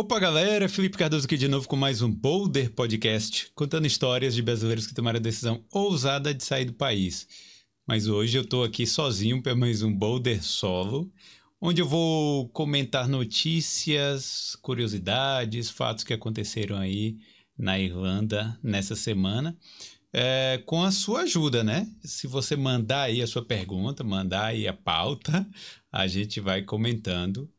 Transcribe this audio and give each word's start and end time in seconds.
Opa, 0.00 0.18
galera! 0.18 0.66
Felipe 0.66 0.96
Cardoso 0.96 1.26
aqui 1.26 1.36
de 1.36 1.46
novo 1.46 1.68
com 1.68 1.76
mais 1.76 2.00
um 2.00 2.10
Boulder 2.10 2.70
Podcast, 2.70 3.52
contando 3.54 3.86
histórias 3.86 4.34
de 4.34 4.40
brasileiros 4.40 4.86
que 4.86 4.94
tomaram 4.94 5.18
a 5.18 5.22
decisão 5.22 5.62
ousada 5.70 6.32
de 6.32 6.42
sair 6.42 6.64
do 6.64 6.72
país. 6.72 7.28
Mas 7.86 8.06
hoje 8.06 8.38
eu 8.38 8.42
tô 8.42 8.62
aqui 8.62 8.86
sozinho 8.86 9.42
para 9.42 9.54
mais 9.54 9.82
um 9.82 9.94
Boulder 9.94 10.42
solo, 10.42 11.12
onde 11.60 11.82
eu 11.82 11.86
vou 11.86 12.48
comentar 12.48 13.06
notícias, 13.06 14.56
curiosidades, 14.62 15.68
fatos 15.68 16.02
que 16.02 16.14
aconteceram 16.14 16.78
aí 16.78 17.18
na 17.58 17.78
Irlanda 17.78 18.58
nessa 18.62 18.96
semana. 18.96 19.54
É, 20.14 20.62
com 20.64 20.82
a 20.82 20.90
sua 20.90 21.24
ajuda, 21.24 21.62
né? 21.62 21.86
Se 22.02 22.26
você 22.26 22.56
mandar 22.56 23.02
aí 23.02 23.20
a 23.20 23.26
sua 23.26 23.44
pergunta, 23.44 24.02
mandar 24.02 24.46
aí 24.46 24.66
a 24.66 24.72
pauta, 24.72 25.46
a 25.92 26.06
gente 26.06 26.40
vai 26.40 26.62
comentando 26.62 27.50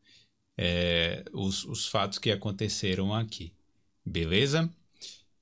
é, 0.64 1.24
os, 1.32 1.64
os 1.64 1.88
fatos 1.88 2.20
que 2.20 2.30
aconteceram 2.30 3.12
aqui. 3.12 3.52
Beleza? 4.06 4.70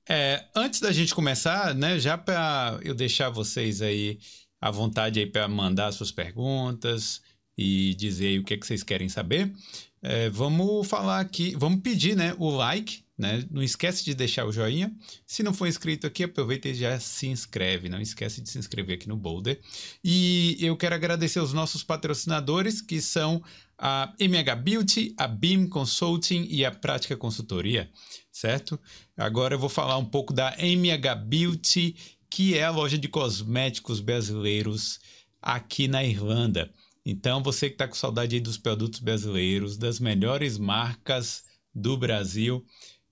É, 0.09 0.43
antes 0.55 0.79
da 0.81 0.91
gente 0.91 1.13
começar, 1.13 1.75
né, 1.75 1.99
já 1.99 2.17
para 2.17 2.79
eu 2.81 2.95
deixar 2.95 3.29
vocês 3.29 3.83
aí 3.83 4.17
à 4.59 4.71
vontade 4.71 5.19
aí 5.19 5.27
para 5.27 5.47
mandar 5.47 5.91
suas 5.91 6.11
perguntas 6.11 7.21
e 7.55 7.93
dizer 7.93 8.39
o 8.39 8.43
que, 8.43 8.55
é 8.55 8.57
que 8.57 8.65
vocês 8.65 8.81
querem 8.81 9.09
saber, 9.09 9.53
é, 10.01 10.27
vamos 10.31 10.87
falar 10.87 11.19
aqui, 11.19 11.55
vamos 11.55 11.81
pedir 11.81 12.15
né, 12.15 12.33
o 12.39 12.49
like, 12.49 13.03
né? 13.15 13.45
Não 13.51 13.61
esquece 13.61 14.03
de 14.03 14.15
deixar 14.15 14.47
o 14.47 14.51
joinha. 14.51 14.91
Se 15.27 15.43
não 15.43 15.53
for 15.53 15.67
inscrito 15.67 16.07
aqui, 16.07 16.23
aproveita 16.23 16.69
e 16.69 16.73
já 16.73 16.99
se 16.99 17.27
inscreve. 17.27 17.87
Não 17.87 18.01
esquece 18.01 18.41
de 18.41 18.49
se 18.49 18.57
inscrever 18.57 18.95
aqui 18.95 19.07
no 19.07 19.15
Boulder. 19.15 19.59
E 20.03 20.57
eu 20.59 20.75
quero 20.75 20.95
agradecer 20.95 21.39
os 21.39 21.53
nossos 21.53 21.83
patrocinadores, 21.83 22.81
que 22.81 22.99
são 22.99 23.43
a 23.83 24.13
MH 24.19 24.55
Beauty, 24.57 25.15
a 25.17 25.27
Beam 25.27 25.67
Consulting 25.67 26.45
e 26.51 26.63
a 26.63 26.69
Prática 26.69 27.17
Consultoria, 27.17 27.89
certo? 28.31 28.79
Agora 29.17 29.55
eu 29.55 29.59
vou 29.59 29.69
falar 29.69 29.97
um 29.97 30.05
pouco 30.05 30.31
da 30.31 30.55
MH 30.59 31.15
Beauty, 31.25 31.95
que 32.29 32.55
é 32.55 32.63
a 32.63 32.69
loja 32.69 32.95
de 32.95 33.07
cosméticos 33.07 33.99
brasileiros 33.99 34.99
aqui 35.41 35.87
na 35.87 36.03
Irlanda. 36.03 36.71
Então, 37.03 37.41
você 37.41 37.69
que 37.69 37.73
está 37.73 37.87
com 37.87 37.95
saudade 37.95 38.39
dos 38.39 38.55
produtos 38.55 38.99
brasileiros, 38.99 39.77
das 39.77 39.99
melhores 39.99 40.59
marcas 40.59 41.43
do 41.73 41.97
Brasil, 41.97 42.63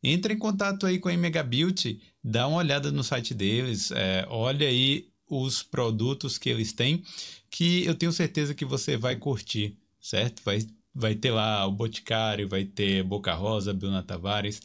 entre 0.04 0.36
em 0.36 0.38
contato 0.38 0.86
aí 0.86 1.00
com 1.00 1.10
a 1.10 1.14
MH 1.14 1.44
Beauty, 1.48 2.00
dá 2.24 2.48
uma 2.48 2.60
olhada 2.60 2.92
no 2.92 3.04
site 3.04 3.34
deles, 3.34 3.90
é, 3.90 4.24
olha 4.30 4.68
aí 4.68 5.10
os 5.28 5.64
produtos 5.64 6.38
que 6.38 6.48
eles 6.48 6.74
têm, 6.74 7.04
que 7.50 7.84
eu 7.86 7.96
tenho 7.96 8.12
certeza 8.12 8.54
que 8.54 8.66
você 8.66 8.96
vai 8.96 9.16
curtir 9.16 9.76
certo? 10.00 10.42
Vai, 10.44 10.66
vai 10.94 11.16
ter 11.16 11.32
lá 11.32 11.66
o 11.66 11.72
Boticário, 11.72 12.48
vai 12.48 12.66
ter 12.66 13.04
Boca 13.04 13.34
Rosa, 13.34 13.74
Bruna 13.74 14.04
Tavares, 14.04 14.62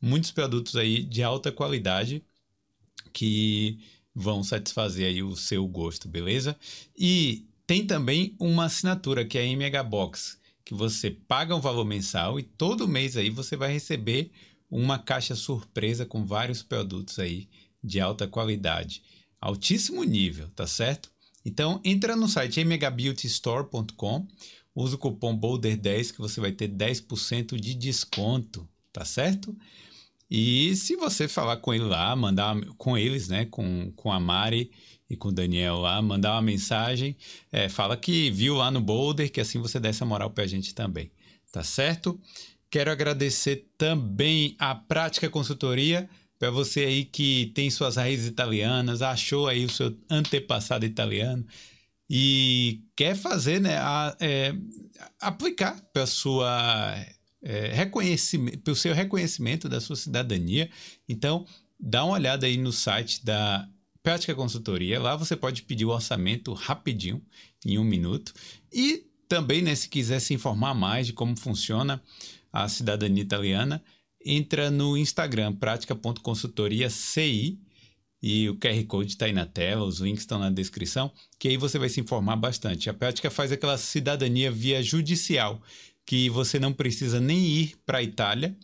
muitos 0.00 0.30
produtos 0.30 0.76
aí 0.76 1.02
de 1.02 1.22
alta 1.22 1.50
qualidade 1.50 2.24
que 3.12 3.78
vão 4.14 4.44
satisfazer 4.44 5.06
aí 5.06 5.22
o 5.22 5.34
seu 5.34 5.66
gosto, 5.66 6.08
beleza? 6.08 6.56
E 6.96 7.46
tem 7.66 7.86
também 7.86 8.36
uma 8.38 8.66
assinatura 8.66 9.24
que 9.24 9.38
é 9.38 9.42
a 9.42 9.46
MH 9.46 9.82
Box, 9.84 10.38
que 10.64 10.74
você 10.74 11.10
paga 11.10 11.54
um 11.54 11.60
valor 11.60 11.84
mensal 11.84 12.38
e 12.38 12.42
todo 12.42 12.88
mês 12.88 13.16
aí 13.16 13.30
você 13.30 13.56
vai 13.56 13.72
receber 13.72 14.30
uma 14.70 14.98
caixa 14.98 15.34
surpresa 15.34 16.06
com 16.06 16.24
vários 16.24 16.62
produtos 16.62 17.18
aí 17.18 17.48
de 17.82 18.00
alta 18.00 18.26
qualidade, 18.26 19.02
altíssimo 19.40 20.02
nível, 20.04 20.48
tá 20.50 20.66
certo? 20.66 21.10
Então 21.44 21.80
entra 21.84 22.16
no 22.16 22.26
site 22.28 22.64
mhbeautystore.com 22.64 24.26
Usa 24.74 24.96
o 24.96 24.98
cupom 24.98 25.38
BOULDER10 25.38 26.12
que 26.12 26.18
você 26.18 26.40
vai 26.40 26.52
ter 26.52 26.68
10% 26.68 27.58
de 27.58 27.74
desconto, 27.74 28.68
tá 28.92 29.04
certo? 29.04 29.56
E 30.30 30.74
se 30.74 30.96
você 30.96 31.28
falar 31.28 31.58
com 31.58 31.72
ele 31.72 31.84
lá, 31.84 32.14
mandar 32.16 32.56
com 32.76 32.98
eles, 32.98 33.28
né, 33.28 33.44
com, 33.44 33.92
com 33.94 34.10
a 34.10 34.18
Mari 34.18 34.70
e 35.08 35.16
com 35.16 35.28
o 35.28 35.32
Daniel 35.32 35.76
lá, 35.76 36.00
mandar 36.02 36.32
uma 36.32 36.42
mensagem, 36.42 37.16
é, 37.52 37.68
fala 37.68 37.96
que 37.96 38.30
viu 38.30 38.56
lá 38.56 38.70
no 38.70 38.80
Boulder, 38.80 39.30
que 39.30 39.40
assim 39.40 39.60
você 39.60 39.78
dá 39.78 39.88
essa 39.88 40.04
moral 40.04 40.30
pra 40.30 40.46
gente 40.46 40.74
também, 40.74 41.10
tá 41.52 41.62
certo? 41.62 42.18
Quero 42.70 42.90
agradecer 42.90 43.68
também 43.78 44.56
a 44.58 44.74
Prática 44.74 45.30
Consultoria, 45.30 46.08
para 46.38 46.50
você 46.50 46.80
aí 46.80 47.04
que 47.04 47.52
tem 47.54 47.70
suas 47.70 47.96
raízes 47.96 48.26
italianas, 48.26 49.02
achou 49.02 49.46
aí 49.46 49.64
o 49.64 49.70
seu 49.70 49.96
antepassado 50.10 50.84
italiano, 50.84 51.46
e 52.16 52.84
quer 52.94 53.16
fazer, 53.16 53.60
né, 53.60 53.76
a, 53.76 54.16
é, 54.20 54.54
aplicar 55.20 55.82
para 55.92 56.06
sua 56.06 56.94
é, 57.42 57.72
reconhecimento, 57.72 58.60
para 58.60 58.72
o 58.72 58.76
seu 58.76 58.94
reconhecimento 58.94 59.68
da 59.68 59.80
sua 59.80 59.96
cidadania. 59.96 60.70
Então, 61.08 61.44
dá 61.78 62.04
uma 62.04 62.14
olhada 62.14 62.46
aí 62.46 62.56
no 62.56 62.70
site 62.70 63.24
da 63.24 63.68
Prática 64.00 64.32
Consultoria. 64.32 65.00
Lá 65.00 65.16
você 65.16 65.34
pode 65.34 65.64
pedir 65.64 65.86
o 65.86 65.90
orçamento 65.90 66.52
rapidinho, 66.52 67.20
em 67.66 67.78
um 67.78 67.84
minuto. 67.84 68.32
E 68.72 69.04
também, 69.28 69.60
né, 69.60 69.74
se 69.74 69.88
quiser 69.88 70.20
se 70.20 70.32
informar 70.32 70.72
mais 70.72 71.08
de 71.08 71.12
como 71.12 71.36
funciona 71.36 72.00
a 72.52 72.68
cidadania 72.68 73.24
italiana, 73.24 73.82
entra 74.24 74.70
no 74.70 74.96
Instagram, 74.96 75.52
prática.consultoria.ci 75.54 77.58
e 78.26 78.48
o 78.48 78.56
QR 78.56 78.82
Code 78.86 79.10
está 79.10 79.26
aí 79.26 79.34
na 79.34 79.44
tela, 79.44 79.84
os 79.84 80.00
links 80.00 80.22
estão 80.22 80.38
na 80.38 80.48
descrição, 80.48 81.12
que 81.38 81.46
aí 81.46 81.58
você 81.58 81.78
vai 81.78 81.90
se 81.90 82.00
informar 82.00 82.36
bastante. 82.36 82.88
A 82.88 82.94
prática 82.94 83.30
faz 83.30 83.52
aquela 83.52 83.76
cidadania 83.76 84.50
via 84.50 84.82
judicial, 84.82 85.60
que 86.06 86.30
você 86.30 86.58
não 86.58 86.72
precisa 86.72 87.20
nem 87.20 87.38
ir 87.38 87.76
para 87.84 87.98
a 87.98 88.02
Itália, 88.02 88.56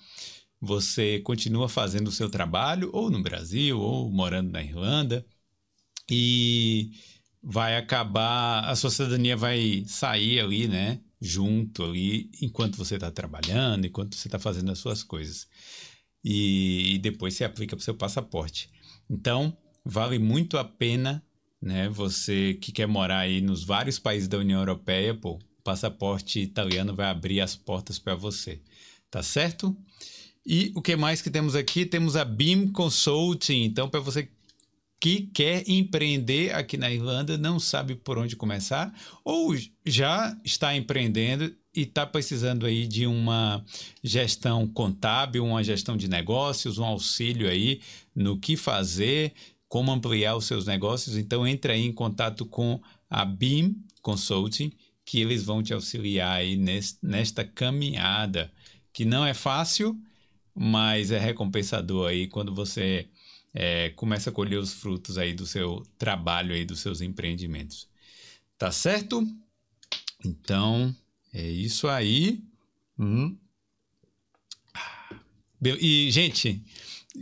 você 0.58 1.20
continua 1.20 1.68
fazendo 1.68 2.08
o 2.08 2.12
seu 2.12 2.30
trabalho, 2.30 2.88
ou 2.94 3.10
no 3.10 3.22
Brasil, 3.22 3.78
ou 3.78 4.10
morando 4.10 4.50
na 4.50 4.62
Irlanda, 4.62 5.26
e 6.10 6.92
vai 7.42 7.76
acabar, 7.76 8.60
a 8.64 8.74
sua 8.74 8.90
cidadania 8.90 9.36
vai 9.36 9.84
sair 9.86 10.40
ali, 10.40 10.68
né, 10.68 11.02
junto 11.20 11.84
ali, 11.84 12.30
enquanto 12.40 12.78
você 12.78 12.94
está 12.94 13.10
trabalhando, 13.10 13.86
enquanto 13.86 14.16
você 14.16 14.26
está 14.26 14.38
fazendo 14.38 14.72
as 14.72 14.78
suas 14.78 15.02
coisas. 15.02 15.46
E, 16.24 16.94
e 16.94 16.98
depois 16.98 17.34
você 17.34 17.44
aplica 17.44 17.76
para 17.76 17.82
o 17.82 17.84
seu 17.84 17.94
passaporte. 17.94 18.70
Então, 19.10 19.56
vale 19.84 20.20
muito 20.20 20.56
a 20.56 20.64
pena, 20.64 21.20
né? 21.60 21.88
Você 21.88 22.54
que 22.54 22.70
quer 22.70 22.86
morar 22.86 23.18
aí 23.18 23.40
nos 23.40 23.64
vários 23.64 23.98
países 23.98 24.28
da 24.28 24.38
União 24.38 24.60
Europeia, 24.60 25.12
pô, 25.12 25.32
o 25.32 25.62
passaporte 25.64 26.38
italiano 26.38 26.94
vai 26.94 27.06
abrir 27.06 27.40
as 27.40 27.56
portas 27.56 27.98
para 27.98 28.14
você, 28.14 28.60
tá 29.10 29.20
certo? 29.20 29.76
E 30.46 30.72
o 30.76 30.80
que 30.80 30.94
mais 30.94 31.20
que 31.20 31.28
temos 31.28 31.56
aqui? 31.56 31.84
Temos 31.84 32.14
a 32.16 32.24
BIM 32.24 32.68
Consulting. 32.68 33.64
Então, 33.64 33.88
para 33.88 34.00
você 34.00 34.30
que 35.00 35.22
quer 35.34 35.68
empreender 35.68 36.54
aqui 36.54 36.76
na 36.76 36.90
Irlanda, 36.90 37.36
não 37.36 37.58
sabe 37.58 37.94
por 37.94 38.18
onde 38.18 38.36
começar, 38.36 38.94
ou 39.24 39.56
já 39.84 40.38
está 40.44 40.76
empreendendo 40.76 41.54
e 41.74 41.82
está 41.82 42.04
precisando 42.06 42.66
aí 42.66 42.86
de 42.86 43.06
uma 43.06 43.64
gestão 44.02 44.66
contábil, 44.66 45.44
uma 45.44 45.62
gestão 45.62 45.96
de 45.96 46.08
negócios, 46.08 46.78
um 46.78 46.84
auxílio 46.84 47.48
aí 47.48 47.80
no 48.14 48.38
que 48.38 48.56
fazer, 48.56 49.32
como 49.68 49.92
ampliar 49.92 50.36
os 50.36 50.46
seus 50.46 50.66
negócios, 50.66 51.16
então 51.16 51.46
entre 51.46 51.72
aí 51.72 51.86
em 51.86 51.92
contato 51.92 52.44
com 52.44 52.80
a 53.08 53.24
BIM 53.24 53.76
Consulting, 54.02 54.72
que 55.04 55.20
eles 55.20 55.44
vão 55.44 55.62
te 55.62 55.72
auxiliar 55.72 56.38
aí 56.38 56.56
nesta 57.02 57.44
caminhada, 57.44 58.52
que 58.92 59.04
não 59.04 59.24
é 59.24 59.34
fácil, 59.34 59.96
mas 60.54 61.10
é 61.10 61.18
recompensador 61.18 62.08
aí 62.08 62.26
quando 62.26 62.54
você 62.54 63.08
é, 63.54 63.90
começa 63.90 64.30
a 64.30 64.32
colher 64.32 64.58
os 64.58 64.72
frutos 64.72 65.18
aí 65.18 65.32
do 65.32 65.46
seu 65.46 65.84
trabalho 65.98 66.54
aí, 66.54 66.64
dos 66.64 66.80
seus 66.80 67.00
empreendimentos. 67.00 67.88
Tá 68.58 68.70
certo? 68.70 69.26
Então, 70.24 70.94
é 71.32 71.48
isso 71.48 71.88
aí. 71.88 72.42
Hum. 72.98 73.36
E, 75.62 76.10
gente, 76.10 76.62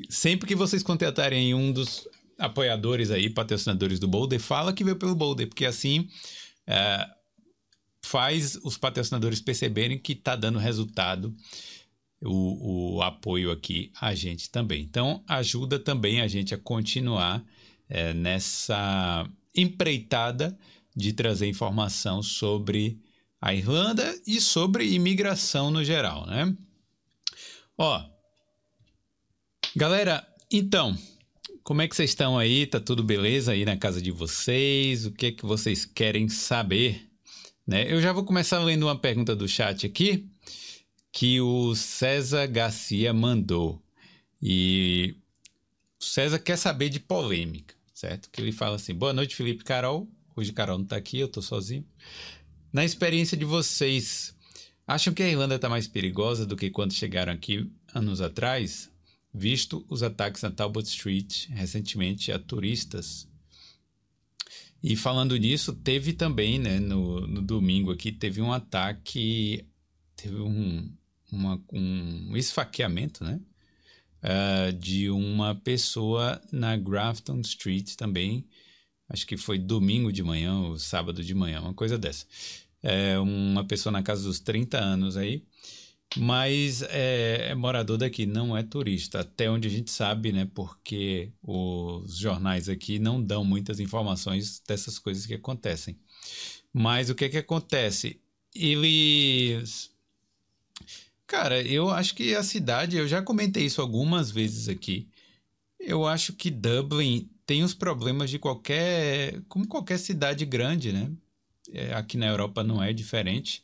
sempre 0.09 0.47
que 0.47 0.55
vocês 0.55 0.83
contratarem 0.83 1.55
um 1.55 1.73
dos 1.73 2.09
apoiadores 2.39 3.11
aí, 3.11 3.29
patrocinadores 3.29 3.99
do 3.99 4.07
Boulder, 4.07 4.39
fala 4.39 4.73
que 4.73 4.85
veio 4.85 4.97
pelo 4.97 5.15
Boulder, 5.15 5.49
porque 5.49 5.67
assim 5.67 6.09
é, 6.67 7.09
faz 8.05 8.57
os 8.63 8.79
patrocinadores 8.79 9.41
perceberem 9.41 9.99
que 9.99 10.13
está 10.13 10.37
dando 10.37 10.59
resultado 10.59 11.35
o, 12.23 12.97
o, 12.97 13.03
apoio 13.03 13.51
aqui 13.51 13.93
a 14.01 14.15
gente 14.15 14.51
também. 14.51 14.83
Então, 14.83 15.23
ajuda 15.27 15.79
também 15.79 16.21
a 16.21 16.29
gente 16.29 16.55
a 16.55 16.59
continuar 16.59 17.45
é, 17.89 18.13
nessa 18.13 19.29
empreitada 19.55 20.57
de 20.95 21.13
trazer 21.13 21.49
informação 21.49 22.23
sobre 22.23 23.01
a 23.41 23.55
Irlanda 23.55 24.21
e 24.27 24.41
sobre 24.41 24.93
imigração 24.93 25.71
no 25.71 25.85
geral, 25.85 26.27
né? 26.27 26.57
Ó, 27.77 28.05
galera, 29.77 30.27
então, 30.51 30.97
como 31.63 31.83
é 31.83 31.87
que 31.87 31.95
vocês 31.95 32.11
estão 32.11 32.39
aí? 32.39 32.67
Tá 32.67 32.81
tudo 32.81 33.05
beleza 33.05 33.53
aí 33.53 33.65
na 33.65 33.77
casa 33.77 34.01
de 34.03 34.11
vocês? 34.11 35.07
O 35.07 35.13
que 35.13 35.27
é 35.27 35.33
que 35.33 35.45
vocês 35.45 35.85
querem 35.85 36.29
saber? 36.29 37.09
Né? 37.67 37.93
Eu 37.93 38.01
já 38.01 38.13
vou 38.13 38.25
começar 38.25 38.59
lendo 38.61 38.85
uma 38.85 38.99
pergunta 38.99 39.37
do 39.37 39.47
chat 39.47 39.85
aqui, 39.85 40.27
que 41.13 41.41
o 41.41 41.75
César 41.75 42.47
Garcia 42.47 43.13
mandou. 43.13 43.83
E 44.41 45.15
o 46.01 46.05
César 46.05 46.39
quer 46.39 46.57
saber 46.57 46.89
de 46.89 46.99
polêmica, 46.99 47.75
certo? 47.93 48.31
Que 48.31 48.41
ele 48.41 48.53
fala 48.53 48.77
assim: 48.77 48.95
boa 48.95 49.13
noite, 49.13 49.37
Felipe 49.37 49.63
Carol. 49.63 50.09
Hoje 50.35 50.53
Carol 50.53 50.79
não 50.79 50.85
está 50.85 50.97
aqui, 50.97 51.19
eu 51.19 51.27
estou 51.27 51.43
sozinho. 51.43 51.85
Na 52.79 52.85
experiência 52.85 53.37
de 53.37 53.45
vocês, 53.45 54.33
acham 54.87 55.13
que 55.13 55.21
a 55.21 55.29
Irlanda 55.29 55.57
está 55.57 55.69
mais 55.69 55.89
perigosa 55.89 56.47
do 56.47 56.55
que 56.55 56.71
quando 56.71 56.93
chegaram 56.93 57.33
aqui 57.33 57.69
anos 57.93 58.21
atrás? 58.21 58.89
Visto 59.35 59.85
os 59.91 60.01
ataques 60.01 60.43
na 60.43 60.51
Talbot 60.53 60.87
Street 60.87 61.49
recentemente 61.49 62.31
a 62.31 62.39
turistas. 62.39 63.29
E 64.81 64.95
falando 64.95 65.37
nisso, 65.37 65.73
teve 65.73 66.13
também, 66.13 66.61
né, 66.61 66.79
no, 66.79 67.27
no 67.27 67.43
domingo 67.43 67.91
aqui, 67.91 68.13
teve 68.13 68.41
um 68.41 68.53
ataque, 68.53 69.67
teve 70.15 70.37
um, 70.37 70.89
uma, 71.33 71.61
um 71.73 72.37
esfaqueamento, 72.37 73.25
né? 73.25 73.41
Uh, 74.23 74.73
de 74.75 75.11
uma 75.11 75.53
pessoa 75.53 76.41
na 76.53 76.77
Grafton 76.77 77.41
Street 77.41 77.97
também, 77.97 78.47
acho 79.09 79.27
que 79.27 79.37
foi 79.37 79.59
domingo 79.59 80.13
de 80.13 80.23
manhã 80.23 80.61
ou 80.61 80.79
sábado 80.79 81.25
de 81.25 81.35
manhã, 81.35 81.61
uma 81.61 81.75
coisa 81.75 81.99
dessa. 81.99 82.25
É 82.83 83.19
uma 83.19 83.65
pessoa 83.65 83.93
na 83.93 84.03
casa 84.03 84.23
dos 84.23 84.39
30 84.41 84.79
anos 84.79 85.17
aí, 85.17 85.45
mas 86.17 86.83
é, 86.83 87.49
é, 87.51 87.55
morador 87.55 87.99
daqui, 87.99 88.25
não 88.25 88.57
é 88.57 88.63
turista, 88.63 89.21
até 89.21 89.51
onde 89.51 89.69
a 89.69 89.71
gente 89.71 89.91
sabe, 89.91 90.33
né? 90.33 90.49
Porque 90.55 91.33
os 91.43 92.17
jornais 92.17 92.69
aqui 92.69 92.99
não 92.99 93.23
dão 93.23 93.45
muitas 93.45 93.79
informações 93.81 94.63
dessas 94.67 94.99
coisas 94.99 95.27
que 95.27 95.35
acontecem. 95.35 95.99
Mas 96.73 97.11
o 97.11 97.15
que 97.15 97.27
é 97.27 97.29
que 97.29 97.39
acontece? 97.39 98.21
Eles. 98.55 99.91
Cara, 101.27 101.61
eu 101.63 101.91
acho 101.91 102.15
que 102.15 102.35
a 102.35 102.43
cidade, 102.43 102.97
eu 102.97 103.07
já 103.07 103.21
comentei 103.23 103.67
isso 103.67 103.83
algumas 103.83 104.31
vezes 104.31 104.69
aqui. 104.69 105.09
Eu 105.79 106.07
acho 106.07 106.33
que 106.33 106.51
Dublin 106.51 107.29
tem 107.47 107.63
os 107.63 107.75
problemas 107.75 108.31
de 108.31 108.39
qualquer, 108.39 109.43
como 109.49 109.67
qualquer 109.69 109.99
cidade 109.99 110.45
grande, 110.47 110.93
né? 110.93 111.11
É, 111.73 111.93
aqui 111.95 112.17
na 112.17 112.27
Europa 112.27 112.63
não 112.63 112.83
é 112.83 112.93
diferente. 112.93 113.63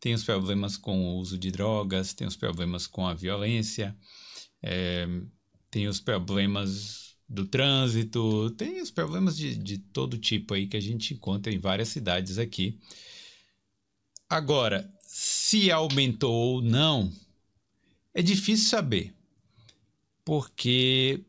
Tem 0.00 0.14
os 0.14 0.24
problemas 0.24 0.76
com 0.76 1.04
o 1.04 1.16
uso 1.16 1.38
de 1.38 1.50
drogas, 1.50 2.12
tem 2.12 2.26
os 2.26 2.36
problemas 2.36 2.86
com 2.86 3.06
a 3.06 3.14
violência, 3.14 3.96
é, 4.62 5.06
tem 5.70 5.88
os 5.88 6.00
problemas 6.00 7.16
do 7.28 7.44
trânsito, 7.44 8.50
tem 8.50 8.80
os 8.80 8.90
problemas 8.90 9.36
de, 9.36 9.56
de 9.56 9.78
todo 9.78 10.18
tipo 10.18 10.54
aí 10.54 10.66
que 10.66 10.76
a 10.76 10.80
gente 10.80 11.14
encontra 11.14 11.52
em 11.52 11.58
várias 11.58 11.88
cidades 11.88 12.38
aqui. 12.38 12.78
Agora, 14.28 14.92
se 15.00 15.70
aumentou 15.70 16.32
ou 16.32 16.62
não, 16.62 17.12
é 18.12 18.22
difícil 18.22 18.68
saber, 18.68 19.14
porque 20.24 21.24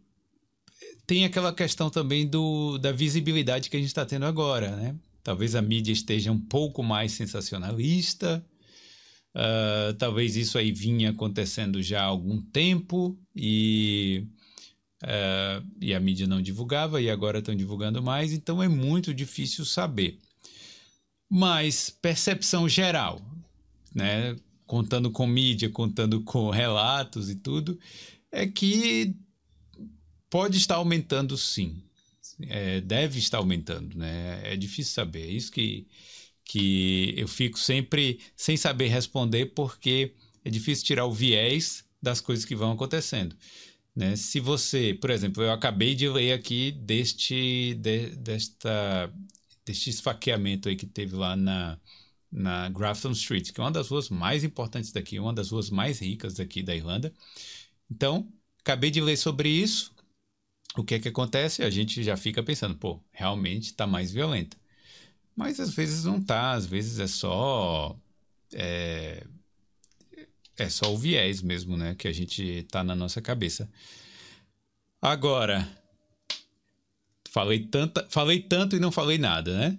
tem 1.06 1.25
aquela 1.25 1.54
questão 1.54 1.90
também 1.90 2.28
do, 2.28 2.78
da 2.78 2.92
visibilidade 2.92 3.69
que 3.69 3.78
a 3.78 3.80
gente 3.80 3.90
está 3.90 4.06
tendo 4.06 4.25
agora, 4.25 4.75
né? 4.75 4.96
Talvez 5.28 5.56
a 5.56 5.62
mídia 5.62 5.92
esteja 5.92 6.32
um 6.32 6.40
pouco 6.40 6.82
mais 6.82 7.12
sensacionalista, 7.12 8.42
uh, 9.36 9.94
talvez 9.96 10.38
isso 10.38 10.58
aí 10.58 10.72
vinha 10.72 11.10
acontecendo 11.10 11.84
já 11.84 12.04
há 12.04 12.06
algum 12.06 12.42
tempo 12.42 13.20
e, 13.36 14.26
uh, 15.04 15.68
e 15.82 15.94
a 15.94 16.00
mídia 16.00 16.26
não 16.26 16.42
divulgava 16.42 17.02
e 17.02 17.10
agora 17.10 17.40
estão 17.40 17.54
divulgando 17.54 18.02
mais, 18.02 18.32
então 18.32 18.64
é 18.64 18.70
muito 18.70 19.14
difícil 19.14 19.66
saber. 19.66 20.18
Mas 21.30 21.90
percepção 21.90 22.70
geral, 22.70 23.22
né? 23.94 24.34
contando 24.66 25.12
com 25.12 25.28
mídia, 25.28 25.70
contando 25.70 26.22
com 26.22 26.50
relatos 26.50 27.30
e 27.30 27.36
tudo, 27.36 27.78
é 28.32 28.48
que 28.48 29.14
pode 30.30 30.58
estar 30.58 30.76
aumentando 30.76 31.38
sim. 31.38 31.84
É, 32.42 32.81
deve 32.81 33.19
estar 33.19 33.39
aumentando, 33.39 33.98
né? 33.98 34.42
É 34.44 34.56
difícil 34.56 34.94
saber. 34.94 35.24
É 35.24 35.31
isso 35.31 35.51
que, 35.51 35.88
que 36.45 37.13
eu 37.18 37.28
fico 37.28 37.57
sempre 37.57 38.19
sem 38.36 38.56
saber 38.56 38.88
responder, 38.88 39.48
porque 39.48 40.13
é 40.45 40.50
difícil 40.50 40.86
tirar 40.86 41.06
o 41.06 41.13
viés 41.13 41.84
das 42.01 42.22
coisas 42.22 42.45
que 42.45 42.56
vão 42.56 42.72
acontecendo. 42.72 43.36
Né? 43.95 44.16
Se 44.16 44.39
você, 44.39 44.94
por 44.94 45.10
exemplo, 45.10 45.42
eu 45.44 45.51
acabei 45.51 45.95
de 45.95 46.07
ler 46.07 46.31
aqui 46.31 46.72
deste, 46.72 47.74
de, 47.75 48.16
desta, 48.16 49.12
deste 49.66 49.90
esfaqueamento 49.90 50.69
aí 50.69 50.75
que 50.75 50.86
teve 50.86 51.16
lá 51.16 51.36
na, 51.36 51.80
na 52.31 52.69
Grafton 52.69 53.12
Street, 53.12 53.51
que 53.51 53.60
é 53.60 53.63
uma 53.63 53.72
das 53.72 53.88
ruas 53.88 54.10
mais 54.10 54.44
importantes 54.44 54.92
daqui, 54.92 55.19
uma 55.19 55.33
das 55.33 55.50
ruas 55.50 55.72
mais 55.72 56.00
ricas 56.00 56.36
daqui 56.36 56.62
da 56.62 56.75
Irlanda. 56.75 57.12
Então, 57.90 58.31
acabei 58.60 58.92
de 58.92 59.01
ler 59.01 59.18
sobre 59.18 59.50
isso, 59.50 59.92
o 60.82 60.84
que 60.84 60.96
é 60.96 61.00
que 61.00 61.10
acontece? 61.10 61.64
A 61.64 61.70
gente 61.70 62.04
já 62.04 62.18
fica 62.18 62.44
pensando, 62.44 62.76
pô, 62.76 63.00
realmente 63.12 63.66
está 63.66 63.88
mais 63.88 64.12
violenta. 64.12 64.58
Mas 65.36 65.60
às 65.60 65.74
vezes 65.74 66.04
não 66.06 66.22
tá, 66.22 66.52
às 66.54 66.66
vezes 66.66 67.00
é 67.00 67.08
só. 67.08 67.96
É, 68.54 69.24
é 70.58 70.70
só 70.70 70.92
o 70.94 70.98
viés 70.98 71.42
mesmo, 71.42 71.78
né? 71.78 71.96
Que 71.96 72.08
a 72.08 72.12
gente 72.12 72.64
tá 72.72 72.84
na 72.84 72.96
nossa 72.96 73.22
cabeça. 73.22 73.70
Agora, 75.02 75.68
falei, 77.30 77.60
tanta, 77.60 78.08
falei 78.10 78.42
tanto 78.42 78.76
e 78.76 78.80
não 78.80 78.92
falei 78.92 79.18
nada, 79.20 79.56
né? 79.56 79.78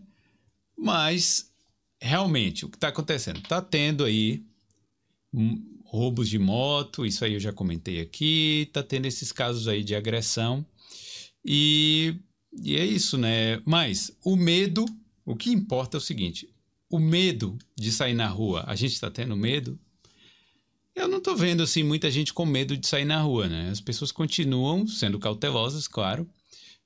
Mas, 0.77 1.53
realmente, 2.01 2.65
o 2.65 2.69
que 2.69 2.77
está 2.77 2.89
acontecendo? 2.89 3.39
Está 3.39 3.61
tendo 3.61 4.05
aí 4.05 4.45
roubos 5.85 6.29
de 6.29 6.39
moto, 6.39 7.05
isso 7.05 7.25
aí 7.25 7.35
eu 7.35 7.41
já 7.41 7.53
comentei 7.53 8.01
aqui, 8.01 8.67
está 8.69 8.83
tendo 8.83 9.07
esses 9.07 9.33
casos 9.33 9.67
aí 9.67 9.83
de 9.83 9.97
agressão. 9.97 10.65
E, 11.51 12.15
e 12.53 12.77
é 12.77 12.85
isso, 12.85 13.17
né? 13.17 13.63
Mas 13.65 14.15
o 14.23 14.37
medo, 14.37 14.85
o 15.25 15.35
que 15.35 15.51
importa 15.51 15.97
é 15.97 15.99
o 15.99 16.01
seguinte: 16.01 16.47
o 16.91 16.99
medo 16.99 17.57
de 17.75 17.91
sair 17.91 18.13
na 18.13 18.29
rua, 18.29 18.65
a 18.67 18.77
gente 18.77 18.93
está 18.93 19.11
tendo 19.11 19.35
medo? 19.35 19.81
Eu 20.95 21.09
não 21.09 21.19
estou 21.19 21.35
vendo 21.35 21.63
assim 21.63 21.83
muita 21.83 22.11
gente 22.11 22.35
com 22.35 22.45
medo 22.45 22.77
de 22.77 22.87
sair 22.87 23.07
na 23.07 23.23
rua, 23.23 23.49
né? 23.49 23.71
As 23.71 23.81
pessoas 23.81 24.13
continuam 24.13 24.87
sendo 24.87 25.19
cautelosas, 25.19 25.89
claro, 25.89 26.29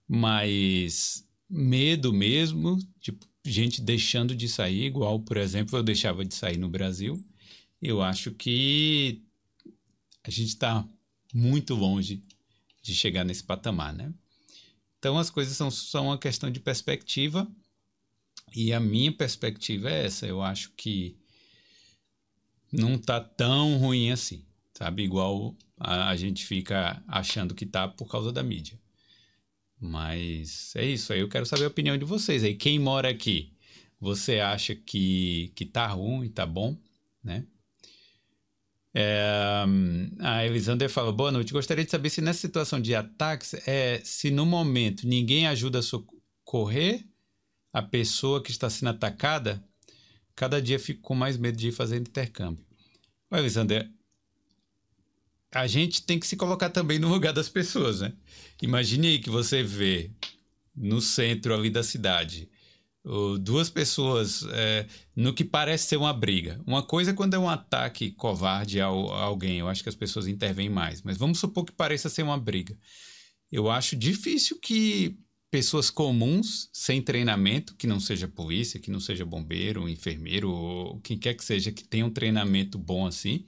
mas 0.06 1.26
medo 1.50 2.12
mesmo, 2.12 2.78
tipo, 3.00 3.26
gente 3.44 3.80
deixando 3.82 4.32
de 4.32 4.48
sair, 4.48 4.84
igual, 4.84 5.18
por 5.18 5.38
exemplo, 5.38 5.76
eu 5.76 5.82
deixava 5.82 6.24
de 6.24 6.34
sair 6.36 6.56
no 6.56 6.68
Brasil. 6.68 7.20
Eu 7.80 8.00
acho 8.00 8.30
que 8.30 9.22
a 10.22 10.30
gente 10.30 10.50
está 10.50 10.86
muito 11.34 11.74
longe 11.74 12.22
de 12.80 12.94
chegar 12.94 13.24
nesse 13.24 13.42
patamar, 13.42 13.92
né? 13.92 14.12
Então 15.02 15.18
as 15.18 15.30
coisas 15.30 15.56
são, 15.56 15.68
são 15.68 16.06
uma 16.06 16.16
questão 16.16 16.48
de 16.48 16.60
perspectiva 16.60 17.50
e 18.54 18.72
a 18.72 18.78
minha 18.78 19.10
perspectiva 19.10 19.90
é 19.90 20.04
essa. 20.04 20.28
Eu 20.28 20.40
acho 20.40 20.70
que 20.76 21.18
não 22.70 22.96
tá 22.96 23.18
tão 23.18 23.78
ruim 23.78 24.12
assim, 24.12 24.46
sabe? 24.72 25.02
Igual 25.02 25.56
a, 25.76 26.08
a 26.10 26.14
gente 26.14 26.46
fica 26.46 27.02
achando 27.08 27.52
que 27.52 27.66
tá 27.66 27.88
por 27.88 28.06
causa 28.08 28.30
da 28.30 28.44
mídia. 28.44 28.78
Mas 29.80 30.72
é 30.76 30.84
isso 30.86 31.12
aí. 31.12 31.18
Eu 31.18 31.28
quero 31.28 31.46
saber 31.46 31.64
a 31.64 31.68
opinião 31.68 31.98
de 31.98 32.04
vocês 32.04 32.44
aí. 32.44 32.54
Quem 32.54 32.78
mora 32.78 33.10
aqui, 33.10 33.52
você 33.98 34.38
acha 34.38 34.72
que, 34.72 35.50
que 35.56 35.66
tá 35.66 35.84
ruim, 35.88 36.28
tá 36.28 36.46
bom, 36.46 36.78
né? 37.24 37.44
É, 38.94 39.64
a 40.20 40.44
Elisander 40.44 40.88
fala: 40.88 41.12
Boa 41.12 41.32
noite. 41.32 41.52
Gostaria 41.52 41.84
de 41.84 41.90
saber 41.90 42.10
se 42.10 42.20
nessa 42.20 42.40
situação 42.40 42.80
de 42.80 42.94
ataques, 42.94 43.54
é, 43.66 44.00
se 44.04 44.30
no 44.30 44.44
momento 44.44 45.06
ninguém 45.06 45.46
ajuda 45.46 45.78
a 45.78 45.82
socorrer 45.82 47.04
a 47.72 47.82
pessoa 47.82 48.42
que 48.42 48.50
está 48.50 48.68
sendo 48.68 48.90
atacada, 48.90 49.64
cada 50.36 50.60
dia 50.60 50.78
fico 50.78 51.00
com 51.00 51.14
mais 51.14 51.36
medo 51.38 51.56
de 51.56 51.68
ir 51.68 51.72
fazer 51.72 51.96
intercâmbio. 51.96 52.64
Ô, 53.30 53.36
Elisander, 53.36 53.90
a 55.54 55.66
gente 55.66 56.02
tem 56.02 56.18
que 56.18 56.26
se 56.26 56.36
colocar 56.36 56.68
também 56.68 56.98
no 56.98 57.08
lugar 57.08 57.32
das 57.32 57.48
pessoas, 57.48 58.00
né? 58.00 58.12
Imagine 58.60 59.08
aí 59.08 59.18
que 59.18 59.30
você 59.30 59.62
vê 59.62 60.10
no 60.76 61.00
centro 61.00 61.54
ali 61.54 61.70
da 61.70 61.82
cidade 61.82 62.48
duas 63.40 63.68
pessoas 63.68 64.44
é, 64.52 64.86
no 65.14 65.34
que 65.34 65.44
parece 65.44 65.88
ser 65.88 65.96
uma 65.96 66.12
briga. 66.12 66.60
Uma 66.66 66.82
coisa 66.82 67.10
é 67.10 67.14
quando 67.14 67.34
é 67.34 67.38
um 67.38 67.48
ataque 67.48 68.12
covarde 68.12 68.80
a, 68.80 68.86
alguém, 68.86 69.58
eu 69.58 69.68
acho 69.68 69.82
que 69.82 69.88
as 69.88 69.94
pessoas 69.94 70.26
intervêm 70.26 70.68
mais. 70.68 71.02
Mas 71.02 71.16
vamos 71.16 71.38
supor 71.38 71.64
que 71.64 71.72
pareça 71.72 72.08
ser 72.08 72.22
uma 72.22 72.38
briga. 72.38 72.78
Eu 73.50 73.70
acho 73.70 73.96
difícil 73.96 74.58
que 74.58 75.18
pessoas 75.50 75.90
comuns, 75.90 76.70
sem 76.72 77.02
treinamento, 77.02 77.74
que 77.76 77.86
não 77.86 78.00
seja 78.00 78.26
polícia, 78.26 78.80
que 78.80 78.90
não 78.90 79.00
seja 79.00 79.26
bombeiro, 79.26 79.88
enfermeiro, 79.88 80.50
ou 80.50 81.00
quem 81.00 81.18
quer 81.18 81.34
que 81.34 81.44
seja, 81.44 81.70
que 81.70 81.84
tenha 81.84 82.06
um 82.06 82.10
treinamento 82.10 82.78
bom 82.78 83.06
assim, 83.06 83.44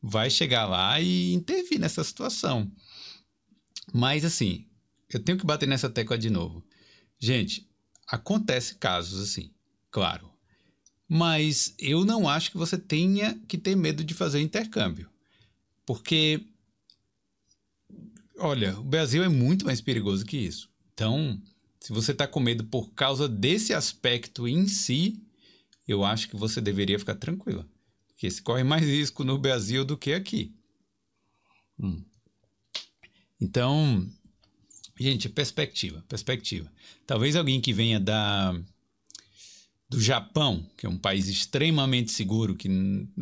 vai 0.00 0.30
chegar 0.30 0.66
lá 0.66 1.00
e 1.00 1.32
intervir 1.32 1.80
nessa 1.80 2.04
situação. 2.04 2.70
Mas 3.92 4.24
assim, 4.24 4.66
eu 5.12 5.18
tenho 5.18 5.36
que 5.36 5.44
bater 5.44 5.66
nessa 5.66 5.90
tecla 5.90 6.16
de 6.16 6.30
novo. 6.30 6.64
Gente, 7.18 7.68
Acontece 8.10 8.74
casos 8.74 9.20
assim, 9.22 9.52
claro. 9.88 10.28
Mas 11.08 11.74
eu 11.78 12.04
não 12.04 12.28
acho 12.28 12.50
que 12.50 12.56
você 12.56 12.76
tenha 12.76 13.38
que 13.46 13.56
ter 13.56 13.76
medo 13.76 14.02
de 14.02 14.14
fazer 14.14 14.40
intercâmbio. 14.40 15.08
Porque, 15.86 16.44
olha, 18.38 18.78
o 18.78 18.84
Brasil 18.84 19.22
é 19.22 19.28
muito 19.28 19.64
mais 19.64 19.80
perigoso 19.80 20.26
que 20.26 20.36
isso. 20.36 20.68
Então, 20.92 21.40
se 21.78 21.92
você 21.92 22.10
está 22.12 22.26
com 22.26 22.40
medo 22.40 22.64
por 22.64 22.90
causa 22.92 23.28
desse 23.28 23.72
aspecto 23.72 24.46
em 24.46 24.66
si, 24.66 25.22
eu 25.86 26.04
acho 26.04 26.28
que 26.28 26.36
você 26.36 26.60
deveria 26.60 26.98
ficar 26.98 27.14
tranquila. 27.14 27.66
Porque 28.08 28.30
se 28.30 28.42
corre 28.42 28.64
mais 28.64 28.82
risco 28.84 29.24
no 29.24 29.38
Brasil 29.38 29.84
do 29.84 29.96
que 29.96 30.12
aqui. 30.12 30.54
Hum. 31.78 32.04
Então, 33.40 34.08
gente, 35.00 35.28
perspectiva, 35.28 36.04
perspectiva. 36.08 36.70
Talvez 37.06 37.34
alguém 37.34 37.60
que 37.60 37.72
venha 37.72 37.98
da 37.98 38.54
do 39.88 40.00
Japão, 40.00 40.64
que 40.76 40.86
é 40.86 40.88
um 40.88 40.96
país 40.96 41.26
extremamente 41.26 42.12
seguro, 42.12 42.54
que 42.54 42.68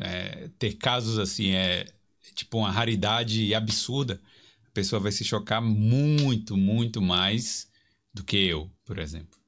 é, 0.02 0.50
ter 0.58 0.74
casos 0.74 1.18
assim 1.18 1.52
é, 1.52 1.80
é 1.80 2.32
tipo 2.34 2.58
uma 2.58 2.70
raridade 2.70 3.54
absurda, 3.54 4.20
a 4.66 4.70
pessoa 4.72 5.00
vai 5.00 5.10
se 5.10 5.24
chocar 5.24 5.62
muito, 5.62 6.58
muito 6.58 7.00
mais 7.00 7.70
do 8.12 8.22
que 8.22 8.36
eu, 8.36 8.70
por 8.84 8.98
exemplo, 8.98 9.38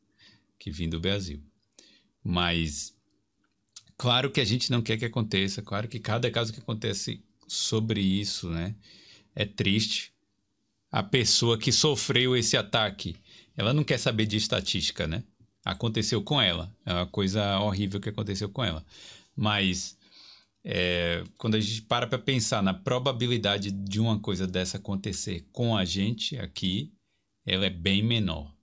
que 0.58 0.70
vim 0.70 0.88
do 0.88 0.99
Brasil. 0.99 1.42
Mas 2.25 2.94
claro 3.99 4.30
que 4.30 4.40
a 4.40 4.44
gente 4.44 4.70
não 4.70 4.80
quer 4.80 4.96
que 4.96 5.04
aconteça, 5.04 5.60
claro 5.60 5.88
que 5.88 5.99
cada 5.99 6.30
caso 6.30 6.54
que 6.54 6.60
acontece 6.60 7.22
sobre 7.46 8.00
isso, 8.00 8.49
né, 8.49 8.75
é 9.34 9.44
triste. 9.44 10.10
A 10.90 11.02
pessoa 11.02 11.59
que 11.59 11.70
sofreu 11.70 12.37
esse 12.37 12.56
ataque, 12.56 13.16
ela 13.56 13.73
não 13.73 13.85
quer 13.85 13.99
saber 13.99 14.26
de 14.26 14.37
estatística, 14.37 15.06
né? 15.06 15.23
aconteceu 15.64 16.23
com 16.23 16.40
ela. 16.40 16.75
É 16.85 16.92
uma 16.92 17.06
coisa 17.06 17.59
horrível 17.61 18.00
que 18.00 18.09
aconteceu 18.09 18.49
com 18.49 18.64
ela. 18.64 18.85
Mas 19.37 19.97
é, 20.64 21.25
quando 21.37 21.54
a 21.54 21.61
gente 21.61 21.82
para 21.82 22.06
para 22.06 22.18
pensar 22.18 22.62
na 22.62 22.75
probabilidade 22.75 23.70
de 23.70 24.00
uma 24.00 24.18
coisa 24.18 24.47
dessa 24.47 24.76
acontecer 24.78 25.47
com 25.52 25.76
a 25.76 25.85
gente 25.85 26.37
aqui, 26.38 26.92
ela 27.47 27.66
é 27.66 27.70
bem 27.70 28.02
menor 28.02 28.54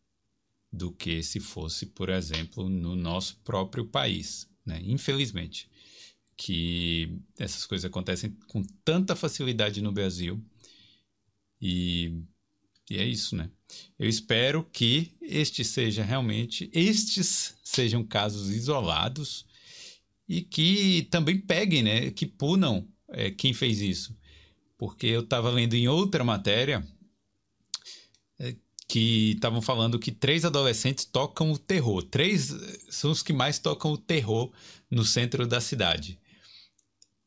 do 0.72 0.92
que 0.92 1.24
se 1.24 1.40
fosse, 1.40 1.88
por 1.88 2.10
exemplo, 2.10 2.70
no 2.70 2.96
nosso 2.96 3.38
próprio 3.44 3.86
país, 3.86 4.48
né? 4.66 4.80
Infelizmente, 4.84 5.70
que 6.36 7.18
essas 7.40 7.66
coisas 7.66 7.86
acontecem 7.86 8.32
com 8.48 8.62
tanta 8.84 9.16
facilidade 9.16 9.82
no 9.82 9.92
Brasil 9.92 10.44
e, 11.62 12.22
e 12.90 12.98
é 12.98 13.06
isso, 13.06 13.36
né? 13.36 13.50
Eu 14.00 14.08
espero 14.08 14.64
que 14.72 15.12
este 15.22 15.64
seja 15.64 16.04
realmente, 16.04 16.70
estes 16.74 17.56
sejam 17.64 18.04
casos 18.04 18.50
isolados 18.50 19.46
e 20.28 20.42
que 20.42 21.08
também 21.10 21.40
peguem, 21.40 21.84
né? 21.84 22.12
Que 22.12 22.26
punam 22.26 22.88
é, 23.10 23.32
quem 23.32 23.54
fez 23.54 23.82
isso. 23.82 24.16
Porque 24.78 25.08
eu 25.08 25.22
estava 25.22 25.50
lendo 25.50 25.74
em 25.74 25.88
outra 25.88 26.24
matéria 26.24 26.86
é, 28.40 28.56
que 28.88 29.32
estavam 29.32 29.62
falando 29.62 30.00
que 30.00 30.12
três 30.12 30.46
adolescentes 30.46 31.06
tocam 31.06 31.52
o 31.52 31.58
terror. 31.58 32.04
Três 32.04 32.56
são 32.90 33.12
os 33.12 33.24
que 33.24 33.34
mais 33.34 33.60
tocam 33.60 33.92
o 33.92 33.98
terror 33.98 34.52
no 34.90 35.04
centro 35.04 35.48
da 35.48 35.60
cidade. 35.60 36.20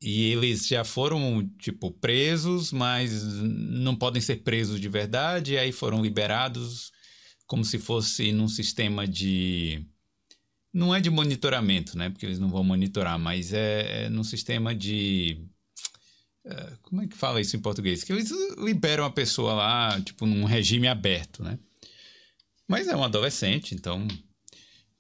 E 0.03 0.33
eles 0.33 0.67
já 0.67 0.83
foram, 0.83 1.47
tipo, 1.59 1.91
presos, 1.91 2.73
mas 2.73 3.23
não 3.23 3.95
podem 3.95 4.23
ser 4.23 4.37
presos 4.37 4.81
de 4.81 4.89
verdade, 4.89 5.55
e 5.55 5.59
aí 5.59 5.73
foram 5.73 6.03
liberados 6.03 6.91
como 7.47 7.65
se 7.65 7.79
fosse 7.79 8.33
num 8.33 8.49
sistema 8.49 9.07
de. 9.07 9.85
Não 10.73 10.95
é 10.95 11.01
de 11.01 11.11
monitoramento, 11.11 11.99
né? 11.99 12.09
Porque 12.09 12.25
eles 12.25 12.39
não 12.39 12.49
vão 12.49 12.65
monitorar, 12.65 13.19
mas 13.19 13.53
é, 13.53 14.05
é 14.05 14.09
num 14.09 14.25
sistema 14.25 14.75
de. 14.75 15.45
Uh, 16.47 16.79
como 16.83 17.03
é 17.03 17.07
que 17.07 17.17
fala 17.17 17.41
isso 17.41 17.57
em 17.57 17.61
português? 17.61 18.03
Que 18.03 18.13
eles 18.13 18.31
liberam 18.57 19.05
a 19.05 19.11
pessoa 19.11 19.53
lá, 19.53 20.01
tipo, 20.01 20.25
num 20.25 20.45
regime 20.45 20.89
aberto, 20.89 21.43
né? 21.43 21.59
Mas 22.67 22.89
é 22.89 22.97
um 22.97 23.05
adolescente, 23.05 23.75
então 23.75 24.07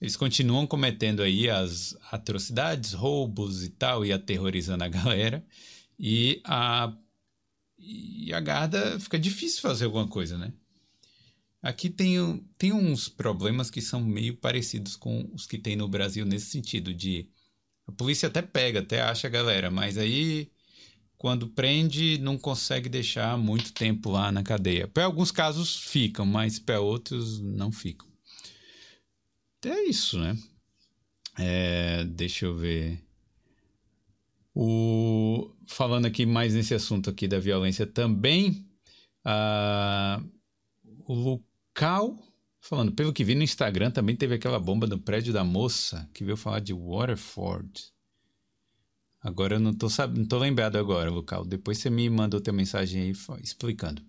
eles 0.01 0.17
continuam 0.17 0.67
cometendo 0.67 1.23
aí 1.23 1.51
as 1.51 1.95
atrocidades, 2.11 2.93
roubos 2.93 3.63
e 3.63 3.69
tal, 3.69 4.05
e 4.05 4.13
aterrorizando 4.13 4.83
a 4.83 4.89
galera. 4.89 5.45
E 5.99 6.41
a, 6.45 6.97
e 7.79 8.33
a 8.33 8.41
Garda 8.41 8.99
fica 8.99 9.19
difícil 9.19 9.61
fazer 9.61 9.85
alguma 9.85 10.09
coisa, 10.09 10.39
né? 10.39 10.53
Aqui 11.63 11.91
tem, 11.91 12.43
tem 12.57 12.73
uns 12.73 13.09
problemas 13.09 13.71
que 13.71 13.83
são 13.83 14.01
meio 14.01 14.35
parecidos 14.35 14.97
com 14.97 15.31
os 15.35 15.47
que 15.47 15.59
tem 15.59 15.77
no 15.77 15.87
Brasil 15.87 16.25
nesse 16.25 16.47
sentido 16.47 16.95
de 16.95 17.29
a 17.87 17.93
polícia 17.93 18.29
até 18.29 18.41
pega, 18.41 18.81
até 18.81 19.03
acha 19.03 19.27
a 19.27 19.31
galera, 19.31 19.71
mas 19.71 19.99
aí 19.99 20.51
quando 21.19 21.49
prende 21.49 22.17
não 22.17 22.39
consegue 22.39 22.89
deixar 22.89 23.37
muito 23.37 23.75
tempo 23.75 24.11
lá 24.11 24.33
na 24.33 24.43
cadeia. 24.43 24.89
Para 24.89 25.05
alguns 25.05 25.31
casos 25.31 25.77
ficam, 25.77 26.25
mas 26.25 26.59
para 26.59 26.81
outros 26.81 27.41
não 27.41 27.71
ficam. 27.71 28.10
É 29.65 29.83
isso, 29.85 30.19
né? 30.19 30.37
É, 31.39 32.05
deixa 32.05 32.47
eu 32.47 32.57
ver. 32.57 33.03
O, 34.55 35.55
falando 35.67 36.07
aqui 36.07 36.27
mais 36.27 36.55
nesse 36.55 36.75
assunto 36.75 37.09
aqui 37.11 37.29
da 37.29 37.39
violência 37.39 37.87
também, 37.87 38.67
uh, 39.25 40.23
o 41.07 41.15
local, 41.15 42.19
falando, 42.61 42.93
pelo 42.93 43.13
que 43.13 43.25
vi 43.25 43.35
no 43.35 43.43
Instagram, 43.43 43.91
também 43.91 44.17
teve 44.17 44.35
aquela 44.35 44.59
bomba 44.59 44.87
no 44.87 44.99
prédio 44.99 45.33
da 45.33 45.45
moça 45.45 46.09
que 46.13 46.25
veio 46.25 46.37
falar 46.37 46.61
de 46.61 46.73
Waterford. 46.73 47.93
Agora 49.23 49.57
eu 49.57 49.61
não 49.61 49.75
tô, 49.75 49.89
sabe, 49.91 50.19
não 50.19 50.27
tô 50.27 50.39
lembrado 50.39 50.77
agora, 50.77 51.11
local. 51.11 51.45
Depois 51.45 51.79
você 51.79 51.91
me 51.91 52.09
manda 52.09 52.37
outra 52.37 52.53
mensagem 52.53 53.03
aí 53.03 53.13
explicando. 53.43 54.03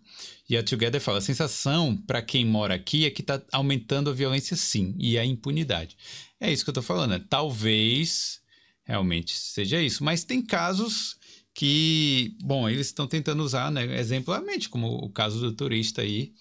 E 0.50 0.58
a 0.58 0.64
Together 0.64 1.00
fala: 1.00 1.20
a 1.20 1.22
sensação 1.22 1.96
para 1.96 2.22
quem 2.22 2.46
mora 2.46 2.76
aqui 2.76 3.06
é 3.06 3.10
que 3.10 3.22
está 3.22 3.42
aumentando 3.52 4.10
a 4.10 4.14
violência 4.14 4.56
sim, 4.58 4.96
e 4.98 5.18
a 5.18 5.26
impunidade. 5.26 5.98
É 6.40 6.52
isso 6.52 6.64
que 6.64 6.70
eu 6.70 6.74
tô 6.74 6.82
falando. 6.82 7.12
Né? 7.12 7.26
Talvez 7.30 8.42
realmente 8.84 9.38
seja 9.38 9.82
isso. 9.82 10.04
Mas 10.04 10.24
tem 10.24 10.42
casos 10.42 11.18
que, 11.54 12.36
bom, 12.42 12.68
eles 12.68 12.88
estão 12.88 13.08
tentando 13.08 13.44
usar, 13.44 13.72
né, 13.72 14.00
exemplarmente, 14.00 14.70
como 14.70 14.88
o 14.88 15.10
caso 15.10 15.40
do 15.40 15.52
turista 15.54 16.02
aí 16.02 16.34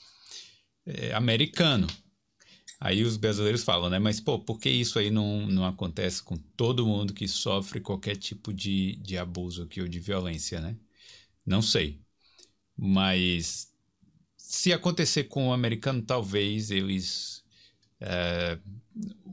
é, 0.86 1.12
americano. 1.14 1.86
Aí 2.80 3.02
os 3.04 3.18
brasileiros 3.18 3.62
falam, 3.62 3.90
né? 3.90 3.98
Mas, 3.98 4.20
pô, 4.20 4.38
por 4.38 4.58
que 4.58 4.70
isso 4.70 4.98
aí 4.98 5.10
não, 5.10 5.46
não 5.46 5.66
acontece 5.66 6.22
com 6.22 6.36
todo 6.56 6.86
mundo 6.86 7.12
que 7.12 7.28
sofre 7.28 7.78
qualquer 7.78 8.16
tipo 8.16 8.54
de, 8.54 8.96
de 8.96 9.18
abuso 9.18 9.64
aqui 9.64 9.82
ou 9.82 9.88
de 9.88 10.00
violência, 10.00 10.60
né? 10.60 10.76
Não 11.44 11.60
sei. 11.60 12.00
Mas 12.82 13.70
se 14.38 14.72
acontecer 14.72 15.24
com 15.24 15.48
o 15.48 15.52
americano, 15.52 16.00
talvez 16.00 16.70
eles. 16.70 17.44
É, 18.00 18.58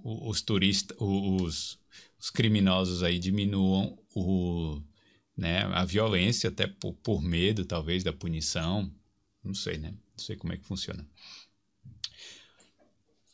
os 0.03 0.41
turistas, 0.41 0.97
os, 0.99 1.79
os 2.19 2.29
criminosos 2.29 3.03
aí 3.03 3.17
diminuam 3.17 3.97
o, 4.13 4.81
né, 5.35 5.63
a 5.63 5.85
violência, 5.85 6.49
até 6.49 6.67
por, 6.67 6.93
por 6.95 7.21
medo, 7.21 7.63
talvez, 7.63 8.03
da 8.03 8.11
punição. 8.11 8.91
Não 9.41 9.53
sei, 9.53 9.77
né? 9.77 9.91
Não 9.91 10.25
sei 10.25 10.35
como 10.35 10.51
é 10.51 10.57
que 10.57 10.65
funciona. 10.65 11.07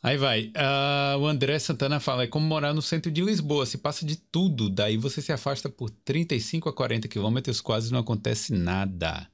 Aí 0.00 0.16
vai. 0.16 0.52
Uh, 0.54 1.18
o 1.18 1.26
André 1.26 1.58
Santana 1.58 1.98
fala: 1.98 2.22
é 2.22 2.28
como 2.28 2.46
morar 2.46 2.72
no 2.72 2.82
centro 2.82 3.10
de 3.10 3.20
Lisboa, 3.20 3.66
se 3.66 3.78
passa 3.78 4.06
de 4.06 4.14
tudo, 4.14 4.70
daí 4.70 4.96
você 4.96 5.20
se 5.20 5.32
afasta 5.32 5.68
por 5.68 5.90
35 5.90 6.68
a 6.68 6.72
40 6.72 7.08
quilômetros, 7.08 7.60
quase 7.60 7.90
não 7.90 7.98
acontece 7.98 8.52
nada. 8.52 9.28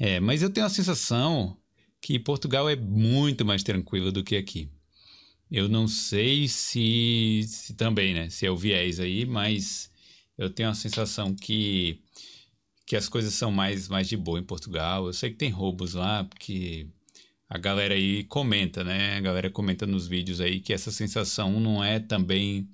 É, 0.00 0.18
mas 0.18 0.42
eu 0.42 0.48
tenho 0.48 0.64
a 0.64 0.70
sensação 0.70 1.54
que 2.00 2.18
Portugal 2.18 2.70
é 2.70 2.74
muito 2.74 3.44
mais 3.44 3.62
tranquilo 3.62 4.10
do 4.10 4.24
que 4.24 4.34
aqui. 4.34 4.70
Eu 5.50 5.68
não 5.68 5.86
sei 5.86 6.48
se, 6.48 7.42
se 7.46 7.74
também, 7.74 8.14
né? 8.14 8.30
Se 8.30 8.46
é 8.46 8.50
o 8.50 8.56
viés 8.56 8.98
aí, 8.98 9.26
mas 9.26 9.90
eu 10.38 10.48
tenho 10.48 10.70
a 10.70 10.74
sensação 10.74 11.34
que, 11.34 12.00
que 12.86 12.96
as 12.96 13.10
coisas 13.10 13.34
são 13.34 13.52
mais, 13.52 13.88
mais 13.88 14.08
de 14.08 14.16
boa 14.16 14.38
em 14.40 14.42
Portugal. 14.42 15.06
Eu 15.06 15.12
sei 15.12 15.30
que 15.30 15.36
tem 15.36 15.50
roubos 15.50 15.92
lá, 15.92 16.24
porque 16.24 16.88
a 17.48 17.58
galera 17.58 17.94
aí 17.94 18.24
comenta, 18.24 18.82
né? 18.82 19.18
A 19.18 19.20
galera 19.20 19.50
comenta 19.50 19.86
nos 19.86 20.08
vídeos 20.08 20.40
aí 20.40 20.60
que 20.60 20.72
essa 20.72 20.90
sensação 20.90 21.60
não 21.60 21.84
é 21.84 22.00
também 22.00 22.66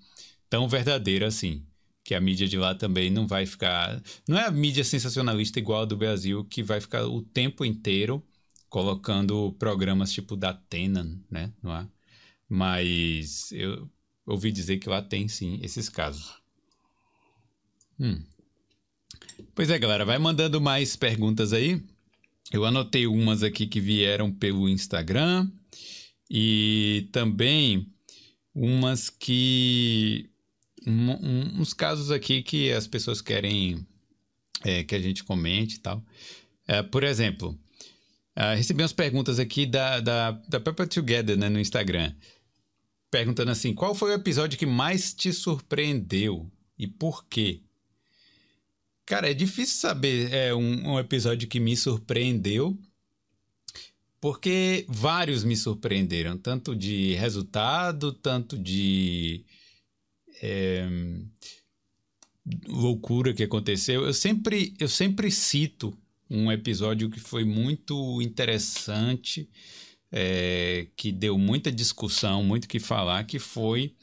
tão 0.48 0.68
verdadeira 0.68 1.26
assim. 1.26 1.66
Que 2.06 2.14
a 2.14 2.20
mídia 2.20 2.46
de 2.46 2.56
lá 2.56 2.72
também 2.72 3.10
não 3.10 3.26
vai 3.26 3.44
ficar. 3.44 4.00
Não 4.28 4.38
é 4.38 4.46
a 4.46 4.50
mídia 4.50 4.84
sensacionalista 4.84 5.58
igual 5.58 5.82
a 5.82 5.84
do 5.84 5.96
Brasil 5.96 6.44
que 6.44 6.62
vai 6.62 6.80
ficar 6.80 7.04
o 7.04 7.20
tempo 7.20 7.64
inteiro 7.64 8.24
colocando 8.68 9.52
programas 9.58 10.12
tipo 10.12 10.36
da 10.36 10.50
Atena, 10.50 11.04
né? 11.28 11.52
Não 11.60 11.74
é? 11.74 11.88
Mas 12.48 13.50
eu 13.50 13.90
ouvi 14.24 14.52
dizer 14.52 14.78
que 14.78 14.88
lá 14.88 15.02
tem 15.02 15.26
sim 15.26 15.58
esses 15.64 15.88
casos. 15.88 16.40
Hum. 17.98 18.22
Pois 19.52 19.68
é, 19.68 19.76
galera, 19.76 20.04
vai 20.04 20.18
mandando 20.18 20.60
mais 20.60 20.94
perguntas 20.94 21.52
aí. 21.52 21.82
Eu 22.52 22.64
anotei 22.64 23.08
umas 23.08 23.42
aqui 23.42 23.66
que 23.66 23.80
vieram 23.80 24.30
pelo 24.30 24.68
Instagram 24.68 25.50
e 26.30 27.08
também 27.10 27.92
umas 28.54 29.10
que 29.10 30.30
um, 30.86 31.10
um, 31.10 31.60
uns 31.60 31.74
casos 31.74 32.10
aqui 32.10 32.42
que 32.42 32.70
as 32.72 32.86
pessoas 32.86 33.20
querem 33.20 33.84
é, 34.64 34.84
que 34.84 34.94
a 34.94 35.00
gente 35.00 35.24
comente 35.24 35.76
e 35.76 35.80
tal. 35.80 36.02
É, 36.66 36.82
por 36.82 37.04
exemplo, 37.04 37.58
uh, 38.36 38.56
recebi 38.56 38.82
umas 38.82 38.92
perguntas 38.92 39.38
aqui 39.38 39.66
da, 39.66 40.00
da, 40.00 40.30
da 40.30 40.60
Pepper 40.60 40.88
Together 40.88 41.36
né, 41.36 41.48
no 41.48 41.60
Instagram. 41.60 42.14
Perguntando 43.10 43.50
assim: 43.50 43.74
qual 43.74 43.94
foi 43.94 44.10
o 44.10 44.14
episódio 44.14 44.58
que 44.58 44.66
mais 44.66 45.12
te 45.12 45.32
surpreendeu 45.32 46.50
e 46.78 46.86
por 46.86 47.26
quê? 47.26 47.62
Cara, 49.04 49.30
é 49.30 49.34
difícil 49.34 49.78
saber 49.78 50.32
é, 50.32 50.54
um, 50.54 50.94
um 50.94 50.98
episódio 50.98 51.46
que 51.46 51.60
me 51.60 51.76
surpreendeu, 51.76 52.76
porque 54.20 54.84
vários 54.88 55.44
me 55.44 55.56
surpreenderam, 55.56 56.36
tanto 56.36 56.74
de 56.74 57.14
resultado, 57.14 58.12
tanto 58.12 58.58
de 58.58 59.44
é, 60.42 60.86
loucura 62.66 63.34
que 63.34 63.42
aconteceu. 63.42 64.04
Eu 64.04 64.14
sempre, 64.14 64.74
eu 64.78 64.88
sempre 64.88 65.30
cito 65.30 65.96
um 66.28 66.50
episódio 66.50 67.10
que 67.10 67.20
foi 67.20 67.44
muito 67.44 68.20
interessante, 68.20 69.48
é, 70.10 70.88
que 70.96 71.10
deu 71.12 71.38
muita 71.38 71.70
discussão, 71.70 72.42
muito 72.42 72.68
que 72.68 72.78
falar, 72.78 73.24
que 73.24 73.38
foi 73.38 73.94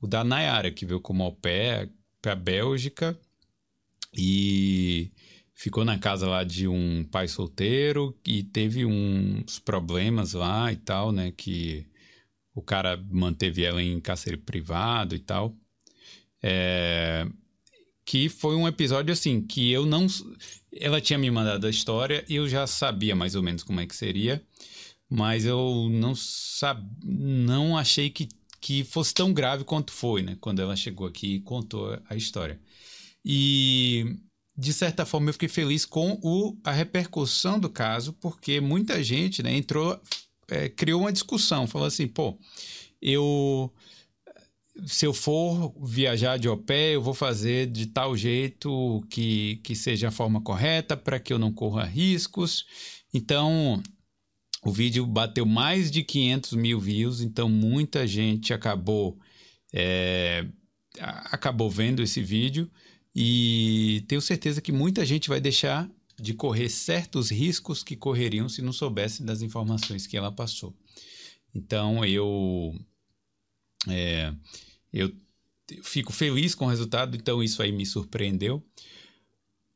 o 0.00 0.06
da 0.06 0.24
Nayara, 0.24 0.70
que 0.70 0.86
veio 0.86 1.00
como 1.00 1.22
au 1.22 1.32
pair 1.32 1.90
para 2.20 2.32
a 2.32 2.36
Bélgica 2.36 3.18
e 4.16 5.10
ficou 5.54 5.84
na 5.84 5.98
casa 5.98 6.28
lá 6.28 6.44
de 6.44 6.66
um 6.66 7.04
pai 7.04 7.28
solteiro 7.28 8.16
e 8.26 8.42
teve 8.42 8.84
uns 8.84 9.58
problemas 9.58 10.32
lá 10.32 10.72
e 10.72 10.76
tal, 10.76 11.12
né? 11.12 11.32
Que 11.32 11.86
o 12.54 12.60
cara 12.60 12.96
manteve 13.10 13.64
ela 13.64 13.82
em 13.82 14.00
cárcere 14.00 14.36
privado 14.36 15.14
e 15.14 15.18
tal. 15.18 15.56
É, 16.42 17.26
que 18.04 18.28
foi 18.28 18.56
um 18.56 18.66
episódio 18.66 19.12
assim 19.12 19.40
que 19.40 19.70
eu 19.70 19.86
não. 19.86 20.06
Ela 20.74 21.00
tinha 21.00 21.18
me 21.18 21.30
mandado 21.30 21.66
a 21.66 21.70
história 21.70 22.24
e 22.28 22.36
eu 22.36 22.48
já 22.48 22.66
sabia 22.66 23.14
mais 23.14 23.34
ou 23.34 23.42
menos 23.42 23.62
como 23.62 23.80
é 23.80 23.86
que 23.86 23.94
seria, 23.94 24.42
mas 25.08 25.44
eu 25.44 25.88
não 25.90 26.14
sab... 26.14 26.82
não 27.04 27.76
achei 27.76 28.10
que, 28.10 28.28
que 28.60 28.82
fosse 28.84 29.14
tão 29.14 29.32
grave 29.32 29.64
quanto 29.64 29.92
foi, 29.92 30.22
né? 30.22 30.36
Quando 30.40 30.60
ela 30.60 30.74
chegou 30.76 31.06
aqui 31.06 31.34
e 31.34 31.40
contou 31.40 31.98
a 32.08 32.16
história. 32.16 32.60
E 33.24 34.16
de 34.56 34.72
certa 34.72 35.06
forma 35.06 35.28
eu 35.28 35.32
fiquei 35.32 35.48
feliz 35.48 35.84
com 35.84 36.18
o, 36.22 36.56
a 36.64 36.72
repercussão 36.72 37.58
do 37.58 37.70
caso, 37.70 38.12
porque 38.14 38.60
muita 38.60 39.02
gente 39.02 39.42
né, 39.42 39.54
entrou, 39.56 40.00
é, 40.48 40.68
criou 40.68 41.00
uma 41.00 41.12
discussão, 41.12 41.66
falou 41.66 41.86
assim, 41.86 42.06
pô, 42.06 42.38
eu 43.00 43.72
se 44.86 45.06
eu 45.06 45.12
for 45.12 45.74
viajar 45.82 46.38
de 46.38 46.48
pé, 46.58 46.94
eu 46.94 47.02
vou 47.02 47.14
fazer 47.14 47.66
de 47.66 47.86
tal 47.86 48.16
jeito 48.16 49.04
que, 49.10 49.56
que 49.56 49.76
seja 49.76 50.08
a 50.08 50.12
forma 50.12 50.40
correta 50.40 50.96
para 50.96 51.20
que 51.20 51.32
eu 51.32 51.38
não 51.38 51.52
corra 51.52 51.84
riscos. 51.84 52.64
Então, 53.12 53.82
o 54.64 54.72
vídeo 54.72 55.06
bateu 55.06 55.44
mais 55.44 55.90
de 55.90 56.02
500 56.02 56.52
mil 56.54 56.80
views, 56.80 57.20
então 57.20 57.48
muita 57.48 58.06
gente 58.06 58.54
acabou, 58.54 59.18
é, 59.72 60.46
acabou 60.98 61.70
vendo 61.70 62.02
esse 62.02 62.22
vídeo. 62.22 62.70
E 63.14 64.04
tenho 64.08 64.22
certeza 64.22 64.62
que 64.62 64.72
muita 64.72 65.04
gente 65.04 65.28
vai 65.28 65.40
deixar 65.40 65.90
de 66.18 66.32
correr 66.32 66.70
certos 66.70 67.30
riscos 67.30 67.82
que 67.82 67.96
correriam 67.96 68.48
se 68.48 68.62
não 68.62 68.72
soubesse 68.72 69.22
das 69.22 69.42
informações 69.42 70.06
que 70.06 70.16
ela 70.16 70.32
passou. 70.32 70.74
Então 71.54 72.04
eu 72.04 72.74
é, 73.88 74.32
eu 74.92 75.12
fico 75.82 76.12
feliz 76.12 76.54
com 76.54 76.66
o 76.66 76.68
resultado, 76.68 77.16
então 77.16 77.42
isso 77.42 77.62
aí 77.62 77.72
me 77.72 77.86
surpreendeu. 77.86 78.62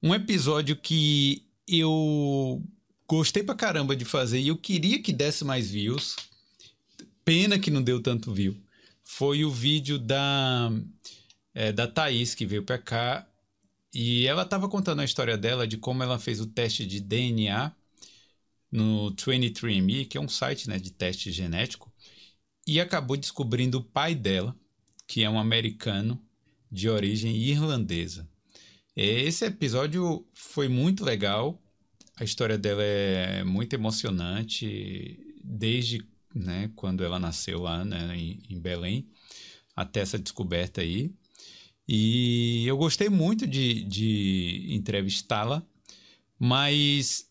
Um 0.03 0.15
episódio 0.15 0.77
que 0.77 1.47
eu 1.67 2.63
gostei 3.09 3.43
pra 3.43 3.55
caramba 3.55 3.97
de 3.97 4.05
fazer 4.05 4.41
e 4.41 4.49
eu 4.49 4.57
queria 4.57 5.03
que 5.03 5.13
desse 5.13 5.45
mais 5.45 5.71
views. 5.71 6.17
Pena 7.25 7.59
que 7.59 7.71
não 7.71 7.83
deu 7.83 8.01
tanto 8.01 8.33
view. 8.33 8.57
Foi 9.03 9.45
o 9.45 9.51
vídeo 9.51 9.99
da 9.99 10.71
é, 11.57 11.73
da 11.73 11.87
Thaís, 11.87 12.35
que 12.35 12.45
veio 12.45 12.63
para 12.63 12.77
cá, 12.77 13.27
e 13.93 14.27
ela 14.27 14.43
estava 14.43 14.69
contando 14.69 15.01
a 15.01 15.05
história 15.07 15.39
dela 15.39 15.67
de 15.67 15.79
como 15.79 16.03
ela 16.03 16.19
fez 16.19 16.39
o 16.39 16.47
teste 16.47 16.85
de 16.85 17.01
DNA 17.01 17.73
no 18.71 19.11
23andMe, 19.13 20.07
que 20.07 20.19
é 20.19 20.21
um 20.21 20.29
site 20.29 20.69
né, 20.69 20.79
de 20.79 20.91
teste 20.91 21.33
genético, 21.33 21.91
e 22.67 22.81
acabou 22.81 23.17
descobrindo 23.17 23.79
o 23.79 23.85
pai 23.85 24.15
dela, 24.15 24.57
que 25.07 25.23
é 25.23 25.31
um 25.31 25.39
americano 25.39 26.21
de 26.71 26.89
origem 26.89 27.37
irlandesa. 27.37 28.29
Esse 28.97 29.45
episódio 29.45 30.27
foi 30.33 30.69
muito 30.69 31.05
legal, 31.05 31.63
a 32.17 32.25
história 32.25 32.57
dela 32.59 32.83
é 32.83 33.45
muito 33.45 33.75
emocionante, 33.75 35.19
desde 35.45 36.05
né, 36.35 36.71
quando 36.75 37.05
ela 37.05 37.19
nasceu 37.19 37.61
lá 37.61 37.85
né, 37.85 38.17
em, 38.17 38.43
em 38.51 38.59
Belém, 38.59 39.07
até 39.75 40.01
essa 40.01 40.19
descoberta 40.19 40.81
aí. 40.81 41.11
E 41.87 42.67
eu 42.67 42.77
gostei 42.77 43.09
muito 43.09 43.47
de, 43.47 43.85
de 43.85 44.67
entrevistá-la, 44.71 45.63
mas 46.39 47.31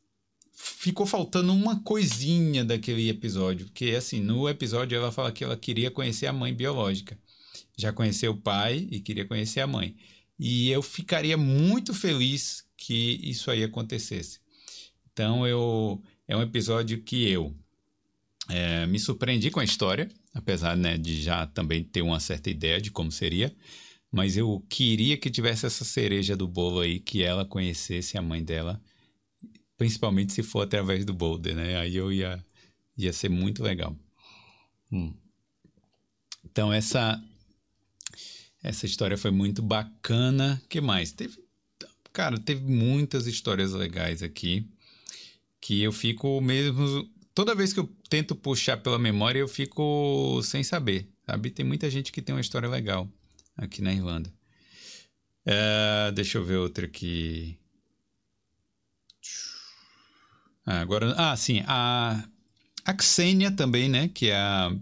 ficou 0.55 1.05
faltando 1.05 1.53
uma 1.53 1.79
coisinha 1.81 2.63
daquele 2.63 3.09
episódio, 3.09 3.65
porque 3.65 3.91
assim, 3.91 4.21
no 4.21 4.47
episódio 4.47 4.97
ela 4.97 5.11
fala 5.11 5.31
que 5.31 5.43
ela 5.43 5.57
queria 5.57 5.91
conhecer 5.91 6.27
a 6.27 6.33
mãe 6.33 6.53
biológica. 6.53 7.19
Já 7.77 7.91
conheceu 7.91 8.31
o 8.31 8.37
pai 8.37 8.87
e 8.89 9.01
queria 9.01 9.25
conhecer 9.25 9.59
a 9.59 9.67
mãe. 9.67 9.95
E 10.39 10.69
eu 10.69 10.81
ficaria 10.81 11.37
muito 11.37 11.93
feliz 11.93 12.65
que 12.77 13.19
isso 13.21 13.51
aí 13.51 13.63
acontecesse. 13.63 14.39
Então 15.11 15.45
eu 15.45 16.01
é 16.27 16.35
um 16.35 16.41
episódio 16.41 17.01
que 17.01 17.27
eu 17.29 17.53
é, 18.49 18.85
me 18.85 18.99
surpreendi 18.99 19.51
com 19.51 19.59
a 19.59 19.63
história, 19.63 20.09
apesar 20.33 20.77
né, 20.77 20.97
de 20.97 21.21
já 21.21 21.45
também 21.47 21.83
ter 21.83 22.01
uma 22.01 22.19
certa 22.19 22.49
ideia 22.49 22.79
de 22.79 22.91
como 22.91 23.11
seria. 23.11 23.53
Mas 24.11 24.37
eu 24.37 24.65
queria 24.69 25.17
que 25.17 25.29
tivesse 25.29 25.65
essa 25.65 25.83
cereja 25.83 26.37
do 26.37 26.47
bolo 26.47 26.79
aí, 26.79 26.99
que 26.99 27.21
ela 27.21 27.43
conhecesse 27.43 28.17
a 28.17 28.21
mãe 28.21 28.43
dela, 28.43 28.81
principalmente 29.77 30.33
se 30.33 30.43
for 30.43 30.61
através 30.61 31.05
do 31.05 31.13
Boulder, 31.13 31.55
né? 31.55 31.77
Aí 31.77 31.95
eu 31.95 32.11
ia, 32.11 32.43
ia 32.97 33.13
ser 33.13 33.29
muito 33.29 33.63
legal. 33.63 33.95
Hum. 34.91 35.13
Então 36.43 36.71
essa 36.71 37.21
essa 38.63 38.85
história 38.85 39.17
foi 39.17 39.31
muito 39.31 39.61
bacana. 39.61 40.61
que 40.67 40.81
mais? 40.81 41.11
Teve, 41.11 41.37
cara, 42.11 42.39
teve 42.39 42.61
muitas 42.65 43.27
histórias 43.27 43.73
legais 43.73 44.23
aqui 44.23 44.67
que 45.61 45.81
eu 45.81 45.91
fico 45.91 46.41
mesmo 46.41 47.07
toda 47.33 47.53
vez 47.53 47.73
que 47.73 47.79
eu 47.79 47.87
tento 48.09 48.35
puxar 48.35 48.77
pela 48.77 48.97
memória 48.97 49.39
eu 49.39 49.47
fico 49.47 50.41
sem 50.43 50.63
saber, 50.63 51.07
sabe? 51.25 51.51
Tem 51.51 51.65
muita 51.65 51.89
gente 51.89 52.11
que 52.11 52.21
tem 52.21 52.33
uma 52.33 52.41
história 52.41 52.69
legal 52.69 53.07
aqui 53.57 53.81
na 53.81 53.93
Irlanda. 53.93 54.33
É, 55.45 56.11
deixa 56.13 56.37
eu 56.39 56.43
ver 56.45 56.57
outra 56.57 56.85
aqui. 56.87 57.59
Ah, 59.21 60.54
agora, 60.65 61.13
ah, 61.17 61.35
sim, 61.35 61.63
a, 61.67 62.27
a 62.85 63.01
Xenia 63.01 63.51
também, 63.51 63.89
né, 63.89 64.07
que 64.07 64.29
é 64.29 64.35
a, 64.35 64.75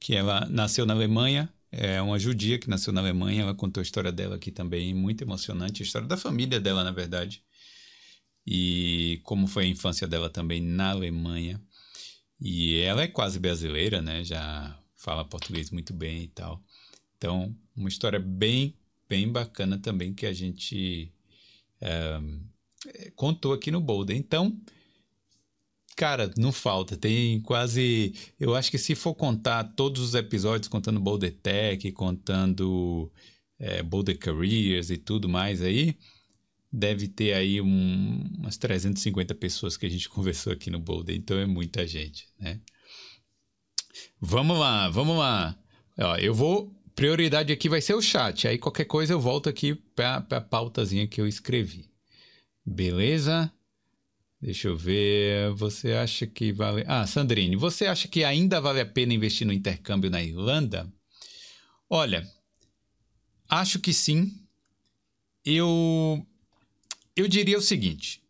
que 0.00 0.14
ela 0.14 0.46
nasceu 0.50 0.84
na 0.84 0.94
Alemanha, 0.94 1.48
é 1.70 2.00
uma 2.00 2.18
judia 2.18 2.58
que 2.58 2.68
nasceu 2.68 2.92
na 2.92 3.00
Alemanha, 3.00 3.42
ela 3.42 3.54
contou 3.54 3.80
a 3.80 3.82
história 3.82 4.12
dela 4.12 4.36
aqui 4.36 4.50
também, 4.50 4.94
muito 4.94 5.22
emocionante, 5.22 5.82
a 5.82 5.86
história 5.86 6.06
da 6.06 6.16
família 6.16 6.60
dela, 6.60 6.84
na 6.84 6.92
verdade, 6.92 7.42
e 8.46 9.20
como 9.24 9.46
foi 9.46 9.64
a 9.64 9.68
infância 9.68 10.06
dela 10.06 10.28
também 10.28 10.60
na 10.60 10.90
Alemanha. 10.90 11.60
E 12.40 12.78
ela 12.80 13.02
é 13.02 13.08
quase 13.08 13.38
brasileira, 13.38 14.02
né, 14.02 14.22
já 14.22 14.78
fala 14.96 15.24
português 15.24 15.70
muito 15.70 15.92
bem 15.92 16.24
e 16.24 16.28
tal. 16.28 16.62
Então, 17.16 17.56
uma 17.76 17.88
história 17.88 18.18
bem, 18.18 18.74
bem 19.08 19.30
bacana 19.30 19.78
também 19.78 20.12
que 20.12 20.26
a 20.26 20.32
gente 20.32 21.12
é, 21.80 22.20
contou 23.14 23.52
aqui 23.52 23.70
no 23.70 23.80
Boulder. 23.80 24.16
Então, 24.16 24.58
cara, 25.96 26.30
não 26.36 26.52
falta. 26.52 26.96
Tem 26.96 27.40
quase. 27.40 28.14
Eu 28.38 28.54
acho 28.54 28.70
que 28.70 28.78
se 28.78 28.94
for 28.94 29.14
contar 29.14 29.64
todos 29.64 30.02
os 30.02 30.14
episódios, 30.14 30.68
contando 30.68 31.00
Boulder 31.00 31.32
Tech, 31.32 31.90
contando 31.92 33.10
é, 33.58 33.82
Boulder 33.82 34.18
Careers 34.18 34.90
e 34.90 34.96
tudo 34.96 35.28
mais 35.28 35.62
aí, 35.62 35.96
deve 36.72 37.08
ter 37.08 37.34
aí 37.34 37.60
um, 37.60 38.24
umas 38.38 38.56
350 38.56 39.34
pessoas 39.34 39.76
que 39.76 39.86
a 39.86 39.88
gente 39.90 40.08
conversou 40.10 40.52
aqui 40.52 40.70
no 40.70 40.78
Boulder. 40.78 41.16
Então 41.16 41.38
é 41.38 41.46
muita 41.46 41.86
gente, 41.86 42.28
né? 42.38 42.60
Vamos 44.20 44.58
lá, 44.58 44.88
vamos 44.88 45.16
lá. 45.16 45.56
Ó, 45.98 46.16
eu 46.16 46.34
vou 46.34 46.74
prioridade 46.94 47.52
aqui 47.52 47.68
vai 47.68 47.80
ser 47.80 47.94
o 47.94 48.02
chat. 48.02 48.46
Aí 48.46 48.58
qualquer 48.58 48.84
coisa 48.84 49.12
eu 49.12 49.20
volto 49.20 49.48
aqui 49.48 49.74
para 49.74 50.24
a 50.30 50.40
pautazinha 50.40 51.06
que 51.06 51.20
eu 51.20 51.26
escrevi. 51.26 51.90
Beleza? 52.64 53.52
Deixa 54.44 54.68
eu 54.68 54.76
ver. 54.76 55.54
Você 55.54 55.92
acha 55.92 56.26
que 56.26 56.52
vale. 56.52 56.84
Ah, 56.86 57.06
Sandrine, 57.06 57.56
você 57.56 57.86
acha 57.86 58.06
que 58.06 58.22
ainda 58.22 58.60
vale 58.60 58.78
a 58.78 58.84
pena 58.84 59.14
investir 59.14 59.46
no 59.46 59.54
intercâmbio 59.54 60.10
na 60.10 60.22
Irlanda? 60.22 60.92
Olha, 61.88 62.30
acho 63.48 63.78
que 63.78 63.94
sim. 63.94 64.38
Eu 65.42 66.26
eu 67.16 67.26
diria 67.26 67.56
o 67.56 67.62
seguinte. 67.62 68.22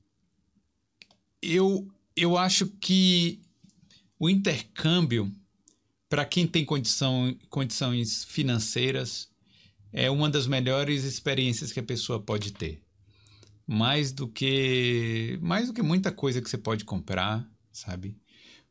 Eu 1.43 1.91
eu 2.15 2.39
acho 2.39 2.69
que 2.81 3.41
o 4.17 4.31
intercâmbio 4.31 5.35
para 6.09 6.25
quem 6.25 6.47
tem 6.47 6.65
condição, 6.65 7.37
condições 7.51 8.23
financeiras 8.23 9.29
é 9.93 10.09
uma 10.09 10.31
das 10.31 10.47
melhores 10.47 11.03
experiências 11.03 11.73
que 11.73 11.81
a 11.81 11.83
pessoa 11.83 12.23
pode 12.23 12.53
ter. 12.53 12.84
Mais 13.67 14.13
do 14.13 14.29
que 14.29 15.39
mais 15.41 15.69
do 15.69 15.75
que 15.75 15.83
muita 15.83 16.13
coisa 16.13 16.41
que 16.43 16.51
você 16.51 16.59
pode 16.59 16.85
comprar, 16.85 17.49
sabe? 17.73 18.17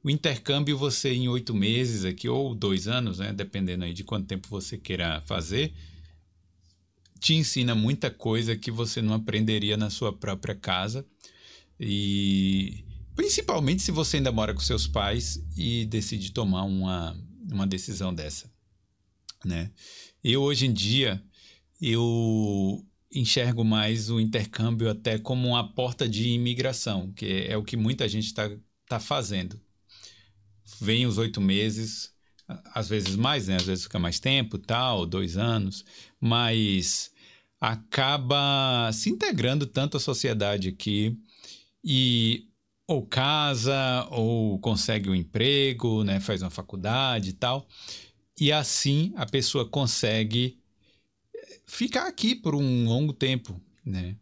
O 0.04 0.10
intercâmbio 0.10 0.78
você 0.78 1.14
em 1.14 1.28
oito 1.30 1.54
meses 1.54 2.04
aqui, 2.04 2.28
ou 2.28 2.54
dois 2.54 2.88
anos, 2.88 3.20
né? 3.20 3.32
Dependendo 3.32 3.86
aí 3.86 3.94
de 3.94 4.04
quanto 4.04 4.28
tempo 4.28 4.48
você 4.50 4.78
queira 4.78 5.22
fazer, 5.26 5.74
te 7.20 7.34
ensina 7.34 7.74
muita 7.74 8.12
coisa 8.12 8.56
que 8.56 8.70
você 8.70 9.02
não 9.02 9.14
aprenderia 9.14 9.78
na 9.78 9.90
sua 9.90 10.12
própria 10.12 10.54
casa. 10.54 11.06
E 11.80 12.84
principalmente 13.16 13.82
se 13.82 13.92
você 13.92 14.18
ainda 14.18 14.32
mora 14.32 14.54
com 14.54 14.60
seus 14.60 14.86
pais 14.86 15.42
e 15.56 15.86
decide 15.86 16.32
tomar 16.32 16.64
uma, 16.64 17.18
uma 17.50 17.66
decisão 17.66 18.14
dessa, 18.14 18.52
né? 19.46 19.72
Eu 20.22 20.42
hoje 20.42 20.66
em 20.66 20.74
dia 20.74 21.24
eu 21.82 22.86
enxergo 23.14 23.64
mais 23.64 24.10
o 24.10 24.20
intercâmbio 24.20 24.90
até 24.90 25.18
como 25.18 25.50
uma 25.50 25.74
porta 25.74 26.08
de 26.08 26.30
imigração, 26.30 27.12
que 27.14 27.46
é 27.48 27.58
o 27.58 27.64
que 27.64 27.78
muita 27.78 28.08
gente 28.08 28.26
está 28.26 28.50
tá 28.88 29.00
fazendo 29.00 29.60
vem 30.80 31.06
os 31.06 31.18
oito 31.18 31.42
meses, 31.42 32.12
às 32.74 32.90
vezes 32.90 33.16
mais, 33.16 33.48
né? 33.48 33.56
Às 33.56 33.66
vezes 33.66 33.84
fica 33.84 34.00
mais 34.00 34.20
tempo, 34.20 34.58
tal, 34.58 35.06
dois 35.06 35.38
anos, 35.38 35.84
mas 36.20 37.12
acaba 37.60 38.92
se 38.92 39.10
integrando 39.10 39.66
tanto 39.66 39.98
à 39.98 40.00
sociedade 40.00 40.70
aqui 40.70 41.18
e 41.84 42.48
ou 42.86 43.06
casa 43.06 44.08
ou 44.12 44.60
consegue 44.60 45.10
um 45.10 45.16
emprego, 45.16 46.04
né? 46.04 46.20
Faz 46.20 46.42
uma 46.42 46.50
faculdade 46.50 47.30
e 47.30 47.34
tal, 47.34 47.68
e 48.40 48.52
assim 48.52 49.14
a 49.16 49.26
pessoa 49.26 49.68
consegue 49.68 50.60
ficar 51.74 52.08
aqui 52.08 52.36
por 52.36 52.56
um 52.56 52.88
longo 52.88 53.14
tempo, 53.14 53.60
né? 53.86 54.16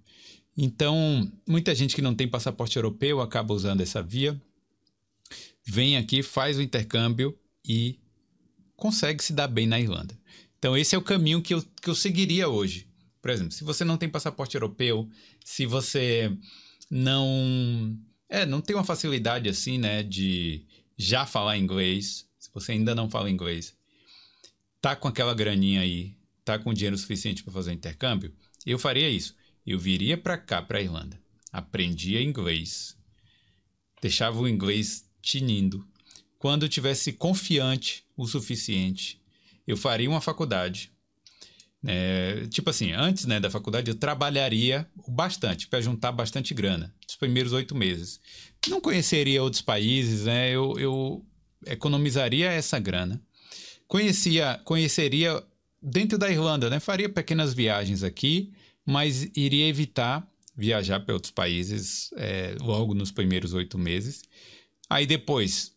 Então, 0.58 1.32
muita 1.48 1.74
gente 1.74 1.96
que 1.96 2.02
não 2.02 2.16
tem 2.16 2.28
passaporte 2.28 2.76
europeu 2.76 3.22
acaba 3.22 3.54
usando 3.54 3.82
essa 3.82 4.02
via 4.02 4.40
vem 5.64 5.98
aqui, 5.98 6.24
faz 6.24 6.58
o 6.58 6.62
intercâmbio 6.62 7.38
e 7.66 8.00
consegue 8.76 9.24
se 9.24 9.34
dar 9.34 9.48
bem 9.48 9.68
na 9.68 9.80
Irlanda. 9.80 10.18
Então, 10.58 10.76
esse 10.76 10.96
é 10.96 10.98
o 10.98 11.04
caminho 11.04 11.42
que 11.42 11.54
eu, 11.54 11.64
que 11.82 11.90
eu 11.90 11.96
seguiria 11.96 12.50
hoje. 12.50 12.88
Por 13.22 13.30
exemplo, 13.30 13.52
se 13.52 13.64
você 13.64 13.84
não 13.84 13.98
tem 13.98 14.10
passaporte 14.10 14.56
europeu, 14.56 15.10
se 15.44 15.66
você 15.66 16.36
não. 16.90 17.98
É, 18.28 18.46
não 18.46 18.62
tem 18.62 18.76
uma 18.76 18.84
facilidade 18.84 19.50
assim, 19.50 19.78
né, 19.78 20.04
de 20.04 20.66
já 20.98 21.26
falar 21.26 21.58
inglês, 21.58 22.28
se 22.40 22.50
você 22.54 22.72
ainda 22.72 22.96
não 22.96 23.10
fala 23.10 23.30
inglês, 23.30 23.76
tá 24.80 24.96
com 24.96 25.08
aquela 25.08 25.34
graninha 25.34 25.82
aí, 25.82 26.16
tá 26.44 26.58
com 26.60 26.74
dinheiro 26.74 26.98
suficiente 26.98 27.44
para 27.44 27.54
fazer 27.54 27.74
intercâmbio, 27.74 28.34
eu 28.66 28.78
faria 28.80 29.10
isso. 29.10 29.36
Eu 29.66 29.78
viria 29.78 30.18
para 30.18 30.38
cá, 30.38 30.62
para 30.62 30.82
Irlanda, 30.82 31.20
aprendia 31.52 32.22
inglês, 32.22 32.98
deixava 34.02 34.40
o 34.40 34.48
inglês 34.48 35.06
tinindo. 35.22 35.88
Quando 36.40 36.64
eu 36.64 36.70
tivesse 36.70 37.14
confiante 37.14 38.04
o 38.18 38.28
suficiente, 38.28 39.22
eu 39.68 39.78
faria 39.78 40.10
uma 40.10 40.22
faculdade. 40.22 40.92
É, 41.84 42.46
tipo 42.48 42.70
assim, 42.70 42.92
antes 42.92 43.26
né, 43.26 43.40
da 43.40 43.50
faculdade 43.50 43.90
eu 43.90 43.96
trabalharia 43.96 44.88
bastante 45.08 45.68
para 45.68 45.82
juntar 45.82 46.12
bastante 46.12 46.54
grana, 46.54 46.94
nos 47.08 47.16
primeiros 47.16 47.54
oito 47.54 47.76
meses. 47.76 48.20
Não 48.68 48.82
conheceria 48.82 49.42
outros 49.42 49.62
países, 49.62 50.26
né, 50.26 50.50
eu, 50.50 50.78
eu 50.80 51.26
economizaria 51.66 52.52
essa 52.52 52.80
grana. 52.80 53.22
Conhecia, 53.88 54.60
conheceria 54.64 55.44
dentro 55.82 56.18
da 56.18 56.30
Irlanda, 56.30 56.70
né, 56.70 56.80
faria 56.80 57.10
pequenas 57.10 57.54
viagens 57.54 58.04
aqui, 58.04 58.52
mas 58.86 59.24
iria 59.36 59.68
evitar 59.68 60.28
viajar 60.56 61.00
para 61.00 61.14
outros 61.14 61.32
países 61.32 62.12
é, 62.16 62.56
logo 62.62 62.94
nos 62.94 63.12
primeiros 63.12 63.54
oito 63.54 63.78
meses. 63.78 64.24
Aí 64.90 65.06
depois, 65.06 65.74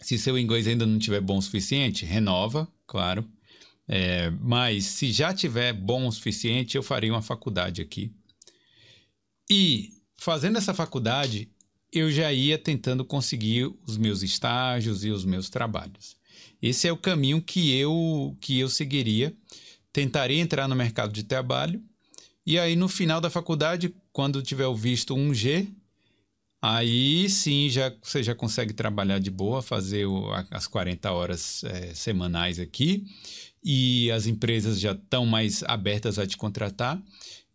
se 0.00 0.16
seu 0.16 0.38
inglês 0.38 0.66
ainda 0.66 0.86
não 0.86 0.98
tiver 0.98 1.20
bom 1.20 1.38
o 1.38 1.42
suficiente, 1.42 2.04
renova, 2.06 2.68
claro. 2.86 3.28
É, 3.86 4.30
mas 4.40 4.84
se 4.84 5.10
já 5.10 5.34
tiver 5.34 5.72
bom 5.72 6.06
o 6.06 6.12
suficiente, 6.12 6.76
eu 6.76 6.82
faria 6.82 7.12
uma 7.12 7.22
faculdade 7.22 7.82
aqui. 7.82 8.12
E 9.50 9.90
fazendo 10.16 10.56
essa 10.56 10.72
faculdade, 10.72 11.50
eu 11.92 12.10
já 12.10 12.32
ia 12.32 12.56
tentando 12.56 13.04
conseguir 13.04 13.74
os 13.84 13.96
meus 13.96 14.22
estágios 14.22 15.04
e 15.04 15.10
os 15.10 15.24
meus 15.24 15.50
trabalhos. 15.50 16.16
Esse 16.62 16.88
é 16.88 16.92
o 16.92 16.96
caminho 16.96 17.40
que 17.42 17.74
eu 17.76 18.36
que 18.40 18.58
eu 18.58 18.68
seguiria. 18.68 19.34
Tentaria 19.92 20.40
entrar 20.40 20.68
no 20.68 20.76
mercado 20.76 21.12
de 21.12 21.24
trabalho 21.24 21.82
e 22.46 22.58
aí 22.58 22.76
no 22.76 22.88
final 22.88 23.20
da 23.20 23.30
faculdade, 23.30 23.94
quando 24.12 24.42
tiver 24.42 24.66
o 24.66 24.74
visto 24.74 25.14
1G, 25.14 25.68
Aí 26.62 27.28
sim 27.30 27.70
já, 27.70 27.90
você 28.02 28.22
já 28.22 28.34
consegue 28.34 28.74
trabalhar 28.74 29.18
de 29.18 29.30
boa, 29.30 29.62
fazer 29.62 30.04
o, 30.04 30.30
as 30.50 30.66
40 30.66 31.10
horas 31.10 31.64
é, 31.64 31.94
semanais 31.94 32.58
aqui, 32.58 33.06
e 33.64 34.10
as 34.10 34.26
empresas 34.26 34.78
já 34.78 34.92
estão 34.92 35.24
mais 35.24 35.62
abertas 35.62 36.18
a 36.18 36.26
te 36.26 36.36
contratar, 36.36 37.02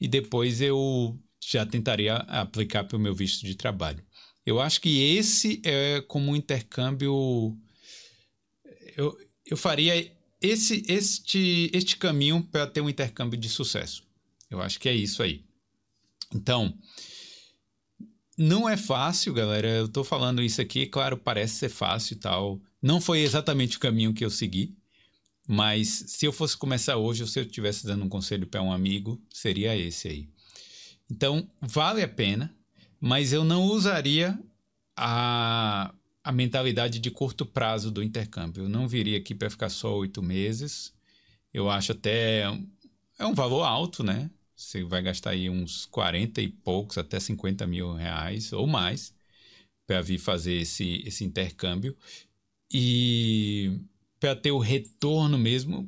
e 0.01 0.07
depois 0.07 0.59
eu 0.59 1.15
já 1.39 1.65
tentaria 1.65 2.15
aplicar 2.15 2.83
para 2.85 2.97
o 2.97 2.99
meu 2.99 3.13
visto 3.13 3.45
de 3.45 3.53
trabalho. 3.53 4.03
Eu 4.43 4.59
acho 4.59 4.81
que 4.81 5.15
esse 5.15 5.61
é 5.63 6.01
como 6.07 6.31
um 6.31 6.35
intercâmbio. 6.35 7.55
Eu, 8.95 9.15
eu 9.45 9.57
faria 9.57 10.11
esse, 10.41 10.83
este, 10.87 11.69
este 11.73 11.97
caminho 11.97 12.43
para 12.43 12.67
ter 12.67 12.81
um 12.81 12.89
intercâmbio 12.89 13.39
de 13.39 13.49
sucesso. 13.49 14.03
Eu 14.49 14.61
acho 14.61 14.79
que 14.79 14.89
é 14.89 14.93
isso 14.93 15.23
aí. 15.23 15.43
Então, 16.33 16.77
não 18.37 18.67
é 18.67 18.77
fácil, 18.77 19.33
galera. 19.33 19.67
Eu 19.67 19.87
tô 19.87 20.03
falando 20.03 20.41
isso 20.41 20.61
aqui, 20.61 20.85
claro, 20.85 21.17
parece 21.17 21.55
ser 21.55 21.69
fácil 21.69 22.15
e 22.15 22.19
tal. 22.19 22.61
Não 22.81 22.99
foi 22.99 23.21
exatamente 23.21 23.77
o 23.77 23.79
caminho 23.79 24.13
que 24.13 24.23
eu 24.23 24.29
segui, 24.29 24.77
mas 25.47 25.87
se 26.07 26.25
eu 26.25 26.33
fosse 26.33 26.57
começar 26.57 26.97
hoje, 26.97 27.23
ou 27.23 27.27
se 27.27 27.39
eu 27.39 27.43
estivesse 27.43 27.85
dando 27.85 28.05
um 28.05 28.09
conselho 28.09 28.45
para 28.45 28.61
um 28.61 28.71
amigo, 28.71 29.21
seria 29.31 29.75
esse 29.75 30.07
aí. 30.07 30.29
Então, 31.09 31.49
vale 31.61 32.01
a 32.01 32.07
pena, 32.07 32.55
mas 32.99 33.31
eu 33.31 33.43
não 33.43 33.63
usaria 33.63 34.37
a, 34.97 35.94
a 36.25 36.31
mentalidade 36.31 36.97
de 36.97 37.11
curto 37.11 37.45
prazo 37.45 37.91
do 37.91 38.01
intercâmbio. 38.01 38.63
Eu 38.63 38.69
não 38.69 38.87
viria 38.87 39.19
aqui 39.19 39.35
para 39.35 39.47
ficar 39.47 39.69
só 39.69 39.95
oito 39.95 40.23
meses. 40.23 40.91
Eu 41.53 41.69
acho 41.69 41.91
até. 41.91 42.45
É 43.19 43.25
um 43.27 43.35
valor 43.35 43.61
alto, 43.61 44.03
né? 44.03 44.31
Você 44.55 44.83
vai 44.83 45.03
gastar 45.03 45.31
aí 45.31 45.51
uns 45.51 45.85
40 45.85 46.41
e 46.41 46.47
poucos, 46.47 46.97
até 46.97 47.19
50 47.19 47.67
mil 47.67 47.93
reais 47.93 48.51
ou 48.51 48.65
mais 48.65 49.13
para 49.85 50.01
vir 50.01 50.17
fazer 50.17 50.55
esse, 50.55 51.03
esse 51.05 51.23
intercâmbio. 51.23 51.95
E 52.73 53.79
para 54.19 54.35
ter 54.35 54.49
o 54.49 54.57
retorno 54.57 55.37
mesmo, 55.37 55.87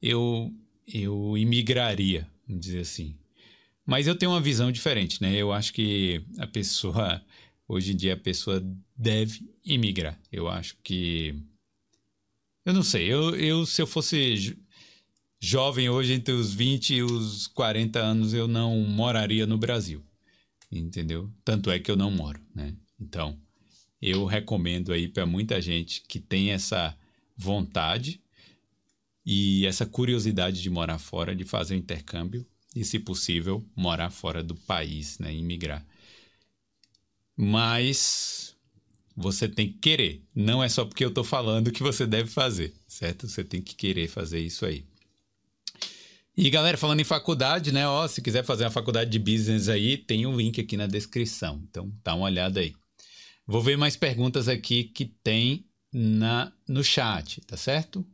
eu, 0.00 0.54
eu 0.86 1.36
imigraria, 1.36 2.28
vamos 2.46 2.64
dizer 2.64 2.80
assim. 2.80 3.16
Mas 3.84 4.06
eu 4.06 4.14
tenho 4.14 4.30
uma 4.30 4.40
visão 4.40 4.70
diferente, 4.70 5.20
né? 5.20 5.34
Eu 5.34 5.52
acho 5.52 5.72
que 5.72 6.24
a 6.38 6.46
pessoa, 6.46 7.20
hoje 7.68 7.92
em 7.92 7.96
dia, 7.96 8.14
a 8.14 8.18
pessoa 8.18 8.62
deve 8.96 9.48
imigrar. 9.64 10.18
Eu 10.30 10.48
acho 10.48 10.76
que. 10.82 11.34
Eu 12.64 12.72
não 12.72 12.82
sei, 12.82 13.12
eu, 13.12 13.36
eu 13.36 13.66
se 13.66 13.82
eu 13.82 13.86
fosse 13.86 14.56
jovem 15.38 15.90
hoje, 15.90 16.14
entre 16.14 16.32
os 16.32 16.54
20 16.54 16.94
e 16.94 17.02
os 17.02 17.46
40 17.48 17.98
anos, 17.98 18.32
eu 18.32 18.48
não 18.48 18.78
moraria 18.80 19.46
no 19.46 19.58
Brasil. 19.58 20.02
Entendeu? 20.72 21.30
Tanto 21.44 21.70
é 21.70 21.78
que 21.78 21.90
eu 21.90 21.96
não 21.96 22.10
moro, 22.10 22.40
né? 22.54 22.74
Então, 22.98 23.38
eu 24.00 24.24
recomendo 24.24 24.92
aí 24.92 25.06
para 25.06 25.26
muita 25.26 25.60
gente 25.60 26.02
que 26.08 26.18
tem 26.18 26.50
essa 26.50 26.96
vontade 27.36 28.20
e 29.24 29.66
essa 29.66 29.86
curiosidade 29.86 30.60
de 30.60 30.70
morar 30.70 30.98
fora, 30.98 31.34
de 31.34 31.44
fazer 31.44 31.74
um 31.74 31.78
intercâmbio 31.78 32.46
e, 32.74 32.84
se 32.84 32.98
possível, 32.98 33.64
morar 33.76 34.10
fora 34.10 34.42
do 34.42 34.54
país, 34.54 35.18
né? 35.18 35.34
Imigrar. 35.34 35.86
Mas 37.36 38.56
você 39.16 39.48
tem 39.48 39.68
que 39.68 39.78
querer. 39.78 40.22
Não 40.34 40.62
é 40.62 40.68
só 40.68 40.84
porque 40.84 41.04
eu 41.04 41.08
estou 41.08 41.24
falando 41.24 41.72
que 41.72 41.82
você 41.82 42.06
deve 42.06 42.30
fazer, 42.30 42.74
certo? 42.86 43.28
Você 43.28 43.44
tem 43.44 43.62
que 43.62 43.74
querer 43.74 44.08
fazer 44.08 44.40
isso 44.40 44.66
aí. 44.66 44.84
E 46.36 46.50
galera, 46.50 46.76
falando 46.76 47.00
em 47.00 47.04
faculdade, 47.04 47.70
né? 47.70 47.86
Ó, 47.86 48.08
se 48.08 48.20
quiser 48.20 48.44
fazer 48.44 48.64
uma 48.64 48.70
faculdade 48.70 49.10
de 49.10 49.18
business 49.20 49.68
aí, 49.68 49.96
tem 49.96 50.26
um 50.26 50.36
link 50.36 50.60
aqui 50.60 50.76
na 50.76 50.86
descrição. 50.86 51.62
Então, 51.70 51.92
dá 52.02 52.14
uma 52.14 52.24
olhada 52.24 52.58
aí. 52.58 52.74
Vou 53.46 53.62
ver 53.62 53.76
mais 53.76 53.96
perguntas 53.96 54.48
aqui 54.48 54.84
que 54.84 55.04
tem 55.04 55.64
na 55.92 56.52
no 56.66 56.82
chat, 56.82 57.40
tá 57.42 57.56
certo? 57.56 58.04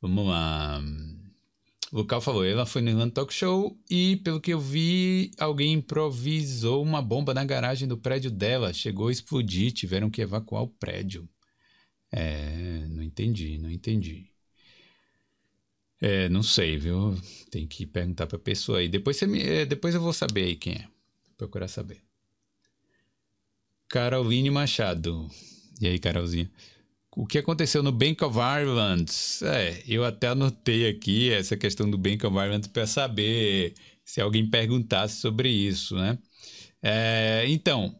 Vamos 0.00 0.26
lá. 0.26 0.80
O 1.92 1.98
local 1.98 2.20
falou, 2.20 2.44
ela 2.44 2.66
foi 2.66 2.82
no 2.82 2.90
Irlanda 2.90 3.14
Talk 3.14 3.32
Show 3.32 3.78
e, 3.88 4.16
pelo 4.16 4.40
que 4.40 4.52
eu 4.52 4.60
vi, 4.60 5.30
alguém 5.38 5.74
improvisou 5.74 6.82
uma 6.82 7.00
bomba 7.00 7.32
na 7.32 7.44
garagem 7.44 7.86
do 7.86 7.96
prédio 7.96 8.30
dela. 8.30 8.72
Chegou 8.72 9.08
a 9.08 9.12
explodir, 9.12 9.72
tiveram 9.72 10.10
que 10.10 10.20
evacuar 10.20 10.62
o 10.62 10.68
prédio. 10.68 11.28
É, 12.10 12.86
não 12.88 13.02
entendi, 13.02 13.58
não 13.58 13.70
entendi. 13.70 14.30
É, 16.00 16.28
não 16.28 16.42
sei, 16.42 16.76
viu? 16.76 17.16
Tem 17.50 17.66
que 17.66 17.86
perguntar 17.86 18.26
pra 18.26 18.38
pessoa 18.38 18.78
aí. 18.78 18.88
Depois, 18.88 19.16
você 19.16 19.26
me, 19.26 19.40
é, 19.42 19.64
depois 19.64 19.94
eu 19.94 20.00
vou 20.00 20.12
saber 20.12 20.44
aí 20.44 20.56
quem 20.56 20.74
é. 20.74 20.88
Procurar 21.36 21.68
saber. 21.68 22.02
Caroline 23.88 24.50
Machado. 24.50 25.30
E 25.80 25.86
aí, 25.86 25.98
Carolzinha? 25.98 26.50
O 27.18 27.26
que 27.26 27.38
aconteceu 27.38 27.82
no 27.82 27.90
Bank 27.90 28.22
of 28.22 28.36
Ireland? 28.38 29.10
É, 29.42 29.82
eu 29.88 30.04
até 30.04 30.28
anotei 30.28 30.86
aqui 30.86 31.32
essa 31.32 31.56
questão 31.56 31.90
do 31.90 31.96
Bank 31.96 32.26
of 32.26 32.36
Ireland 32.36 32.68
para 32.68 32.86
saber 32.86 33.72
se 34.04 34.20
alguém 34.20 34.46
perguntasse 34.46 35.16
sobre 35.22 35.48
isso, 35.48 35.96
né? 35.96 36.18
É, 36.82 37.46
então, 37.48 37.98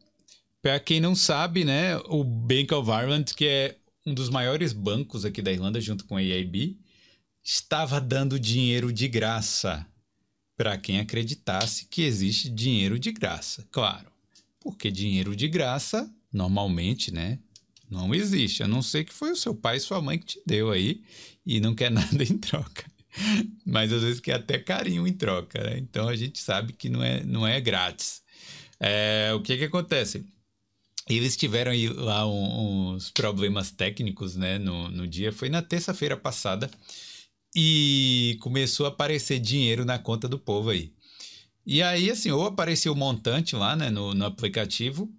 para 0.61 0.79
quem 0.79 1.01
não 1.01 1.15
sabe, 1.15 1.65
né, 1.65 1.97
o 2.11 2.23
Bank 2.23 2.75
of 2.75 2.91
Ireland, 2.91 3.35
que 3.35 3.47
é 3.47 3.79
um 4.05 4.13
dos 4.13 4.29
maiores 4.29 4.75
bancos 4.75 5.25
aqui 5.25 5.41
da 5.41 5.51
Irlanda, 5.51 5.81
junto 5.81 6.05
com 6.05 6.17
a 6.19 6.23
EIB, 6.23 6.79
estava 7.43 7.99
dando 7.99 8.39
dinheiro 8.39 8.93
de 8.93 9.09
graça 9.09 9.87
para 10.59 10.77
quem 10.77 11.01
acreditasse 11.01 11.87
que 11.87 12.03
existe 12.03 12.51
dinheiro 12.51 12.99
de 12.99 13.13
graça. 13.13 13.67
Claro, 13.71 14.13
porque 14.61 14.91
dinheiro 14.91 15.35
de 15.35 15.49
graça, 15.49 16.07
normalmente, 16.31 17.11
né, 17.11 17.39
não 17.91 18.15
existe, 18.15 18.63
a 18.63 18.69
não 18.69 18.83
ser 18.83 19.05
que 19.05 19.13
foi 19.13 19.33
o 19.33 19.37
seu 19.37 19.55
pai 19.55 19.77
e 19.77 19.81
sua 19.81 20.01
mãe 20.01 20.19
que 20.19 20.27
te 20.27 20.43
deu 20.45 20.71
aí 20.71 21.03
e 21.45 21.61
não 21.61 21.75
quer 21.75 21.91
nada 21.93 22.23
em 22.23 22.39
troca. 22.39 22.85
Mas 23.65 23.93
às 23.93 24.03
vezes 24.03 24.21
quer 24.21 24.35
até 24.35 24.59
carinho 24.59 25.07
em 25.07 25.13
troca, 25.13 25.63
né? 25.63 25.79
Então 25.79 26.09
a 26.09 26.17
gente 26.17 26.39
sabe 26.39 26.73
que 26.73 26.89
não 26.89 27.03
é, 27.03 27.23
não 27.25 27.47
é 27.47 27.61
grátis. 27.61 28.23
É, 28.79 29.33
o 29.35 29.41
que 29.41 29.57
que 29.57 29.65
acontece? 29.65 30.25
Eles 31.09 31.37
tiveram 31.37 31.71
aí 31.71 31.89
lá 31.89 32.27
uns 32.27 33.11
problemas 33.11 33.71
técnicos, 33.71 34.35
né, 34.35 34.59
no, 34.59 34.89
no 34.91 35.07
dia. 35.07 35.33
Foi 35.33 35.49
na 35.49 35.63
terça-feira 35.63 36.17
passada 36.17 36.71
e 37.55 38.37
começou 38.41 38.87
a 38.87 38.89
aparecer 38.89 39.39
dinheiro 39.39 39.85
na 39.85 39.99
conta 39.99 40.29
do 40.29 40.39
povo 40.39 40.71
aí. 40.71 40.93
E 41.65 41.83
aí, 41.83 42.11
assim, 42.11 42.31
ou 42.31 42.47
apareceu 42.47 42.93
o 42.93 42.97
montante 42.97 43.57
lá, 43.57 43.75
né, 43.75 43.89
no, 43.89 44.15
no 44.15 44.27
aplicativo 44.27 45.11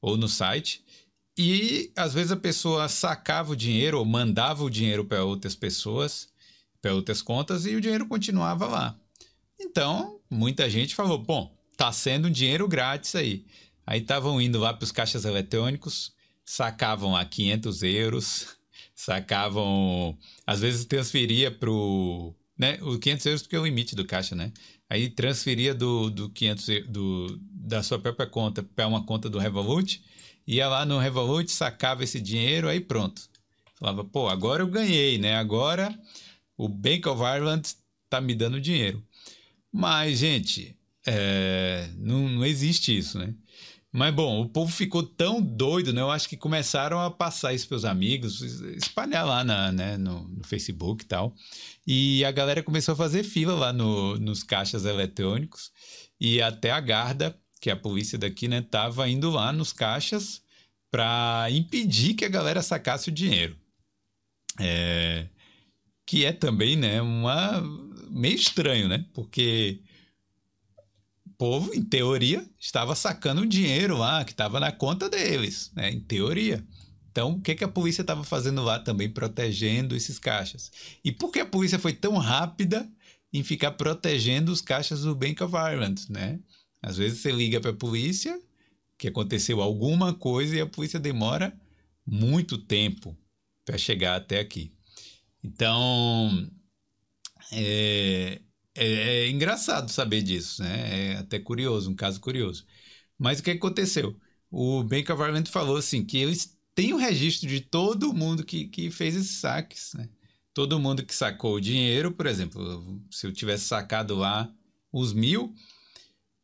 ou 0.00 0.16
no 0.16 0.28
site, 0.28 0.84
e 1.36 1.92
às 1.94 2.14
vezes 2.14 2.32
a 2.32 2.36
pessoa 2.36 2.88
sacava 2.88 3.52
o 3.52 3.56
dinheiro 3.56 3.98
ou 3.98 4.04
mandava 4.04 4.64
o 4.64 4.70
dinheiro 4.70 5.04
para 5.04 5.22
outras 5.22 5.54
pessoas, 5.54 6.28
para 6.80 6.94
outras 6.94 7.20
contas, 7.20 7.66
e 7.66 7.74
o 7.74 7.80
dinheiro 7.80 8.06
continuava 8.06 8.66
lá. 8.66 8.98
Então, 9.60 10.18
muita 10.30 10.68
gente 10.70 10.94
falou: 10.94 11.18
bom, 11.18 11.54
tá 11.76 11.92
sendo 11.92 12.28
um 12.28 12.30
dinheiro 12.30 12.66
grátis 12.66 13.14
aí. 13.14 13.44
Aí 13.86 14.00
estavam 14.00 14.40
indo 14.40 14.58
lá 14.58 14.72
para 14.72 14.84
os 14.84 14.92
caixas 14.92 15.24
eletrônicos, 15.24 16.12
sacavam 16.44 17.12
lá 17.12 17.24
500 17.24 17.82
euros, 17.82 18.56
sacavam. 18.94 20.16
Às 20.46 20.60
vezes 20.60 20.84
transferia 20.86 21.50
para 21.50 21.70
o. 21.70 22.34
Né, 22.58 22.78
o 22.80 22.98
500 22.98 23.26
euros 23.26 23.42
porque 23.42 23.56
é 23.56 23.60
o 23.60 23.66
limite 23.66 23.94
do 23.94 24.06
caixa, 24.06 24.34
né? 24.34 24.50
Aí 24.88 25.10
transferia 25.10 25.74
do, 25.74 26.08
do 26.08 26.30
500 26.30 26.66
do, 26.88 27.38
da 27.42 27.82
sua 27.82 27.98
própria 27.98 28.26
conta 28.26 28.62
para 28.62 28.86
uma 28.86 29.04
conta 29.04 29.28
do 29.28 29.38
Revolut 29.38 30.02
ia 30.46 30.68
lá 30.68 30.84
no 30.84 30.98
Revolut, 30.98 31.50
sacava 31.50 32.04
esse 32.04 32.20
dinheiro, 32.20 32.68
aí 32.68 32.80
pronto. 32.80 33.22
Falava, 33.78 34.04
pô, 34.04 34.28
agora 34.28 34.62
eu 34.62 34.66
ganhei, 34.66 35.18
né? 35.18 35.36
Agora 35.36 35.96
o 36.56 36.68
Bank 36.68 37.06
of 37.08 37.20
Ireland 37.20 37.68
tá 38.08 38.20
me 38.20 38.34
dando 38.34 38.60
dinheiro. 38.60 39.04
Mas, 39.70 40.18
gente, 40.18 40.76
é, 41.06 41.88
não, 41.98 42.28
não 42.28 42.44
existe 42.44 42.96
isso, 42.96 43.18
né? 43.18 43.34
Mas, 43.92 44.14
bom, 44.14 44.42
o 44.42 44.48
povo 44.48 44.70
ficou 44.70 45.02
tão 45.02 45.40
doido, 45.40 45.92
né? 45.92 46.02
Eu 46.02 46.10
acho 46.10 46.28
que 46.28 46.36
começaram 46.36 47.00
a 47.00 47.10
passar 47.10 47.54
isso 47.54 47.66
para 47.66 47.76
os 47.76 47.84
amigos, 47.84 48.42
espalhar 48.42 49.24
lá 49.26 49.42
na, 49.42 49.72
né, 49.72 49.96
no, 49.96 50.28
no, 50.28 50.44
Facebook 50.44 51.04
e 51.04 51.06
tal. 51.06 51.34
E 51.86 52.24
a 52.24 52.30
galera 52.30 52.62
começou 52.62 52.92
a 52.92 52.96
fazer 52.96 53.22
fila 53.22 53.54
lá 53.54 53.72
no, 53.72 54.18
nos 54.18 54.42
caixas 54.42 54.84
eletrônicos. 54.84 55.72
E 56.20 56.42
até 56.42 56.70
a 56.70 56.80
Garda 56.80 57.38
que 57.60 57.70
a 57.70 57.76
polícia 57.76 58.18
daqui, 58.18 58.48
né, 58.48 58.62
tava 58.62 59.08
indo 59.08 59.30
lá 59.30 59.52
nos 59.52 59.72
caixas 59.72 60.42
para 60.90 61.48
impedir 61.50 62.14
que 62.14 62.24
a 62.24 62.28
galera 62.28 62.62
sacasse 62.62 63.08
o 63.08 63.12
dinheiro. 63.12 63.56
É, 64.58 65.26
que 66.06 66.24
é 66.24 66.32
também, 66.32 66.76
né, 66.76 67.02
uma 67.02 67.62
meio 68.10 68.36
estranho, 68.36 68.88
né? 68.88 69.04
Porque 69.12 69.80
o 71.26 71.30
povo, 71.36 71.74
em 71.74 71.82
teoria, 71.82 72.48
estava 72.58 72.94
sacando 72.94 73.42
o 73.42 73.46
dinheiro 73.46 73.98
lá 73.98 74.24
que 74.24 74.30
estava 74.32 74.60
na 74.60 74.72
conta 74.72 75.08
deles, 75.08 75.70
né? 75.74 75.90
Em 75.90 76.00
teoria. 76.00 76.64
Então, 77.10 77.32
o 77.32 77.40
que, 77.40 77.54
que 77.54 77.64
a 77.64 77.68
polícia 77.68 78.02
estava 78.02 78.22
fazendo 78.24 78.62
lá 78.62 78.78
também 78.78 79.08
protegendo 79.08 79.96
esses 79.96 80.18
caixas? 80.18 80.70
E 81.02 81.10
por 81.10 81.30
que 81.30 81.40
a 81.40 81.46
polícia 81.46 81.78
foi 81.78 81.92
tão 81.92 82.16
rápida 82.18 82.88
em 83.32 83.42
ficar 83.42 83.72
protegendo 83.72 84.52
os 84.52 84.60
caixas 84.60 85.02
do 85.02 85.14
Bank 85.14 85.42
of 85.42 85.54
Ireland, 85.54 86.10
né? 86.10 86.38
Às 86.82 86.96
vezes 86.96 87.20
você 87.20 87.32
liga 87.32 87.60
para 87.60 87.70
a 87.70 87.76
polícia 87.76 88.40
que 88.98 89.08
aconteceu 89.08 89.60
alguma 89.60 90.14
coisa 90.14 90.56
e 90.56 90.60
a 90.60 90.66
polícia 90.66 90.98
demora 90.98 91.58
muito 92.06 92.56
tempo 92.58 93.16
para 93.64 93.76
chegar 93.76 94.16
até 94.16 94.40
aqui. 94.40 94.72
Então, 95.42 96.50
é, 97.52 98.40
é, 98.74 98.86
é, 98.86 99.28
engraçado 99.28 99.90
saber 99.90 100.22
disso, 100.22 100.62
né? 100.62 101.12
É 101.12 101.16
até 101.18 101.38
curioso, 101.38 101.90
um 101.90 101.94
caso 101.94 102.20
curioso. 102.20 102.64
Mas 103.18 103.40
o 103.40 103.42
que 103.42 103.50
aconteceu? 103.50 104.18
O 104.50 104.82
Bank 104.84 105.10
of 105.10 105.22
Ireland 105.22 105.50
falou 105.50 105.76
assim 105.76 106.04
que 106.04 106.18
eles 106.18 106.56
têm 106.74 106.92
o 106.92 106.98
registro 106.98 107.48
de 107.48 107.60
todo 107.60 108.12
mundo 108.12 108.44
que, 108.44 108.68
que 108.68 108.90
fez 108.90 109.16
esses 109.16 109.38
saques, 109.38 109.94
né? 109.94 110.08
Todo 110.54 110.80
mundo 110.80 111.04
que 111.04 111.14
sacou 111.14 111.56
o 111.56 111.60
dinheiro, 111.60 112.12
por 112.12 112.26
exemplo, 112.26 113.02
se 113.10 113.26
eu 113.26 113.32
tivesse 113.32 113.64
sacado 113.64 114.14
lá 114.14 114.50
os 114.92 115.12
mil, 115.12 115.54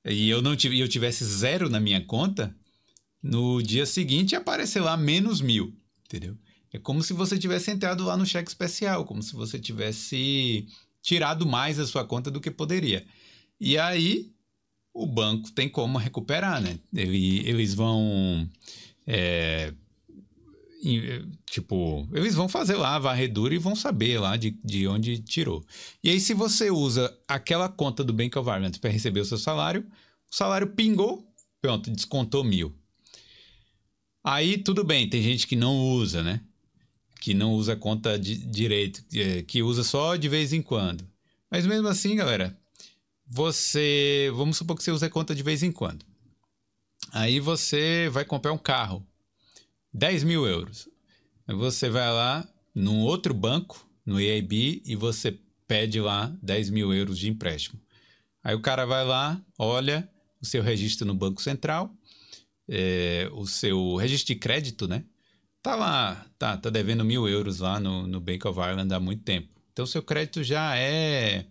e 0.05 0.29
eu 0.29 0.43
não 0.43 0.57
tive, 0.57 0.79
eu 0.79 0.89
tivesse 0.89 1.25
zero 1.25 1.69
na 1.69 1.81
minha 1.81 2.01
conta, 2.05 2.55
no 3.23 3.63
dia 3.63 3.87
seguinte 3.87 4.35
apareceu 4.35 4.85
lá 4.85 4.97
menos 4.97 5.41
mil, 5.41 5.75
entendeu? 6.07 6.37
É 6.73 6.79
como 6.79 7.03
se 7.03 7.13
você 7.13 7.39
tivesse 7.39 7.71
entrado 7.71 8.05
lá 8.05 8.17
no 8.17 8.27
cheque 8.27 8.49
especial, 8.49 9.05
como 9.05 9.23
se 9.23 9.35
você 9.35 9.59
tivesse 9.59 10.67
tirado 11.03 11.47
mais 11.47 11.77
da 11.77 11.87
sua 11.87 12.05
conta 12.05 12.31
do 12.31 12.41
que 12.41 12.51
poderia. 12.51 13.07
E 13.61 13.79
aí 13.79 14.33
o 14.95 15.07
banco 15.07 15.53
tem 15.53 15.69
como 15.69 15.99
recuperar, 15.99 16.61
né? 16.61 16.79
Eles 16.93 17.75
vão 17.75 18.49
é, 19.07 19.73
tipo, 21.47 22.09
eles 22.13 22.35
vão 22.35 22.49
fazer 22.49 22.77
lá 22.77 22.97
a 22.97 22.99
varredura 22.99 23.55
e 23.55 23.59
vão 23.59 23.77
saber 23.77 24.19
lá 24.19 24.37
de, 24.37 24.51
de 24.65 24.87
onde 24.89 25.19
tirou. 25.19 25.65
E 26.03 26.11
aí, 26.11 26.19
se 26.19 26.35
você 26.35 26.71
usa 26.71 27.17
aquela 27.29 27.69
conta 27.69 28.03
do 28.03 28.13
Bank 28.13 28.37
of 28.37 28.49
Ireland 28.49 28.79
para 28.81 28.91
receber 28.91 29.21
o 29.21 29.25
seu 29.25 29.39
salário, 29.39 29.87
o 30.31 30.35
salário 30.35 30.69
pingou, 30.69 31.25
pronto, 31.61 31.91
descontou 31.91 32.43
mil. 32.43 32.75
Aí 34.25 34.59
tudo 34.59 34.85
bem, 34.85 35.09
tem 35.09 35.23
gente 35.23 35.47
que 35.47 35.57
não 35.57 35.79
usa, 35.79 36.23
né? 36.23 36.41
Que 37.21 37.35
não 37.35 37.53
usa 37.53 37.77
conta 37.77 38.19
de 38.19 38.37
direito, 38.37 39.05
é, 39.15 39.43
que 39.43 39.63
usa 39.63 39.85
só 39.85 40.17
de 40.17 40.29
vez 40.29 40.53
em 40.53 40.63
quando. 40.63 41.07
Mas 41.51 41.67
mesmo 41.67 41.89
assim, 41.89 42.17
galera, 42.17 42.57
você. 43.27 44.31
Vamos 44.35 44.57
supor 44.57 44.77
que 44.77 44.83
você 44.83 44.91
usa 44.91 45.11
conta 45.11 45.35
de 45.35 45.43
vez 45.43 45.63
em 45.63 45.73
quando. 45.73 46.05
Aí 47.13 47.41
você 47.41 48.09
vai 48.11 48.25
comprar 48.25 48.53
um 48.53 48.59
carro. 48.59 49.07
10 49.93 50.25
mil 50.25 50.47
euros. 50.47 50.89
Você 51.47 51.91
vai 51.91 52.11
lá 52.11 52.49
num 52.75 53.01
outro 53.01 53.35
banco, 53.35 53.87
no 54.05 54.21
EIB, 54.21 54.83
e 54.87 54.97
você 54.97 55.39
pede 55.67 56.01
lá 56.01 56.35
10 56.43 56.71
mil 56.71 56.93
euros 56.93 57.19
de 57.19 57.29
empréstimo. 57.29 57.81
Aí 58.43 58.55
o 58.55 58.61
cara 58.61 58.85
vai 58.85 59.05
lá, 59.05 59.41
olha 59.59 60.09
o 60.41 60.47
seu 60.47 60.63
registro 60.63 61.07
no 61.07 61.15
Banco 61.15 61.41
Central, 61.41 61.95
é, 62.69 63.29
o 63.33 63.47
seu 63.47 63.97
registro 63.97 64.35
de 64.35 64.41
crédito, 64.41 64.89
né? 64.89 65.05
Tá 65.63 65.77
lá, 65.77 66.27
tá, 66.39 66.57
tá 66.57 66.71
devendo 66.71 67.05
mil 67.05 67.29
euros 67.29 67.61
lá 67.61 67.79
no, 67.79 68.07
no 68.07 68.21
Bank 68.21 68.47
of 68.47 68.59
Ireland 68.59 68.93
há 68.93 68.99
muito 68.99 69.23
tempo. 69.23 69.49
Então, 69.73 69.87
seu 69.87 70.03
crédito 70.03 70.43
já 70.43 70.77
é 70.77 71.47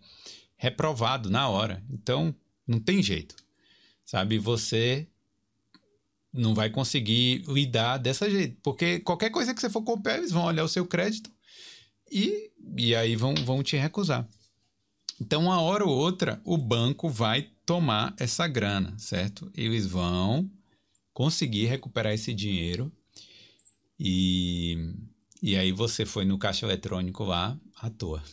reprovado 0.57 1.29
na 1.29 1.47
hora. 1.47 1.83
Então, 1.89 2.35
não 2.67 2.79
tem 2.79 3.01
jeito. 3.01 3.35
Sabe, 4.05 4.37
você 4.37 5.07
não 6.33 6.53
vai 6.53 6.69
conseguir 6.69 7.43
lidar 7.47 7.97
dessa 7.97 8.29
jeito. 8.29 8.57
Porque 8.63 8.99
qualquer 8.99 9.29
coisa 9.29 9.53
que 9.53 9.61
você 9.61 9.69
for 9.69 9.83
comprar, 9.83 10.17
eles 10.17 10.31
vão 10.31 10.45
olhar 10.45 10.63
o 10.63 10.69
seu 10.69 10.85
crédito 10.85 11.29
e, 12.11 12.51
e 12.77 12.95
aí 12.95 13.15
vão, 13.15 13.35
vão 13.35 13.61
te 13.61 13.75
recusar. 13.75 14.27
Então, 15.19 15.43
uma 15.43 15.61
hora 15.61 15.85
ou 15.85 15.95
outra, 15.95 16.41
o 16.43 16.57
banco 16.57 17.07
vai 17.09 17.49
tomar 17.65 18.15
essa 18.17 18.47
grana, 18.47 18.97
certo? 18.97 19.51
Eles 19.55 19.85
vão 19.85 20.49
conseguir 21.13 21.65
recuperar 21.65 22.13
esse 22.13 22.33
dinheiro 22.33 22.91
e, 23.99 24.95
e 25.41 25.55
aí 25.55 25.71
você 25.71 26.05
foi 26.05 26.25
no 26.25 26.39
caixa 26.39 26.65
eletrônico 26.65 27.23
lá 27.23 27.59
à 27.79 27.89
toa. 27.89 28.23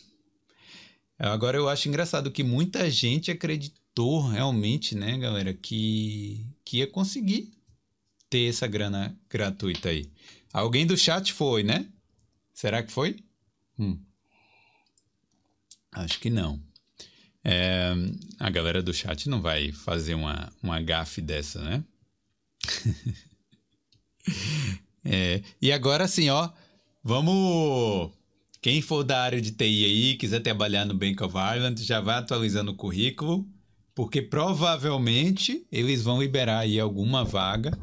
Agora 1.19 1.57
eu 1.57 1.67
acho 1.67 1.89
engraçado 1.89 2.31
que 2.31 2.43
muita 2.43 2.89
gente 2.89 3.29
acreditou 3.29 4.27
realmente, 4.27 4.95
né, 4.95 5.17
galera, 5.17 5.53
que, 5.53 6.47
que 6.63 6.77
ia 6.77 6.87
conseguir 6.87 7.58
ter 8.29 8.49
essa 8.49 8.67
grana 8.67 9.17
gratuita 9.29 9.89
aí. 9.89 10.09
Alguém 10.53 10.85
do 10.85 10.97
chat 10.97 11.33
foi, 11.33 11.63
né? 11.63 11.87
Será 12.53 12.83
que 12.83 12.91
foi? 12.91 13.17
Hum. 13.77 13.99
Acho 15.91 16.19
que 16.19 16.29
não. 16.29 16.61
É, 17.43 17.93
a 18.39 18.49
galera 18.49 18.81
do 18.81 18.93
chat 18.93 19.29
não 19.29 19.41
vai 19.41 19.71
fazer 19.71 20.13
uma, 20.13 20.51
uma 20.61 20.81
gafe 20.81 21.21
dessa, 21.21 21.61
né? 21.61 21.83
é, 25.05 25.41
e 25.61 25.71
agora 25.71 26.07
sim, 26.07 26.29
ó. 26.29 26.49
Vamos. 27.03 28.11
Quem 28.61 28.81
for 28.81 29.03
da 29.03 29.21
área 29.21 29.41
de 29.41 29.51
TI 29.51 29.85
aí, 29.85 30.17
quiser 30.17 30.41
trabalhar 30.41 30.85
no 30.85 30.93
Bank 30.93 31.23
of 31.23 31.33
Ireland, 31.35 31.81
já 31.81 32.01
vai 32.01 32.17
atualizando 32.17 32.71
o 32.71 32.75
currículo, 32.75 33.47
porque 33.95 34.21
provavelmente 34.21 35.65
eles 35.71 36.03
vão 36.03 36.21
liberar 36.21 36.59
aí 36.59 36.77
alguma 36.77 37.23
vaga. 37.23 37.77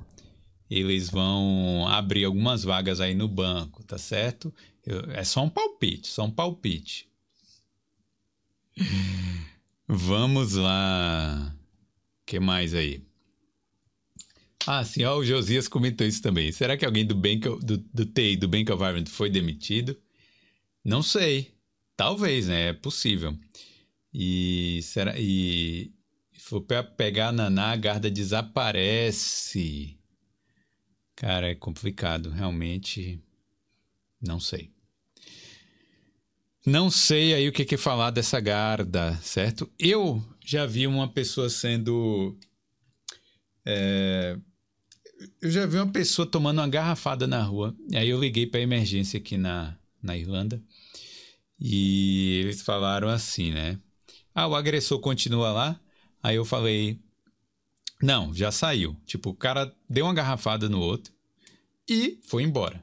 Eles 0.71 1.09
vão 1.09 1.87
abrir 1.89 2.25
algumas 2.25 2.65
vagas 2.65 3.01
aí 3.01 3.15
no 3.15 3.29
banco, 3.29 3.85
tá 3.85 3.99
certo? 3.99 4.53
Eu, 4.85 5.01
é 5.13 5.23
só 5.25 5.43
um 5.45 5.49
palpite, 5.49 6.09
só 6.09 6.25
um 6.25 6.31
palpite. 6.31 7.09
Vamos 9.87 10.55
lá. 10.55 11.55
Que 12.25 12.41
mais 12.41 12.75
aí? 12.75 13.03
Ah, 14.67 14.85
sim, 14.85 15.05
ó, 15.05 15.17
o 15.17 15.25
Josias 15.25 15.69
comentou 15.69 16.05
isso 16.05 16.21
também. 16.21 16.51
Será 16.51 16.77
que 16.77 16.85
alguém 16.85 17.07
do 17.07 17.15
Bank 17.15 17.43
do, 17.65 17.79
do 17.79 18.05
TI, 18.05 18.37
do 18.37 18.49
Bank 18.49 18.71
of 18.73 18.83
Ireland, 18.83 19.09
foi 19.09 19.31
demitido? 19.31 19.97
Não 20.85 21.03
sei. 21.03 21.55
Talvez, 21.97 22.49
né? 22.49 22.71
É 22.71 22.73
possível. 22.73 23.39
E 24.13 24.81
será 24.83 25.15
e 25.19 25.93
for 26.33 26.63
pegar 26.97 27.29
a 27.29 27.33
Naná, 27.33 27.73
a 27.73 27.77
Garda 27.77 28.11
desaparece. 28.11 29.97
Cara, 31.17 31.49
é 31.49 31.55
complicado, 31.55 32.31
realmente. 32.31 33.21
Não 34.21 34.39
sei. 34.39 34.71
Não 36.65 36.91
sei 36.91 37.35
aí 37.35 37.49
o 37.49 37.53
que, 37.53 37.65
que 37.65 37.77
falar 37.77 38.11
dessa 38.11 38.41
Garda, 38.41 39.17
certo? 39.23 39.71
Eu 39.79 40.23
já 40.45 40.67
vi 40.67 40.87
uma 40.87 41.09
pessoa 41.09 41.49
sendo 41.49 42.37
é, 43.65 44.39
eu 45.41 45.51
já 45.51 45.67
vi 45.67 45.77
uma 45.77 45.91
pessoa 45.91 46.27
tomando 46.27 46.59
uma 46.61 46.69
garrafada 46.69 47.27
na 47.27 47.43
rua. 47.43 47.75
Aí 47.95 48.09
eu 48.09 48.21
liguei 48.21 48.47
para 48.47 48.61
emergência 48.61 49.19
aqui 49.19 49.37
na, 49.37 49.77
na 50.03 50.17
Irlanda. 50.17 50.63
E 51.59 52.41
eles 52.45 52.63
falaram 52.63 53.09
assim, 53.09 53.51
né? 53.51 53.79
Ah, 54.35 54.47
o 54.47 54.55
agressor 54.55 55.01
continua 55.01 55.53
lá. 55.53 55.81
Aí 56.23 56.37
eu 56.37 56.45
falei: 56.45 57.01
Não, 58.03 58.35
já 58.35 58.53
saiu. 58.53 58.97
Tipo, 59.07 59.31
o 59.31 59.35
cara 59.35 59.75
deu 59.89 60.05
uma 60.05 60.15
garrafada 60.15 60.69
no 60.69 60.81
outro 60.81 61.13
e 61.89 62.19
foi 62.25 62.43
embora. 62.43 62.83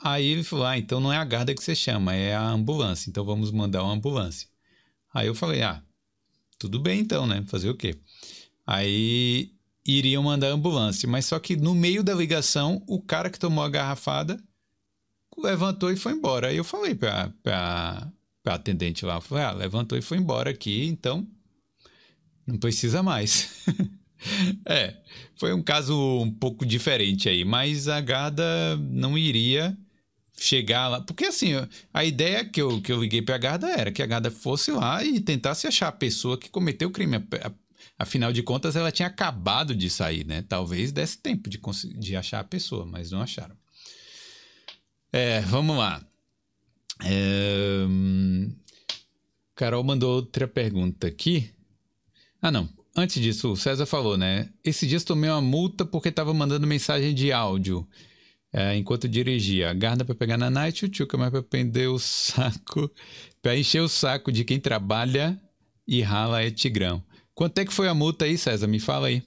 Aí 0.00 0.26
ele 0.26 0.42
falou: 0.42 0.66
Ah, 0.66 0.78
então 0.78 1.00
não 1.00 1.12
é 1.12 1.16
a 1.16 1.24
guarda 1.24 1.54
que 1.54 1.62
você 1.62 1.74
chama, 1.74 2.14
é 2.14 2.34
a 2.34 2.48
ambulância. 2.48 3.08
Então 3.08 3.24
vamos 3.24 3.50
mandar 3.50 3.82
uma 3.82 3.94
ambulância. 3.94 4.48
Aí 5.14 5.26
eu 5.26 5.34
falei: 5.34 5.62
Ah, 5.62 5.82
tudo 6.58 6.78
bem 6.78 7.00
então, 7.00 7.26
né? 7.26 7.44
Fazer 7.46 7.70
o 7.70 7.76
quê? 7.76 7.96
Aí 8.66 9.52
iriam 9.86 10.22
mandar 10.22 10.48
ambulância. 10.48 11.08
Mas 11.08 11.26
só 11.26 11.38
que 11.38 11.56
no 11.56 11.74
meio 11.74 12.02
da 12.02 12.14
ligação, 12.14 12.82
o 12.86 13.00
cara 13.00 13.30
que 13.30 13.38
tomou 13.38 13.64
a 13.64 13.68
garrafada 13.68 14.42
levantou 15.38 15.90
e 15.90 15.96
foi 15.96 16.12
embora. 16.12 16.48
Aí 16.48 16.56
eu 16.56 16.64
falei 16.64 16.94
para 16.94 17.32
a 17.44 18.54
atendente 18.54 19.04
lá, 19.04 19.20
falei, 19.20 19.44
ah, 19.44 19.52
levantou 19.52 19.96
e 19.96 20.02
foi 20.02 20.18
embora 20.18 20.50
aqui, 20.50 20.84
então 20.84 21.26
não 22.46 22.58
precisa 22.58 23.02
mais. 23.02 23.64
é, 24.66 24.94
foi 25.36 25.52
um 25.52 25.62
caso 25.62 25.96
um 26.20 26.30
pouco 26.30 26.64
diferente 26.64 27.28
aí, 27.28 27.44
mas 27.44 27.88
a 27.88 28.00
Garda 28.00 28.76
não 28.76 29.16
iria 29.18 29.76
chegar 30.38 30.88
lá. 30.88 31.00
Porque 31.00 31.26
assim, 31.26 31.52
a 31.92 32.04
ideia 32.04 32.44
que 32.44 32.60
eu, 32.60 32.80
que 32.80 32.92
eu 32.92 33.00
liguei 33.00 33.22
para 33.22 33.34
a 33.36 33.38
Garda 33.38 33.68
era 33.68 33.92
que 33.92 34.02
a 34.02 34.06
Garda 34.06 34.30
fosse 34.30 34.70
lá 34.70 35.04
e 35.04 35.20
tentasse 35.20 35.66
achar 35.66 35.88
a 35.88 35.92
pessoa 35.92 36.38
que 36.38 36.48
cometeu 36.48 36.88
o 36.88 36.92
crime. 36.92 37.16
Afinal 37.98 38.32
de 38.32 38.42
contas, 38.42 38.74
ela 38.74 38.90
tinha 38.90 39.08
acabado 39.08 39.74
de 39.74 39.88
sair, 39.88 40.24
né? 40.26 40.44
Talvez 40.48 40.90
desse 40.92 41.18
tempo 41.18 41.48
de, 41.48 41.60
de 41.98 42.16
achar 42.16 42.40
a 42.40 42.44
pessoa, 42.44 42.84
mas 42.84 43.10
não 43.10 43.20
acharam. 43.20 43.56
É, 45.12 45.40
vamos 45.42 45.76
lá. 45.76 46.04
É... 47.04 47.86
Carol 49.54 49.84
mandou 49.84 50.16
outra 50.16 50.48
pergunta 50.48 51.06
aqui. 51.06 51.50
Ah, 52.40 52.50
não. 52.50 52.68
Antes 52.94 53.22
disso, 53.22 53.52
o 53.52 53.56
César 53.56 53.86
falou, 53.86 54.18
né? 54.18 54.50
Esses 54.62 54.88
dias 54.88 55.02
tomei 55.02 55.30
uma 55.30 55.40
multa 55.40 55.84
porque 55.84 56.10
estava 56.10 56.34
mandando 56.34 56.66
mensagem 56.66 57.14
de 57.14 57.32
áudio 57.32 57.88
é, 58.52 58.76
enquanto 58.76 59.08
dirigia. 59.08 59.72
Garda 59.72 60.04
para 60.04 60.14
pegar 60.14 60.36
na 60.36 60.50
night, 60.50 60.84
o 60.84 60.88
tchuca 60.88 61.16
mais 61.16 61.30
para 61.30 61.42
prender 61.42 61.88
o 61.88 61.98
saco, 61.98 62.90
para 63.40 63.56
encher 63.56 63.80
o 63.80 63.88
saco 63.88 64.30
de 64.30 64.44
quem 64.44 64.60
trabalha 64.60 65.40
e 65.88 66.02
rala 66.02 66.42
é 66.42 66.50
tigrão. 66.50 67.02
Quanto 67.34 67.58
é 67.58 67.64
que 67.64 67.72
foi 67.72 67.88
a 67.88 67.94
multa 67.94 68.26
aí, 68.26 68.36
César? 68.36 68.66
Me 68.66 68.78
fala 68.78 69.08
aí. 69.08 69.22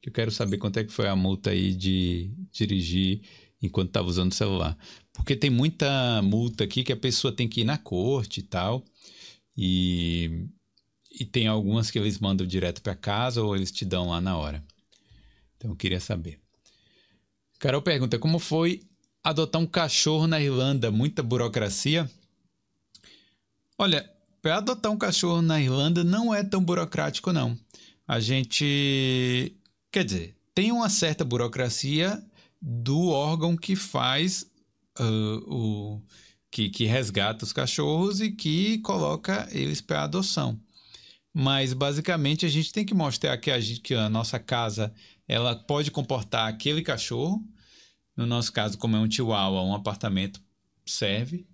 Que 0.00 0.10
eu 0.10 0.12
quero 0.12 0.30
saber 0.30 0.58
quanto 0.58 0.78
é 0.78 0.84
que 0.84 0.92
foi 0.92 1.08
a 1.08 1.16
multa 1.16 1.50
aí 1.50 1.74
de 1.74 2.30
dirigir 2.52 3.22
enquanto 3.60 3.88
estava 3.88 4.08
usando 4.08 4.30
o 4.30 4.34
celular. 4.34 4.78
Porque 5.12 5.34
tem 5.34 5.50
muita 5.50 6.22
multa 6.22 6.62
aqui 6.62 6.84
que 6.84 6.92
a 6.92 6.96
pessoa 6.96 7.32
tem 7.32 7.48
que 7.48 7.62
ir 7.62 7.64
na 7.64 7.76
corte 7.76 8.38
e 8.38 8.42
tal. 8.44 8.84
E, 9.56 10.46
e 11.10 11.24
tem 11.24 11.46
algumas 11.46 11.90
que 11.90 11.98
eles 11.98 12.18
mandam 12.18 12.46
direto 12.46 12.82
para 12.82 12.94
casa 12.94 13.42
ou 13.42 13.56
eles 13.56 13.72
te 13.72 13.84
dão 13.84 14.10
lá 14.10 14.20
na 14.20 14.36
hora. 14.36 14.62
Então 15.56 15.70
eu 15.70 15.76
queria 15.76 16.00
saber. 16.00 16.40
Carol 17.58 17.82
pergunta: 17.82 18.18
como 18.18 18.38
foi 18.38 18.82
adotar 19.22 19.60
um 19.60 19.66
cachorro 19.66 20.26
na 20.26 20.40
Irlanda? 20.40 20.90
Muita 20.90 21.22
burocracia? 21.22 22.08
Olha, 23.76 24.08
para 24.40 24.58
adotar 24.58 24.92
um 24.92 24.98
cachorro 24.98 25.42
na 25.42 25.60
Irlanda 25.60 26.04
não 26.04 26.34
é 26.34 26.44
tão 26.44 26.62
burocrático, 26.62 27.32
não. 27.32 27.58
A 28.06 28.20
gente. 28.20 29.56
Quer 29.90 30.04
dizer, 30.04 30.36
tem 30.54 30.72
uma 30.72 30.88
certa 30.88 31.24
burocracia 31.24 32.22
do 32.60 33.08
órgão 33.08 33.56
que 33.56 33.74
faz 33.74 34.46
uh, 34.98 35.52
o. 35.52 36.02
Que, 36.50 36.70
que 36.70 36.86
resgata 36.86 37.44
os 37.44 37.52
cachorros 37.52 38.22
e 38.22 38.30
que 38.30 38.78
coloca 38.78 39.46
eles 39.52 39.82
para 39.82 40.04
adoção. 40.04 40.58
Mas 41.40 41.72
basicamente 41.72 42.44
a 42.44 42.48
gente 42.48 42.72
tem 42.72 42.84
que 42.84 42.92
mostrar 42.92 43.38
que 43.38 43.48
a, 43.48 43.60
gente, 43.60 43.80
que 43.80 43.94
a 43.94 44.08
nossa 44.08 44.40
casa 44.40 44.92
ela 45.28 45.54
pode 45.54 45.88
comportar 45.88 46.48
aquele 46.48 46.82
cachorro. 46.82 47.40
No 48.16 48.26
nosso 48.26 48.52
caso, 48.52 48.76
como 48.76 48.96
é 48.96 48.98
um 48.98 49.08
chihuahua, 49.08 49.62
um 49.62 49.72
apartamento 49.72 50.40
serve. 50.84 51.46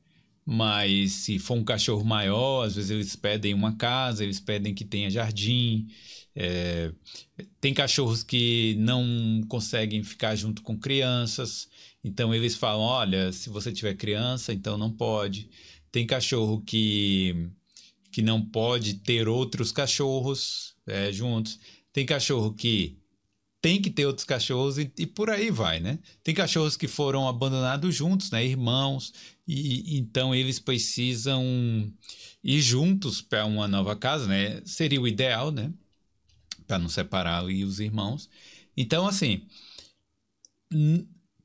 Mas 0.42 1.12
se 1.12 1.38
for 1.38 1.58
um 1.58 1.64
cachorro 1.64 2.02
maior, 2.02 2.64
às 2.64 2.76
vezes 2.76 2.90
eles 2.90 3.14
pedem 3.14 3.52
uma 3.52 3.76
casa, 3.76 4.24
eles 4.24 4.40
pedem 4.40 4.72
que 4.74 4.86
tenha 4.86 5.10
jardim. 5.10 5.86
É... 6.34 6.90
Tem 7.60 7.74
cachorros 7.74 8.22
que 8.22 8.76
não 8.78 9.42
conseguem 9.48 10.02
ficar 10.02 10.34
junto 10.34 10.62
com 10.62 10.78
crianças, 10.78 11.68
então 12.02 12.34
eles 12.34 12.56
falam: 12.56 12.80
olha, 12.80 13.30
se 13.32 13.50
você 13.50 13.70
tiver 13.70 13.94
criança, 13.96 14.50
então 14.50 14.78
não 14.78 14.90
pode. 14.90 15.50
Tem 15.92 16.06
cachorro 16.06 16.62
que, 16.62 17.50
que 18.14 18.22
não 18.22 18.40
pode 18.40 18.94
ter 18.94 19.26
outros 19.26 19.72
cachorros 19.72 20.76
é, 20.86 21.10
juntos. 21.10 21.58
Tem 21.92 22.06
cachorro 22.06 22.54
que 22.54 22.96
tem 23.60 23.82
que 23.82 23.90
ter 23.90 24.06
outros 24.06 24.24
cachorros 24.24 24.78
e, 24.78 24.92
e, 24.96 25.04
por 25.04 25.28
aí 25.28 25.50
vai, 25.50 25.80
né? 25.80 25.98
Tem 26.22 26.32
cachorros 26.32 26.76
que 26.76 26.86
foram 26.86 27.26
abandonados 27.26 27.92
juntos, 27.92 28.30
né? 28.30 28.46
Irmãos, 28.46 29.12
e 29.48 29.98
então 29.98 30.32
eles 30.32 30.60
precisam 30.60 31.42
ir 32.44 32.60
juntos 32.60 33.20
para 33.20 33.44
uma 33.46 33.66
nova 33.66 33.96
casa, 33.96 34.28
né? 34.28 34.62
Seria 34.64 35.00
o 35.00 35.08
ideal, 35.08 35.50
né? 35.50 35.72
Para 36.68 36.78
não 36.78 36.88
separar 36.88 37.42
os 37.44 37.80
irmãos. 37.80 38.30
Então, 38.76 39.08
assim, 39.08 39.44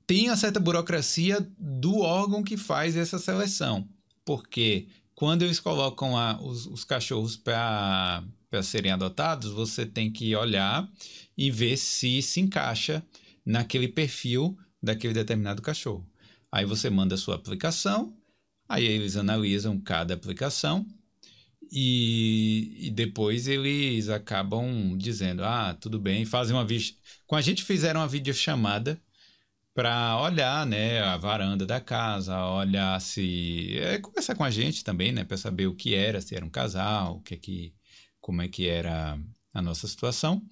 tem 0.06 0.30
a 0.30 0.38
certa 0.38 0.60
burocracia 0.60 1.40
do 1.58 1.98
órgão 2.02 2.44
que 2.44 2.58
faz 2.58 2.96
essa 2.96 3.18
seleção, 3.18 3.90
porque 4.24 4.88
quando 5.20 5.42
eles 5.44 5.60
colocam 5.60 6.16
a, 6.16 6.42
os, 6.42 6.66
os 6.66 6.86
cachorros 6.86 7.36
para 7.36 8.24
serem 8.64 8.94
adotados, 8.94 9.52
você 9.52 9.86
tem 9.86 10.10
que 10.10 10.34
olhar 10.34 10.90
e 11.38 11.52
ver 11.52 11.76
se 11.76 12.22
se 12.22 12.40
encaixa 12.40 13.06
naquele 13.46 13.90
perfil 13.90 14.58
daquele 14.82 15.14
determinado 15.14 15.62
cachorro. 15.62 16.10
Aí 16.50 16.64
você 16.64 16.90
manda 16.90 17.16
a 17.16 17.18
sua 17.18 17.36
aplicação, 17.36 18.16
aí 18.66 18.86
eles 18.86 19.18
analisam 19.18 19.78
cada 19.78 20.14
aplicação 20.14 20.88
e, 21.70 22.88
e 22.88 22.90
depois 22.90 23.50
eles 23.50 24.08
acabam 24.08 24.98
dizendo: 24.98 25.44
ah, 25.44 25.76
tudo 25.82 26.00
bem, 26.00 26.24
fazem 26.24 26.56
uma 26.56 26.64
vídeo. 26.64 26.96
Com 27.28 27.36
a 27.36 27.42
gente 27.42 27.66
fizeram 27.66 28.00
uma 28.00 28.08
videochamada 28.08 28.98
para 29.80 30.20
olhar, 30.22 30.66
né, 30.66 31.00
a 31.02 31.16
varanda 31.16 31.66
da 31.66 31.80
casa, 31.80 32.38
olhar 32.48 33.00
se 33.00 33.78
é, 33.78 33.98
conversar 33.98 34.36
com 34.36 34.44
a 34.44 34.52
gente 34.52 34.84
também, 34.84 35.14
né, 35.14 35.24
para 35.24 35.38
saber 35.38 35.68
o 35.68 35.74
que 35.74 35.96
era, 35.96 36.20
se 36.20 36.36
era 36.36 36.44
um 36.44 36.50
casal, 36.50 37.16
o 37.16 37.22
que 37.22 37.36
é 37.36 37.38
que 37.38 37.74
como 38.20 38.42
é 38.42 38.50
que 38.50 38.68
era 38.68 39.18
a 39.54 39.62
nossa 39.62 39.88
situação. 39.88 40.46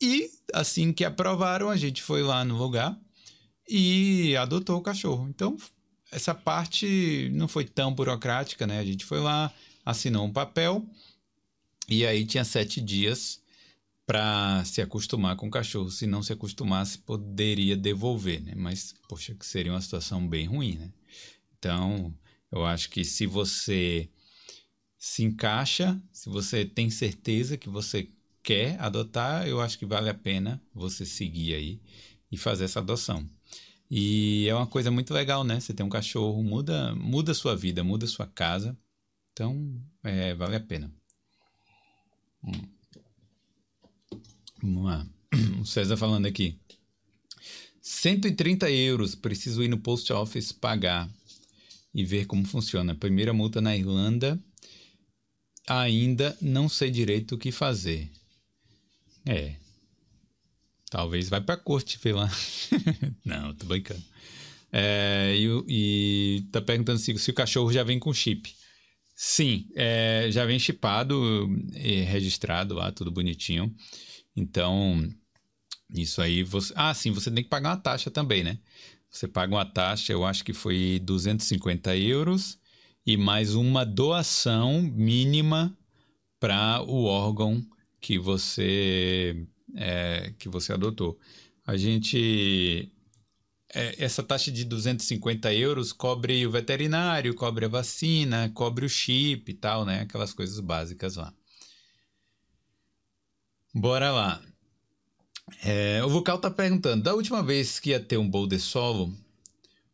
E 0.00 0.28
assim 0.52 0.92
que 0.92 1.04
aprovaram, 1.04 1.70
a 1.70 1.76
gente 1.76 2.02
foi 2.02 2.20
lá 2.20 2.44
no 2.44 2.56
lugar 2.58 2.98
e 3.68 4.34
adotou 4.36 4.76
o 4.76 4.82
cachorro. 4.82 5.28
Então, 5.28 5.56
essa 6.10 6.34
parte 6.34 7.30
não 7.32 7.46
foi 7.46 7.64
tão 7.64 7.94
burocrática, 7.94 8.66
né? 8.66 8.80
A 8.80 8.84
gente 8.84 9.04
foi 9.04 9.20
lá, 9.20 9.52
assinou 9.86 10.26
um 10.26 10.32
papel 10.32 10.84
e 11.88 12.04
aí 12.04 12.26
tinha 12.26 12.44
sete 12.44 12.80
dias 12.80 13.40
para 14.12 14.62
se 14.66 14.82
acostumar 14.82 15.36
com 15.36 15.46
o 15.48 15.50
cachorro. 15.50 15.90
Se 15.90 16.06
não 16.06 16.22
se 16.22 16.34
acostumasse, 16.34 16.98
poderia 16.98 17.74
devolver, 17.74 18.42
né? 18.42 18.52
Mas, 18.54 18.94
poxa, 19.08 19.34
que 19.34 19.46
seria 19.46 19.72
uma 19.72 19.80
situação 19.80 20.28
bem 20.28 20.44
ruim, 20.44 20.76
né? 20.76 20.92
Então, 21.58 22.14
eu 22.50 22.62
acho 22.66 22.90
que 22.90 23.06
se 23.06 23.26
você 23.26 24.10
se 24.98 25.24
encaixa, 25.24 25.98
se 26.12 26.28
você 26.28 26.62
tem 26.62 26.90
certeza 26.90 27.56
que 27.56 27.70
você 27.70 28.06
quer 28.42 28.78
adotar, 28.78 29.48
eu 29.48 29.62
acho 29.62 29.78
que 29.78 29.86
vale 29.86 30.10
a 30.10 30.14
pena 30.14 30.62
você 30.74 31.06
seguir 31.06 31.54
aí 31.54 31.80
e 32.30 32.36
fazer 32.36 32.64
essa 32.64 32.80
adoção. 32.80 33.26
E 33.90 34.46
é 34.46 34.54
uma 34.54 34.66
coisa 34.66 34.90
muito 34.90 35.14
legal, 35.14 35.42
né? 35.42 35.58
Você 35.58 35.72
tem 35.72 35.86
um 35.86 35.88
cachorro, 35.88 36.42
muda, 36.44 36.94
muda 36.96 37.32
sua 37.32 37.56
vida, 37.56 37.82
muda 37.82 38.06
sua 38.06 38.26
casa. 38.26 38.76
Então, 39.32 39.82
é, 40.04 40.34
vale 40.34 40.56
a 40.56 40.60
pena. 40.60 40.92
Hum. 42.44 42.81
Vamos 44.62 44.84
lá. 44.84 45.06
O 45.60 45.66
César 45.66 45.96
falando 45.96 46.26
aqui. 46.26 46.58
130 47.80 48.70
euros. 48.70 49.14
Preciso 49.14 49.62
ir 49.62 49.68
no 49.68 49.78
post 49.78 50.12
office 50.12 50.52
pagar 50.52 51.08
e 51.94 52.04
ver 52.04 52.26
como 52.26 52.44
funciona. 52.44 52.94
Primeira 52.94 53.32
multa 53.32 53.60
na 53.60 53.76
Irlanda. 53.76 54.38
Ainda 55.66 56.36
não 56.40 56.68
sei 56.68 56.90
direito 56.90 57.34
o 57.34 57.38
que 57.38 57.50
fazer. 57.50 58.10
É. 59.26 59.56
Talvez 60.90 61.28
vai 61.28 61.40
pra 61.40 61.56
corte, 61.56 61.98
sei 61.98 62.12
lá. 62.12 62.30
não, 63.24 63.54
tô 63.54 63.66
brincando. 63.66 64.02
É, 64.72 65.34
e, 65.36 65.64
e 65.68 66.42
tá 66.50 66.60
perguntando 66.60 66.98
se, 66.98 67.16
se 67.18 67.30
o 67.30 67.34
cachorro 67.34 67.72
já 67.72 67.82
vem 67.82 67.98
com 67.98 68.12
chip. 68.12 68.54
Sim, 69.14 69.68
é, 69.76 70.28
já 70.30 70.44
vem 70.44 70.58
chipado 70.58 71.48
e 71.74 72.00
registrado 72.02 72.74
lá, 72.74 72.90
tudo 72.90 73.10
bonitinho. 73.10 73.74
Então, 74.36 75.08
isso 75.90 76.22
aí 76.22 76.42
você. 76.42 76.72
Ah, 76.76 76.94
sim, 76.94 77.10
você 77.10 77.30
tem 77.30 77.44
que 77.44 77.50
pagar 77.50 77.70
uma 77.70 77.76
taxa 77.76 78.10
também, 78.10 78.42
né? 78.42 78.58
Você 79.10 79.28
paga 79.28 79.54
uma 79.54 79.66
taxa, 79.66 80.12
eu 80.12 80.24
acho 80.24 80.42
que 80.44 80.54
foi 80.54 80.98
250 81.04 81.94
euros 81.96 82.58
e 83.06 83.16
mais 83.16 83.54
uma 83.54 83.84
doação 83.84 84.80
mínima 84.80 85.76
para 86.40 86.82
o 86.82 87.04
órgão 87.04 87.64
que 88.00 88.18
você 88.18 89.46
é, 89.76 90.32
que 90.38 90.48
você 90.48 90.72
adotou. 90.72 91.18
A 91.66 91.76
gente 91.76 92.90
é, 93.74 94.04
essa 94.04 94.22
taxa 94.22 94.50
de 94.50 94.64
250 94.64 95.52
euros 95.54 95.92
cobre 95.92 96.46
o 96.46 96.50
veterinário, 96.50 97.34
cobre 97.34 97.66
a 97.66 97.68
vacina, 97.68 98.50
cobre 98.54 98.86
o 98.86 98.88
chip 98.88 99.50
e 99.50 99.54
tal, 99.54 99.84
né? 99.84 100.00
Aquelas 100.00 100.32
coisas 100.32 100.58
básicas 100.60 101.16
lá. 101.16 101.32
Bora 103.74 104.10
lá. 104.10 104.42
É, 105.64 106.02
o 106.04 106.08
Vocal 106.08 106.38
tá 106.38 106.50
perguntando: 106.50 107.02
da 107.02 107.14
última 107.14 107.42
vez 107.42 107.80
que 107.80 107.90
ia 107.90 108.00
ter 108.00 108.18
um 108.18 108.28
boulder 108.28 108.60
solo, 108.60 109.14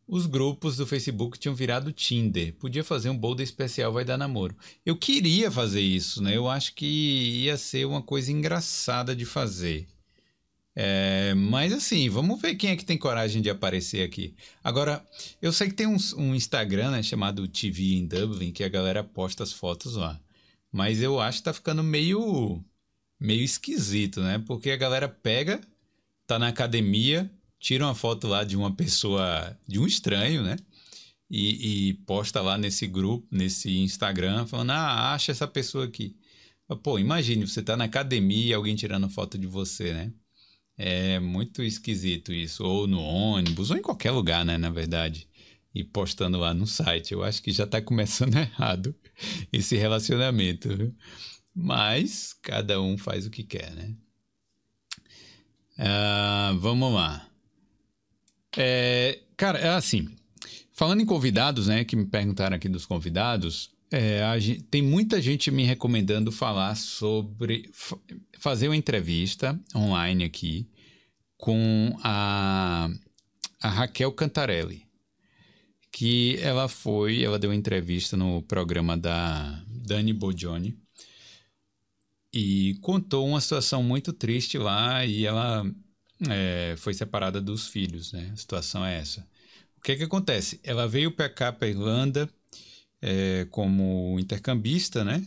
os 0.07 0.25
grupos 0.25 0.75
do 0.75 0.87
Facebook 0.87 1.37
tinham 1.37 1.55
virado 1.55 1.93
Tinder. 1.93 2.53
Podia 2.55 2.83
fazer 2.83 3.09
um 3.09 3.17
boulder 3.17 3.43
especial, 3.43 3.93
vai 3.93 4.03
dar 4.03 4.17
namoro. 4.17 4.55
Eu 4.85 4.97
queria 4.97 5.51
fazer 5.51 5.81
isso, 5.81 6.21
né? 6.21 6.35
Eu 6.35 6.49
acho 6.49 6.73
que 6.73 6.85
ia 6.85 7.55
ser 7.57 7.85
uma 7.85 8.01
coisa 8.01 8.31
engraçada 8.31 9.15
de 9.15 9.25
fazer. 9.25 9.87
É, 10.75 11.33
mas 11.35 11.73
assim, 11.73 12.09
vamos 12.09 12.41
ver 12.41 12.55
quem 12.55 12.71
é 12.71 12.75
que 12.75 12.85
tem 12.85 12.97
coragem 12.97 13.41
de 13.41 13.49
aparecer 13.49 14.01
aqui. 14.01 14.35
Agora, 14.63 15.05
eu 15.41 15.51
sei 15.53 15.67
que 15.67 15.73
tem 15.75 15.87
um, 15.87 15.97
um 16.17 16.33
Instagram 16.33 16.91
né, 16.91 17.03
chamado 17.03 17.47
TV 17.47 17.95
in 17.95 18.07
Dublin, 18.07 18.51
que 18.51 18.63
a 18.63 18.69
galera 18.69 19.03
posta 19.03 19.43
as 19.43 19.51
fotos 19.51 19.95
lá. 19.95 20.19
Mas 20.71 21.01
eu 21.01 21.19
acho 21.19 21.39
que 21.39 21.43
tá 21.45 21.53
ficando 21.53 21.83
meio 21.83 22.63
meio 23.19 23.43
esquisito, 23.43 24.21
né? 24.21 24.39
Porque 24.47 24.71
a 24.71 24.77
galera 24.77 25.07
pega, 25.09 25.59
tá 26.25 26.39
na 26.39 26.47
academia, 26.47 27.29
tira 27.59 27.85
uma 27.85 27.95
foto 27.95 28.27
lá 28.27 28.43
de 28.43 28.55
uma 28.55 28.73
pessoa, 28.73 29.57
de 29.67 29.79
um 29.79 29.85
estranho, 29.85 30.43
né? 30.43 30.57
E, 31.29 31.89
e 31.89 31.93
posta 32.05 32.41
lá 32.41 32.57
nesse 32.57 32.87
grupo, 32.87 33.27
nesse 33.31 33.77
Instagram, 33.79 34.45
falando: 34.47 34.71
ah, 34.71 35.13
acha 35.13 35.31
essa 35.31 35.47
pessoa 35.47 35.85
aqui. 35.85 36.15
Pô, 36.83 36.99
imagine, 36.99 37.47
você 37.47 37.61
tá 37.63 37.75
na 37.75 37.85
academia 37.85 38.47
e 38.47 38.53
alguém 38.53 38.75
tirando 38.75 39.09
foto 39.09 39.37
de 39.37 39.47
você, 39.47 39.93
né? 39.93 40.13
É 40.77 41.19
muito 41.19 41.61
esquisito 41.63 42.31
isso. 42.31 42.63
Ou 42.63 42.87
no 42.87 43.01
ônibus, 43.01 43.71
ou 43.71 43.77
em 43.77 43.81
qualquer 43.81 44.11
lugar, 44.11 44.45
né? 44.45 44.57
Na 44.57 44.69
verdade. 44.69 45.27
E 45.75 45.83
postando 45.83 46.37
lá 46.39 46.53
no 46.53 46.65
site. 46.65 47.13
Eu 47.13 47.23
acho 47.23 47.43
que 47.43 47.51
já 47.51 47.67
tá 47.67 47.81
começando 47.81 48.35
errado 48.37 48.95
esse 49.51 49.75
relacionamento. 49.75 50.69
Viu? 50.75 50.95
Mas 51.61 52.33
cada 52.41 52.81
um 52.81 52.97
faz 52.97 53.25
o 53.25 53.29
que 53.29 53.43
quer, 53.43 53.69
né? 53.71 53.93
Uh, 55.77 56.57
vamos 56.57 56.93
lá. 56.93 57.27
É, 58.57 59.19
cara, 59.35 59.59
é 59.59 59.67
assim. 59.69 60.07
Falando 60.71 61.01
em 61.01 61.05
convidados, 61.05 61.67
né? 61.67 61.83
Que 61.83 61.97
me 61.97 62.05
perguntaram 62.05 62.55
aqui 62.55 62.69
dos 62.69 62.85
convidados. 62.85 63.71
É, 63.91 64.21
gente, 64.39 64.63
tem 64.63 64.81
muita 64.81 65.21
gente 65.21 65.51
me 65.51 65.65
recomendando 65.65 66.31
falar 66.31 66.75
sobre. 66.75 67.69
fazer 68.37 68.69
uma 68.69 68.75
entrevista 68.77 69.59
online 69.75 70.23
aqui 70.23 70.69
com 71.35 71.97
a, 72.01 72.89
a 73.61 73.69
Raquel 73.69 74.13
Cantarelli. 74.13 74.87
Que 75.91 76.37
ela 76.37 76.69
foi, 76.69 77.21
ela 77.21 77.37
deu 77.37 77.49
uma 77.49 77.55
entrevista 77.55 78.15
no 78.15 78.41
programa 78.43 78.95
da 78.95 79.61
Dani 79.67 80.13
Bodioni 80.13 80.77
e 82.33 82.77
contou 82.81 83.27
uma 83.27 83.41
situação 83.41 83.81
muito 83.81 84.13
triste 84.13 84.57
lá 84.57 85.05
e 85.05 85.25
ela 85.25 85.65
é, 86.29 86.75
foi 86.77 86.93
separada 86.93 87.41
dos 87.41 87.67
filhos, 87.67 88.11
né? 88.11 88.29
A 88.33 88.35
situação 88.35 88.85
é 88.85 88.99
essa. 88.99 89.25
O 89.77 89.81
que 89.81 89.95
que 89.95 90.03
acontece? 90.03 90.59
Ela 90.63 90.87
veio 90.87 91.11
para 91.11 91.29
cá, 91.29 91.51
para 91.51 91.67
Irlanda, 91.69 92.29
é, 93.01 93.47
como 93.49 94.19
intercambista, 94.19 95.03
né? 95.03 95.25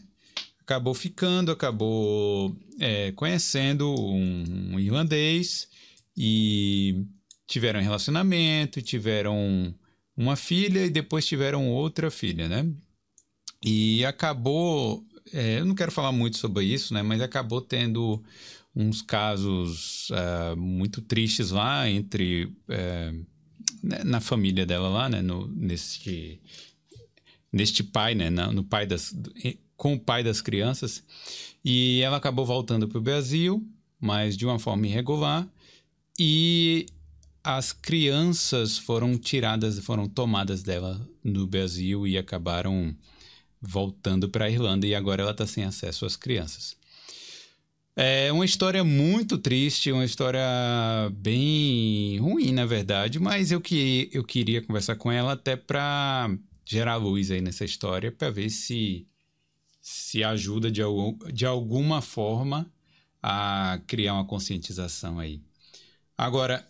Acabou 0.61 0.94
ficando, 0.94 1.50
acabou 1.50 2.57
é, 2.78 3.12
conhecendo 3.12 3.90
um, 3.90 4.74
um, 4.74 4.80
irlandês 4.80 5.68
e 6.16 7.05
tiveram 7.46 7.80
um 7.80 7.82
relacionamento, 7.82 8.80
tiveram 8.80 9.74
uma 10.16 10.36
filha 10.36 10.86
e 10.86 10.90
depois 10.90 11.26
tiveram 11.26 11.68
outra 11.68 12.11
filha, 12.11 12.48
né? 12.48 12.70
E 13.64 14.05
acabou 14.05 15.05
é, 15.32 15.60
eu 15.60 15.64
não 15.64 15.74
quero 15.74 15.92
falar 15.92 16.12
muito 16.12 16.36
sobre 16.36 16.64
isso, 16.64 16.94
né? 16.94 17.02
Mas 17.02 17.20
acabou 17.20 17.60
tendo 17.60 18.22
uns 18.74 19.02
casos 19.02 20.08
uh, 20.10 20.56
muito 20.56 21.02
tristes 21.02 21.50
lá 21.50 21.88
entre 21.88 22.44
uh, 22.44 23.26
na 23.82 24.20
família 24.20 24.64
dela 24.64 24.88
lá, 24.88 25.08
né? 25.08 25.20
No, 25.20 25.46
neste 25.48 26.40
neste 27.52 27.84
pai, 27.84 28.14
né? 28.14 28.30
no 28.30 28.64
pai 28.64 28.86
das 28.86 29.14
com 29.76 29.94
o 29.94 30.00
pai 30.00 30.24
das 30.24 30.40
crianças 30.40 31.04
e 31.62 32.00
ela 32.00 32.16
acabou 32.16 32.46
voltando 32.46 32.88
para 32.88 32.98
o 32.98 33.02
Brasil, 33.02 33.62
mas 34.00 34.36
de 34.36 34.46
uma 34.46 34.58
forma 34.58 34.86
irregular 34.86 35.46
e 36.18 36.86
as 37.44 37.72
crianças 37.72 38.78
foram 38.78 39.18
tiradas, 39.18 39.78
foram 39.80 40.08
tomadas 40.08 40.62
dela 40.62 41.06
no 41.22 41.46
Brasil 41.46 42.06
e 42.06 42.16
acabaram 42.16 42.96
voltando 43.62 44.28
para 44.28 44.46
a 44.46 44.50
Irlanda 44.50 44.86
e 44.86 44.94
agora 44.94 45.22
ela 45.22 45.30
está 45.30 45.46
sem 45.46 45.62
acesso 45.62 46.04
às 46.04 46.16
crianças. 46.16 46.76
É 47.94 48.32
uma 48.32 48.44
história 48.44 48.82
muito 48.82 49.36
triste, 49.36 49.92
uma 49.92 50.04
história 50.04 50.40
bem 51.12 52.18
ruim, 52.18 52.50
na 52.50 52.64
verdade, 52.64 53.20
mas 53.20 53.52
eu, 53.52 53.60
que, 53.60 54.08
eu 54.12 54.24
queria 54.24 54.62
conversar 54.62 54.96
com 54.96 55.12
ela 55.12 55.32
até 55.32 55.56
para 55.56 56.34
gerar 56.64 56.96
luz 56.96 57.30
aí 57.30 57.42
nessa 57.42 57.66
história, 57.66 58.10
para 58.10 58.30
ver 58.30 58.48
se, 58.48 59.06
se 59.80 60.24
ajuda 60.24 60.70
de, 60.70 60.80
de 61.34 61.44
alguma 61.44 62.00
forma 62.00 62.72
a 63.22 63.78
criar 63.86 64.14
uma 64.14 64.24
conscientização 64.24 65.18
aí. 65.18 65.42
Agora, 66.16 66.66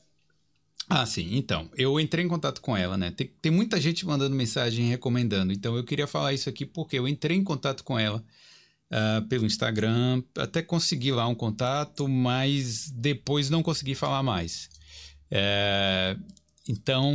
ah, 0.94 1.06
sim. 1.06 1.36
Então, 1.36 1.70
eu 1.74 1.98
entrei 1.98 2.22
em 2.22 2.28
contato 2.28 2.60
com 2.60 2.76
ela, 2.76 2.98
né? 2.98 3.10
Tem, 3.10 3.26
tem 3.40 3.50
muita 3.50 3.80
gente 3.80 4.04
mandando 4.04 4.36
mensagem 4.36 4.90
recomendando. 4.90 5.50
Então, 5.50 5.74
eu 5.74 5.84
queria 5.84 6.06
falar 6.06 6.34
isso 6.34 6.50
aqui 6.50 6.66
porque 6.66 6.98
eu 6.98 7.08
entrei 7.08 7.34
em 7.34 7.42
contato 7.42 7.82
com 7.82 7.98
ela 7.98 8.22
uh, 8.90 9.26
pelo 9.26 9.46
Instagram, 9.46 10.22
até 10.36 10.60
consegui 10.60 11.10
lá 11.10 11.26
um 11.26 11.34
contato, 11.34 12.06
mas 12.06 12.90
depois 12.90 13.48
não 13.48 13.62
consegui 13.62 13.94
falar 13.94 14.22
mais. 14.22 14.68
É, 15.30 16.14
então, 16.68 17.10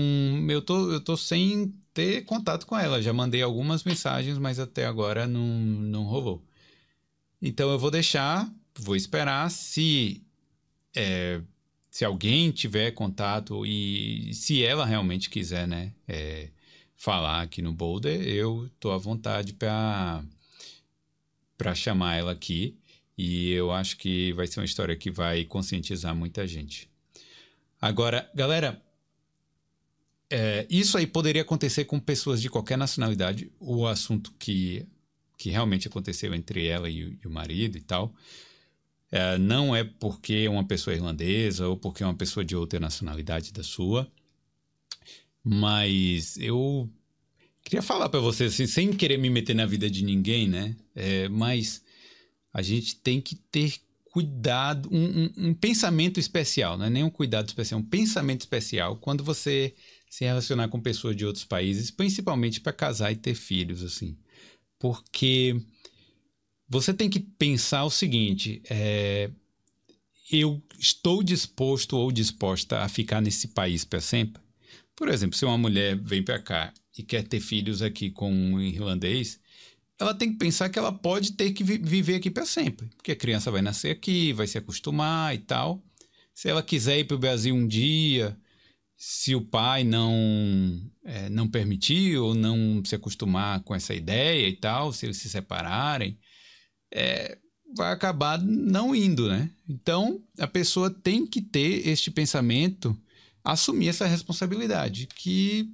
eu 0.50 0.60
tô, 0.60 0.92
eu 0.92 1.00
tô 1.00 1.16
sem 1.16 1.72
ter 1.94 2.26
contato 2.26 2.66
com 2.66 2.76
ela. 2.76 3.00
Já 3.00 3.14
mandei 3.14 3.44
algumas 3.44 3.84
mensagens, 3.84 4.40
mas 4.40 4.60
até 4.60 4.88
agora 4.88 5.28
não, 5.28 5.46
não 5.48 6.04
rolou. 6.04 6.44
Então, 7.40 7.70
eu 7.70 7.78
vou 7.78 7.92
deixar, 7.92 8.52
vou 8.76 8.96
esperar. 8.96 9.52
Se, 9.52 10.24
é, 10.96 11.42
se 11.98 12.06
alguém 12.06 12.52
tiver 12.52 12.92
contato 12.92 13.66
e 13.66 14.32
se 14.32 14.64
ela 14.64 14.86
realmente 14.86 15.32
quiser, 15.32 15.68
né, 15.68 15.92
é, 16.08 16.50
falar 16.96 17.42
aqui 17.42 17.60
no 17.60 17.74
Boulder, 17.74 18.22
eu 18.22 18.70
tô 18.80 18.92
à 18.92 19.00
vontade 19.00 19.54
para 19.54 20.24
para 21.58 21.74
chamar 21.74 22.18
ela 22.18 22.32
aqui. 22.32 22.78
E 23.18 23.50
eu 23.50 23.72
acho 23.72 23.98
que 23.98 24.32
vai 24.34 24.46
ser 24.46 24.60
uma 24.60 24.66
história 24.68 24.96
que 24.96 25.10
vai 25.10 25.44
conscientizar 25.44 26.16
muita 26.16 26.46
gente. 26.46 26.88
Agora, 27.82 28.30
galera, 28.32 28.80
é, 30.30 30.68
isso 30.70 31.00
aí 31.00 31.08
poderia 31.08 31.42
acontecer 31.42 31.86
com 31.86 32.00
pessoas 32.00 32.40
de 32.40 32.48
qualquer 32.48 32.78
nacionalidade. 32.78 33.52
O 33.60 33.88
assunto 33.88 34.32
que, 34.38 34.86
que 35.36 35.50
realmente 35.50 35.88
aconteceu 35.88 36.32
entre 36.36 36.68
ela 36.68 36.88
e, 36.92 37.18
e 37.24 37.26
o 37.26 37.32
marido 37.32 37.76
e 37.76 37.82
tal. 37.82 38.14
É, 39.12 39.38
não 39.38 39.76
é 39.76 39.84
porque 39.84 40.44
é 40.46 40.50
uma 40.50 40.66
pessoa 40.66 40.94
irlandesa 40.94 41.68
ou 41.68 41.78
porque 41.78 42.04
é 42.04 42.06
uma 42.06 42.16
pessoa 42.16 42.44
de 42.44 42.56
outra 42.56 42.80
nacionalidade 42.80 43.54
da 43.54 43.64
sua. 43.64 44.12
Mas 45.44 46.38
eu 46.38 46.90
queria 47.64 47.82
falar 47.82 48.10
para 48.10 48.20
vocês, 48.20 48.54
assim, 48.54 48.68
sem 48.68 48.92
querer 48.92 49.18
me 49.18 49.30
meter 49.30 49.56
na 49.56 49.66
vida 49.66 49.90
de 49.90 50.04
ninguém, 50.04 50.48
né? 50.48 50.76
É, 50.94 51.30
mas 51.30 51.82
a 52.54 52.62
gente 52.62 52.96
tem 52.96 53.22
que 53.22 53.36
ter 53.36 53.76
cuidado, 54.12 54.90
um, 54.92 55.24
um, 55.24 55.50
um 55.50 55.54
pensamento 55.54 56.20
especial, 56.20 56.78
não 56.78 56.86
é 56.86 56.90
nem 56.90 57.04
um 57.04 57.10
cuidado 57.10 57.48
especial, 57.48 57.80
um 57.80 57.84
pensamento 57.84 58.42
especial 58.42 58.98
quando 58.98 59.24
você 59.24 59.76
se 60.10 60.26
relacionar 60.26 60.68
com 60.70 60.82
pessoas 60.82 61.16
de 61.16 61.26
outros 61.26 61.46
países, 61.46 61.92
principalmente 61.92 62.60
para 62.60 62.74
casar 62.74 63.12
e 63.12 63.16
ter 63.16 63.36
filhos, 63.36 63.84
assim. 63.84 64.18
Porque 64.80 65.62
você 66.68 66.94
tem 66.94 67.10
que 67.10 67.20
pensar 67.20 67.84
o 67.86 67.90
seguinte: 67.90 68.62
é, 68.70 69.30
eu 70.32 70.62
estou 70.78 71.24
disposto 71.24 71.98
ou 71.98 72.12
disposta 72.12 72.80
a 72.80 72.90
ficar 72.90 73.22
nesse 73.22 73.50
país 73.50 73.86
para 73.86 74.02
sempre? 74.02 74.42
Por 74.96 75.10
exemplo, 75.10 75.38
se 75.38 75.46
uma 75.46 75.58
mulher 75.58 75.96
vem 75.96 76.24
para 76.24 76.40
cá 76.40 76.74
e 76.98 77.04
quer 77.04 77.24
ter 77.24 77.40
filhos 77.40 77.82
aqui 77.82 78.10
com 78.10 78.32
um 78.32 78.60
irlandês, 78.60 79.40
ela 80.00 80.14
tem 80.14 80.32
que 80.32 80.38
pensar 80.38 80.70
que 80.70 80.78
ela 80.78 80.92
pode 80.92 81.34
ter 81.34 81.52
que 81.52 81.64
vi 81.64 81.78
viver 81.78 82.16
aqui 82.16 82.30
para 82.30 82.46
sempre, 82.46 82.88
porque 82.96 83.12
a 83.12 83.16
criança 83.16 83.52
vai 83.52 83.62
nascer 83.62 83.92
aqui, 83.92 84.34
vai 84.34 84.48
se 84.48 84.58
acostumar 84.58 85.34
e 85.34 85.40
tal. 85.40 85.84
Se 86.34 86.50
ela 86.50 86.62
quiser 86.62 87.00
ir 87.00 87.06
para 87.06 87.16
o 87.16 87.20
Brasil 87.20 87.56
um 87.56 87.68
dia, 87.68 88.38
se 88.96 89.36
o 89.36 89.42
pai 89.42 89.84
não 89.84 90.82
é, 91.04 91.30
não 91.30 91.48
permitir 91.48 92.18
ou 92.18 92.34
não 92.36 92.84
se 92.84 92.96
acostumar 92.96 93.62
com 93.64 93.74
essa 93.74 93.94
ideia 93.94 94.48
e 94.48 94.56
tal, 94.56 94.92
se 94.92 95.06
eles 95.06 95.18
se 95.18 95.30
separarem, 95.30 96.18
é, 96.94 97.38
vai 97.76 97.92
acabar 97.92 98.42
não 98.42 98.96
indo, 98.96 99.28
né? 99.28 99.50
Então 99.68 100.22
a 100.40 100.48
pessoa 100.48 100.90
tem 100.90 101.26
que 101.26 101.42
ter 101.42 101.88
este 101.88 102.10
pensamento, 102.10 102.98
assumir 103.44 103.90
essa 103.90 104.06
responsabilidade, 104.06 105.08
que 105.08 105.70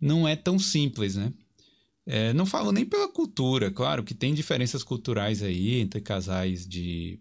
não 0.00 0.26
é 0.26 0.34
tão 0.34 0.58
simples, 0.58 1.16
né? 1.16 1.32
É, 2.06 2.32
não 2.32 2.46
falo 2.46 2.72
nem 2.72 2.84
pela 2.84 3.12
cultura, 3.12 3.70
claro 3.70 4.02
que 4.02 4.14
tem 4.14 4.34
diferenças 4.34 4.82
culturais 4.82 5.42
aí 5.42 5.80
entre 5.80 6.00
casais 6.00 6.66
de, 6.66 7.20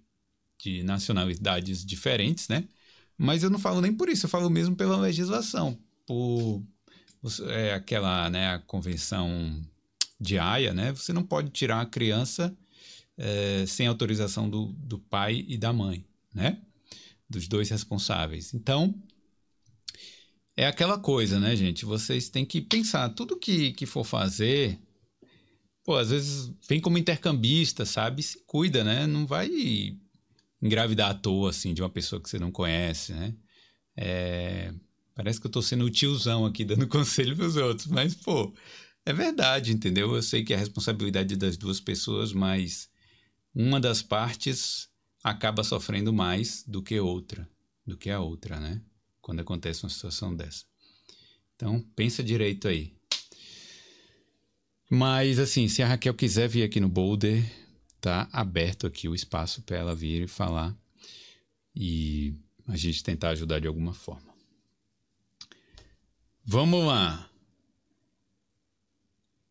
de 0.63 0.83
nacionalidades 0.83 1.85
diferentes, 1.85 2.47
né? 2.47 2.67
Mas 3.17 3.43
eu 3.43 3.49
não 3.49 3.59
falo 3.59 3.81
nem 3.81 3.93
por 3.93 4.09
isso, 4.09 4.25
eu 4.25 4.29
falo 4.29 4.49
mesmo 4.49 4.75
pela 4.75 4.97
legislação, 4.97 5.77
por 6.07 6.63
é, 7.49 7.73
aquela 7.73 8.29
né, 8.29 8.53
a 8.53 8.59
convenção 8.59 9.61
de 10.19 10.39
Haia, 10.39 10.73
né? 10.73 10.91
Você 10.93 11.13
não 11.13 11.23
pode 11.23 11.49
tirar 11.51 11.81
a 11.81 11.85
criança 11.85 12.55
é, 13.19 13.65
sem 13.67 13.85
autorização 13.85 14.49
do, 14.49 14.67
do 14.77 14.97
pai 14.97 15.45
e 15.45 15.57
da 15.57 15.73
mãe, 15.73 16.05
né? 16.33 16.61
Dos 17.29 17.49
dois 17.49 17.69
responsáveis. 17.69 18.53
Então, 18.53 18.95
é 20.55 20.65
aquela 20.65 20.97
coisa, 20.97 21.37
né, 21.37 21.53
gente? 21.55 21.83
Vocês 21.83 22.29
têm 22.29 22.45
que 22.45 22.61
pensar, 22.61 23.09
tudo 23.09 23.37
que, 23.37 23.73
que 23.73 23.85
for 23.85 24.05
fazer, 24.05 24.79
pô, 25.83 25.95
às 25.95 26.09
vezes 26.09 26.53
vem 26.67 26.79
como 26.79 26.97
intercambista, 26.97 27.85
sabe? 27.85 28.23
Se 28.23 28.41
cuida, 28.47 28.85
né? 28.85 29.05
Não 29.05 29.27
vai 29.27 29.49
engravidar 30.61 31.11
à 31.11 31.13
toa, 31.13 31.49
assim, 31.49 31.73
de 31.73 31.81
uma 31.81 31.89
pessoa 31.89 32.21
que 32.21 32.29
você 32.29 32.39
não 32.39 32.51
conhece, 32.51 33.13
né? 33.13 33.35
É... 33.97 34.73
Parece 35.13 35.41
que 35.41 35.47
eu 35.47 35.51
tô 35.51 35.61
sendo 35.61 35.83
o 35.83 35.89
tiozão 35.89 36.45
aqui 36.45 36.63
dando 36.63 36.87
conselho 36.87 37.35
pros 37.35 37.57
outros, 37.57 37.87
mas, 37.87 38.15
pô, 38.15 38.53
é 39.05 39.11
verdade, 39.11 39.73
entendeu? 39.73 40.15
Eu 40.15 40.23
sei 40.23 40.43
que 40.43 40.53
é 40.53 40.55
a 40.55 40.59
responsabilidade 40.59 41.35
das 41.35 41.57
duas 41.57 41.81
pessoas, 41.81 42.31
mas 42.31 42.88
uma 43.53 43.79
das 43.79 44.01
partes 44.01 44.89
acaba 45.23 45.63
sofrendo 45.63 46.13
mais 46.13 46.63
do 46.67 46.81
que 46.81 46.99
outra, 46.99 47.49
do 47.85 47.97
que 47.97 48.09
a 48.09 48.19
outra, 48.19 48.59
né? 48.59 48.81
Quando 49.21 49.41
acontece 49.41 49.83
uma 49.83 49.89
situação 49.89 50.35
dessa. 50.35 50.65
Então, 51.55 51.81
pensa 51.95 52.23
direito 52.23 52.67
aí. 52.67 52.95
Mas, 54.89 55.37
assim, 55.37 55.67
se 55.67 55.83
a 55.83 55.87
Raquel 55.87 56.13
quiser 56.13 56.47
vir 56.47 56.63
aqui 56.63 56.79
no 56.79 56.89
Boulder, 56.89 57.43
tá 58.01 58.27
aberto 58.31 58.87
aqui 58.87 59.07
o 59.07 59.13
espaço 59.13 59.61
para 59.61 59.77
ela 59.77 59.93
vir 59.93 60.23
e 60.23 60.27
falar 60.27 60.75
e 61.75 62.33
a 62.67 62.75
gente 62.75 63.03
tentar 63.03 63.29
ajudar 63.29 63.59
de 63.59 63.67
alguma 63.67 63.93
forma. 63.93 64.33
Vamos 66.43 66.85
lá. 66.85 67.28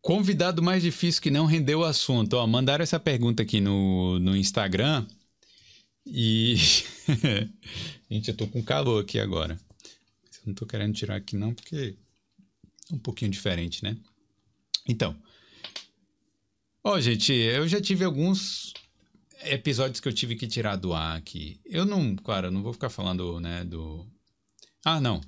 Convidado 0.01 0.61
mais 0.63 0.81
difícil 0.81 1.21
que 1.21 1.31
não 1.31 1.45
rendeu 1.45 1.79
o 1.79 1.85
assunto. 1.85 2.33
Ó, 2.33 2.47
mandaram 2.47 2.83
essa 2.83 2.99
pergunta 2.99 3.43
aqui 3.43 3.59
no, 3.59 4.19
no 4.19 4.35
Instagram 4.35 5.05
e. 6.05 6.55
gente, 8.09 8.29
eu 8.29 8.37
tô 8.37 8.47
com 8.47 8.63
calor 8.63 9.01
aqui 9.01 9.19
agora. 9.19 9.59
Eu 10.37 10.47
não 10.47 10.53
tô 10.53 10.65
querendo 10.65 10.93
tirar 10.93 11.15
aqui 11.15 11.35
não, 11.35 11.53
porque 11.53 11.95
é 12.91 12.95
um 12.95 12.99
pouquinho 12.99 13.31
diferente, 13.31 13.83
né? 13.83 13.97
Então, 14.87 15.15
Ó, 16.83 16.99
gente, 16.99 17.33
eu 17.33 17.67
já 17.67 17.81
tive 17.81 18.05
alguns 18.05 18.73
episódios 19.43 19.99
que 19.99 20.07
eu 20.07 20.13
tive 20.13 20.35
que 20.35 20.47
tirar 20.47 20.77
do 20.77 20.93
ar 20.93 21.17
aqui. 21.17 21.59
Eu 21.65 21.85
não, 21.85 22.15
claro, 22.15 22.49
não 22.49 22.63
vou 22.63 22.73
ficar 22.73 22.89
falando, 22.89 23.39
né, 23.39 23.63
do... 23.65 24.07
Ah, 24.83 25.01
não. 25.01 25.19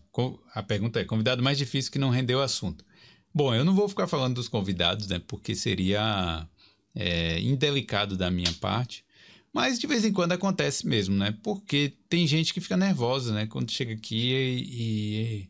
A 0.55 0.63
pergunta 0.63 0.99
é, 0.99 1.03
convidado 1.03 1.43
mais 1.43 1.57
difícil 1.57 1.91
que 1.91 1.99
não 1.99 2.09
rendeu 2.09 2.39
o 2.39 2.41
assunto. 2.41 2.85
Bom, 3.33 3.53
eu 3.55 3.63
não 3.63 3.73
vou 3.73 3.87
ficar 3.87 4.07
falando 4.07 4.35
dos 4.35 4.49
convidados, 4.49 5.07
né, 5.07 5.19
porque 5.25 5.55
seria 5.55 6.47
é, 6.95 7.39
indelicado 7.39 8.17
da 8.17 8.29
minha 8.29 8.51
parte. 8.53 9.05
Mas 9.53 9.79
de 9.79 9.87
vez 9.87 10.05
em 10.05 10.13
quando 10.13 10.31
acontece 10.31 10.87
mesmo, 10.87 11.15
né? 11.15 11.37
Porque 11.43 11.93
tem 12.07 12.25
gente 12.25 12.53
que 12.53 12.61
fica 12.61 12.77
nervosa, 12.77 13.33
né? 13.33 13.45
Quando 13.47 13.69
chega 13.71 13.93
aqui 13.93 14.31
e, 14.33 15.43
e 15.43 15.49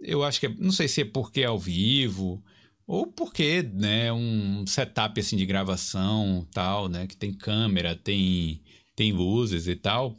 eu 0.00 0.22
acho 0.24 0.40
que 0.40 0.46
é, 0.46 0.54
não 0.58 0.72
sei 0.72 0.88
se 0.88 1.02
é 1.02 1.04
porque 1.04 1.42
é 1.42 1.46
ao 1.46 1.58
vivo, 1.58 2.42
ou 2.86 3.06
porque, 3.06 3.62
né, 3.62 4.12
um 4.12 4.66
setup 4.66 5.20
assim 5.20 5.36
de 5.36 5.44
gravação, 5.44 6.46
tal, 6.52 6.88
né, 6.88 7.06
que 7.06 7.16
tem 7.16 7.32
câmera, 7.32 7.94
tem 7.94 8.62
tem 8.96 9.12
luzes 9.12 9.68
e 9.68 9.76
tal. 9.76 10.16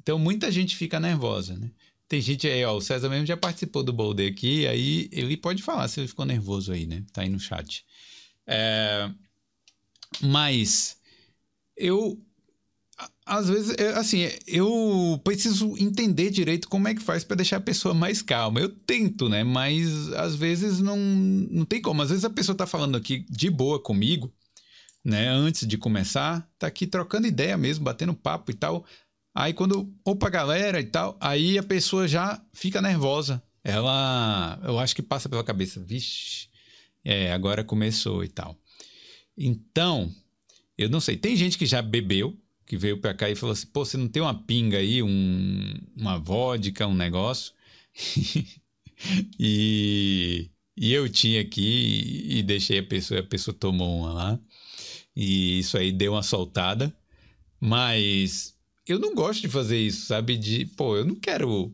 Então 0.00 0.18
muita 0.18 0.50
gente 0.50 0.76
fica 0.76 1.00
nervosa, 1.00 1.56
né? 1.56 1.70
Tem 2.08 2.20
gente 2.20 2.46
aí, 2.46 2.64
ó, 2.64 2.76
o 2.76 2.80
César 2.80 3.08
mesmo 3.08 3.26
já 3.26 3.36
participou 3.36 3.82
do 3.82 3.92
Boulder 3.92 4.32
aqui, 4.32 4.66
aí 4.66 5.08
ele 5.12 5.36
pode 5.36 5.62
falar 5.62 5.88
se 5.88 6.00
ele 6.00 6.08
ficou 6.08 6.24
nervoso 6.24 6.72
aí, 6.72 6.86
né? 6.86 7.04
Tá 7.12 7.22
aí 7.22 7.28
no 7.28 7.38
chat. 7.38 7.84
É, 8.46 9.10
mas 10.22 10.96
eu 11.76 12.18
às 13.24 13.48
vezes, 13.48 13.76
é, 13.78 13.90
assim, 13.90 14.28
eu 14.46 15.20
preciso 15.22 15.76
entender 15.78 16.30
direito 16.30 16.68
como 16.68 16.88
é 16.88 16.94
que 16.94 17.02
faz 17.02 17.22
para 17.22 17.36
deixar 17.36 17.58
a 17.58 17.60
pessoa 17.60 17.94
mais 17.94 18.22
calma. 18.22 18.58
Eu 18.58 18.70
tento, 18.70 19.28
né? 19.28 19.44
Mas 19.44 20.10
às 20.14 20.34
vezes 20.34 20.80
não, 20.80 20.96
não 20.96 21.64
tem 21.64 21.80
como. 21.80 22.00
Às 22.02 22.08
vezes 22.08 22.24
a 22.24 22.30
pessoa 22.30 22.56
tá 22.56 22.66
falando 22.66 22.96
aqui 22.96 23.26
de 23.28 23.50
boa 23.50 23.80
comigo, 23.80 24.32
né? 25.04 25.28
Antes 25.28 25.66
de 25.68 25.76
começar, 25.76 26.48
tá 26.58 26.66
aqui 26.66 26.86
trocando 26.86 27.26
ideia 27.26 27.56
mesmo, 27.58 27.84
batendo 27.84 28.14
papo 28.14 28.50
e 28.50 28.54
tal. 28.54 28.84
Aí 29.40 29.54
quando 29.54 29.88
opa 30.04 30.28
galera 30.28 30.80
e 30.80 30.84
tal, 30.84 31.16
aí 31.20 31.56
a 31.56 31.62
pessoa 31.62 32.08
já 32.08 32.44
fica 32.52 32.82
nervosa. 32.82 33.40
Ela, 33.62 34.58
eu 34.64 34.80
acho 34.80 34.96
que 34.96 35.02
passa 35.02 35.28
pela 35.28 35.44
cabeça, 35.44 35.78
vixe, 35.78 36.48
é, 37.04 37.32
agora 37.32 37.62
começou 37.62 38.24
e 38.24 38.28
tal. 38.28 38.58
Então, 39.36 40.12
eu 40.76 40.88
não 40.88 40.98
sei, 40.98 41.16
tem 41.16 41.36
gente 41.36 41.56
que 41.56 41.66
já 41.66 41.80
bebeu, 41.80 42.36
que 42.66 42.76
veio 42.76 43.00
para 43.00 43.14
cá 43.14 43.30
e 43.30 43.36
falou 43.36 43.52
assim: 43.52 43.68
pô, 43.68 43.84
você 43.84 43.96
não 43.96 44.08
tem 44.08 44.20
uma 44.20 44.34
pinga 44.34 44.78
aí, 44.78 45.04
um, 45.04 45.72
uma 45.96 46.18
vodka, 46.18 46.88
um 46.88 46.94
negócio? 46.96 47.54
e, 49.38 50.50
e 50.76 50.92
eu 50.92 51.08
tinha 51.08 51.42
aqui 51.42 52.24
e 52.28 52.42
deixei 52.42 52.80
a 52.80 52.84
pessoa, 52.84 53.20
a 53.20 53.24
pessoa 53.24 53.56
tomou 53.56 54.00
uma 54.00 54.12
lá. 54.12 54.40
E 55.14 55.60
isso 55.60 55.78
aí 55.78 55.92
deu 55.92 56.14
uma 56.14 56.24
soltada. 56.24 56.92
Mas 57.60 58.57
eu 58.92 58.98
não 58.98 59.14
gosto 59.14 59.42
de 59.42 59.48
fazer 59.48 59.78
isso, 59.78 60.06
sabe? 60.06 60.36
De, 60.36 60.66
pô, 60.66 60.96
eu 60.96 61.04
não 61.04 61.14
quero 61.14 61.72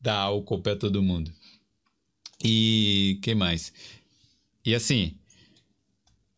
dar 0.00 0.16
álcool 0.16 0.60
para 0.60 0.76
todo 0.76 1.02
mundo. 1.02 1.32
E 2.42 3.18
que 3.22 3.34
mais? 3.34 3.72
E 4.64 4.74
assim, 4.74 5.18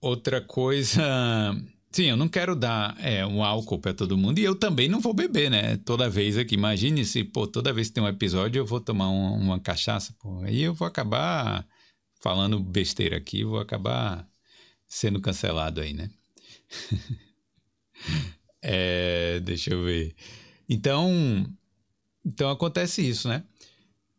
outra 0.00 0.40
coisa. 0.40 1.02
Sim, 1.92 2.04
eu 2.04 2.16
não 2.16 2.26
quero 2.28 2.56
dar 2.56 2.96
é, 3.00 3.24
um 3.26 3.44
álcool 3.44 3.78
para 3.78 3.92
todo 3.92 4.16
mundo 4.16 4.38
e 4.38 4.44
eu 4.44 4.54
também 4.54 4.88
não 4.88 4.98
vou 4.98 5.12
beber, 5.12 5.50
né? 5.50 5.76
Toda 5.76 6.08
vez 6.08 6.38
aqui. 6.38 6.54
Imagine 6.54 7.04
se, 7.04 7.22
pô, 7.22 7.46
toda 7.46 7.72
vez 7.72 7.88
que 7.88 7.94
tem 7.94 8.02
um 8.02 8.08
episódio 8.08 8.60
eu 8.60 8.66
vou 8.66 8.80
tomar 8.80 9.10
uma, 9.10 9.32
uma 9.32 9.60
cachaça, 9.60 10.14
pô. 10.18 10.40
Aí 10.40 10.62
eu 10.62 10.72
vou 10.72 10.88
acabar 10.88 11.66
falando 12.22 12.58
besteira 12.58 13.18
aqui, 13.18 13.44
vou 13.44 13.60
acabar 13.60 14.26
sendo 14.86 15.20
cancelado 15.20 15.82
aí, 15.82 15.92
né? 15.92 16.10
é, 18.62 19.40
deixa 19.40 19.74
eu 19.74 19.84
ver. 19.84 20.14
Então, 20.68 21.46
então 22.24 22.50
acontece 22.50 23.06
isso, 23.06 23.28
né? 23.28 23.44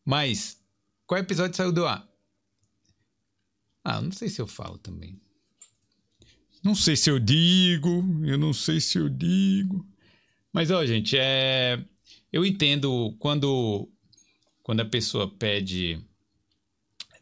Mas 0.05 0.61
qual 1.07 1.19
episódio 1.19 1.55
saiu 1.55 1.71
do 1.71 1.85
ar? 1.85 2.07
Ah, 3.83 4.01
não 4.01 4.11
sei 4.11 4.29
se 4.29 4.41
eu 4.41 4.47
falo 4.47 4.77
também. 4.77 5.19
Não 6.63 6.75
sei 6.75 6.95
se 6.95 7.09
eu 7.09 7.19
digo, 7.19 8.03
eu 8.25 8.37
não 8.37 8.53
sei 8.53 8.79
se 8.79 8.97
eu 8.97 9.09
digo. 9.09 9.85
Mas 10.51 10.71
ó, 10.71 10.85
gente, 10.85 11.17
é 11.17 11.83
eu 12.31 12.45
entendo 12.45 13.15
quando 13.19 13.89
quando 14.63 14.79
a 14.79 14.85
pessoa 14.85 15.29
pede 15.29 15.99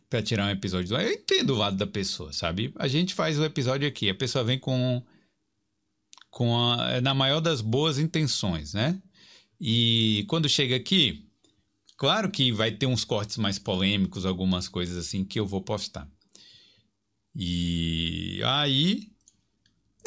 para 0.10 0.22
tirar 0.22 0.46
um 0.46 0.52
episódio 0.52 0.90
do 0.90 0.96
ar, 0.96 1.04
eu 1.04 1.12
entendo 1.12 1.52
o 1.52 1.58
lado 1.58 1.78
da 1.78 1.88
pessoa, 1.88 2.32
sabe? 2.34 2.72
A 2.76 2.88
gente 2.88 3.14
faz 3.14 3.40
o 3.40 3.46
episódio 3.46 3.88
aqui, 3.88 4.10
a 4.10 4.16
pessoa 4.16 4.44
vem 4.44 4.60
com 4.60 5.04
com 6.32 6.58
a, 6.58 7.02
na 7.02 7.14
maior 7.14 7.42
das 7.42 7.62
boas 7.62 8.00
intenções, 8.00 8.74
né? 8.74 9.00
E 9.60 10.26
quando 10.28 10.50
chega 10.50 10.76
aqui, 10.76 11.30
claro 11.98 12.32
que 12.32 12.52
vai 12.52 12.72
ter 12.72 12.88
uns 12.88 13.04
cortes 13.04 13.38
mais 13.38 13.60
polêmicos, 13.60 14.26
algumas 14.26 14.68
coisas 14.68 14.98
assim 14.98 15.24
que 15.24 15.40
eu 15.40 15.46
vou 15.46 15.62
postar. 15.62 16.10
E 17.36 18.42
aí 18.44 19.12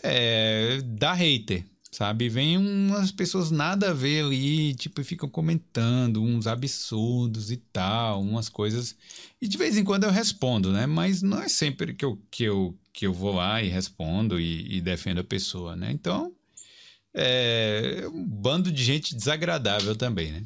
é, 0.02 0.80
dá 0.82 1.12
hater, 1.12 1.64
sabe? 1.90 2.28
Vem 2.28 2.58
umas 2.58 3.12
pessoas 3.12 3.50
nada 3.50 3.90
a 3.90 3.94
ver 3.94 4.24
ali, 4.24 4.74
tipo, 4.74 5.04
ficam 5.04 5.28
comentando 5.28 6.22
uns 6.22 6.46
absurdos 6.46 7.50
e 7.50 7.56
tal, 7.56 8.20
umas 8.20 8.48
coisas. 8.48 8.96
E 9.40 9.46
de 9.46 9.56
vez 9.56 9.76
em 9.76 9.84
quando 9.84 10.04
eu 10.04 10.10
respondo, 10.10 10.72
né? 10.72 10.86
Mas 10.86 11.22
não 11.22 11.40
é 11.40 11.48
sempre 11.48 11.94
que 11.94 12.04
eu, 12.04 12.20
que 12.30 12.44
eu, 12.44 12.76
que 12.94 13.06
eu 13.06 13.12
vou 13.12 13.34
lá 13.34 13.60
e 13.60 13.68
respondo 13.68 14.40
e, 14.40 14.76
e 14.76 14.80
defendo 14.80 15.18
a 15.18 15.24
pessoa, 15.24 15.74
né? 15.74 15.90
Então, 15.90 16.32
é 17.12 18.04
um 18.06 18.24
bando 18.24 18.70
de 18.70 18.82
gente 18.84 19.14
desagradável 19.16 19.96
também, 19.96 20.30
né? 20.30 20.44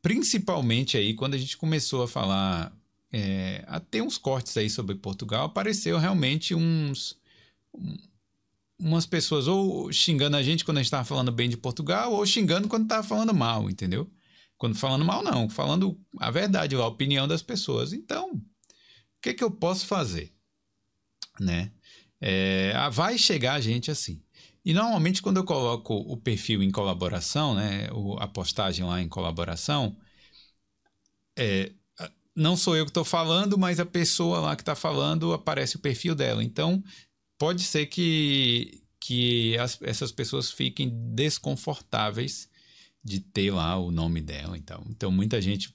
Principalmente 0.00 0.96
aí 0.96 1.12
quando 1.14 1.34
a 1.34 1.38
gente 1.38 1.56
começou 1.56 2.04
a 2.04 2.08
falar, 2.08 2.72
é, 3.12 3.64
a 3.66 3.80
ter 3.80 4.02
uns 4.02 4.16
cortes 4.16 4.56
aí 4.56 4.70
sobre 4.70 4.94
Portugal, 4.94 5.46
apareceu 5.46 5.98
realmente 5.98 6.54
uns 6.54 7.18
umas 8.78 9.04
pessoas 9.04 9.46
ou 9.46 9.92
xingando 9.92 10.36
a 10.36 10.42
gente 10.42 10.64
quando 10.64 10.78
a 10.78 10.80
gente 10.80 10.86
estava 10.86 11.04
falando 11.04 11.30
bem 11.30 11.50
de 11.50 11.56
Portugal, 11.56 12.12
ou 12.12 12.24
xingando 12.24 12.68
quando 12.68 12.84
estava 12.84 13.06
falando 13.06 13.34
mal, 13.34 13.68
entendeu? 13.68 14.08
Quando 14.56 14.76
falando 14.76 15.04
mal, 15.04 15.22
não, 15.22 15.50
falando 15.50 16.00
a 16.18 16.30
verdade, 16.30 16.74
a 16.76 16.86
opinião 16.86 17.26
das 17.28 17.42
pessoas. 17.42 17.92
Então, 17.92 18.30
o 18.30 18.42
que, 19.20 19.34
que 19.34 19.44
eu 19.44 19.50
posso 19.50 19.86
fazer? 19.86 20.32
Né? 21.38 21.72
É, 22.20 22.72
vai 22.90 23.16
chegar 23.16 23.54
a 23.54 23.60
gente 23.60 23.90
assim. 23.90 24.22
E 24.64 24.74
normalmente, 24.74 25.22
quando 25.22 25.38
eu 25.38 25.44
coloco 25.44 25.94
o 25.94 26.16
perfil 26.16 26.62
em 26.62 26.70
colaboração, 26.70 27.54
né, 27.54 27.88
a 28.18 28.28
postagem 28.28 28.84
lá 28.84 29.00
em 29.00 29.08
colaboração, 29.08 29.96
é, 31.38 31.72
não 32.36 32.56
sou 32.56 32.76
eu 32.76 32.84
que 32.84 32.90
estou 32.90 33.04
falando, 33.04 33.58
mas 33.58 33.80
a 33.80 33.86
pessoa 33.86 34.40
lá 34.40 34.56
que 34.56 34.62
está 34.62 34.74
falando 34.74 35.32
aparece 35.32 35.76
o 35.76 35.80
perfil 35.80 36.14
dela. 36.14 36.44
Então, 36.44 36.82
pode 37.38 37.62
ser 37.62 37.86
que, 37.86 38.82
que 39.00 39.56
as, 39.58 39.80
essas 39.82 40.12
pessoas 40.12 40.50
fiquem 40.50 40.90
desconfortáveis 41.14 42.48
de 43.02 43.20
ter 43.20 43.50
lá 43.50 43.78
o 43.78 43.90
nome 43.90 44.20
dela. 44.20 44.56
Então, 44.56 44.84
então 44.90 45.10
muita 45.10 45.40
gente. 45.40 45.74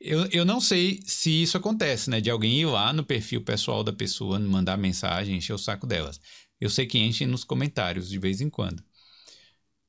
Eu, 0.00 0.26
eu 0.26 0.44
não 0.44 0.60
sei 0.60 1.00
se 1.04 1.42
isso 1.42 1.56
acontece, 1.56 2.08
né? 2.08 2.20
De 2.20 2.30
alguém 2.30 2.60
ir 2.60 2.66
lá 2.66 2.92
no 2.92 3.04
perfil 3.04 3.42
pessoal 3.42 3.82
da 3.82 3.92
pessoa, 3.92 4.38
mandar 4.38 4.76
mensagem, 4.76 5.36
encher 5.36 5.52
o 5.54 5.58
saco 5.58 5.86
delas. 5.86 6.20
Eu 6.60 6.70
sei 6.70 6.86
que 6.86 6.98
enchem 6.98 7.26
nos 7.26 7.44
comentários 7.44 8.08
de 8.08 8.18
vez 8.18 8.40
em 8.40 8.48
quando. 8.50 8.82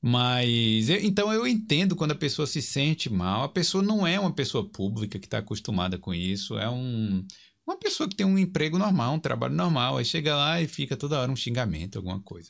Mas 0.01 0.89
eu, 0.89 0.99
então 1.03 1.31
eu 1.33 1.45
entendo 1.45 1.95
quando 1.95 2.11
a 2.11 2.15
pessoa 2.15 2.47
se 2.47 2.61
sente 2.61 3.09
mal. 3.09 3.43
A 3.43 3.49
pessoa 3.49 3.83
não 3.83 4.07
é 4.07 4.19
uma 4.19 4.33
pessoa 4.33 4.67
pública 4.67 5.19
que 5.19 5.27
está 5.27 5.39
acostumada 5.39 5.97
com 5.97 6.13
isso. 6.13 6.57
É 6.57 6.69
um, 6.69 7.25
uma 7.67 7.77
pessoa 7.77 8.07
que 8.09 8.15
tem 8.15 8.25
um 8.25 8.37
emprego 8.37 8.77
normal, 8.77 9.15
um 9.15 9.19
trabalho 9.19 9.53
normal, 9.55 9.97
aí 9.97 10.05
chega 10.05 10.35
lá 10.35 10.61
e 10.61 10.67
fica 10.67 10.97
toda 10.97 11.19
hora 11.19 11.31
um 11.31 11.35
xingamento, 11.35 11.97
alguma 11.97 12.19
coisa. 12.21 12.49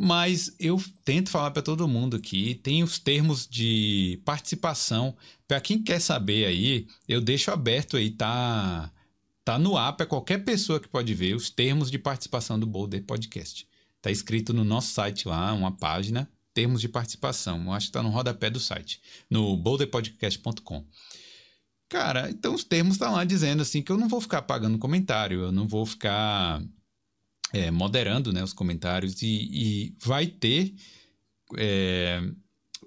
Mas 0.00 0.54
eu 0.60 0.80
tento 1.04 1.28
falar 1.28 1.50
para 1.50 1.60
todo 1.60 1.88
mundo 1.88 2.16
aqui, 2.16 2.54
tem 2.54 2.84
os 2.84 3.00
termos 3.00 3.48
de 3.48 4.22
participação. 4.24 5.16
Para 5.48 5.60
quem 5.60 5.82
quer 5.82 6.00
saber 6.00 6.46
aí, 6.46 6.86
eu 7.08 7.20
deixo 7.20 7.50
aberto 7.50 7.96
aí, 7.96 8.10
tá 8.10 8.92
tá 9.44 9.58
no 9.58 9.76
ar 9.76 9.94
para 9.96 10.06
qualquer 10.06 10.44
pessoa 10.44 10.78
que 10.78 10.86
pode 10.86 11.12
ver 11.14 11.34
os 11.34 11.50
termos 11.50 11.90
de 11.90 11.98
participação 11.98 12.60
do 12.60 12.66
Boulder 12.66 13.02
Podcast. 13.02 13.66
Tá 14.00 14.08
escrito 14.08 14.52
no 14.54 14.62
nosso 14.62 14.92
site 14.92 15.26
lá, 15.26 15.52
uma 15.52 15.72
página, 15.72 16.30
termos 16.54 16.80
de 16.80 16.88
participação. 16.88 17.64
Eu 17.64 17.72
acho 17.72 17.86
que 17.86 17.92
tá 17.92 18.02
no 18.02 18.10
rodapé 18.10 18.50
do 18.50 18.60
site, 18.60 19.00
no 19.28 19.56
boulderpodcast.com. 19.56 20.84
Cara, 21.88 22.30
então 22.30 22.54
os 22.54 22.62
termos 22.62 22.94
estão 22.94 23.14
lá 23.14 23.24
dizendo 23.24 23.62
assim 23.62 23.82
que 23.82 23.90
eu 23.90 23.96
não 23.96 24.08
vou 24.08 24.20
ficar 24.20 24.42
pagando 24.42 24.78
comentário, 24.78 25.40
eu 25.40 25.50
não 25.50 25.66
vou 25.66 25.84
ficar 25.84 26.62
é, 27.52 27.70
moderando 27.70 28.32
né, 28.32 28.42
os 28.42 28.52
comentários 28.52 29.22
e, 29.22 29.26
e 29.26 29.96
vai 30.00 30.26
ter 30.26 30.74
é, 31.56 32.20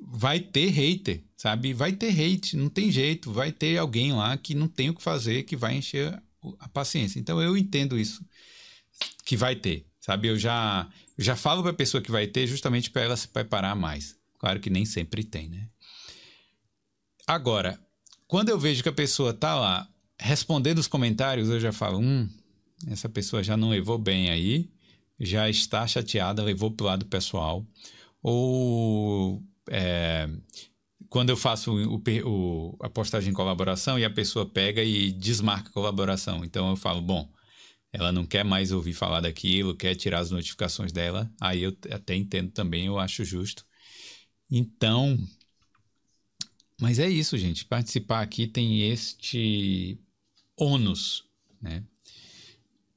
vai 0.01 0.39
ter 0.39 0.67
hater, 0.67 1.23
sabe? 1.35 1.73
Vai 1.73 1.93
ter 1.93 2.09
hate, 2.09 2.57
não 2.57 2.69
tem 2.69 2.91
jeito, 2.91 3.31
vai 3.31 3.51
ter 3.51 3.77
alguém 3.77 4.13
lá 4.13 4.35
que 4.37 4.53
não 4.53 4.67
tem 4.67 4.89
o 4.89 4.95
que 4.95 5.01
fazer, 5.01 5.43
que 5.43 5.55
vai 5.55 5.75
encher 5.75 6.21
a 6.59 6.67
paciência. 6.69 7.19
Então 7.19 7.41
eu 7.41 7.57
entendo 7.57 7.97
isso 7.97 8.25
que 9.25 9.37
vai 9.37 9.55
ter, 9.55 9.85
sabe? 9.99 10.27
Eu 10.27 10.37
já 10.37 10.89
já 11.17 11.35
falo 11.35 11.61
para 11.61 11.71
a 11.71 11.75
pessoa 11.75 12.01
que 12.01 12.11
vai 12.11 12.25
ter 12.25 12.47
justamente 12.47 12.89
para 12.89 13.03
ela 13.03 13.17
se 13.17 13.27
preparar 13.27 13.75
mais. 13.75 14.15
Claro 14.39 14.59
que 14.59 14.69
nem 14.69 14.85
sempre 14.85 15.23
tem, 15.23 15.49
né? 15.49 15.67
Agora, 17.27 17.79
quando 18.27 18.49
eu 18.49 18.57
vejo 18.57 18.81
que 18.81 18.89
a 18.89 18.93
pessoa 18.93 19.33
tá 19.33 19.55
lá 19.55 19.87
respondendo 20.19 20.79
os 20.79 20.87
comentários, 20.87 21.49
eu 21.49 21.59
já 21.59 21.71
falo, 21.71 21.99
hum, 21.99 22.29
essa 22.87 23.09
pessoa 23.09 23.43
já 23.43 23.55
não 23.57 23.69
levou 23.69 23.97
bem 23.97 24.29
aí, 24.29 24.69
já 25.19 25.49
está 25.49 25.85
chateada, 25.87 26.43
levou 26.43 26.71
pro 26.71 26.85
lado 26.85 27.05
pessoal. 27.05 27.65
Ou 28.21 29.43
é, 29.69 30.29
quando 31.09 31.29
eu 31.29 31.37
faço 31.37 31.73
o, 31.73 32.01
o, 32.25 32.77
a 32.81 32.89
postagem 32.89 33.31
em 33.31 33.33
colaboração 33.33 33.99
e 33.99 34.05
a 34.05 34.09
pessoa 34.09 34.45
pega 34.45 34.83
e 34.83 35.11
desmarca 35.11 35.69
a 35.69 35.73
colaboração. 35.73 36.43
Então 36.45 36.69
eu 36.69 36.75
falo, 36.75 37.01
bom, 37.01 37.29
ela 37.93 38.11
não 38.11 38.25
quer 38.25 38.45
mais 38.45 38.71
ouvir 38.71 38.93
falar 38.93 39.21
daquilo, 39.21 39.75
quer 39.75 39.95
tirar 39.95 40.19
as 40.19 40.31
notificações 40.31 40.91
dela. 40.91 41.31
Aí 41.39 41.63
eu 41.63 41.75
até 41.91 42.15
entendo 42.15 42.51
também, 42.51 42.85
eu 42.85 42.97
acho 42.97 43.25
justo. 43.25 43.65
Então, 44.49 45.17
mas 46.79 46.97
é 46.97 47.09
isso, 47.09 47.37
gente. 47.37 47.65
Participar 47.65 48.21
aqui 48.21 48.47
tem 48.47 48.89
este 48.89 49.99
ônus, 50.57 51.25
né? 51.61 51.83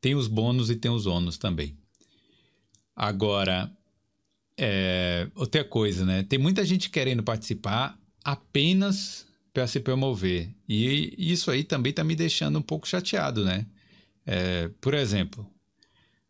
Tem 0.04 0.14
os 0.14 0.28
bônus 0.28 0.68
e 0.68 0.76
tem 0.76 0.90
os 0.90 1.06
ônus 1.06 1.38
também. 1.38 1.78
Agora, 2.94 3.72
é, 4.54 5.30
outra 5.34 5.64
coisa, 5.64 6.04
né? 6.04 6.22
Tem 6.22 6.38
muita 6.38 6.62
gente 6.62 6.90
querendo 6.90 7.22
participar 7.22 7.98
apenas 8.22 9.26
para 9.50 9.66
se 9.66 9.80
promover. 9.80 10.54
E 10.68 11.14
isso 11.16 11.50
aí 11.50 11.64
também 11.64 11.88
está 11.88 12.04
me 12.04 12.14
deixando 12.14 12.58
um 12.58 12.62
pouco 12.62 12.86
chateado, 12.86 13.46
né? 13.46 13.64
É, 14.26 14.68
por 14.78 14.92
exemplo, 14.92 15.50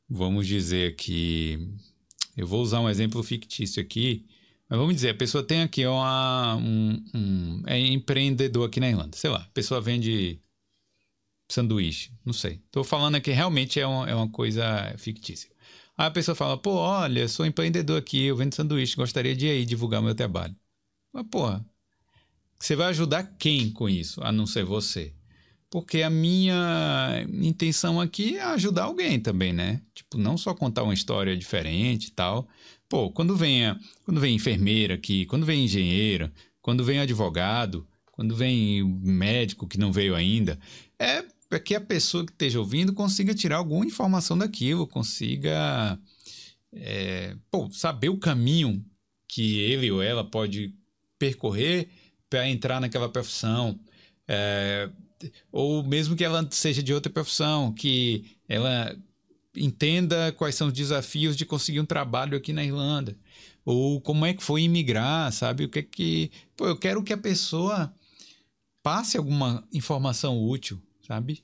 vamos 0.09 0.47
dizer 0.47 0.95
que. 0.95 1.59
Eu 2.37 2.47
vou 2.47 2.62
usar 2.62 2.79
um 2.79 2.89
exemplo 2.89 3.20
fictício 3.25 3.83
aqui. 3.83 4.25
Mas 4.68 4.79
vamos 4.79 4.95
dizer, 4.95 5.09
a 5.09 5.14
pessoa 5.14 5.43
tem 5.43 5.62
aqui 5.62 5.85
uma, 5.85 6.55
um, 6.55 7.05
um, 7.12 7.62
é 7.66 7.77
empreendedor 7.77 8.68
aqui 8.68 8.79
na 8.79 8.89
Irlanda. 8.89 9.16
Sei 9.16 9.31
lá, 9.31 9.41
a 9.41 9.53
pessoa 9.53 9.81
vende 9.81 10.41
sanduíche, 11.49 12.12
não 12.24 12.32
sei. 12.32 12.61
Estou 12.66 12.84
falando 12.84 13.16
aqui 13.16 13.30
realmente 13.30 13.78
é 13.78 13.86
uma, 13.86 14.09
é 14.09 14.14
uma 14.14 14.28
coisa 14.28 14.95
fictícia. 14.99 15.51
Aí 15.97 16.07
a 16.07 16.11
pessoa 16.11 16.34
fala, 16.34 16.57
pô, 16.57 16.72
olha, 16.72 17.28
sou 17.28 17.47
empreendedor 17.47 17.99
aqui, 17.99 18.24
eu 18.24 18.36
vendo 18.36 18.55
sanduíche, 18.55 18.97
gostaria 18.97 19.34
de 19.34 19.47
ir 19.47 19.51
aí 19.51 19.64
divulgar 19.64 20.03
meu 20.03 20.14
trabalho. 20.14 20.55
Mas, 21.12 21.26
porra, 21.30 21.64
você 22.59 22.74
vai 22.74 22.88
ajudar 22.88 23.36
quem 23.38 23.70
com 23.70 23.88
isso, 23.88 24.22
a 24.22 24.32
não 24.32 24.47
ser 24.47 24.64
você? 24.64 25.14
Porque 25.70 26.03
a 26.03 26.11
minha 26.11 27.24
intenção 27.42 28.01
aqui 28.01 28.36
é 28.36 28.42
ajudar 28.42 28.84
alguém 28.84 29.20
também, 29.20 29.53
né? 29.53 29.82
Tipo, 29.95 30.18
não 30.18 30.36
só 30.36 30.55
contar 30.55 30.82
uma 30.84 30.95
história 30.95 31.36
diferente 31.36 32.07
e 32.07 32.11
tal, 32.12 32.49
Pô, 32.95 33.11
quando 33.11 33.36
vem, 33.36 33.66
a, 33.66 33.76
quando 34.05 34.20
vem 34.20 34.36
enfermeira 34.36 34.95
aqui, 34.95 35.26
quando 35.26 35.47
vem 35.47 35.64
engenheiro, 35.64 36.30
quando 36.61 36.84
vem 36.84 37.01
advogado, 37.01 37.86
quando 38.12 38.36
vem 38.36 38.84
médico 38.84 39.66
que 39.66 39.78
não 39.78 39.92
veio 39.92 40.14
ainda, 40.14 40.59
é 40.97 41.24
para 41.55 41.61
que 41.61 41.77
a 41.77 41.81
pessoa 41.81 42.27
que 42.27 42.33
esteja 42.33 42.59
ouvindo 42.59 42.93
consiga 42.93 43.33
tirar 43.33 43.59
alguma 43.59 43.87
informação 43.87 44.37
daquilo, 44.37 44.89
consiga 44.89 45.97
é, 46.73 47.37
pô, 47.49 47.71
saber 47.71 48.09
o 48.09 48.19
caminho 48.19 48.85
que 49.29 49.61
ele 49.61 49.89
ou 49.89 50.03
ela 50.03 50.29
pode 50.29 50.75
percorrer 51.17 51.89
para 52.29 52.49
entrar 52.49 52.81
naquela 52.81 53.09
profissão. 53.09 53.79
É, 54.27 54.91
ou 55.53 55.85
mesmo 55.85 56.17
que 56.17 56.25
ela 56.25 56.45
seja 56.51 56.83
de 56.83 56.93
outra 56.93 57.13
profissão, 57.13 57.73
que 57.73 58.37
ela 58.49 58.93
entenda 59.57 60.33
quais 60.33 60.57
são 60.57 60.67
os 60.67 60.75
desafios 60.75 61.37
de 61.37 61.47
conseguir 61.47 61.79
um 61.79 61.87
trabalho 61.87 62.37
aqui 62.37 62.53
na 62.53 62.65
Irlanda. 62.65 63.17
Ou 63.65 64.01
como 64.01 64.27
é 64.27 64.35
que 64.35 64.43
foi 64.43 64.63
imigrar, 64.63 65.33
sabe? 65.33 65.67
O 65.67 65.69
que 65.69 65.79
é 65.79 65.83
que. 65.83 66.33
Pô, 66.57 66.67
eu 66.67 66.77
quero 66.77 67.01
que 67.05 67.13
a 67.13 67.17
pessoa 67.17 67.95
passe 68.83 69.17
alguma 69.17 69.65
informação 69.73 70.43
útil, 70.43 70.83
sabe? 71.07 71.43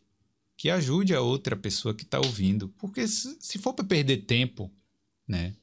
Que 0.61 0.69
ajude 0.69 1.15
a 1.15 1.23
outra 1.23 1.57
pessoa 1.57 1.95
que 1.95 2.03
está 2.03 2.19
ouvindo. 2.19 2.69
Porque 2.77 3.09
se, 3.09 3.57
for 3.57 3.73
para 3.73 3.83
perder 3.83 4.27
tempo, 4.27 4.71
né? 5.27 5.55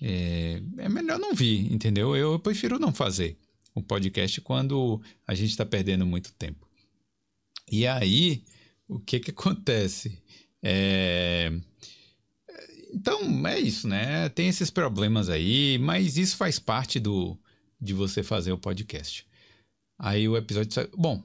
É, 0.00 0.62
é, 0.78 0.88
melhor 0.88 1.18
não 1.18 1.34
vir, 1.34 1.72
entendeu? 1.72 2.14
Eu, 2.14 2.38
prefiro 2.38 2.78
não 2.78 2.94
fazer 2.94 3.36
o 3.74 3.80
um 3.80 3.82
podcast 3.82 4.40
quando 4.42 5.02
a 5.26 5.34
gente 5.34 5.50
está 5.50 5.66
perdendo 5.66 6.06
muito 6.06 6.32
tempo. 6.34 6.64
E 7.68 7.88
aí, 7.88 8.44
o 8.86 9.00
que 9.00 9.18
que 9.18 9.32
acontece? 9.32 10.16
É... 10.62 11.52
Então, 12.94 13.48
é 13.48 13.58
isso, 13.58 13.88
né? 13.88 14.28
Tem 14.28 14.46
esses 14.46 14.70
problemas 14.70 15.28
aí, 15.28 15.76
mas 15.78 16.16
isso 16.16 16.36
faz 16.36 16.56
parte 16.56 17.00
do 17.00 17.36
de 17.80 17.92
você 17.92 18.22
fazer 18.22 18.52
o 18.52 18.58
podcast. 18.58 19.26
Aí 19.98 20.28
o 20.28 20.36
episódio. 20.36 20.88
Bom, 20.96 21.20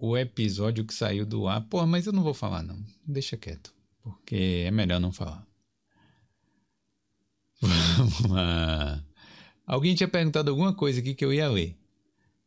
o 0.00 0.16
episódio 0.16 0.84
que 0.84 0.94
saiu 0.94 1.26
do 1.26 1.46
ar. 1.46 1.60
Pô, 1.68 1.86
mas 1.86 2.06
eu 2.06 2.12
não 2.12 2.22
vou 2.22 2.32
falar, 2.32 2.62
não. 2.62 2.82
Deixa 3.06 3.36
quieto. 3.36 3.72
Porque 4.02 4.64
é 4.66 4.70
melhor 4.70 4.98
não 4.98 5.12
falar. 5.12 5.46
Vamos 7.60 8.20
lá. 8.30 9.04
Alguém 9.66 9.94
tinha 9.94 10.08
perguntado 10.08 10.50
alguma 10.50 10.74
coisa 10.74 11.00
aqui 11.00 11.14
que 11.14 11.24
eu 11.24 11.32
ia 11.32 11.48
ler. 11.48 11.76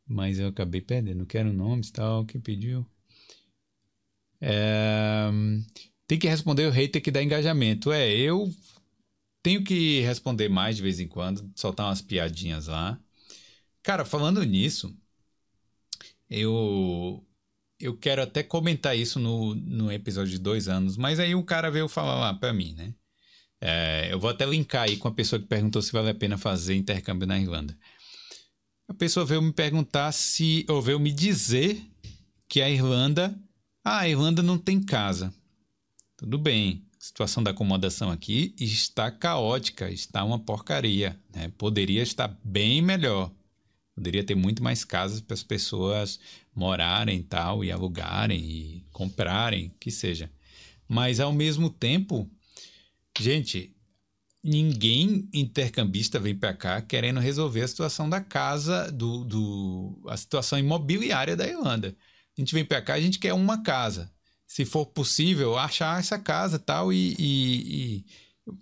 Mas 0.08 0.40
eu 0.40 0.48
acabei 0.48 0.82
perdendo. 0.82 1.28
Quero 1.28 1.54
nomes 1.54 1.92
tal. 1.92 2.26
Quem 2.26 2.42
pediu? 2.42 2.86
É... 4.42 5.30
Tem 6.08 6.18
que 6.18 6.28
responder 6.28 6.66
o 6.66 6.72
hater 6.72 7.02
que 7.02 7.12
dá 7.12 7.22
engajamento. 7.22 7.92
É, 7.92 8.10
eu 8.10 8.52
tenho 9.44 9.64
que 9.64 10.02
responder 10.02 10.50
mais 10.50 10.78
de 10.78 10.82
vez 10.82 11.00
em 11.00 11.08
quando, 11.08 11.50
soltar 11.56 11.86
umas 11.88 12.02
piadinhas 12.02 12.68
lá. 12.68 13.00
Cara, 13.84 14.06
falando 14.06 14.44
nisso, 14.44 14.96
eu 16.30 17.24
eu 17.84 17.98
quero 17.98 18.22
até 18.22 18.42
comentar 18.42 18.98
isso 18.98 19.20
no, 19.20 19.54
no 19.56 19.92
episódio 19.92 20.32
de 20.32 20.40
dois 20.40 20.70
anos, 20.70 20.96
mas 20.96 21.20
aí 21.20 21.36
o 21.36 21.44
cara 21.44 21.70
veio 21.70 21.90
falar 21.90 22.18
lá 22.18 22.34
pra 22.34 22.54
mim, 22.54 22.74
né? 22.74 22.94
É, 23.60 24.08
eu 24.12 24.20
vou 24.20 24.30
até 24.30 24.46
linkar 24.46 24.84
aí 24.84 24.98
com 24.98 25.08
a 25.08 25.14
pessoa 25.14 25.40
que 25.40 25.48
perguntou 25.48 25.82
se 25.82 25.92
vale 25.92 26.10
a 26.10 26.16
pena 26.16 26.38
fazer 26.38 26.76
intercâmbio 26.76 27.28
na 27.28 27.40
Irlanda. 27.40 27.78
A 28.88 28.94
pessoa 28.94 29.26
veio 29.26 29.42
me 29.42 29.52
perguntar 29.52 30.12
se, 30.12 30.66
ou 30.70 30.82
veio 30.82 31.00
me 31.00 31.12
dizer 31.12 31.82
que 32.48 32.62
a 32.62 32.70
Irlanda, 32.70 33.38
ah, 33.84 34.00
a 34.00 34.10
Irlanda 34.10 34.42
não 34.42 34.58
tem 34.58 34.82
casa. 34.82 35.34
Tudo 36.18 36.38
bem, 36.38 36.86
a 36.98 37.04
situação 37.04 37.44
da 37.44 37.52
acomodação 37.52 38.12
aqui 38.12 38.56
está 38.60 39.12
caótica, 39.12 39.90
está 39.90 40.24
uma 40.24 40.40
porcaria. 40.40 41.20
Né? 41.34 41.52
Poderia 41.58 42.02
estar 42.02 42.38
bem 42.44 42.82
melhor. 42.82 43.32
Poderia 43.96 44.24
ter 44.24 44.36
muito 44.36 44.64
mais 44.64 44.84
casas 44.84 45.22
para 45.22 45.34
as 45.34 45.44
pessoas 45.44 46.20
morarem 46.56 47.22
tal, 47.22 47.64
e 47.64 47.72
alugarem, 47.72 48.40
e 48.40 48.86
comprarem, 48.92 49.74
que 49.80 49.90
seja. 49.92 50.32
Mas 50.88 51.20
ao 51.20 51.34
mesmo 51.34 51.70
tempo, 51.70 52.30
gente, 53.20 53.76
ninguém 54.44 55.30
intercambista 55.34 56.20
vem 56.20 56.36
para 56.36 56.54
cá 56.54 56.82
querendo 56.82 57.20
resolver 57.20 57.62
a 57.62 57.68
situação 57.68 58.10
da 58.10 58.20
casa, 58.20 58.92
do, 58.92 59.24
do, 59.24 60.04
a 60.08 60.18
situação 60.18 60.60
imobiliária 60.60 61.36
da 61.36 61.48
Irlanda. 61.48 61.96
A 62.38 62.42
gente 62.42 62.54
vem 62.54 62.66
para 62.66 62.82
cá, 62.82 62.96
a 62.96 63.02
gente 63.02 63.20
quer 63.20 63.34
uma 63.34 63.64
casa. 63.64 64.12
Se 64.46 64.66
for 64.66 64.86
possível, 64.86 65.58
achar 65.58 66.00
essa 66.00 66.20
casa 66.20 66.60
tal 66.60 66.92
e, 66.92 67.16
e, 67.18 67.26
e... 67.98 68.06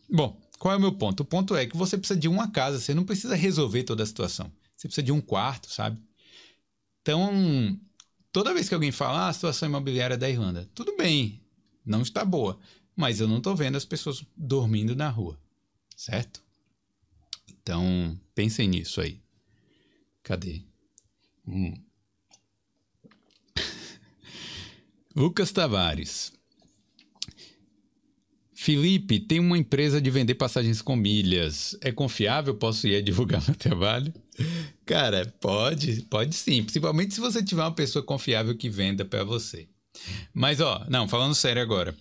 Bom, 0.10 0.40
qual 0.60 0.74
é 0.74 0.78
o 0.78 0.80
meu 0.80 0.92
ponto? 0.94 1.22
O 1.22 1.26
ponto 1.26 1.56
é 1.56 1.66
que 1.66 1.76
você 1.76 1.98
precisa 1.98 2.20
de 2.20 2.28
uma 2.28 2.52
casa, 2.52 2.80
você 2.80 2.94
não 2.94 3.04
precisa 3.04 3.36
resolver 3.36 3.84
toda 3.84 4.04
a 4.04 4.06
situação. 4.06 4.52
Você 4.78 4.88
precisa 4.88 5.04
de 5.04 5.12
um 5.12 5.20
quarto, 5.20 5.70
sabe? 5.72 6.00
Então, 7.02 7.80
toda 8.32 8.54
vez 8.54 8.70
que 8.70 8.76
alguém 8.76 8.92
fala 8.92 9.26
ah, 9.26 9.30
a 9.30 9.34
situação 9.34 9.68
imobiliária 9.68 10.18
da 10.18 10.30
Irlanda, 10.30 10.70
tudo 10.74 10.96
bem, 10.96 11.42
não 11.86 12.02
está 12.02 12.24
boa, 12.24 12.60
mas 12.96 13.20
eu 13.20 13.28
não 13.28 13.38
estou 13.38 13.56
vendo 13.56 13.76
as 13.76 13.86
pessoas 13.86 14.24
dormindo 14.38 14.96
na 14.96 15.10
rua, 15.10 15.40
certo? 15.96 16.44
Então, 17.50 18.20
pensem 18.36 18.68
nisso 18.68 19.02
aí. 19.02 19.22
Cadê? 20.24 20.64
Hum. 21.48 21.74
Lucas 25.16 25.52
Tavares. 25.52 26.34
Felipe, 28.54 29.20
tem 29.20 29.40
uma 29.40 29.58
empresa 29.58 30.00
de 30.00 30.12
vender 30.12 30.36
passagens 30.36 30.84
com 30.84 30.96
milhas. 30.96 31.76
É 31.82 31.92
confiável? 31.92 32.56
Posso 32.56 32.88
ir 32.88 33.02
divulgar 33.02 33.44
meu 33.44 33.56
trabalho? 33.56 34.14
Cara, 34.86 35.26
pode, 35.40 36.04
pode 36.04 36.36
sim. 36.36 36.64
Principalmente 36.64 37.14
se 37.14 37.20
você 37.20 37.44
tiver 37.44 37.62
uma 37.62 37.76
pessoa 37.76 38.04
confiável 38.04 38.56
que 38.56 38.70
venda 38.70 39.06
para 39.06 39.24
você. 39.24 39.68
Mas, 40.34 40.60
ó, 40.60 40.86
não, 40.90 41.08
falando 41.08 41.36
sério 41.36 41.62
agora. 41.62 41.96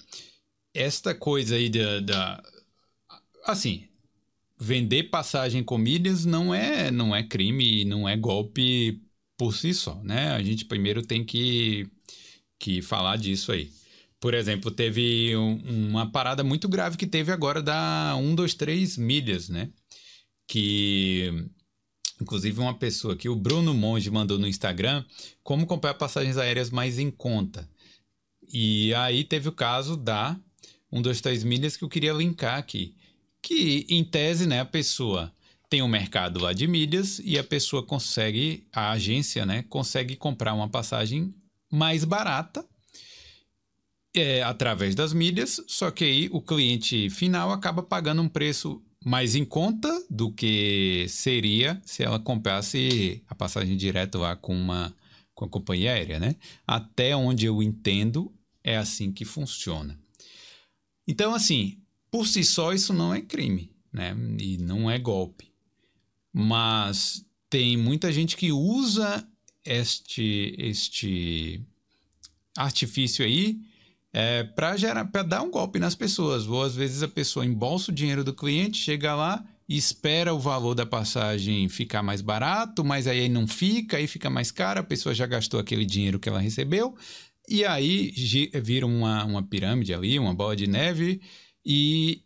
Esta 0.74 1.14
coisa 1.14 1.56
aí 1.56 1.68
da, 1.68 2.00
da. 2.00 2.42
Assim, 3.44 3.88
vender 4.58 5.04
passagem 5.04 5.64
com 5.64 5.78
milhas 5.78 6.24
não 6.24 6.54
é, 6.54 6.90
não 6.90 7.14
é 7.14 7.22
crime, 7.22 7.84
não 7.84 8.08
é 8.08 8.16
golpe 8.16 9.02
por 9.36 9.54
si 9.54 9.72
só, 9.72 10.00
né? 10.04 10.32
A 10.32 10.42
gente 10.42 10.66
primeiro 10.66 11.04
tem 11.04 11.24
que, 11.24 11.88
que 12.58 12.82
falar 12.82 13.16
disso 13.16 13.52
aí. 13.52 13.72
Por 14.20 14.34
exemplo, 14.34 14.70
teve 14.70 15.34
um, 15.36 15.88
uma 15.88 16.10
parada 16.12 16.44
muito 16.44 16.68
grave 16.68 16.98
que 16.98 17.06
teve 17.06 17.32
agora 17.32 17.62
da 17.62 18.14
123 18.16 18.98
milhas, 18.98 19.48
né? 19.48 19.70
Que 20.46 21.48
inclusive 22.20 22.60
uma 22.60 22.74
pessoa 22.74 23.16
que 23.16 23.28
o 23.28 23.36
Bruno 23.36 23.74
Monge 23.74 24.10
mandou 24.10 24.38
no 24.38 24.46
Instagram 24.46 25.04
como 25.42 25.66
comprar 25.66 25.94
passagens 25.94 26.36
aéreas 26.36 26.70
mais 26.70 26.98
em 26.98 27.10
conta. 27.10 27.68
E 28.52 28.92
aí 28.94 29.24
teve 29.24 29.48
o 29.48 29.52
caso 29.52 29.96
da 29.96 30.36
123 30.90 31.44
milhas 31.44 31.76
que 31.76 31.84
eu 31.84 31.88
queria 31.88 32.12
linkar 32.12 32.58
aqui, 32.58 32.94
que 33.40 33.86
em 33.88 34.02
tese, 34.04 34.46
né, 34.46 34.60
a 34.60 34.64
pessoa 34.64 35.32
tem 35.68 35.82
um 35.82 35.88
mercado 35.88 36.40
lá 36.40 36.52
de 36.52 36.66
milhas 36.66 37.20
e 37.24 37.38
a 37.38 37.44
pessoa 37.44 37.82
consegue, 37.84 38.64
a 38.72 38.90
agência, 38.90 39.46
né, 39.46 39.64
consegue 39.68 40.16
comprar 40.16 40.52
uma 40.52 40.68
passagem 40.68 41.32
mais 41.70 42.04
barata 42.04 42.64
é, 44.12 44.42
através 44.42 44.96
das 44.96 45.12
mídias, 45.12 45.62
só 45.68 45.90
que 45.90 46.04
aí 46.04 46.28
o 46.32 46.42
cliente 46.42 47.08
final 47.08 47.52
acaba 47.52 47.82
pagando 47.82 48.20
um 48.20 48.28
preço 48.28 48.82
mais 49.04 49.34
em 49.34 49.44
conta 49.44 49.88
do 50.10 50.30
que 50.30 51.06
seria 51.08 51.80
se 51.84 52.02
ela 52.02 52.18
comprasse 52.18 53.22
a 53.28 53.34
passagem 53.34 53.76
direto 53.76 54.18
lá 54.18 54.36
com 54.36 54.54
uma 54.54 54.94
com 55.34 55.46
a 55.46 55.48
companhia 55.48 55.92
aérea, 55.92 56.20
né? 56.20 56.36
Até 56.66 57.16
onde 57.16 57.46
eu 57.46 57.62
entendo, 57.62 58.30
é 58.62 58.76
assim 58.76 59.10
que 59.10 59.24
funciona. 59.24 59.98
Então, 61.08 61.34
assim, 61.34 61.78
por 62.10 62.26
si 62.26 62.44
só 62.44 62.74
isso 62.74 62.92
não 62.92 63.14
é 63.14 63.22
crime, 63.22 63.72
né? 63.90 64.14
E 64.38 64.58
não 64.58 64.90
é 64.90 64.98
golpe. 64.98 65.50
Mas 66.30 67.24
tem 67.48 67.74
muita 67.74 68.12
gente 68.12 68.36
que 68.36 68.52
usa 68.52 69.26
este 69.64 70.54
este 70.58 71.64
artifício 72.56 73.24
aí 73.24 73.58
é, 74.12 74.44
para 74.44 75.22
dar 75.22 75.42
um 75.42 75.50
golpe 75.50 75.78
nas 75.78 75.94
pessoas. 75.94 76.46
Ou 76.46 76.62
às 76.62 76.74
vezes 76.74 77.02
a 77.02 77.08
pessoa 77.08 77.44
embolsa 77.46 77.90
o 77.90 77.94
dinheiro 77.94 78.24
do 78.24 78.34
cliente, 78.34 78.78
chega 78.78 79.14
lá 79.14 79.44
e 79.68 79.76
espera 79.76 80.34
o 80.34 80.38
valor 80.38 80.74
da 80.74 80.84
passagem 80.84 81.68
ficar 81.68 82.02
mais 82.02 82.20
barato, 82.20 82.84
mas 82.84 83.06
aí 83.06 83.28
não 83.28 83.46
fica, 83.46 83.98
aí 83.98 84.08
fica 84.08 84.28
mais 84.28 84.50
caro, 84.50 84.80
a 84.80 84.84
pessoa 84.84 85.14
já 85.14 85.26
gastou 85.26 85.60
aquele 85.60 85.84
dinheiro 85.84 86.18
que 86.18 86.28
ela 86.28 86.40
recebeu, 86.40 86.96
e 87.48 87.64
aí 87.64 88.12
vira 88.64 88.84
uma, 88.84 89.24
uma 89.24 89.42
pirâmide 89.44 89.94
ali, 89.94 90.18
uma 90.18 90.34
bola 90.34 90.56
de 90.56 90.66
neve, 90.66 91.20
e 91.64 92.20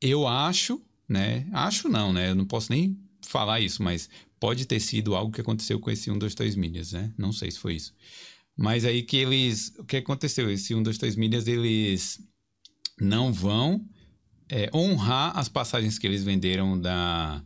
eu 0.00 0.26
acho, 0.26 0.80
né? 1.06 1.46
Acho 1.52 1.90
não, 1.90 2.10
né? 2.10 2.30
Eu 2.30 2.34
não 2.34 2.46
posso 2.46 2.72
nem 2.72 2.98
falar 3.20 3.60
isso, 3.60 3.82
mas 3.82 4.08
pode 4.40 4.64
ter 4.64 4.80
sido 4.80 5.14
algo 5.14 5.32
que 5.32 5.42
aconteceu 5.42 5.78
com 5.78 5.90
esse 5.90 6.10
1, 6.10 6.16
2, 6.18 6.34
3 6.34 6.56
milhas, 6.56 6.92
né? 6.92 7.12
Não 7.18 7.32
sei 7.32 7.50
se 7.50 7.58
foi 7.58 7.74
isso. 7.74 7.92
Mas 8.56 8.84
aí 8.84 9.02
que 9.02 9.18
eles. 9.18 9.74
O 9.78 9.84
que 9.84 9.98
aconteceu? 9.98 10.50
Esse 10.50 10.74
1, 10.74 10.82
2, 10.82 10.98
3 10.98 11.16
milhas, 11.16 11.46
eles 11.46 12.18
não 12.98 13.32
vão 13.32 13.86
é, 14.48 14.70
honrar 14.74 15.36
as 15.36 15.48
passagens 15.48 15.98
que 15.98 16.06
eles 16.06 16.24
venderam 16.24 16.80
da, 16.80 17.44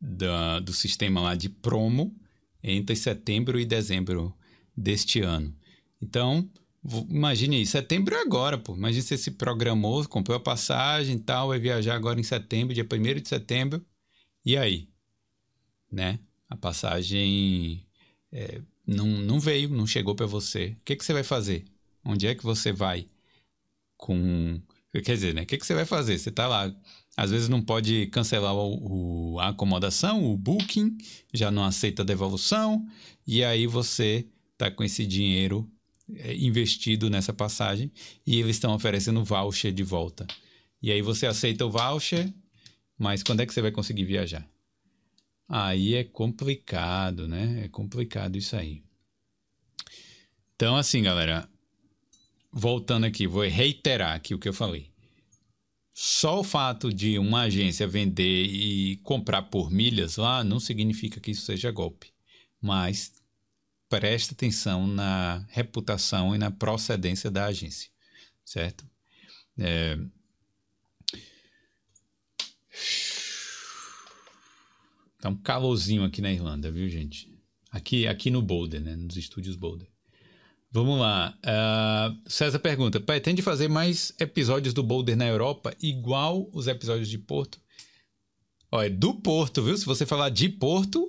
da, 0.00 0.60
do 0.60 0.72
sistema 0.72 1.20
lá 1.20 1.34
de 1.34 1.48
promo. 1.48 2.16
entre 2.62 2.94
setembro 2.96 3.58
e 3.58 3.64
dezembro 3.64 4.34
deste 4.76 5.20
ano. 5.20 5.54
Então, 6.00 6.48
imagine 7.08 7.56
aí, 7.56 7.66
setembro 7.66 8.14
é 8.14 8.20
agora, 8.22 8.56
pô. 8.56 8.74
Imagine 8.76 9.02
você 9.02 9.18
se 9.18 9.32
programou, 9.32 10.06
comprou 10.08 10.36
a 10.36 10.40
passagem 10.40 11.16
e 11.16 11.20
tal, 11.20 11.48
vai 11.48 11.58
viajar 11.58 11.94
agora 11.94 12.20
em 12.20 12.22
setembro, 12.22 12.74
dia 12.74 12.86
1 12.86 13.20
de 13.20 13.28
setembro. 13.28 13.84
E 14.44 14.56
aí? 14.56 14.88
Né? 15.90 16.18
A 16.48 16.56
passagem 16.56 17.86
é, 18.32 18.62
não, 18.86 19.06
não 19.06 19.40
veio, 19.40 19.68
não 19.68 19.86
chegou 19.86 20.14
para 20.14 20.26
você. 20.26 20.76
O 20.80 20.84
que, 20.84 20.96
que 20.96 21.04
você 21.04 21.12
vai 21.12 21.22
fazer? 21.22 21.64
Onde 22.04 22.26
é 22.26 22.34
que 22.34 22.44
você 22.44 22.72
vai? 22.72 23.06
Com. 23.96 24.60
Quer 24.92 25.14
dizer, 25.14 25.34
né? 25.34 25.42
O 25.42 25.46
que, 25.46 25.56
que 25.56 25.66
você 25.66 25.74
vai 25.74 25.86
fazer? 25.86 26.18
Você 26.18 26.30
tá 26.30 26.46
lá. 26.46 26.74
Às 27.16 27.30
vezes 27.30 27.48
não 27.48 27.62
pode 27.62 28.06
cancelar 28.06 28.54
o, 28.54 29.34
o, 29.34 29.40
a 29.40 29.48
acomodação, 29.48 30.24
o 30.24 30.36
booking, 30.36 30.96
já 31.32 31.50
não 31.50 31.64
aceita 31.64 32.04
devolução, 32.04 32.86
e 33.26 33.44
aí 33.44 33.66
você 33.66 34.26
tá 34.56 34.70
com 34.70 34.82
esse 34.82 35.06
dinheiro 35.06 35.70
é, 36.16 36.34
investido 36.34 37.10
nessa 37.10 37.32
passagem 37.32 37.92
e 38.26 38.40
eles 38.40 38.56
estão 38.56 38.74
oferecendo 38.74 39.24
voucher 39.24 39.72
de 39.72 39.82
volta. 39.82 40.26
E 40.80 40.90
aí 40.90 41.02
você 41.02 41.26
aceita 41.26 41.66
o 41.66 41.70
voucher, 41.70 42.32
mas 42.98 43.22
quando 43.22 43.40
é 43.40 43.46
que 43.46 43.52
você 43.52 43.62
vai 43.62 43.70
conseguir 43.70 44.04
viajar? 44.04 44.48
Aí 45.54 45.94
é 45.96 46.02
complicado, 46.02 47.28
né? 47.28 47.64
É 47.66 47.68
complicado 47.68 48.38
isso 48.38 48.56
aí. 48.56 48.82
Então, 50.56 50.74
assim, 50.74 51.02
galera, 51.02 51.46
voltando 52.50 53.04
aqui, 53.04 53.26
vou 53.26 53.42
reiterar 53.42 54.14
aqui 54.14 54.34
o 54.34 54.38
que 54.38 54.48
eu 54.48 54.54
falei. 54.54 54.90
Só 55.92 56.40
o 56.40 56.44
fato 56.44 56.90
de 56.90 57.18
uma 57.18 57.42
agência 57.42 57.86
vender 57.86 58.46
e 58.46 58.96
comprar 59.02 59.42
por 59.42 59.70
milhas 59.70 60.16
lá 60.16 60.42
não 60.42 60.58
significa 60.58 61.20
que 61.20 61.32
isso 61.32 61.44
seja 61.44 61.70
golpe. 61.70 62.14
Mas 62.58 63.12
preste 63.90 64.32
atenção 64.32 64.86
na 64.86 65.44
reputação 65.50 66.34
e 66.34 66.38
na 66.38 66.50
procedência 66.50 67.30
da 67.30 67.44
agência, 67.44 67.90
certo? 68.42 68.88
É, 69.58 69.98
Tá 75.22 75.28
um 75.28 75.36
calorzinho 75.36 76.02
aqui 76.02 76.20
na 76.20 76.32
Irlanda, 76.32 76.68
viu, 76.68 76.88
gente? 76.88 77.32
Aqui, 77.70 78.08
aqui 78.08 78.28
no 78.28 78.42
Boulder, 78.42 78.80
né? 78.80 78.96
Nos 78.96 79.16
estúdios 79.16 79.54
Boulder. 79.54 79.86
Vamos 80.68 80.98
lá. 80.98 81.38
Uh, 81.46 82.28
César 82.28 82.58
pergunta: 82.58 82.98
pretende 82.98 83.40
fazer 83.40 83.68
mais 83.68 84.12
episódios 84.18 84.74
do 84.74 84.82
Boulder 84.82 85.16
na 85.16 85.28
Europa, 85.28 85.72
igual 85.80 86.50
os 86.52 86.66
episódios 86.66 87.08
de 87.08 87.18
Porto? 87.18 87.60
Olha, 88.68 88.90
do 88.90 89.14
Porto, 89.14 89.62
viu? 89.62 89.78
Se 89.78 89.86
você 89.86 90.04
falar 90.04 90.28
de 90.28 90.48
Porto, 90.48 91.08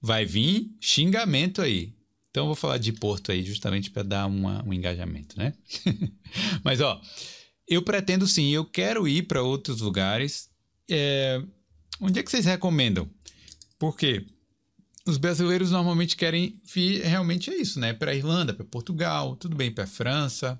vai 0.00 0.26
vir 0.26 0.74
xingamento 0.80 1.62
aí. 1.62 1.94
Então 2.32 2.42
eu 2.42 2.46
vou 2.48 2.56
falar 2.56 2.78
de 2.78 2.92
Porto 2.92 3.30
aí, 3.30 3.44
justamente 3.44 3.92
para 3.92 4.02
dar 4.02 4.26
uma, 4.26 4.64
um 4.66 4.72
engajamento, 4.72 5.38
né? 5.38 5.54
Mas, 6.64 6.80
ó, 6.80 7.00
eu 7.68 7.80
pretendo 7.80 8.26
sim, 8.26 8.50
eu 8.50 8.64
quero 8.64 9.06
ir 9.06 9.22
para 9.22 9.40
outros 9.40 9.80
lugares. 9.80 10.50
É... 10.90 11.40
Onde 12.00 12.18
é 12.18 12.24
que 12.24 12.30
vocês 12.30 12.44
recomendam? 12.44 13.08
Porque 13.82 14.24
os 15.04 15.16
brasileiros 15.16 15.72
normalmente 15.72 16.16
querem 16.16 16.56
vir 16.64 17.02
realmente 17.02 17.50
é 17.50 17.56
isso, 17.56 17.80
né? 17.80 17.92
Para 17.92 18.14
Irlanda, 18.14 18.54
para 18.54 18.64
Portugal, 18.64 19.34
tudo 19.34 19.56
bem, 19.56 19.72
para 19.72 19.88
França, 19.88 20.56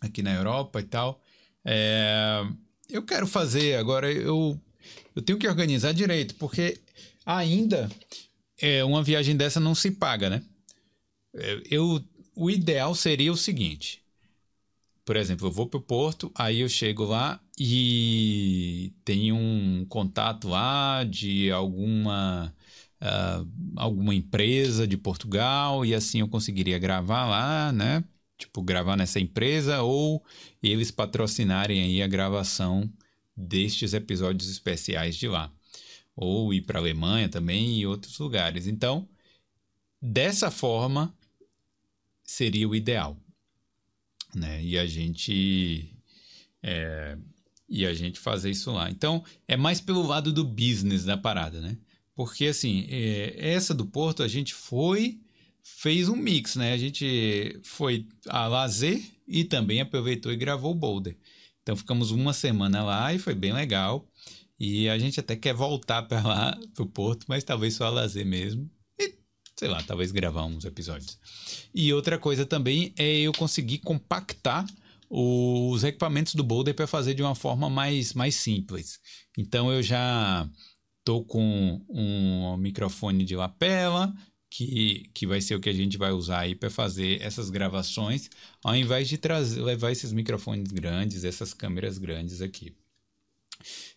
aqui 0.00 0.20
na 0.20 0.34
Europa 0.34 0.80
e 0.80 0.82
tal. 0.82 1.22
É, 1.64 2.44
eu 2.90 3.04
quero 3.04 3.24
fazer, 3.28 3.76
agora 3.76 4.10
eu, 4.10 4.60
eu 5.14 5.22
tenho 5.22 5.38
que 5.38 5.46
organizar 5.46 5.94
direito, 5.94 6.34
porque 6.34 6.80
ainda 7.24 7.88
é, 8.60 8.82
uma 8.82 9.00
viagem 9.00 9.36
dessa 9.36 9.60
não 9.60 9.72
se 9.72 9.92
paga, 9.92 10.28
né? 10.28 10.42
É, 11.36 11.62
eu, 11.70 12.04
o 12.34 12.50
ideal 12.50 12.96
seria 12.96 13.32
o 13.32 13.36
seguinte: 13.36 14.02
por 15.04 15.14
exemplo, 15.14 15.46
eu 15.46 15.52
vou 15.52 15.68
para 15.68 15.78
o 15.78 15.82
Porto, 15.82 16.32
aí 16.34 16.62
eu 16.62 16.68
chego 16.68 17.04
lá 17.04 17.40
e 17.58 18.92
tenho 19.04 19.36
um 19.36 19.86
contato 19.88 20.48
lá 20.48 21.04
de 21.04 21.50
alguma 21.50 22.54
uh, 23.00 23.48
alguma 23.76 24.14
empresa 24.14 24.86
de 24.86 24.96
Portugal 24.96 25.84
e 25.84 25.94
assim 25.94 26.20
eu 26.20 26.28
conseguiria 26.28 26.78
gravar 26.78 27.26
lá, 27.28 27.72
né? 27.72 28.04
Tipo, 28.36 28.62
gravar 28.62 28.96
nessa 28.96 29.20
empresa 29.20 29.82
ou 29.82 30.24
eles 30.62 30.90
patrocinarem 30.90 31.82
aí 31.82 32.02
a 32.02 32.08
gravação 32.08 32.90
destes 33.36 33.94
episódios 33.94 34.50
especiais 34.50 35.16
de 35.16 35.28
lá. 35.28 35.52
Ou 36.16 36.52
ir 36.52 36.62
para 36.62 36.78
a 36.78 36.82
Alemanha 36.82 37.28
também 37.28 37.78
e 37.78 37.86
outros 37.86 38.18
lugares. 38.18 38.66
Então, 38.66 39.08
dessa 40.02 40.50
forma 40.50 41.14
seria 42.24 42.68
o 42.68 42.74
ideal 42.74 43.16
né? 44.34 44.62
E 44.62 44.78
a 44.78 44.86
gente 44.86 45.92
é, 46.62 47.16
e 47.68 47.86
a 47.86 47.94
gente 47.94 48.18
fazer 48.20 48.50
isso 48.50 48.70
lá. 48.72 48.90
Então 48.90 49.24
é 49.48 49.56
mais 49.56 49.80
pelo 49.80 50.06
lado 50.06 50.32
do 50.32 50.44
business 50.44 51.04
da 51.04 51.16
parada, 51.16 51.60
né? 51.60 51.76
Porque 52.14 52.46
assim 52.46 52.86
é, 52.88 53.34
essa 53.36 53.74
do 53.74 53.86
Porto 53.86 54.22
a 54.22 54.28
gente 54.28 54.54
foi 54.54 55.20
fez 55.62 56.08
um 56.08 56.16
mix, 56.16 56.56
né? 56.56 56.72
A 56.72 56.78
gente 56.78 57.58
foi 57.62 58.06
a 58.28 58.46
lazer 58.46 59.02
e 59.26 59.44
também 59.44 59.80
aproveitou 59.80 60.32
e 60.32 60.36
gravou 60.36 60.72
o 60.72 60.74
Boulder. 60.74 61.16
Então 61.62 61.74
ficamos 61.76 62.10
uma 62.10 62.32
semana 62.32 62.82
lá 62.82 63.14
e 63.14 63.18
foi 63.18 63.34
bem 63.34 63.52
legal. 63.52 64.06
E 64.60 64.88
a 64.88 64.98
gente 64.98 65.18
até 65.18 65.34
quer 65.34 65.54
voltar 65.54 66.02
para 66.02 66.22
lá, 66.22 66.58
pro 66.74 66.86
Porto, 66.86 67.24
mas 67.28 67.42
talvez 67.42 67.74
só 67.74 67.86
a 67.86 67.90
lazer 67.90 68.24
mesmo 68.24 68.70
sei 69.56 69.68
lá, 69.68 69.82
talvez 69.82 70.10
gravar 70.10 70.44
uns 70.44 70.64
episódios. 70.64 71.18
E 71.74 71.92
outra 71.92 72.18
coisa 72.18 72.44
também 72.44 72.92
é 72.98 73.20
eu 73.20 73.32
conseguir 73.32 73.78
compactar 73.78 74.66
os 75.10 75.84
equipamentos 75.84 76.34
do 76.34 76.44
Boulder 76.44 76.74
para 76.74 76.86
fazer 76.86 77.14
de 77.14 77.22
uma 77.22 77.34
forma 77.34 77.68
mais, 77.68 78.14
mais 78.14 78.34
simples. 78.34 79.00
Então 79.36 79.72
eu 79.72 79.82
já 79.82 80.48
tô 81.04 81.22
com 81.22 81.84
um 81.88 82.56
microfone 82.56 83.24
de 83.24 83.36
lapela, 83.36 84.14
que, 84.50 85.10
que 85.12 85.26
vai 85.26 85.40
ser 85.40 85.54
o 85.56 85.60
que 85.60 85.68
a 85.68 85.72
gente 85.72 85.98
vai 85.98 86.12
usar 86.12 86.40
aí 86.40 86.54
para 86.54 86.70
fazer 86.70 87.20
essas 87.20 87.50
gravações, 87.50 88.30
ao 88.62 88.74
invés 88.76 89.08
de 89.08 89.18
trazer, 89.18 89.60
levar 89.60 89.90
esses 89.90 90.12
microfones 90.12 90.70
grandes, 90.70 91.24
essas 91.24 91.52
câmeras 91.52 91.98
grandes 91.98 92.40
aqui. 92.40 92.74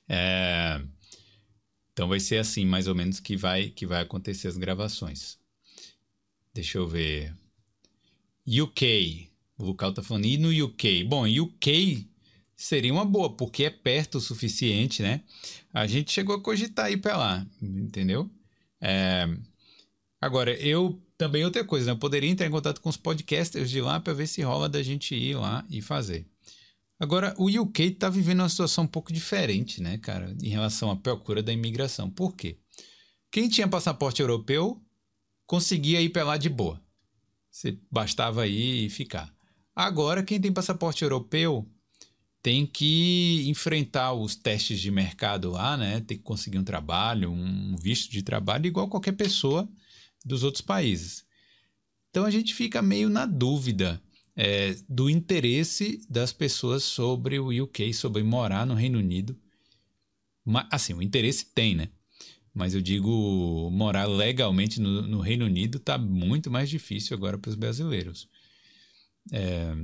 É, 0.10 0.82
então 1.94 2.08
vai 2.08 2.20
ser 2.20 2.38
assim, 2.38 2.66
mais 2.66 2.88
ou 2.88 2.96
menos, 2.96 3.20
que 3.20 3.36
vai, 3.36 3.70
que 3.70 3.86
vai 3.86 4.02
acontecer 4.02 4.48
as 4.48 4.58
gravações. 4.58 5.38
Deixa 6.54 6.78
eu 6.78 6.88
ver. 6.88 7.36
UK. 8.48 9.30
O 9.58 9.66
Lucal 9.66 9.94
tá 9.94 10.04
falando. 10.04 10.26
E 10.26 10.38
no 10.38 10.50
UK? 10.66 11.04
Bom, 11.04 11.26
UK 11.26 12.08
seria 12.56 12.94
uma 12.94 13.06
boa, 13.06 13.36
porque 13.36 13.66
é 13.66 13.70
perto 13.70 14.16
o 14.18 14.22
suficiente, 14.22 15.02
né? 15.02 15.22
A 15.74 15.86
gente 15.88 16.12
chegou 16.12 16.36
a 16.36 16.42
cogitar 16.42 16.92
ir 16.92 16.98
para 16.98 17.18
lá, 17.18 17.48
entendeu? 17.62 18.30
É... 18.82 19.28
Agora, 20.20 20.52
eu 20.54 21.02
também 21.18 21.46
outra 21.46 21.64
coisa, 21.64 21.88
né? 21.88 21.92
Eu 21.92 21.98
poderia 21.98 22.30
entrar 22.30 22.48
em 22.48 22.52
contato 22.52 22.82
com 22.82 22.90
os 22.90 22.98
podcasters 22.98 23.70
de 23.70 23.82
lá 23.82 24.00
para 24.00 24.14
ver 24.14 24.28
se 24.28 24.42
rola 24.42 24.68
da 24.68 24.82
gente 24.82 25.16
ir 25.16 25.36
lá 25.36 25.66
e 25.70 25.82
fazer. 25.82 26.28
Agora, 27.00 27.36
o 27.38 27.48
UK 27.48 27.84
está 27.84 28.10
vivendo 28.10 28.40
uma 28.40 28.50
situação 28.50 28.86
um 28.86 28.88
pouco 28.88 29.14
diferente, 29.14 29.82
né, 29.82 30.00
cara, 30.00 30.36
em 30.42 30.50
relação 30.50 30.90
à 30.90 30.96
procura 30.96 31.44
da 31.44 31.54
imigração. 31.54 32.10
Por 32.10 32.36
quê? 32.36 32.58
Quem 33.32 33.48
tinha 33.48 33.68
passaporte 33.68 34.20
europeu 34.20 34.82
conseguia 35.46 36.02
ir 36.02 36.10
para 36.10 36.24
lá 36.24 36.38
de 36.38 36.50
boa. 36.50 36.82
Você 37.52 37.80
bastava 37.92 38.48
ir 38.48 38.86
e 38.86 38.90
ficar. 38.90 39.37
Agora, 39.80 40.24
quem 40.24 40.42
tem 40.42 40.52
passaporte 40.52 41.04
europeu 41.04 41.64
tem 42.42 42.66
que 42.66 43.44
enfrentar 43.48 44.12
os 44.12 44.36
testes 44.36 44.80
de 44.80 44.90
mercado 44.90 45.52
lá, 45.52 45.78
né? 45.78 46.00
Tem 46.00 46.18
que 46.18 46.24
conseguir 46.24 46.58
um 46.58 46.64
trabalho, 46.64 47.30
um 47.30 47.76
visto 47.76 48.12
de 48.12 48.24
trabalho, 48.24 48.66
igual 48.66 48.88
qualquer 48.88 49.12
pessoa 49.12 49.70
dos 50.26 50.42
outros 50.42 50.64
países. 50.64 51.24
Então 52.10 52.26
a 52.26 52.32
gente 52.32 52.56
fica 52.56 52.82
meio 52.82 53.08
na 53.08 53.28
dúvida 53.28 54.02
é, 54.36 54.76
do 54.90 55.12
interesse 55.12 56.02
das 56.10 56.34
pessoas 56.34 56.82
sobre 56.84 57.38
o 57.38 57.66
UK, 57.66 57.94
sobre 57.94 58.24
morar 58.24 58.66
no 58.66 58.74
Reino 58.74 58.98
Unido. 58.98 59.38
Mas, 60.44 60.66
assim, 60.72 60.96
o 60.96 61.04
interesse 61.04 61.54
tem, 61.54 61.76
né? 61.76 61.90
Mas 62.52 62.74
eu 62.74 62.82
digo, 62.82 63.70
morar 63.72 64.08
legalmente 64.08 64.82
no, 64.82 65.04
no 65.04 65.20
Reino 65.20 65.46
Unido 65.46 65.78
está 65.78 66.00
muito 66.00 66.50
mais 66.50 66.68
difícil 66.68 67.16
agora 67.16 67.38
para 67.38 67.50
os 67.50 67.56
brasileiros. 67.56 68.28
É, 69.32 69.76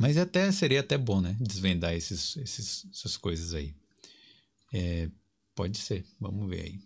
mas 0.00 0.16
até 0.16 0.50
seria 0.50 0.80
até 0.80 0.98
bom, 0.98 1.20
né? 1.20 1.36
Desvendar 1.40 1.94
esses, 1.94 2.36
esses, 2.36 2.86
essas 2.92 3.16
coisas 3.16 3.54
aí. 3.54 3.74
É, 4.72 5.08
pode 5.54 5.78
ser, 5.78 6.04
vamos 6.20 6.48
ver 6.48 6.62
aí. 6.62 6.80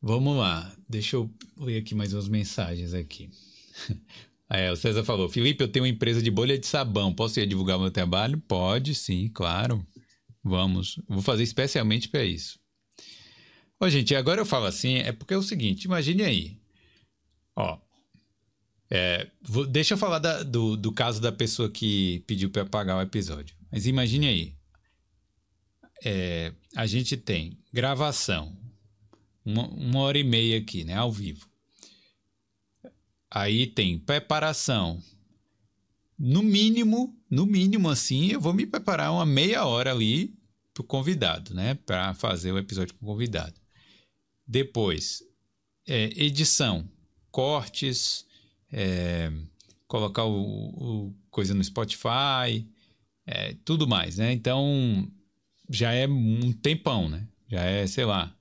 Vamos 0.00 0.36
lá, 0.36 0.76
deixa 0.86 1.16
eu 1.16 1.34
ler 1.56 1.78
aqui 1.78 1.94
mais 1.94 2.12
umas 2.12 2.28
mensagens 2.28 2.92
aqui. 2.94 3.30
É, 4.46 4.70
o 4.70 4.76
César 4.76 5.02
falou, 5.02 5.26
Felipe, 5.26 5.64
eu 5.64 5.68
tenho 5.68 5.84
uma 5.84 5.90
empresa 5.90 6.22
de 6.22 6.30
bolha 6.30 6.56
de 6.58 6.66
sabão, 6.66 7.14
posso 7.14 7.40
ir 7.40 7.46
divulgar 7.46 7.78
meu 7.78 7.90
trabalho? 7.90 8.38
Pode, 8.46 8.94
sim, 8.94 9.28
claro. 9.30 9.84
Vamos, 10.44 11.00
vou 11.08 11.22
fazer 11.22 11.42
especialmente 11.42 12.10
para 12.10 12.24
isso. 12.24 12.60
Ó, 13.80 13.88
gente, 13.88 14.14
agora 14.14 14.40
eu 14.40 14.46
falo 14.46 14.66
assim, 14.66 14.96
é 14.96 15.12
porque 15.12 15.32
é 15.32 15.36
o 15.36 15.42
seguinte, 15.42 15.86
imagine 15.86 16.22
aí. 16.22 16.58
Ó, 17.56 17.78
é, 18.90 19.28
vou, 19.42 19.66
deixa 19.66 19.94
eu 19.94 19.98
falar 19.98 20.18
da, 20.18 20.42
do, 20.42 20.76
do 20.76 20.92
caso 20.92 21.20
da 21.20 21.32
pessoa 21.32 21.70
que 21.70 22.22
pediu 22.26 22.50
para 22.50 22.62
apagar 22.62 22.96
o 22.96 23.02
episódio. 23.02 23.56
Mas 23.70 23.86
imagine 23.86 24.28
aí. 24.28 24.56
É, 26.04 26.52
a 26.76 26.86
gente 26.86 27.16
tem 27.16 27.58
gravação, 27.72 28.56
uma, 29.44 29.66
uma 29.68 30.00
hora 30.00 30.18
e 30.18 30.24
meia 30.24 30.58
aqui, 30.58 30.84
né, 30.84 30.94
ao 30.94 31.10
vivo. 31.10 31.48
Aí 33.30 33.66
tem 33.66 33.98
preparação. 33.98 35.02
No 36.16 36.42
mínimo, 36.42 37.18
no 37.28 37.46
mínimo 37.46 37.88
assim, 37.88 38.28
eu 38.28 38.40
vou 38.40 38.52
me 38.52 38.66
preparar 38.66 39.12
uma 39.12 39.26
meia 39.26 39.64
hora 39.64 39.90
ali 39.90 40.36
pro 40.72 40.84
convidado, 40.84 41.54
né, 41.54 41.74
para 41.74 42.14
fazer 42.14 42.52
o 42.52 42.58
episódio 42.58 42.94
com 42.94 43.06
o 43.06 43.08
convidado. 43.08 43.54
Depois, 44.46 45.22
é, 45.86 46.10
edição, 46.16 46.88
cortes, 47.30 48.23
é, 48.76 49.30
colocar 49.86 50.24
o, 50.24 50.34
o, 50.34 51.14
coisa 51.30 51.54
no 51.54 51.62
Spotify, 51.62 52.66
é, 53.24 53.54
tudo 53.64 53.86
mais, 53.86 54.18
né? 54.18 54.32
Então 54.32 55.08
já 55.70 55.92
é 55.92 56.08
um 56.08 56.52
tempão, 56.52 57.08
né? 57.08 57.28
Já 57.48 57.62
é, 57.62 57.86
sei 57.86 58.04
lá, 58.04 58.34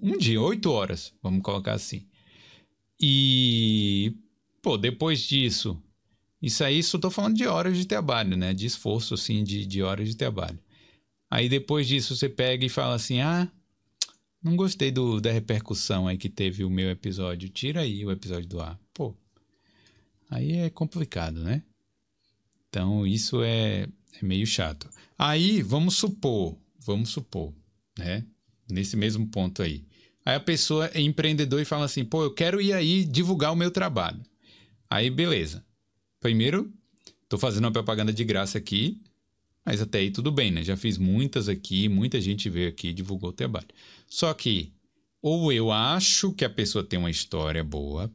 um 0.00 0.16
dia, 0.16 0.40
oito 0.40 0.70
horas, 0.70 1.12
vamos 1.20 1.42
colocar 1.42 1.72
assim. 1.72 2.06
E, 3.00 4.14
pô, 4.62 4.78
depois 4.78 5.20
disso, 5.20 5.82
isso 6.40 6.62
aí 6.62 6.80
só 6.82 6.96
tô 6.96 7.10
falando 7.10 7.36
de 7.36 7.46
horas 7.46 7.76
de 7.76 7.86
trabalho, 7.86 8.36
né? 8.36 8.54
De 8.54 8.66
esforço, 8.66 9.14
assim, 9.14 9.42
de, 9.42 9.66
de 9.66 9.82
horas 9.82 10.08
de 10.08 10.16
trabalho. 10.16 10.58
Aí 11.28 11.48
depois 11.48 11.88
disso 11.88 12.14
você 12.14 12.28
pega 12.28 12.64
e 12.64 12.68
fala 12.68 12.94
assim, 12.94 13.20
ah, 13.20 13.50
não 14.40 14.54
gostei 14.54 14.92
do, 14.92 15.20
da 15.20 15.32
repercussão 15.32 16.06
aí 16.06 16.16
que 16.16 16.28
teve 16.28 16.64
o 16.64 16.70
meu 16.70 16.88
episódio. 16.90 17.48
Tira 17.48 17.80
aí 17.80 18.04
o 18.06 18.12
episódio 18.12 18.48
do 18.48 18.60
ar. 18.60 18.78
Pô, 18.92 19.16
aí 20.30 20.52
é 20.52 20.70
complicado, 20.70 21.40
né? 21.42 21.62
Então 22.68 23.06
isso 23.06 23.42
é, 23.42 23.82
é 23.82 24.24
meio 24.24 24.46
chato. 24.46 24.88
Aí 25.18 25.62
vamos 25.62 25.96
supor, 25.96 26.58
vamos 26.78 27.10
supor, 27.10 27.54
né? 27.98 28.24
Nesse 28.68 28.96
mesmo 28.96 29.26
ponto 29.28 29.62
aí. 29.62 29.84
Aí 30.24 30.36
a 30.36 30.40
pessoa 30.40 30.90
é 30.94 31.00
empreendedor 31.00 31.60
e 31.60 31.64
fala 31.64 31.84
assim: 31.84 32.04
pô, 32.04 32.24
eu 32.24 32.34
quero 32.34 32.60
ir 32.60 32.72
aí 32.72 33.04
divulgar 33.04 33.52
o 33.52 33.56
meu 33.56 33.70
trabalho. 33.70 34.22
Aí 34.90 35.10
beleza. 35.10 35.64
Primeiro, 36.20 36.72
tô 37.28 37.36
fazendo 37.38 37.64
uma 37.64 37.72
propaganda 37.72 38.12
de 38.12 38.24
graça 38.24 38.56
aqui, 38.56 39.02
mas 39.64 39.80
até 39.80 39.98
aí 39.98 40.10
tudo 40.10 40.32
bem, 40.32 40.50
né? 40.50 40.64
Já 40.64 40.76
fiz 40.76 40.98
muitas 40.98 41.48
aqui, 41.48 41.88
muita 41.88 42.20
gente 42.20 42.48
veio 42.48 42.68
aqui 42.68 42.88
e 42.88 42.94
divulgou 42.94 43.30
o 43.30 43.32
trabalho. 43.32 43.68
Só 44.06 44.32
que 44.32 44.72
ou 45.20 45.50
eu 45.50 45.72
acho 45.72 46.32
que 46.32 46.44
a 46.44 46.50
pessoa 46.50 46.84
tem 46.84 46.98
uma 46.98 47.10
história 47.10 47.64
boa, 47.64 48.12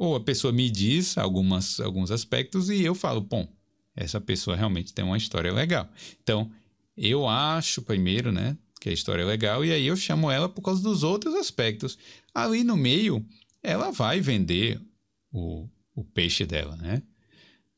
ou 0.00 0.16
a 0.16 0.20
pessoa 0.20 0.50
me 0.50 0.70
diz 0.70 1.18
algumas, 1.18 1.78
alguns 1.78 2.10
aspectos 2.10 2.70
e 2.70 2.82
eu 2.82 2.94
falo, 2.94 3.20
bom, 3.20 3.46
essa 3.94 4.18
pessoa 4.18 4.56
realmente 4.56 4.94
tem 4.94 5.04
uma 5.04 5.18
história 5.18 5.52
legal. 5.52 5.92
Então, 6.22 6.50
eu 6.96 7.28
acho 7.28 7.82
primeiro, 7.82 8.32
né, 8.32 8.56
que 8.80 8.88
a 8.88 8.92
história 8.92 9.20
é 9.20 9.26
legal 9.26 9.62
e 9.62 9.70
aí 9.70 9.86
eu 9.86 9.94
chamo 9.94 10.30
ela 10.30 10.48
por 10.48 10.62
causa 10.62 10.82
dos 10.82 11.02
outros 11.02 11.34
aspectos. 11.34 11.98
Ali 12.34 12.64
no 12.64 12.78
meio, 12.78 13.22
ela 13.62 13.90
vai 13.90 14.22
vender 14.22 14.80
o, 15.30 15.68
o 15.94 16.02
peixe 16.02 16.46
dela, 16.46 16.76
né? 16.76 17.02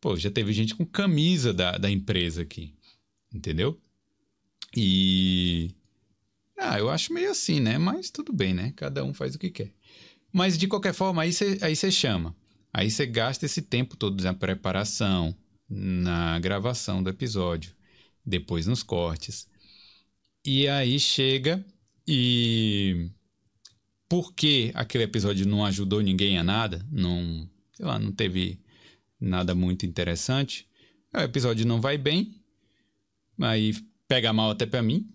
Pô, 0.01 0.17
já 0.17 0.31
teve 0.31 0.53
gente 0.53 0.77
com 0.77 0.87
camisa 0.87 1.53
da, 1.53 1.77
da 1.77 1.91
empresa 1.91 2.43
aqui. 2.43 2.73
Entendeu? 3.35 3.81
E. 4.77 5.75
Ah, 6.57 6.79
eu 6.79 6.89
acho 6.89 7.13
meio 7.13 7.33
assim, 7.33 7.59
né? 7.59 7.79
Mas 7.79 8.11
tudo 8.11 8.33
bem, 8.33 8.55
né? 8.55 8.73
Cada 8.77 9.03
um 9.05 9.13
faz 9.13 9.35
o 9.35 9.39
que 9.41 9.51
quer. 9.51 9.73
Mas 10.33 10.57
de 10.57 10.67
qualquer 10.67 10.95
forma, 10.95 11.23
aí 11.23 11.33
você 11.33 11.59
aí 11.61 11.77
chama. 11.77 12.35
Aí 12.73 12.91
você 12.91 13.07
gasta 13.07 13.45
esse 13.45 13.61
tempo 13.63 13.97
todo 13.97 14.23
na 14.23 14.33
preparação, 14.33 15.37
na 15.69 16.39
gravação 16.39 17.03
do 17.03 17.11
episódio, 17.11 17.75
depois 18.25 18.67
nos 18.67 18.83
cortes. 18.83 19.47
E 20.45 20.67
aí 20.69 20.99
chega 20.99 21.65
e. 22.07 23.11
Porque 24.09 24.71
aquele 24.75 25.05
episódio 25.05 25.47
não 25.47 25.65
ajudou 25.65 26.01
ninguém 26.01 26.39
a 26.39 26.45
nada, 26.45 26.87
não, 26.91 27.49
sei 27.73 27.87
lá, 27.87 27.99
não 27.99 28.13
teve 28.13 28.61
nada 29.19 29.55
muito 29.55 29.87
interessante, 29.87 30.69
o 31.15 31.21
episódio 31.21 31.67
não 31.67 31.81
vai 31.81 31.97
bem, 31.97 32.43
Aí 33.41 33.75
pega 34.07 34.33
mal 34.33 34.51
até 34.51 34.67
para 34.67 34.83
mim, 34.83 35.11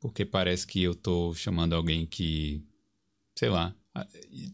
porque 0.00 0.24
parece 0.24 0.66
que 0.66 0.82
eu 0.82 0.94
tô 0.94 1.34
chamando 1.34 1.74
alguém 1.74 2.06
que, 2.06 2.64
sei 3.36 3.48
lá, 3.48 3.74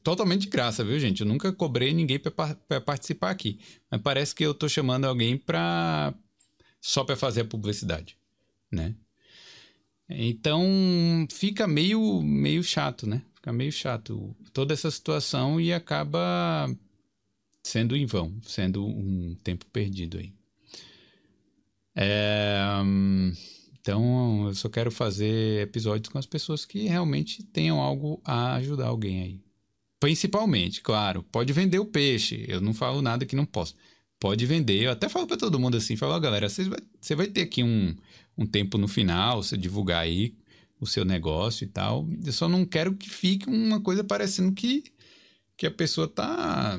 totalmente 0.03 0.43
de 0.43 0.49
graça, 0.49 0.85
viu, 0.85 0.99
gente? 0.99 1.21
Eu 1.21 1.27
nunca 1.27 1.53
cobrei 1.53 1.93
ninguém 1.93 2.19
para 2.19 2.81
participar 2.81 3.31
aqui, 3.31 3.59
mas 3.91 4.01
parece 4.01 4.35
que 4.35 4.45
eu 4.45 4.55
tô 4.55 4.69
chamando 4.69 5.05
alguém 5.05 5.37
para 5.37 6.15
só 6.81 7.05
para 7.05 7.17
fazer 7.17 7.43
a 7.43 7.45
publicidade, 7.45 8.17
né? 8.71 8.95
Então 10.09 11.27
fica 11.31 11.67
meio 11.67 12.23
meio 12.23 12.63
chato, 12.63 13.07
né? 13.07 13.23
Fica 13.35 13.53
meio 13.53 13.71
chato 13.71 14.35
toda 14.53 14.73
essa 14.73 14.91
situação 14.91 15.61
e 15.61 15.73
acaba 15.73 16.69
sendo 17.63 17.97
em 17.97 18.07
vão, 18.07 18.35
sendo 18.43 18.85
um 18.87 19.37
tempo 19.45 19.67
perdido 19.67 20.19
aí. 20.19 20.33
É, 21.95 22.59
então, 23.89 24.49
eu 24.49 24.55
só 24.55 24.69
quero 24.69 24.91
fazer 24.91 25.63
episódios 25.63 26.13
com 26.13 26.19
as 26.19 26.27
pessoas 26.27 26.67
que 26.67 26.87
realmente 26.87 27.43
tenham 27.43 27.81
algo 27.81 28.21
a 28.23 28.57
ajudar 28.57 28.89
alguém 28.89 29.23
aí. 29.23 29.41
Principalmente, 29.99 30.83
claro, 30.83 31.23
pode 31.23 31.55
vender 31.55 31.79
o 31.79 31.87
peixe. 31.87 32.45
Eu 32.47 32.61
não 32.61 32.75
falo 32.75 33.01
nada 33.01 33.25
que 33.25 33.35
não 33.35 33.47
posso. 33.47 33.75
Pode 34.21 34.45
vender. 34.45 34.83
Eu 34.83 34.91
até 34.91 35.09
falo 35.09 35.27
para 35.27 35.39
todo 35.39 35.59
mundo 35.59 35.79
assim: 35.79 35.97
falo, 35.97 36.15
oh, 36.15 36.21
galera, 36.21 36.51
você 36.51 36.65
vai, 36.65 36.79
vai 37.17 37.27
ter 37.29 37.41
aqui 37.41 37.63
um, 37.63 37.97
um 38.37 38.45
tempo 38.45 38.77
no 38.77 38.87
final, 38.87 39.43
você 39.43 39.57
divulgar 39.57 40.03
aí 40.03 40.37
o 40.79 40.87
seu 40.87 41.03
negócio 41.07 41.65
e 41.65 41.69
tal. 41.69 42.07
Eu 42.23 42.33
só 42.35 42.47
não 42.47 42.67
quero 42.67 42.95
que 42.95 43.09
fique 43.09 43.49
uma 43.49 43.81
coisa 43.81 44.05
parecendo 44.05 44.53
que, 44.53 44.85
que 45.57 45.67
a 45.67 45.71
pessoa 45.71 46.07
tá, 46.07 46.79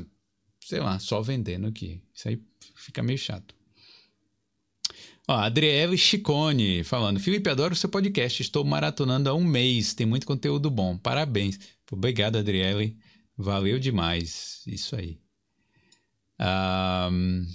sei 0.61 0.79
lá, 0.79 0.99
só 0.99 1.23
vendendo 1.23 1.65
aqui. 1.65 2.03
Isso 2.13 2.29
aí 2.29 2.39
fica 2.75 3.01
meio 3.01 3.17
chato. 3.17 3.58
Ó, 5.29 5.35
Adriele 5.35 5.95
Chicone 5.95 6.83
falando: 6.83 7.19
Felipe, 7.19 7.51
adoro 7.51 7.75
seu 7.75 7.87
podcast. 7.87 8.41
Estou 8.41 8.65
maratonando 8.65 9.29
há 9.29 9.33
um 9.35 9.43
mês. 9.43 9.93
Tem 9.93 10.03
muito 10.03 10.25
conteúdo 10.25 10.71
bom. 10.71 10.97
Parabéns. 10.97 11.59
Obrigado, 11.91 12.37
Adriele. 12.37 12.97
Valeu 13.37 13.77
demais. 13.77 14.63
Isso 14.65 14.95
aí. 14.95 15.19
Um... 17.11 17.45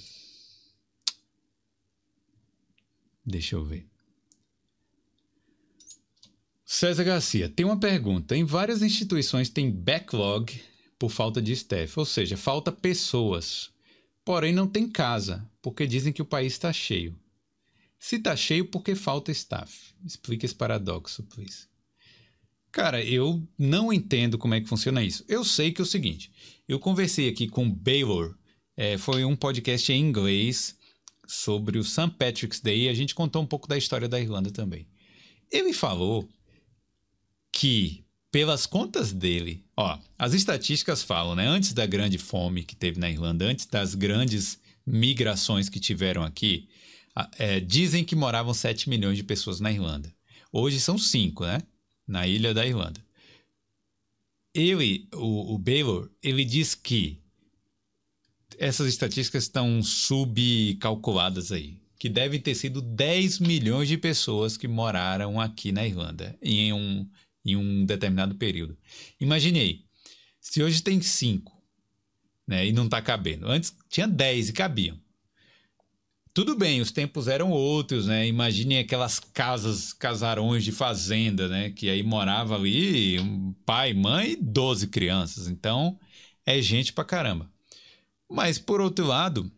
Deixa 3.27 3.57
eu 3.57 3.64
ver. 3.64 3.89
César 6.64 7.03
Garcia, 7.03 7.49
tem 7.49 7.66
uma 7.66 7.81
pergunta. 7.81 8.37
Em 8.37 8.45
várias 8.45 8.83
instituições 8.83 9.49
tem 9.49 9.68
backlog 9.68 10.62
por 10.97 11.11
falta 11.11 11.43
de 11.43 11.51
staff, 11.53 11.99
ou 11.99 12.05
seja, 12.05 12.37
falta 12.37 12.70
pessoas. 12.70 13.72
Porém, 14.25 14.53
não 14.53 14.68
tem 14.68 14.89
casa, 14.89 15.45
porque 15.61 15.89
dizem 15.89 16.12
que 16.12 16.22
o 16.22 16.27
país 16.27 16.53
está 16.53 16.72
cheio. 16.72 17.18
Se 18.07 18.19
tá 18.19 18.37
cheio, 18.37 18.67
por 18.67 18.83
que 18.83 18.95
falta 18.95 19.33
staff? 19.33 19.95
Explique 20.05 20.45
esse 20.45 20.55
paradoxo, 20.55 21.23
please. 21.23 21.69
Cara, 22.71 23.03
eu 23.03 23.43
não 23.59 23.91
entendo 23.91 24.37
como 24.37 24.53
é 24.53 24.61
que 24.61 24.69
funciona 24.69 25.03
isso. 25.03 25.25
Eu 25.27 25.43
sei 25.43 25.73
que 25.73 25.81
é 25.81 25.85
o 25.85 25.87
seguinte: 25.87 26.31
eu 26.69 26.79
conversei 26.79 27.31
aqui 27.31 27.49
com 27.49 27.67
Baylor, 27.67 28.37
é, 28.77 28.99
foi 28.99 29.25
um 29.25 29.35
podcast 29.35 29.91
em 29.91 30.03
inglês 30.03 30.77
sobre 31.27 31.79
o 31.79 31.83
St. 31.83 32.11
Patrick's 32.19 32.61
Day 32.61 32.83
e 32.83 32.89
a 32.91 32.95
gente 32.95 33.15
contou 33.15 33.41
um 33.41 33.47
pouco 33.47 33.67
da 33.67 33.79
história 33.79 34.07
da 34.07 34.21
Irlanda 34.21 34.51
também. 34.51 34.87
Ele 35.51 35.73
falou 35.73 36.29
que, 37.51 38.05
pelas 38.31 38.67
contas 38.67 39.15
dele, 39.15 39.65
ó, 39.75 39.99
as 40.19 40.35
estatísticas 40.35 41.03
falam, 41.03 41.35
né? 41.35 41.47
Antes 41.47 41.73
da 41.73 41.87
grande 41.87 42.19
fome 42.19 42.65
que 42.65 42.77
teve 42.77 43.01
na 43.01 43.11
Irlanda, 43.11 43.47
antes 43.47 43.65
das 43.65 43.95
grandes 43.95 44.59
migrações 44.87 45.71
que 45.71 45.81
tiveram 45.81 46.23
aqui, 46.23 46.69
é, 47.39 47.61
dizem 47.61 48.05
que 48.05 48.17
moravam 48.17 48.53
7 48.53 48.89
milhões 48.89 49.17
de 49.17 49.23
pessoas 49.23 49.61
na 49.61 49.71
Irlanda. 49.71 50.12
Hoje 50.53 50.81
são 50.81 50.99
5, 50.99 51.45
né? 51.45 51.62
Na 52.07 52.27
ilha 52.27 52.53
da 52.53 52.67
Irlanda. 52.67 53.05
Ele, 54.53 55.09
o, 55.15 55.55
o 55.55 55.59
Baylor, 55.59 56.11
ele 56.23 56.45
diz 56.45 56.75
que 56.75 57.21
essas 58.59 58.89
estatísticas 58.89 59.45
estão 59.45 59.83
subcalculadas 59.83 61.51
aí. 61.51 61.79
Que 61.99 62.09
devem 62.09 62.41
ter 62.41 62.55
sido 62.55 62.83
10 62.83 63.39
milhões 63.39 63.89
de 63.89 63.97
pessoas 63.97 64.57
que 64.57 64.69
moraram 64.69 65.41
aqui 65.41 65.73
na 65.73 65.87
Irlanda 65.87 66.37
em 66.43 66.73
um, 66.73 67.09
em 67.45 67.57
um 67.57 67.85
determinado 67.85 68.35
período. 68.35 68.77
Imaginei, 69.19 69.85
se 70.41 70.62
hoje 70.62 70.83
tem 70.83 71.01
5 71.01 71.53
né, 72.47 72.67
e 72.67 72.73
não 72.73 72.85
está 72.85 73.01
cabendo. 73.01 73.49
Antes 73.49 73.75
tinha 73.89 74.07
10 74.07 74.51
e 74.51 74.53
cabiam 74.53 75.04
tudo 76.35 76.57
bem, 76.57 76.80
os 76.80 76.91
tempos 76.91 77.28
eram 77.28 77.53
outros, 77.53 78.09
né? 78.09 78.26
Imagine 78.26 78.78
aquelas 78.78 79.20
casas, 79.20 79.93
casarões 79.93 80.64
de 80.64 80.72
fazenda, 80.72 81.49
né? 81.49 81.70
Que 81.70 81.89
aí 81.89 82.03
morava 82.03 82.57
ali 82.57 83.20
um 83.20 83.53
pai, 83.64 83.95
mãe 83.95 84.32
e 84.32 84.37
12 84.37 84.89
crianças. 84.89 85.47
Então, 85.47 85.97
é 86.45 86.61
gente 86.61 86.93
pra 86.93 87.05
caramba. 87.05 87.49
Mas, 88.28 88.59
por 88.59 88.80
outro 88.80 89.07
lado, 89.07 89.49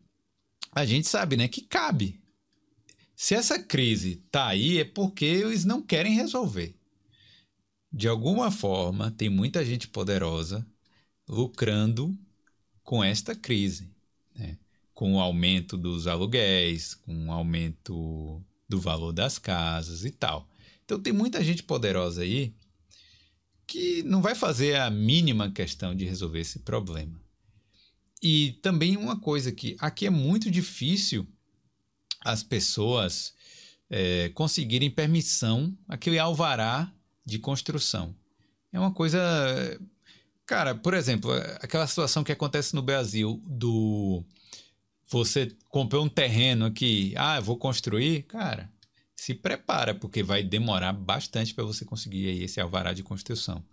a 0.71 0.85
gente 0.85 1.09
sabe, 1.09 1.35
né? 1.35 1.49
Que 1.49 1.63
cabe. 1.63 2.21
Se 3.15 3.35
essa 3.35 3.59
crise 3.59 4.17
tá 4.31 4.47
aí, 4.47 4.79
é 4.79 4.85
porque 4.85 5.25
eles 5.25 5.65
não 5.65 5.81
querem 5.81 6.15
resolver. 6.15 6.77
De 7.91 8.07
alguma 8.07 8.51
forma, 8.51 9.11
tem 9.11 9.31
muita 9.31 9.65
gente 9.65 9.89
poderosa 9.89 10.67
lucrando 11.27 12.15
com 12.83 13.03
esta 13.03 13.35
crise. 13.35 13.96
Com 14.97 15.15
o 15.15 15.21
aumento 15.21 15.77
dos 15.77 16.09
aluguéis, 16.09 16.95
com 16.95 17.29
o 17.29 17.33
aumento 17.33 18.43
do 18.69 18.81
valor 18.81 19.13
das 19.13 19.39
casas 19.39 20.05
e 20.05 20.11
tal. 20.11 20.49
Então 20.85 20.99
tem 20.99 21.13
muita 21.13 21.45
gente 21.45 21.63
poderosa 21.63 22.23
aí 22.23 22.53
que 23.67 24.03
não 24.03 24.21
vai 24.21 24.35
fazer 24.35 24.77
a 24.77 24.91
mínima 24.91 25.53
questão 25.53 25.95
de 25.95 26.05
resolver 26.05 26.41
esse 26.41 26.61
problema. 26.61 27.21
E 28.23 28.59
também 28.63 28.97
uma 28.97 29.21
coisa 29.21 29.53
que 29.53 29.77
aqui 29.79 30.07
é 30.07 30.11
muito 30.11 30.51
difícil 30.51 31.27
as 32.25 32.43
pessoas 32.43 33.35
é, 33.91 34.31
conseguirem 34.31 34.91
permissão, 34.91 35.77
aquele 35.87 36.19
alvará 36.19 36.93
de 37.25 37.39
construção. 37.39 38.15
É 38.73 38.79
uma 38.79 38.93
coisa. 38.93 39.19
Cara, 40.45 40.75
por 40.75 40.95
exemplo, 40.95 41.33
aquela 41.61 41.87
situação 41.87 42.23
que 42.23 42.33
acontece 42.33 42.75
no 42.75 42.83
Brasil 42.83 43.43
do 43.47 44.25
você 45.09 45.53
comprou 45.69 46.05
um 46.05 46.09
terreno 46.09 46.67
aqui, 46.67 47.15
ah, 47.17 47.37
eu 47.37 47.43
vou 47.43 47.57
construir, 47.57 48.23
cara, 48.25 48.71
se 49.15 49.35
prepara, 49.35 49.95
porque 49.95 50.23
vai 50.23 50.43
demorar 50.43 50.93
bastante 50.93 51.55
para 51.55 51.65
você 51.65 51.85
conseguir 51.85 52.29
aí 52.29 52.43
esse 52.43 52.61
alvará 52.61 52.93
de 52.93 53.03
construção. 53.03 53.65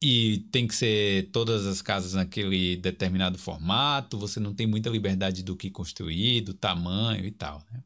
E 0.00 0.46
tem 0.52 0.66
que 0.66 0.74
ser 0.74 1.30
todas 1.32 1.66
as 1.66 1.82
casas 1.82 2.14
naquele 2.14 2.76
determinado 2.76 3.36
formato, 3.38 4.18
você 4.18 4.38
não 4.38 4.54
tem 4.54 4.66
muita 4.66 4.90
liberdade 4.90 5.42
do 5.42 5.56
que 5.56 5.70
construir, 5.70 6.42
do 6.42 6.54
tamanho 6.54 7.24
e 7.24 7.32
tal. 7.32 7.64
Né? 7.72 7.82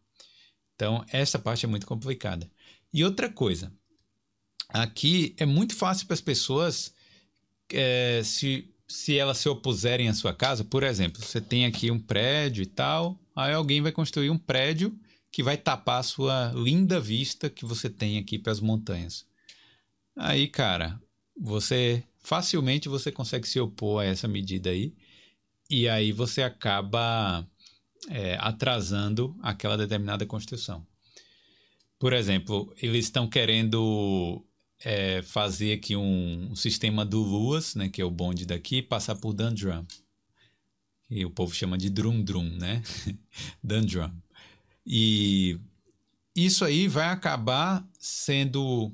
Então, 0.74 1.04
essa 1.10 1.38
parte 1.38 1.64
é 1.64 1.68
muito 1.68 1.86
complicada. 1.86 2.50
E 2.92 3.04
outra 3.04 3.30
coisa, 3.30 3.72
aqui 4.68 5.34
é 5.38 5.46
muito 5.46 5.74
fácil 5.74 6.06
para 6.06 6.14
as 6.14 6.20
pessoas 6.20 6.94
é, 7.70 8.22
se 8.24 8.71
se 8.92 9.16
elas 9.16 9.38
se 9.38 9.48
opuserem 9.48 10.08
à 10.08 10.14
sua 10.14 10.34
casa, 10.34 10.62
por 10.62 10.82
exemplo, 10.82 11.22
você 11.22 11.40
tem 11.40 11.64
aqui 11.64 11.90
um 11.90 11.98
prédio 11.98 12.62
e 12.62 12.66
tal, 12.66 13.18
aí 13.34 13.54
alguém 13.54 13.80
vai 13.80 13.90
construir 13.90 14.28
um 14.28 14.36
prédio 14.36 14.94
que 15.30 15.42
vai 15.42 15.56
tapar 15.56 16.00
a 16.00 16.02
sua 16.02 16.52
linda 16.54 17.00
vista 17.00 17.48
que 17.48 17.64
você 17.64 17.88
tem 17.88 18.18
aqui 18.18 18.38
para 18.38 18.52
as 18.52 18.60
montanhas. 18.60 19.26
Aí, 20.14 20.46
cara, 20.46 21.00
você 21.34 22.04
facilmente 22.18 22.88
você 22.88 23.10
consegue 23.10 23.48
se 23.48 23.58
opor 23.58 24.02
a 24.02 24.04
essa 24.04 24.28
medida 24.28 24.68
aí 24.68 24.94
e 25.70 25.88
aí 25.88 26.12
você 26.12 26.42
acaba 26.42 27.48
é, 28.10 28.36
atrasando 28.40 29.34
aquela 29.42 29.78
determinada 29.78 30.26
construção. 30.26 30.86
Por 31.98 32.12
exemplo, 32.12 32.74
eles 32.76 33.06
estão 33.06 33.26
querendo 33.26 34.44
é, 34.84 35.22
fazer 35.22 35.74
aqui 35.74 35.96
um, 35.96 36.50
um, 36.50 36.56
sistema 36.56 37.04
do 37.04 37.20
Luas, 37.20 37.74
né, 37.74 37.88
que 37.88 38.00
é 38.00 38.04
o 38.04 38.10
bonde 38.10 38.44
daqui, 38.44 38.82
passar 38.82 39.14
por 39.16 39.32
Dundrum. 39.32 39.84
E 41.08 41.24
o 41.24 41.30
povo 41.30 41.54
chama 41.54 41.76
de 41.76 41.90
Drum 41.90 42.22
Drum, 42.22 42.48
né? 42.56 42.82
Dundrum. 43.62 44.10
E 44.86 45.58
isso 46.34 46.64
aí 46.64 46.88
vai 46.88 47.08
acabar 47.08 47.86
sendo. 47.98 48.90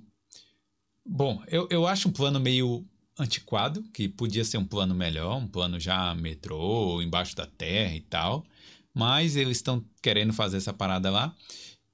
Bom, 1.06 1.42
eu, 1.46 1.68
eu 1.70 1.86
acho 1.86 2.08
um 2.08 2.12
plano 2.12 2.40
meio 2.40 2.84
antiquado, 3.18 3.82
que 3.94 4.08
podia 4.08 4.44
ser 4.44 4.58
um 4.58 4.64
plano 4.64 4.94
melhor, 4.94 5.36
um 5.36 5.46
plano 5.46 5.78
já 5.78 6.14
metrô, 6.14 7.00
embaixo 7.00 7.34
da 7.36 7.46
terra 7.46 7.94
e 7.94 8.00
tal. 8.00 8.44
Mas 8.92 9.36
eles 9.36 9.58
estão 9.58 9.84
querendo 10.02 10.32
fazer 10.32 10.56
essa 10.56 10.72
parada 10.72 11.10
lá. 11.10 11.34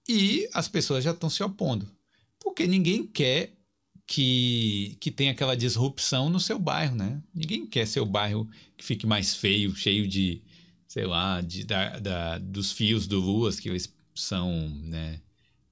E 0.09 0.49
as 0.53 0.69
pessoas 0.69 1.05
já 1.05 1.13
estão 1.13 1.29
se 1.29 1.43
opondo. 1.43 1.87
Porque 2.39 2.67
ninguém 2.67 3.07
quer 3.07 3.54
que, 4.07 4.97
que 5.01 5.11
tem 5.11 5.29
aquela 5.31 5.57
disrupção 5.57 6.29
no 6.29 6.39
seu 6.41 6.59
bairro, 6.59 6.95
né? 6.95 7.23
Ninguém 7.35 7.67
quer 7.67 7.87
seu 7.87 8.05
bairro 8.05 8.49
que 8.77 8.85
fique 8.85 9.07
mais 9.07 9.35
feio, 9.35 9.75
cheio 9.75 10.07
de, 10.07 10.43
sei 10.87 11.07
lá, 11.07 11.41
de, 11.41 11.65
da, 11.65 11.99
da 11.99 12.39
dos 12.39 12.73
fios 12.73 13.07
do 13.07 13.19
Luas, 13.21 13.59
que 13.59 13.69
eles 13.69 13.93
são, 14.15 14.69
né? 14.83 15.21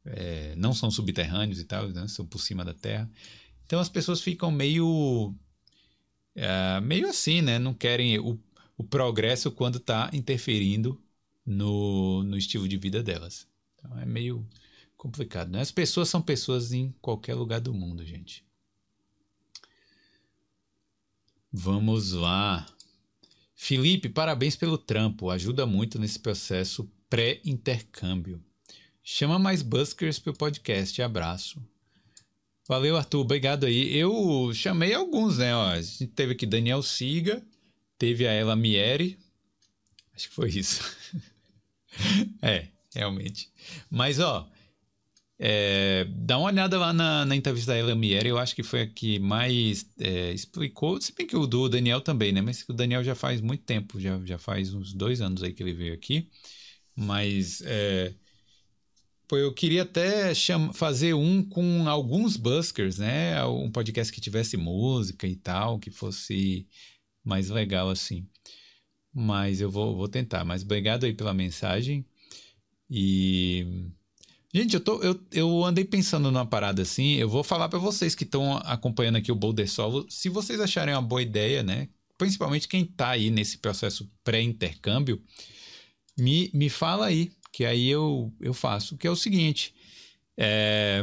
É, 0.05 0.55
não 0.57 0.73
são 0.75 0.91
subterrâneos 0.91 1.61
e 1.61 1.65
tal, 1.65 1.89
né? 1.89 2.09
são 2.09 2.27
por 2.27 2.41
cima 2.41 2.65
da 2.65 2.75
terra. 2.75 3.11
Então 3.65 3.81
as 3.81 3.89
pessoas 3.89 4.21
ficam 4.21 4.51
meio. 4.51 5.35
É, 6.35 6.81
meio 6.81 7.09
assim, 7.09 7.43
né? 7.43 7.59
Não 7.59 7.75
querem 7.75 8.19
o, 8.19 8.39
o 8.77 8.85
progresso 8.85 9.51
quando 9.51 9.79
está 9.79 10.11
interferindo 10.13 11.01
no, 11.45 12.23
no 12.25 12.37
estilo 12.37 12.67
de 12.69 12.77
vida 12.79 13.03
delas. 13.03 13.47
Então 13.77 13.99
é 13.99 14.07
meio 14.07 14.47
complicado, 15.03 15.51
né? 15.51 15.61
As 15.61 15.73
pessoas 15.73 16.09
são 16.09 16.23
pessoas 16.23 16.73
em 16.73 16.95
qualquer 17.01 17.35
lugar 17.35 17.61
do 17.61 17.75
mundo, 17.75 18.07
gente. 18.07 18.45
Vamos 21.53 22.13
lá. 22.13 22.65
Felipe, 23.53 24.09
parabéns 24.09 24.55
pelo 24.55 24.79
trampo. 24.79 25.29
Ajuda 25.29 25.67
muito 25.67 25.99
nesse 25.99 26.21
processo 26.21 26.89
pré-intercâmbio. 27.11 28.41
Chama 29.03 29.41
mais 29.41 29.61
buskers 29.61 30.21
pro 30.21 30.33
podcast. 30.33 31.03
Abraço. 31.03 31.61
Valeu, 32.69 32.97
Arthur. 32.97 33.23
Obrigado 33.23 33.67
aí. 33.67 33.93
Eu 33.97 34.53
chamei 34.55 34.95
alguns, 34.95 35.39
né? 35.39 35.53
Ó, 35.53 35.67
a 35.71 35.83
gente 35.83 36.07
teve 36.07 36.35
aqui 36.35 36.47
Daniel 36.47 36.81
Siga, 36.81 37.45
teve 37.99 38.25
a 38.25 38.31
Ela 38.31 38.55
Mieri. 38.55 39.19
Acho 40.15 40.29
que 40.29 40.35
foi 40.37 40.51
isso. 40.51 40.81
é, 42.41 42.69
realmente. 42.95 43.51
Mas, 43.91 44.21
ó, 44.21 44.49
é, 45.45 46.05
dá 46.09 46.39
uma 46.39 46.47
olhada 46.53 46.79
lá 46.79 46.93
na, 46.93 47.25
na 47.25 47.35
entrevista 47.35 47.73
da 47.73 47.77
Ela 47.77 47.97
Mieri, 47.97 48.29
eu 48.29 48.39
acho 48.39 48.55
que 48.55 48.63
foi 48.63 48.83
a 48.83 48.87
que 48.87 49.19
mais 49.19 49.85
é, 49.99 50.33
explicou, 50.33 51.01
se 51.01 51.13
bem 51.13 51.27
que 51.27 51.37
o 51.37 51.49
do 51.49 51.69
Daniel 51.69 52.01
também, 52.01 52.31
né? 52.31 52.41
Mas 52.41 52.65
o 52.69 52.73
Daniel 52.73 53.03
já 53.03 53.17
faz 53.17 53.41
muito 53.41 53.65
tempo, 53.65 53.99
já, 53.99 54.21
já 54.25 54.39
faz 54.39 54.73
uns 54.73 54.95
dois 54.95 55.21
anos 55.21 55.43
aí 55.43 55.53
que 55.53 55.61
ele 55.61 55.73
veio 55.75 55.95
aqui. 55.95 56.31
Mas 56.95 57.61
é, 57.67 58.15
pô, 59.27 59.37
eu 59.37 59.53
queria 59.53 59.83
até 59.83 60.33
chama, 60.33 60.73
fazer 60.73 61.15
um 61.15 61.43
com 61.45 61.89
alguns 61.89 62.37
buskers, 62.37 62.99
né? 62.99 63.45
Um 63.45 63.71
podcast 63.71 64.13
que 64.13 64.21
tivesse 64.21 64.57
música 64.57 65.27
e 65.27 65.35
tal, 65.35 65.79
que 65.81 65.91
fosse 65.91 66.69
mais 67.25 67.51
legal 67.51 67.91
assim. 67.91 68.29
Mas 69.13 69.61
eu 69.61 69.71
vou, 69.71 69.97
vou 69.97 70.09
tentar. 70.09 70.45
Mas 70.45 70.63
obrigado 70.63 71.05
aí 71.05 71.15
pela 71.15 71.35
mensagem. 71.35 72.07
E 72.89 73.91
Gente, 74.55 74.75
eu, 74.75 74.81
tô, 74.81 75.01
eu, 75.03 75.19
eu 75.33 75.65
andei 75.65 75.85
pensando 75.85 76.31
numa 76.31 76.45
parada 76.45 76.83
assim. 76.83 77.15
Eu 77.15 77.29
vou 77.29 77.43
falar 77.43 77.71
para 77.71 77.79
vocês 77.79 78.15
que 78.15 78.25
estão 78.25 78.59
acompanhando 78.59 79.17
aqui 79.17 79.33
o 79.33 79.35
Boulder 79.35 79.71
Solo. 79.71 80.07
Se 80.11 80.29
vocês 80.29 80.61
acharem 80.61 80.95
uma 80.95 81.01
boa 81.01 81.23
ideia, 81.23 81.63
né? 81.63 81.89
Principalmente 82.19 82.69
quem 82.69 82.85
tá 82.85 83.11
aí 83.11 83.31
nesse 83.31 83.59
processo 83.59 84.11
pré-intercâmbio, 84.23 85.23
me, 86.19 86.51
me 86.53 86.69
fala 86.69 87.07
aí, 87.07 87.33
que 87.51 87.65
aí 87.65 87.89
eu, 87.89 88.31
eu 88.41 88.53
faço. 88.53 88.99
Que 88.99 89.07
é 89.07 89.11
o 89.11 89.17
seguinte: 89.17 89.75
é, 90.37 91.03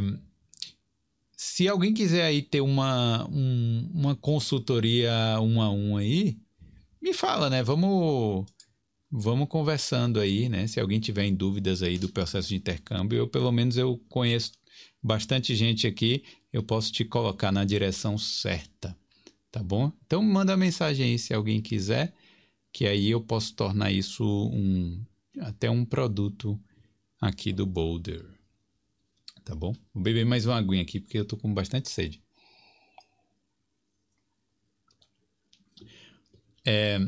se 1.36 1.68
alguém 1.68 1.92
quiser 1.92 2.26
aí 2.26 2.44
ter 2.44 2.62
uma, 2.62 3.28
um, 3.32 3.90
uma 3.94 4.16
consultoria 4.16 5.12
um 5.42 5.60
a 5.60 5.72
um 5.72 5.98
aí, 5.98 6.38
me 7.02 7.14
fala, 7.14 7.50
né? 7.50 7.64
Vamos 7.64 8.46
vamos 9.12 9.48
conversando 9.48 10.20
aí, 10.20 10.50
né? 10.50 10.68
Se 10.68 10.80
alguém 10.80 11.00
tiver 11.00 11.30
dúvidas 11.32 11.82
aí 11.82 11.98
do 11.98 12.10
processo 12.10 12.50
de 12.50 12.56
intercâmbio, 12.56 13.18
eu 13.18 13.28
pelo 13.28 13.52
menos 13.52 13.78
eu 13.78 13.98
conheço 14.10 14.54
bastante 15.02 15.56
gente 15.56 15.88
aqui, 15.88 16.24
eu 16.54 16.64
posso 16.64 16.92
te 16.92 17.04
colocar 17.06 17.52
na 17.52 17.66
direção 17.66 18.18
certa, 18.18 18.96
tá 19.52 19.64
bom? 19.64 19.92
Então 20.06 20.22
manda 20.22 20.56
mensagem 20.58 21.06
aí 21.06 21.20
se 21.20 21.34
alguém 21.34 21.62
quiser, 21.62 22.14
que 22.72 22.86
aí 22.86 23.10
eu 23.10 23.22
posso 23.22 23.56
tornar 23.56 23.92
isso 23.92 24.24
um 24.24 25.04
até 25.40 25.70
um 25.70 25.86
produto 25.86 26.60
aqui 27.22 27.54
do 27.54 27.66
Boulder. 27.66 28.26
Tá 29.44 29.56
bom? 29.56 29.74
Vou 29.94 30.04
beber 30.04 30.26
mais 30.26 30.46
uma 30.46 30.58
aguinha 30.58 30.84
aqui 30.84 31.00
porque 31.00 31.18
eu 31.18 31.26
tô 31.26 31.36
com 31.36 31.52
bastante 31.54 31.90
sede. 31.90 32.22
É, 36.66 37.00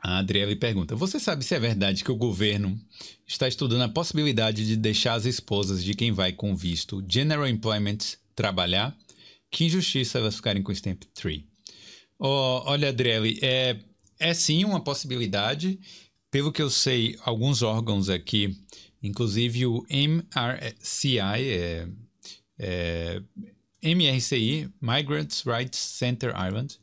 a 0.00 0.18
Adriele 0.18 0.56
pergunta: 0.56 0.94
Você 0.94 1.18
sabe 1.18 1.44
se 1.44 1.54
é 1.54 1.60
verdade 1.60 2.04
que 2.04 2.12
o 2.12 2.16
governo 2.16 2.80
está 3.26 3.48
estudando 3.48 3.82
a 3.82 3.88
possibilidade 3.88 4.66
de 4.66 4.76
deixar 4.76 5.14
as 5.14 5.26
esposas 5.26 5.82
de 5.82 5.94
quem 5.94 6.12
vai 6.12 6.32
com 6.32 6.54
visto 6.54 7.04
General 7.08 7.46
Employment 7.46 7.98
trabalhar? 8.34 8.96
Que 9.50 9.64
injustiça 9.64 10.18
elas 10.18 10.36
ficarem 10.36 10.62
com 10.62 10.72
Stamp 10.72 11.02
3. 11.14 11.42
Oh, 12.18 12.62
olha, 12.64 12.88
Adriele, 12.88 13.38
é, 13.42 13.76
é 14.18 14.34
sim 14.34 14.64
uma 14.64 14.82
possibilidade. 14.82 15.78
pelo 16.30 16.52
que 16.52 16.60
eu 16.60 16.68
sei, 16.68 17.16
alguns 17.22 17.62
órgãos 17.62 18.10
aqui, 18.10 18.54
inclusive 19.02 19.66
o 19.66 19.84
MRCI, 19.88 21.18
é, 21.18 21.88
é, 22.58 23.22
MRCI, 23.82 24.68
Migrants 24.80 25.42
Rights 25.46 25.78
Center 25.78 26.30
Ireland, 26.30 26.78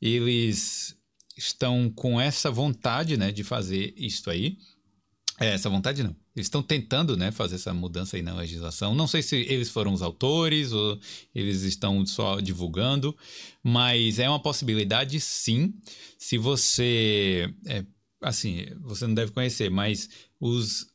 eles 0.00 0.97
estão 1.38 1.90
com 1.94 2.20
essa 2.20 2.50
vontade 2.50 3.16
né, 3.16 3.30
de 3.30 3.44
fazer 3.44 3.94
isso 3.96 4.28
aí. 4.28 4.58
É, 5.40 5.54
essa 5.54 5.70
vontade 5.70 6.02
não. 6.02 6.14
Eles 6.34 6.46
estão 6.46 6.62
tentando 6.62 7.16
né, 7.16 7.30
fazer 7.30 7.54
essa 7.54 7.72
mudança 7.72 8.16
aí 8.16 8.22
na 8.22 8.34
legislação. 8.34 8.94
Não 8.94 9.06
sei 9.06 9.22
se 9.22 9.36
eles 9.36 9.70
foram 9.70 9.92
os 9.92 10.02
autores 10.02 10.72
ou 10.72 10.98
eles 11.34 11.62
estão 11.62 12.04
só 12.04 12.40
divulgando, 12.40 13.16
mas 13.62 14.18
é 14.18 14.28
uma 14.28 14.42
possibilidade 14.42 15.20
sim. 15.20 15.72
Se 16.18 16.36
você. 16.36 17.52
É, 17.66 17.84
assim, 18.20 18.66
você 18.80 19.06
não 19.06 19.14
deve 19.14 19.30
conhecer, 19.30 19.70
mas 19.70 20.08
os, 20.40 20.86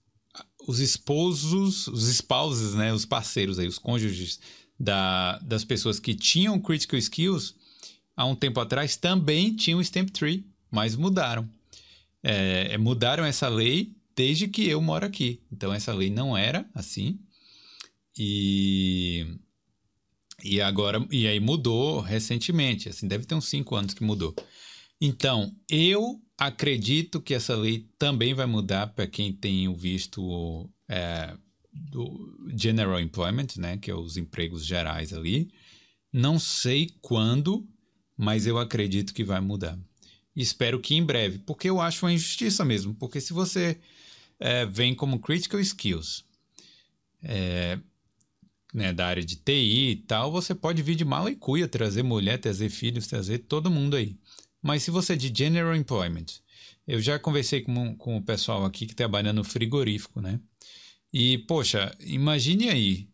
os 0.67 0.79
esposos, 0.79 1.87
os 1.87 2.03
spouses, 2.03 2.73
né, 2.73 2.93
os 2.93 3.05
parceiros 3.05 3.59
aí, 3.59 3.67
os 3.67 3.79
cônjuges 3.79 4.39
da, 4.77 5.39
das 5.39 5.63
pessoas 5.63 5.99
que 5.99 6.13
tinham 6.13 6.59
critical 6.59 6.99
skills 6.99 7.55
há 8.15 8.25
um 8.25 8.35
tempo 8.35 8.59
atrás 8.59 8.95
também 8.95 9.55
tinham 9.55 9.81
Stamp 9.83 10.09
Tree, 10.09 10.45
mas 10.71 10.95
mudaram. 10.95 11.47
É, 12.21 12.77
mudaram 12.77 13.25
essa 13.25 13.47
lei 13.47 13.95
desde 14.15 14.47
que 14.47 14.67
eu 14.67 14.81
moro 14.81 15.05
aqui. 15.05 15.41
Então 15.51 15.73
essa 15.73 15.93
lei 15.93 16.09
não 16.09 16.37
era 16.37 16.65
assim. 16.73 17.19
E 18.17 19.25
e 20.43 20.61
agora 20.61 21.05
e 21.11 21.27
aí 21.27 21.39
mudou 21.39 21.99
recentemente, 22.01 22.89
assim, 22.89 23.07
deve 23.07 23.25
ter 23.25 23.35
uns 23.35 23.47
cinco 23.47 23.75
anos 23.75 23.93
que 23.93 24.03
mudou. 24.03 24.35
Então, 24.99 25.53
eu 25.69 26.21
acredito 26.37 27.21
que 27.21 27.33
essa 27.33 27.55
lei 27.55 27.89
também 27.97 28.33
vai 28.33 28.45
mudar 28.45 28.87
para 28.87 29.07
quem 29.07 29.33
tem 29.33 29.67
o 29.67 29.75
visto 29.75 30.69
é, 30.87 31.35
do 31.73 32.51
General 32.55 32.99
Employment, 32.99 33.47
né, 33.57 33.77
que 33.77 33.91
é 33.91 33.95
os 33.95 34.17
empregos 34.17 34.65
gerais 34.65 35.13
ali. 35.13 35.49
Não 36.11 36.39
sei 36.39 36.89
quando, 37.01 37.67
mas 38.17 38.47
eu 38.47 38.57
acredito 38.57 39.13
que 39.13 39.23
vai 39.23 39.39
mudar. 39.39 39.77
Espero 40.35 40.79
que 40.79 40.95
em 40.95 41.03
breve, 41.03 41.39
porque 41.39 41.69
eu 41.69 41.79
acho 41.79 42.05
uma 42.05 42.13
injustiça 42.13 42.65
mesmo. 42.65 42.95
Porque 42.95 43.21
se 43.21 43.33
você 43.33 43.77
é, 44.39 44.65
vem 44.65 44.95
como 44.95 45.19
critical 45.19 45.59
skills 45.59 46.25
é, 47.21 47.79
né, 48.73 48.91
da 48.91 49.05
área 49.05 49.23
de 49.23 49.35
TI 49.35 49.91
e 49.91 49.95
tal, 49.95 50.31
você 50.31 50.55
pode 50.55 50.81
vir 50.81 50.95
de 50.95 51.05
mala 51.05 51.29
e 51.29 51.35
cuia, 51.35 51.67
trazer 51.67 52.03
mulher, 52.03 52.39
trazer 52.39 52.69
filhos, 52.69 53.07
trazer 53.07 53.39
todo 53.39 53.69
mundo 53.69 53.95
aí. 53.95 54.17
Mas 54.61 54.83
se 54.83 54.91
você 54.91 55.13
é 55.13 55.15
de 55.15 55.31
general 55.35 55.75
employment, 55.75 56.25
eu 56.87 56.99
já 56.99 57.19
conversei 57.19 57.61
com, 57.61 57.95
com 57.95 58.17
o 58.17 58.23
pessoal 58.23 58.65
aqui 58.65 58.87
que 58.87 58.95
trabalha 58.95 59.31
no 59.31 59.43
frigorífico, 59.43 60.19
né? 60.19 60.39
E, 61.11 61.37
poxa, 61.39 61.95
imagine 61.99 62.69
aí, 62.69 63.07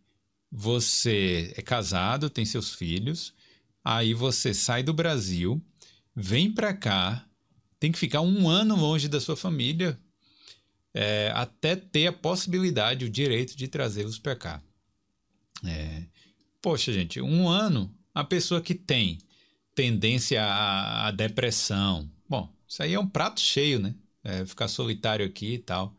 você 0.50 1.54
é 1.58 1.62
casado, 1.62 2.30
tem 2.30 2.46
seus 2.46 2.74
filhos, 2.74 3.34
aí 3.84 4.14
você 4.14 4.54
sai 4.54 4.84
do 4.84 4.94
Brasil, 4.94 5.62
vem 6.16 6.52
para 6.52 6.74
cá, 6.74 7.26
tem 7.80 7.92
que 7.92 8.00
ficar 8.00 8.22
um 8.22 8.50
ano 8.50 8.76
longe 8.76 9.08
da 9.08 9.22
sua 9.22 9.36
família, 9.36 10.00
é, 10.94 11.32
até 11.36 11.76
ter 11.76 12.08
a 12.08 12.14
possibilidade, 12.14 13.06
o 13.06 13.10
direito 13.10 13.56
de 13.56 13.68
trazê-los 13.68 14.20
para 14.20 14.36
cá. 14.36 14.62
É, 15.66 16.04
poxa, 16.62 16.92
gente, 16.92 17.22
um 17.22 17.48
ano, 17.48 17.94
a 18.14 18.24
pessoa 18.24 18.62
que 18.62 18.74
tem 18.74 19.20
tendência 19.76 20.44
à, 20.44 21.08
à, 21.08 21.12
depressão, 21.12 22.10
bom, 22.28 22.54
isso 22.68 22.84
aí 22.84 22.94
é 22.94 23.00
um 23.00 23.08
prato 23.08 23.40
cheio, 23.40 23.80
né? 23.80 23.96
É, 24.24 24.46
ficar 24.46 24.68
solitário 24.68 25.26
aqui 25.26 25.54
e 25.54 25.60
tal. 25.60 25.96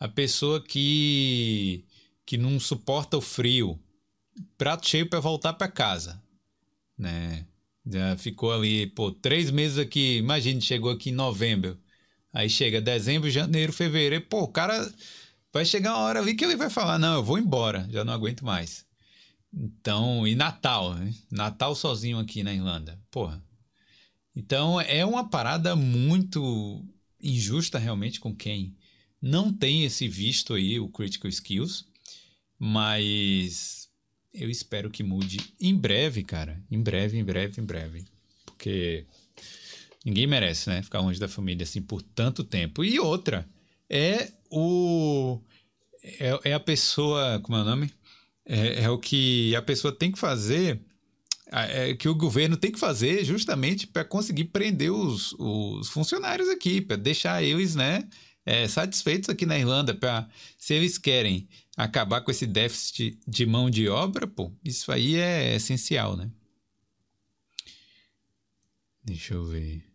A 0.00 0.08
pessoa 0.08 0.62
que 0.62 1.84
que 2.24 2.36
não 2.36 2.60
suporta 2.60 3.16
o 3.16 3.22
frio, 3.22 3.80
prato 4.58 4.86
cheio 4.86 5.08
para 5.08 5.18
voltar 5.18 5.54
para 5.54 5.66
casa, 5.66 6.22
né? 6.98 7.46
Já 7.86 8.16
ficou 8.16 8.52
ali, 8.52 8.86
pô, 8.88 9.12
três 9.12 9.50
meses 9.50 9.78
aqui. 9.78 10.18
Imagine, 10.18 10.60
chegou 10.60 10.90
aqui 10.90 11.10
em 11.10 11.14
novembro 11.14 11.78
Aí 12.32 12.48
chega 12.48 12.80
dezembro, 12.80 13.30
janeiro, 13.30 13.72
fevereiro. 13.72 14.24
Pô, 14.26 14.42
o 14.42 14.48
cara 14.48 14.92
vai 15.52 15.64
chegar 15.64 15.94
uma 15.94 16.04
hora 16.04 16.20
ali 16.20 16.34
que 16.34 16.44
ele 16.44 16.56
vai 16.56 16.70
falar: 16.70 16.98
não, 16.98 17.14
eu 17.14 17.24
vou 17.24 17.38
embora, 17.38 17.88
já 17.90 18.04
não 18.04 18.12
aguento 18.12 18.44
mais. 18.44 18.86
Então, 19.52 20.26
e 20.26 20.34
Natal, 20.34 20.94
né? 20.94 21.14
Natal 21.30 21.74
sozinho 21.74 22.18
aqui 22.18 22.42
na 22.42 22.52
Irlanda. 22.52 23.00
Porra. 23.10 23.42
Então, 24.36 24.80
é 24.80 25.04
uma 25.04 25.28
parada 25.28 25.74
muito 25.74 26.84
injusta 27.20 27.78
realmente 27.78 28.20
com 28.20 28.34
quem 28.34 28.76
não 29.20 29.52
tem 29.52 29.84
esse 29.84 30.06
visto 30.06 30.54
aí, 30.54 30.78
o 30.78 30.88
Critical 30.88 31.28
Skills. 31.28 31.86
Mas 32.58 33.77
eu 34.38 34.50
espero 34.50 34.90
que 34.90 35.02
mude 35.02 35.38
em 35.60 35.74
breve, 35.74 36.22
cara. 36.22 36.60
Em 36.70 36.80
breve, 36.80 37.18
em 37.18 37.24
breve, 37.24 37.60
em 37.60 37.64
breve. 37.64 38.04
Porque 38.44 39.06
Ninguém 40.04 40.26
merece, 40.26 40.70
né? 40.70 40.82
Ficar 40.82 41.00
longe 41.00 41.18
da 41.18 41.28
família 41.28 41.64
assim 41.64 41.82
por 41.82 42.00
tanto 42.00 42.44
tempo. 42.44 42.84
E 42.84 42.98
outra, 42.98 43.46
é 43.90 44.32
o. 44.50 45.38
É, 46.02 46.50
é 46.50 46.54
a 46.54 46.60
pessoa. 46.60 47.40
Como 47.42 47.58
é 47.58 47.60
o 47.60 47.64
nome? 47.64 47.92
É, 48.46 48.84
é, 48.84 48.90
o 48.90 48.98
que 48.98 49.54
a 49.54 49.62
pessoa 49.62 49.92
tem 49.92 50.10
que 50.10 50.18
fazer. 50.18 50.80
É, 51.50 51.94
que 51.94 52.08
o 52.08 52.14
governo 52.14 52.56
tem 52.56 52.70
que 52.70 52.78
fazer 52.78 53.24
justamente 53.24 53.86
para 53.86 54.04
conseguir 54.04 54.44
prender 54.44 54.90
os, 54.90 55.34
os 55.38 55.88
funcionários 55.88 56.48
aqui, 56.48 56.80
para 56.80 56.96
deixar 56.96 57.42
eles, 57.42 57.74
né? 57.74 58.06
É, 58.44 58.68
satisfeitos 58.68 59.28
aqui 59.28 59.44
na 59.44 59.58
Irlanda, 59.58 59.94
para 59.94 60.26
se 60.58 60.74
eles 60.74 60.96
querem 60.96 61.48
acabar 61.78 62.22
com 62.22 62.30
esse 62.32 62.44
déficit 62.44 63.20
de 63.24 63.46
mão 63.46 63.70
de 63.70 63.88
obra, 63.88 64.26
pô, 64.26 64.52
isso 64.64 64.90
aí 64.90 65.14
é 65.14 65.54
essencial, 65.54 66.16
né? 66.16 66.28
Deixa 69.04 69.34
eu 69.34 69.44
ver. 69.46 69.86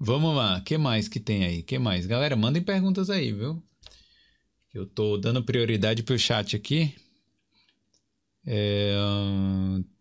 Vamos 0.00 0.34
lá, 0.34 0.60
que 0.60 0.76
mais 0.76 1.06
que 1.06 1.20
tem 1.20 1.44
aí? 1.44 1.62
Que 1.62 1.78
mais? 1.78 2.06
Galera, 2.06 2.34
mandem 2.34 2.60
perguntas 2.60 3.08
aí, 3.08 3.32
viu? 3.32 3.62
Eu 4.74 4.84
tô 4.84 5.16
dando 5.16 5.44
prioridade 5.44 6.02
pro 6.02 6.18
chat 6.18 6.56
aqui. 6.56 6.92
É, 8.44 8.96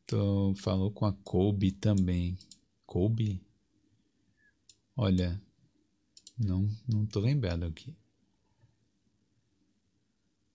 tô, 0.08 0.56
falou 0.56 0.90
com 0.90 1.06
a 1.06 1.14
Kobe 1.14 1.72
também. 1.72 2.36
Kobe? 2.84 3.46
Olha, 4.96 5.40
não, 6.36 6.68
não 6.88 7.06
tô 7.06 7.20
lembrado 7.20 7.64
aqui. 7.64 7.96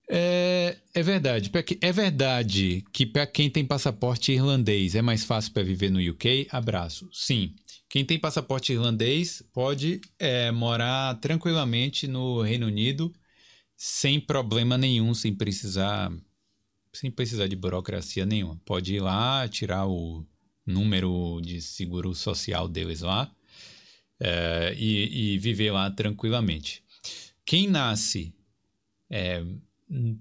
É, 0.09 0.77
é 0.95 1.03
verdade. 1.03 1.51
É 1.81 1.93
verdade 1.93 2.85
que 2.93 3.05
para 3.05 3.27
quem 3.27 3.51
tem 3.51 3.65
passaporte 3.65 4.33
irlandês 4.33 4.95
é 4.95 5.03
mais 5.03 5.25
fácil 5.25 5.53
para 5.53 5.63
viver 5.63 5.91
no 5.91 5.99
UK? 5.99 6.47
Abraço. 6.51 7.09
Sim. 7.13 7.55
Quem 7.89 8.05
tem 8.05 8.19
passaporte 8.19 8.73
irlandês 8.73 9.43
pode 9.53 10.01
é, 10.19 10.51
morar 10.51 11.15
tranquilamente 11.21 12.07
no 12.07 12.43
Reino 12.43 12.67
Unido 12.67 13.13
sem 13.77 14.19
problema 14.19 14.79
nenhum, 14.79 15.13
sem 15.13 15.35
precisar, 15.35 16.13
sem 16.93 17.11
precisar 17.11 17.47
de 17.47 17.57
burocracia 17.57 18.25
nenhuma. 18.25 18.61
Pode 18.65 18.95
ir 18.95 19.01
lá, 19.01 19.47
tirar 19.49 19.87
o 19.87 20.25
número 20.65 21.41
de 21.43 21.61
seguro 21.61 22.15
social 22.15 22.67
deles 22.67 23.03
lá 23.03 23.31
é, 24.19 24.75
e, 24.77 25.35
e, 25.35 25.39
viver 25.39 25.71
lá 25.71 25.91
tranquilamente. 25.91 26.83
Quem 27.45 27.69
nasce, 27.69 28.35
é, 29.09 29.45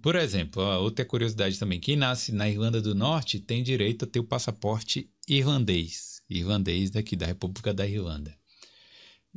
por 0.01 0.15
exemplo, 0.15 0.61
outra 0.79 1.03
curiosidade 1.03 1.57
também, 1.57 1.79
quem 1.79 1.95
nasce 1.95 2.31
na 2.31 2.49
Irlanda 2.49 2.81
do 2.81 2.93
Norte 2.93 3.39
tem 3.39 3.63
direito 3.63 4.05
a 4.05 4.07
ter 4.07 4.19
o 4.19 4.23
passaporte 4.23 5.09
irlandês 5.27 6.15
irlandês 6.29 6.89
daqui 6.89 7.15
da 7.15 7.25
República 7.25 7.73
da 7.73 7.87
Irlanda. 7.87 8.35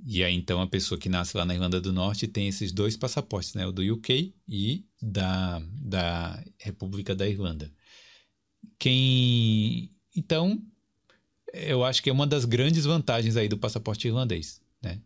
E 0.05 0.23
aí 0.23 0.35
então 0.35 0.61
a 0.61 0.67
pessoa 0.67 0.99
que 0.99 1.09
nasce 1.09 1.37
lá 1.37 1.45
na 1.45 1.55
Irlanda 1.55 1.81
do 1.81 1.93
Norte 1.93 2.29
tem 2.29 2.47
esses 2.49 2.71
dois 2.71 2.97
passaportes, 2.97 3.55
né? 3.55 3.67
O 3.67 3.73
do 3.73 3.83
UK 3.83 4.33
e 4.49 4.85
da, 5.03 5.61
da 5.73 6.43
República 6.59 7.15
da 7.17 7.29
Irlanda. 7.29 7.73
Quem 8.79 9.91
então 10.15 10.63
eu 11.53 11.85
acho 11.85 12.03
que 12.03 12.11
é 12.11 12.13
uma 12.13 12.27
das 12.27 12.45
grandes 12.45 12.85
vantagens 12.85 13.37
aí 13.37 13.49
do 13.49 13.59
passaporte 13.59 14.07
irlandês, 14.07 14.61
né? 14.81 15.01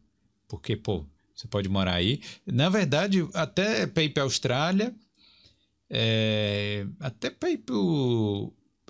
Porque 0.46 0.76
pô, 0.76 1.06
você 1.34 1.48
pode 1.48 1.68
morar 1.68 1.94
aí. 1.94 2.20
Na 2.44 2.68
verdade, 2.68 3.26
até 3.32 3.86
para 3.86 4.02
ir 4.02 4.10
para 4.10 4.24
a 4.24 4.26
Austrália, 4.26 4.94
é, 5.94 6.86
até 6.98 7.28
para 7.28 7.50
ir 7.50 7.58
para 7.58 7.74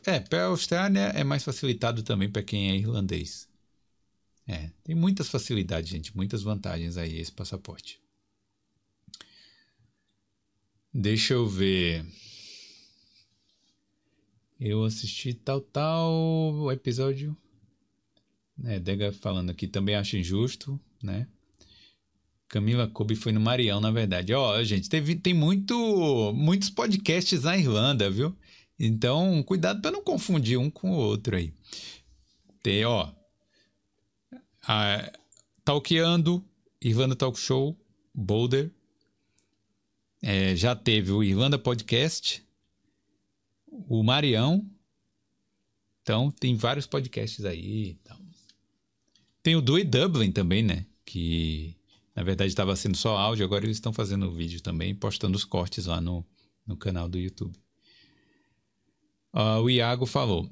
é, 0.07 0.21
para 0.21 0.45
a 0.45 0.47
Austrália 0.47 1.01
é 1.01 1.25
mais 1.25 1.43
facilitado 1.43 2.03
também 2.05 2.31
para 2.31 2.45
quem 2.45 2.71
é 2.71 2.77
irlandês. 2.77 3.49
É, 4.47 4.71
tem 4.85 4.95
muitas 4.95 5.29
facilidades, 5.29 5.91
gente, 5.91 6.17
muitas 6.17 6.43
vantagens 6.43 6.97
aí 6.97 7.19
esse 7.19 7.33
passaporte. 7.33 8.01
Deixa 10.95 11.35
eu 11.35 11.49
ver. 11.49 12.07
Eu 14.61 14.85
assisti 14.85 15.35
tal 15.35 15.61
tal 15.61 16.71
episódio. 16.71 17.37
É, 18.65 18.79
Dega 18.79 19.13
falando 19.13 19.51
aqui 19.51 19.67
também 19.67 19.97
acho 19.97 20.17
injusto, 20.17 20.81
né? 21.03 21.27
Camila 22.53 22.87
Kobe 22.87 23.17
foi 23.17 23.33
no 23.33 23.41
Marião, 23.41 23.81
na 23.81 23.91
verdade. 23.91 24.35
Ó, 24.35 24.63
gente, 24.63 24.87
teve, 24.87 25.15
tem 25.15 25.33
muito, 25.33 26.35
muitos 26.35 26.69
podcasts 26.69 27.45
na 27.45 27.57
Irlanda, 27.57 28.11
viu? 28.11 28.37
Então, 28.79 29.43
cuidado 29.43 29.81
para 29.81 29.91
não 29.91 30.05
confundir 30.05 30.59
um 30.59 30.69
com 30.69 30.91
o 30.91 30.99
outro 30.99 31.35
aí. 31.35 31.55
Tem, 32.63 32.85
ó. 32.85 33.11
A, 34.69 35.11
Talkeando, 35.65 36.45
Irlanda 36.79 37.17
Talk 37.17 37.39
Show, 37.39 37.75
Boulder. 38.15 38.71
É, 40.21 40.55
já 40.55 40.77
teve 40.77 41.11
o 41.11 41.25
Irlanda 41.25 41.59
Podcast, 41.59 42.47
o 43.67 44.03
Marião. 44.03 44.71
Então, 46.03 46.31
tem 46.31 46.55
vários 46.55 46.87
podcasts 46.87 47.47
aí. 47.47 47.99
Então. 48.03 48.21
Tem 49.43 49.57
o 49.57 49.63
Do 49.63 49.83
Dublin 49.83 50.31
também, 50.31 50.63
né? 50.63 50.85
Que 51.03 51.75
na 52.15 52.23
verdade 52.23 52.51
estava 52.51 52.75
sendo 52.77 52.97
só 52.97 53.17
áudio, 53.17 53.45
agora 53.45 53.65
eles 53.65 53.77
estão 53.77 53.93
fazendo 53.93 54.31
vídeo 54.31 54.61
também, 54.61 54.95
postando 54.95 55.37
os 55.37 55.45
cortes 55.45 55.87
lá 55.87 56.01
no, 56.01 56.25
no 56.67 56.77
canal 56.77 57.09
do 57.09 57.19
YouTube. 57.19 57.57
Uh, 59.35 59.63
o 59.63 59.71
Iago 59.71 60.05
falou: 60.05 60.51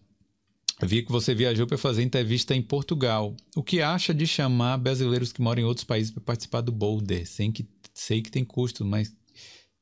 Vi 0.82 1.02
que 1.02 1.12
você 1.12 1.34
viajou 1.34 1.66
para 1.66 1.76
fazer 1.76 2.02
entrevista 2.02 2.54
em 2.54 2.62
Portugal. 2.62 3.36
O 3.54 3.62
que 3.62 3.82
acha 3.82 4.14
de 4.14 4.26
chamar 4.26 4.78
brasileiros 4.78 5.32
que 5.32 5.42
moram 5.42 5.62
em 5.62 5.66
outros 5.66 5.84
países 5.84 6.10
para 6.10 6.22
participar 6.22 6.62
do 6.62 6.72
Boulder? 6.72 7.26
Sem 7.28 7.52
que, 7.52 7.68
sei 7.92 8.22
que 8.22 8.30
tem 8.30 8.44
custo, 8.44 8.84
mas 8.84 9.14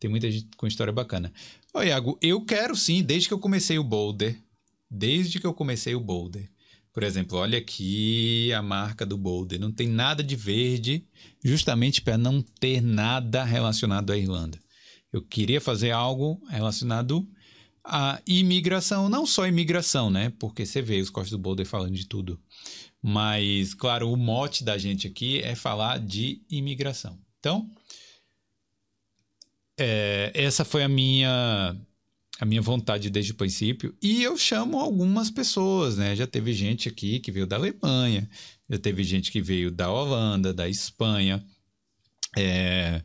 tem 0.00 0.10
muita 0.10 0.30
gente 0.30 0.48
com 0.56 0.66
história 0.66 0.92
bacana. 0.92 1.32
Ô, 1.72 1.82
Iago, 1.82 2.18
eu 2.20 2.44
quero 2.44 2.74
sim, 2.74 3.02
desde 3.02 3.28
que 3.28 3.34
eu 3.34 3.38
comecei 3.38 3.78
o 3.78 3.84
Boulder. 3.84 4.36
Desde 4.90 5.38
que 5.38 5.46
eu 5.46 5.54
comecei 5.54 5.94
o 5.94 6.00
Boulder. 6.00 6.50
Por 6.98 7.04
exemplo, 7.04 7.38
olha 7.38 7.58
aqui 7.58 8.52
a 8.52 8.60
marca 8.60 9.06
do 9.06 9.16
Boulder. 9.16 9.60
Não 9.60 9.70
tem 9.70 9.86
nada 9.86 10.20
de 10.20 10.34
verde, 10.34 11.06
justamente 11.44 12.02
para 12.02 12.18
não 12.18 12.42
ter 12.42 12.80
nada 12.80 13.44
relacionado 13.44 14.12
à 14.12 14.18
Irlanda. 14.18 14.58
Eu 15.12 15.22
queria 15.22 15.60
fazer 15.60 15.92
algo 15.92 16.42
relacionado 16.50 17.24
à 17.84 18.20
imigração, 18.26 19.08
não 19.08 19.24
só 19.26 19.46
imigração, 19.46 20.10
né? 20.10 20.32
Porque 20.40 20.66
você 20.66 20.82
vê 20.82 21.00
os 21.00 21.08
cortes 21.08 21.30
do 21.30 21.38
Boulder 21.38 21.64
falando 21.64 21.94
de 21.94 22.04
tudo. 22.04 22.36
Mas, 23.00 23.74
claro, 23.74 24.10
o 24.10 24.16
mote 24.16 24.64
da 24.64 24.76
gente 24.76 25.06
aqui 25.06 25.38
é 25.38 25.54
falar 25.54 26.00
de 26.00 26.42
imigração. 26.50 27.16
Então, 27.38 27.70
é, 29.78 30.32
essa 30.34 30.64
foi 30.64 30.82
a 30.82 30.88
minha 30.88 31.80
a 32.40 32.44
minha 32.44 32.62
vontade 32.62 33.10
desde 33.10 33.32
o 33.32 33.34
princípio. 33.34 33.94
E 34.00 34.22
eu 34.22 34.36
chamo 34.36 34.78
algumas 34.78 35.30
pessoas, 35.30 35.96
né? 35.96 36.14
Já 36.14 36.26
teve 36.26 36.52
gente 36.52 36.88
aqui 36.88 37.18
que 37.18 37.32
veio 37.32 37.46
da 37.46 37.56
Alemanha, 37.56 38.28
já 38.70 38.78
teve 38.78 39.02
gente 39.02 39.32
que 39.32 39.40
veio 39.40 39.70
da 39.70 39.90
Holanda, 39.90 40.54
da 40.54 40.68
Espanha. 40.68 41.44
É... 42.36 43.02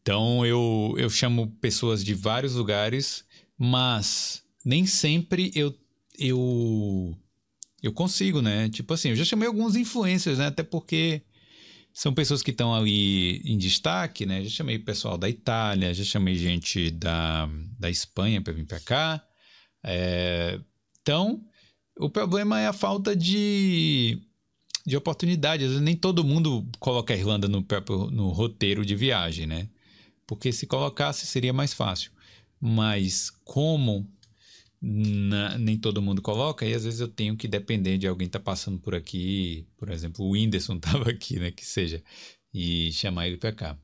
Então 0.00 0.46
eu, 0.46 0.94
eu 0.96 1.10
chamo 1.10 1.48
pessoas 1.60 2.04
de 2.04 2.14
vários 2.14 2.54
lugares, 2.54 3.24
mas 3.58 4.42
nem 4.64 4.86
sempre 4.86 5.50
eu, 5.54 5.74
eu, 6.18 7.14
eu 7.82 7.92
consigo, 7.92 8.40
né? 8.40 8.68
Tipo 8.68 8.94
assim, 8.94 9.10
eu 9.10 9.16
já 9.16 9.24
chamei 9.24 9.48
alguns 9.48 9.74
influencers, 9.74 10.38
né? 10.38 10.46
Até 10.46 10.62
porque 10.62 11.22
são 11.92 12.14
pessoas 12.14 12.42
que 12.42 12.50
estão 12.50 12.74
ali 12.74 13.40
em 13.44 13.58
destaque, 13.58 14.24
né? 14.24 14.42
Já 14.44 14.50
chamei 14.50 14.78
pessoal 14.78 15.18
da 15.18 15.28
Itália, 15.28 15.92
já 15.92 16.04
chamei 16.04 16.36
gente 16.36 16.90
da, 16.90 17.48
da 17.78 17.90
Espanha 17.90 18.40
para 18.40 18.52
vir 18.52 18.66
para 18.66 18.80
cá. 18.80 19.24
É, 19.82 20.60
então, 21.00 21.44
o 21.98 22.08
problema 22.08 22.60
é 22.60 22.66
a 22.66 22.72
falta 22.72 23.16
de, 23.16 24.20
de 24.86 24.96
oportunidade. 24.96 25.64
Vezes, 25.64 25.80
nem 25.80 25.96
todo 25.96 26.24
mundo 26.24 26.68
coloca 26.78 27.12
a 27.12 27.16
Irlanda 27.16 27.48
no, 27.48 27.62
próprio, 27.62 28.10
no 28.10 28.28
roteiro 28.28 28.84
de 28.84 28.94
viagem, 28.94 29.46
né? 29.46 29.68
Porque 30.26 30.52
se 30.52 30.66
colocasse 30.66 31.26
seria 31.26 31.52
mais 31.52 31.72
fácil. 31.72 32.12
Mas 32.60 33.30
como 33.44 34.08
na, 34.80 35.58
nem 35.58 35.76
todo 35.76 36.02
mundo 36.02 36.22
coloca, 36.22 36.64
e 36.64 36.74
às 36.74 36.84
vezes 36.84 37.00
eu 37.00 37.08
tenho 37.08 37.36
que 37.36 37.48
depender 37.48 37.98
de 37.98 38.06
alguém 38.06 38.28
tá 38.28 38.38
passando 38.38 38.78
por 38.78 38.94
aqui, 38.94 39.66
por 39.76 39.90
exemplo, 39.90 40.24
o 40.24 40.30
Whindersson 40.30 40.74
estava 40.76 41.10
aqui, 41.10 41.38
né, 41.38 41.50
que 41.50 41.64
seja, 41.64 42.02
e 42.52 42.92
chamar 42.92 43.26
ele 43.26 43.36
para 43.36 43.52
cá. 43.52 43.78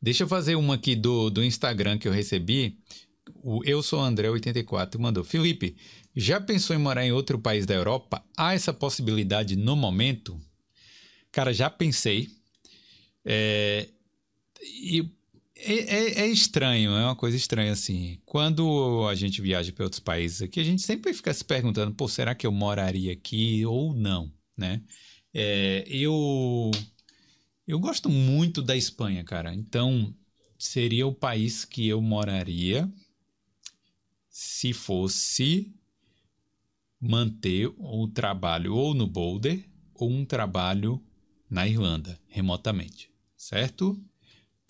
Deixa 0.00 0.24
eu 0.24 0.28
fazer 0.28 0.56
uma 0.56 0.74
aqui 0.74 0.96
do, 0.96 1.30
do 1.30 1.44
Instagram 1.44 1.96
que 1.96 2.08
eu 2.08 2.12
recebi. 2.12 2.78
O 3.42 3.62
Eu 3.64 3.82
Sou 3.82 4.00
André84 4.00 4.98
mandou. 4.98 5.22
Felipe, 5.22 5.76
já 6.14 6.40
pensou 6.40 6.74
em 6.74 6.78
morar 6.78 7.06
em 7.06 7.12
outro 7.12 7.38
país 7.38 7.64
da 7.64 7.74
Europa? 7.74 8.22
Há 8.36 8.52
essa 8.52 8.72
possibilidade 8.72 9.56
no 9.56 9.76
momento? 9.76 10.40
Cara, 11.30 11.54
já 11.54 11.70
pensei. 11.70 12.28
É, 13.24 13.88
e 14.60 15.08
é, 15.64 15.74
é, 15.74 16.20
é, 16.22 16.26
estranho, 16.26 16.90
é 16.92 17.04
uma 17.04 17.16
coisa 17.16 17.36
estranha 17.36 17.72
assim. 17.72 18.18
Quando 18.24 19.06
a 19.08 19.14
gente 19.14 19.40
viaja 19.40 19.72
para 19.72 19.84
outros 19.84 20.00
países 20.00 20.42
aqui, 20.42 20.60
a 20.60 20.64
gente 20.64 20.82
sempre 20.82 21.12
fica 21.14 21.32
se 21.32 21.44
perguntando, 21.44 21.94
pô, 21.94 22.08
será 22.08 22.34
que 22.34 22.46
eu 22.46 22.52
moraria 22.52 23.12
aqui 23.12 23.64
ou 23.64 23.94
não, 23.94 24.32
né? 24.56 24.82
É, 25.32 25.84
eu 25.88 26.70
eu 27.66 27.78
gosto 27.78 28.08
muito 28.08 28.60
da 28.60 28.76
Espanha, 28.76 29.24
cara. 29.24 29.54
Então 29.54 30.14
seria 30.58 31.06
o 31.06 31.14
país 31.14 31.64
que 31.64 31.88
eu 31.88 32.02
moraria 32.02 32.90
se 34.28 34.72
fosse 34.72 35.72
manter 37.00 37.72
o 37.78 38.08
trabalho 38.08 38.74
ou 38.74 38.94
no 38.94 39.06
Boulder 39.06 39.64
ou 39.94 40.10
um 40.10 40.24
trabalho 40.24 41.02
na 41.48 41.66
Irlanda, 41.66 42.18
remotamente, 42.28 43.10
certo? 43.36 44.00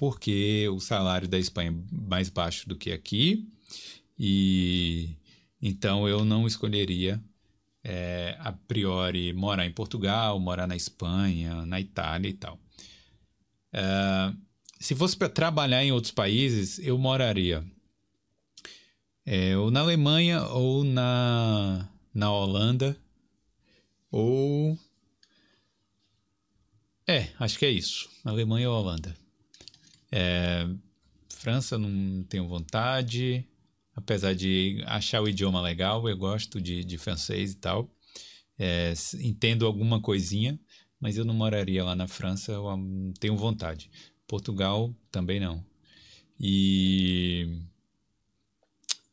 Porque 0.03 0.69
o 0.69 0.81
salário 0.81 1.29
da 1.29 1.39
Espanha 1.39 1.71
é 1.71 1.95
mais 1.95 2.29
baixo 2.29 2.69
do 2.69 2.75
que 2.75 2.91
aqui 2.91 3.49
e 4.19 5.17
então 5.63 6.09
eu 6.09 6.25
não 6.25 6.45
escolheria 6.45 7.23
é, 7.85 8.37
a 8.41 8.51
priori 8.51 9.33
morar 9.33 9.65
em 9.65 9.71
Portugal, 9.71 10.41
morar 10.41 10.67
na 10.67 10.75
Espanha, 10.75 11.65
na 11.67 11.81
Itália 11.81 12.29
e 12.29 12.33
tal. 12.33 12.59
É, 13.73 14.35
se 14.81 14.97
fosse 14.97 15.17
para 15.17 15.29
trabalhar 15.29 15.85
em 15.85 15.93
outros 15.93 16.13
países, 16.13 16.81
eu 16.81 16.99
moraria 16.99 17.65
é, 19.25 19.57
ou 19.57 19.71
na 19.71 19.83
Alemanha 19.83 20.43
ou 20.49 20.83
na, 20.83 21.89
na 22.13 22.33
Holanda 22.33 22.97
ou 24.11 24.77
é, 27.07 27.29
acho 27.39 27.57
que 27.57 27.67
é 27.67 27.71
isso. 27.71 28.11
Alemanha 28.25 28.69
ou 28.69 28.77
Holanda. 28.77 29.22
É, 30.13 30.69
França 31.31 31.79
não 31.79 32.23
tenho 32.25 32.47
vontade, 32.47 33.49
apesar 33.97 34.35
de 34.35 34.83
achar 34.87 35.23
o 35.23 35.29
idioma 35.29 35.61
legal, 35.61 36.09
eu 36.09 36.17
gosto 36.17 36.61
de, 36.61 36.85
de 36.85 36.99
francês 36.99 37.53
e 37.53 37.57
tal. 37.57 37.91
É, 38.59 38.93
entendo 39.21 39.67
alguma 39.67 40.01
coisinha, 40.01 40.61
mas 41.01 41.17
eu 41.17 41.25
não 41.25 41.35
moraria 41.35 41.83
lá 41.83 41.97
na 41.97 42.07
França, 42.07 42.53
eu 42.53 42.77
não 42.77 43.13
tenho 43.15 43.37
vontade. 43.37 43.91
Portugal 44.27 44.95
também 45.11 45.41
não. 45.41 45.65
E 46.39 47.61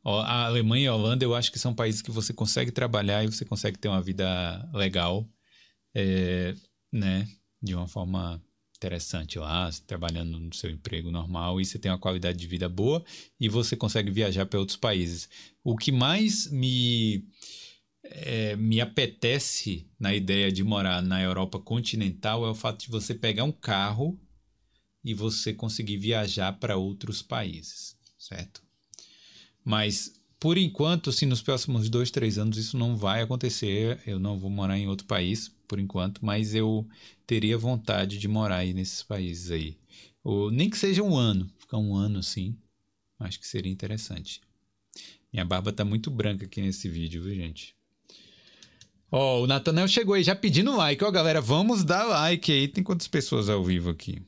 a 0.03 0.45
Alemanha 0.45 0.85
e 0.85 0.87
a 0.87 0.95
Holanda 0.95 1.23
eu 1.23 1.35
acho 1.35 1.51
que 1.51 1.59
são 1.59 1.73
países 1.73 2.01
que 2.01 2.11
você 2.11 2.33
consegue 2.33 2.71
trabalhar 2.71 3.23
e 3.23 3.27
você 3.27 3.45
consegue 3.45 3.77
ter 3.77 3.87
uma 3.87 4.01
vida 4.01 4.69
legal, 4.73 5.27
é, 5.93 6.53
né? 6.91 7.27
De 7.61 7.75
uma 7.75 7.87
forma 7.87 8.41
interessante 8.79 9.37
lá, 9.37 9.69
trabalhando 9.85 10.39
no 10.39 10.53
seu 10.53 10.71
emprego 10.71 11.11
normal 11.11 11.59
e 11.59 11.65
você 11.65 11.77
tem 11.77 11.91
uma 11.91 11.99
qualidade 11.99 12.37
de 12.37 12.47
vida 12.47 12.69
boa 12.69 13.03
e 13.37 13.49
você 13.49 13.75
consegue 13.75 14.09
viajar 14.09 14.45
para 14.45 14.59
outros 14.59 14.77
países. 14.77 15.27
O 15.61 15.75
que 15.75 15.91
mais 15.91 16.49
me 16.49 17.27
é, 18.01 18.55
me 18.55 18.79
apetece 18.79 19.85
na 19.99 20.15
ideia 20.15 20.49
de 20.49 20.63
morar 20.63 21.01
na 21.01 21.21
Europa 21.21 21.59
continental 21.59 22.45
é 22.45 22.49
o 22.49 22.55
fato 22.55 22.85
de 22.85 22.89
você 22.89 23.13
pegar 23.13 23.43
um 23.43 23.51
carro 23.51 24.17
e 25.03 25.13
você 25.13 25.53
conseguir 25.53 25.97
viajar 25.97 26.53
para 26.53 26.77
outros 26.77 27.21
países, 27.21 27.97
certo? 28.17 28.63
Mas 29.63 30.18
por 30.39 30.57
enquanto, 30.57 31.11
se 31.11 31.25
nos 31.25 31.41
próximos 31.41 31.89
dois, 31.89 32.09
três 32.09 32.37
anos 32.37 32.57
isso 32.57 32.77
não 32.77 32.95
vai 32.95 33.21
acontecer, 33.21 33.99
eu 34.07 34.17
não 34.19 34.37
vou 34.39 34.49
morar 34.49 34.77
em 34.77 34.87
outro 34.87 35.05
país 35.05 35.51
por 35.67 35.79
enquanto, 35.79 36.23
mas 36.23 36.55
eu 36.55 36.87
teria 37.27 37.57
vontade 37.57 38.17
de 38.17 38.27
morar 38.27 38.57
aí 38.57 38.73
nesses 38.73 39.03
países 39.03 39.51
aí. 39.51 39.77
Ou, 40.23 40.49
nem 40.49 40.69
que 40.69 40.77
seja 40.77 41.03
um 41.03 41.15
ano, 41.15 41.49
ficar 41.59 41.77
um 41.77 41.93
ano 41.93 42.19
assim, 42.19 42.55
acho 43.19 43.39
que 43.39 43.47
seria 43.47 43.71
interessante. 43.71 44.41
Minha 45.31 45.45
barba 45.45 45.73
tá 45.73 45.83
muito 45.83 46.09
branca 46.09 46.45
aqui 46.45 46.61
nesse 46.61 46.87
vídeo, 46.87 47.21
viu, 47.21 47.35
gente? 47.35 47.75
Ó, 49.11 49.39
oh, 49.39 49.43
o 49.43 49.47
Natanel 49.47 49.87
chegou 49.87 50.15
aí 50.15 50.23
já 50.23 50.35
pedindo 50.35 50.75
like. 50.75 51.03
Ó, 51.03 51.09
oh, 51.09 51.11
galera, 51.11 51.41
vamos 51.41 51.83
dar 51.83 52.03
like 52.03 52.51
aí. 52.51 52.67
Tem 52.67 52.83
quantas 52.83 53.07
pessoas 53.07 53.49
ao 53.49 53.63
vivo 53.63 53.89
aqui? 53.89 54.21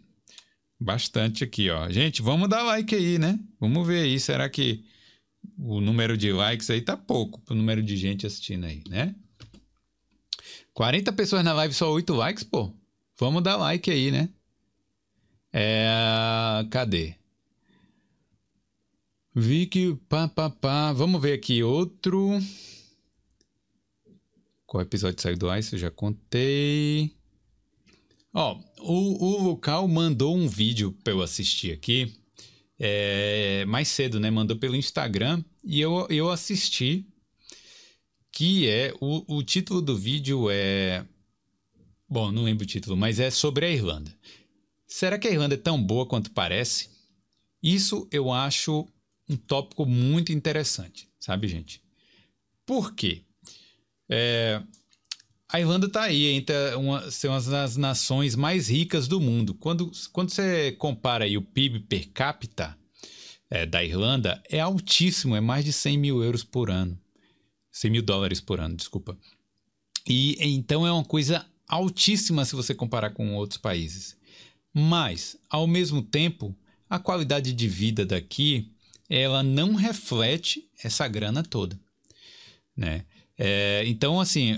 Bastante 0.80 1.44
aqui, 1.44 1.70
ó. 1.70 1.90
Gente, 1.90 2.22
vamos 2.22 2.50
dar 2.50 2.64
like 2.64 2.94
aí, 2.96 3.18
né? 3.20 3.40
Vamos 3.60 3.86
ver 3.86 4.04
aí. 4.04 4.20
Será 4.20 4.50
que 4.50 4.84
o 5.58 5.80
número 5.82 6.18
de 6.18 6.32
likes 6.32 6.70
aí 6.70 6.82
tá 6.82 6.98
pouco 6.98 7.40
pro 7.42 7.56
número 7.56 7.82
de 7.84 7.96
gente 7.96 8.26
assistindo 8.26 8.66
aí, 8.66 8.84
né? 8.90 9.16
40 10.74 11.12
pessoas 11.14 11.44
na 11.44 11.54
live, 11.54 11.74
só 11.74 11.92
8 11.92 12.14
likes, 12.14 12.44
pô. 12.44 12.74
Vamos 13.20 13.44
dar 13.44 13.58
like 13.58 13.92
aí, 13.92 14.10
né? 14.10 14.30
É, 15.54 16.66
cadê? 16.70 17.16
Vi 19.36 19.66
que 19.66 19.96
pá, 20.10 20.28
pá, 20.28 20.50
pá. 20.50 20.94
Vamos 20.94 21.22
ver 21.22 21.34
aqui 21.34 21.64
outro. 21.64 22.40
Qual 24.66 24.82
episódio 24.82 25.22
saiu 25.22 25.38
do 25.38 25.54
Ice? 25.56 25.74
Eu 25.74 25.80
já 25.80 25.92
contei. 25.92 27.16
Ó, 28.34 28.58
o, 28.80 29.26
o 29.26 29.44
local 29.44 29.88
mandou 29.88 30.36
um 30.36 30.48
vídeo 30.48 30.94
para 31.04 31.14
eu 31.14 31.22
assistir 31.22 31.74
aqui. 31.74 32.21
É, 32.84 33.64
mais 33.66 33.90
cedo, 33.90 34.20
né? 34.20 34.32
Mandou 34.32 34.58
pelo 34.58 34.76
Instagram 34.76 35.44
e 35.64 35.80
eu, 35.80 36.08
eu 36.10 36.32
assisti. 36.32 37.06
Que 38.32 38.68
é. 38.68 38.92
O, 39.00 39.38
o 39.38 39.44
título 39.44 39.84
do 39.84 39.96
vídeo 39.96 40.50
é. 40.50 41.06
Bom, 42.10 42.32
não 42.32 42.44
lembro 42.44 42.64
o 42.64 42.68
título, 42.68 42.98
mas 42.98 43.20
é 43.20 43.30
sobre 43.30 43.68
a 43.68 43.70
Irlanda. 43.70 44.12
Será 44.88 45.20
que 45.20 45.28
a 45.28 45.32
Irlanda 45.32 45.54
é 45.54 45.58
tão 45.58 45.82
boa 45.82 46.08
quanto 46.08 46.32
parece? 46.32 46.90
Isso 47.62 48.08
eu 48.12 48.32
acho 48.32 48.88
um 49.30 49.38
tópico 49.38 49.86
muito 49.86 50.32
interessante, 50.32 51.08
sabe, 51.20 51.48
gente? 51.48 51.84
Por 52.66 52.96
quê? 52.96 53.22
É, 54.10 54.62
a 55.52 55.60
Irlanda 55.60 55.88
está 55.88 56.04
aí 56.04 56.28
entre 56.28 56.56
uma, 56.76 57.12
ser 57.12 57.28
uma 57.28 57.42
das 57.42 57.76
nações 57.76 58.36
mais 58.36 58.70
ricas 58.70 59.08
do 59.08 59.20
mundo. 59.20 59.54
Quando, 59.54 59.92
quando 60.14 60.30
você 60.30 60.72
compara 60.72 61.26
aí 61.26 61.38
o 61.38 61.42
PIB 61.42 61.82
per 61.82 62.10
capita 62.14 62.78
é, 63.50 63.66
da 63.66 63.84
Irlanda, 63.84 64.42
é 64.50 64.62
altíssimo, 64.62 65.36
é 65.36 65.42
mais 65.42 65.66
de 65.66 65.74
100 65.74 65.98
mil 65.98 66.24
euros 66.24 66.44
por 66.44 66.72
ano. 66.72 66.98
100 67.70 67.92
mil 67.92 68.02
dólares 68.02 68.40
por 68.40 68.62
ano, 68.62 68.78
desculpa. 68.78 69.18
E 70.08 70.38
então 70.40 70.88
é 70.88 70.92
uma 70.92 71.04
coisa 71.04 71.46
altíssima 71.68 72.46
se 72.46 72.56
você 72.56 72.74
comparar 72.74 73.12
com 73.12 73.36
outros 73.36 73.58
países. 73.58 74.16
Mas, 74.74 75.38
ao 75.50 75.68
mesmo 75.68 76.02
tempo, 76.02 76.56
a 76.90 76.98
qualidade 76.98 77.52
de 77.52 77.68
vida 77.68 78.06
daqui 78.06 78.72
ela 79.10 79.44
não 79.44 79.76
reflete 79.76 80.70
essa 80.82 81.06
grana 81.06 81.44
toda, 81.44 81.78
né? 82.76 83.04
É, 83.38 83.84
então, 83.86 84.22
assim, 84.22 84.58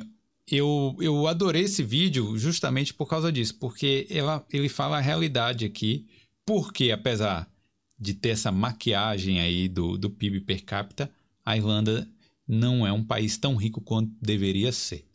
eu, 0.56 0.96
eu 1.00 1.28
adorei 1.28 1.64
esse 1.64 1.84
vídeo 1.84 2.38
justamente 2.38 2.94
por 2.94 3.08
causa 3.08 3.32
disso, 3.32 3.56
porque 3.60 4.08
ela, 4.10 4.46
ele 4.52 4.70
fala 4.70 4.98
a 4.98 5.02
realidade 5.02 5.66
aqui, 5.66 6.06
porque 6.46 6.92
apesar 6.92 7.50
de 7.98 8.14
ter 8.14 8.30
essa 8.30 8.52
maquiagem 8.52 9.40
aí 9.40 9.68
do, 9.68 9.98
do 9.98 10.10
PIB 10.10 10.42
per 10.42 10.64
capita, 10.64 11.10
a 11.46 11.56
Irlanda 11.56 12.08
não 12.48 12.86
é 12.86 12.92
um 12.92 13.04
país 13.04 13.38
tão 13.38 13.56
rico 13.56 13.82
quanto 13.82 14.12
deveria 14.22 14.72
ser, 14.72 15.06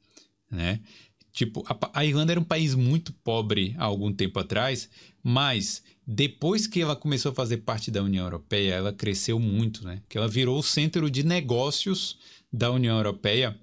né? 0.51 0.81
Tipo, 1.32 1.62
a, 1.69 2.01
a 2.01 2.05
Irlanda 2.05 2.32
era 2.32 2.40
um 2.40 2.44
país 2.44 2.74
muito 2.74 3.12
pobre 3.12 3.74
há 3.78 3.85
algum 3.85 4.12
tempo 4.12 4.39
atrás, 4.39 4.89
mas 5.23 5.82
depois 6.06 6.66
que 6.66 6.81
ela 6.81 6.97
começou 6.97 7.31
a 7.32 7.35
fazer 7.35 7.59
parte 7.59 7.90
da 7.90 8.02
União 8.02 8.24
Europeia, 8.24 8.74
ela 8.74 8.93
cresceu 8.93 9.39
muito, 9.39 9.85
né? 9.85 10.02
Que 10.09 10.16
ela 10.16 10.27
virou 10.27 10.59
o 10.59 10.62
centro 10.62 11.10
de 11.10 11.23
negócios 11.23 12.19
da 12.52 12.70
União 12.70 12.97
Europeia. 12.97 13.56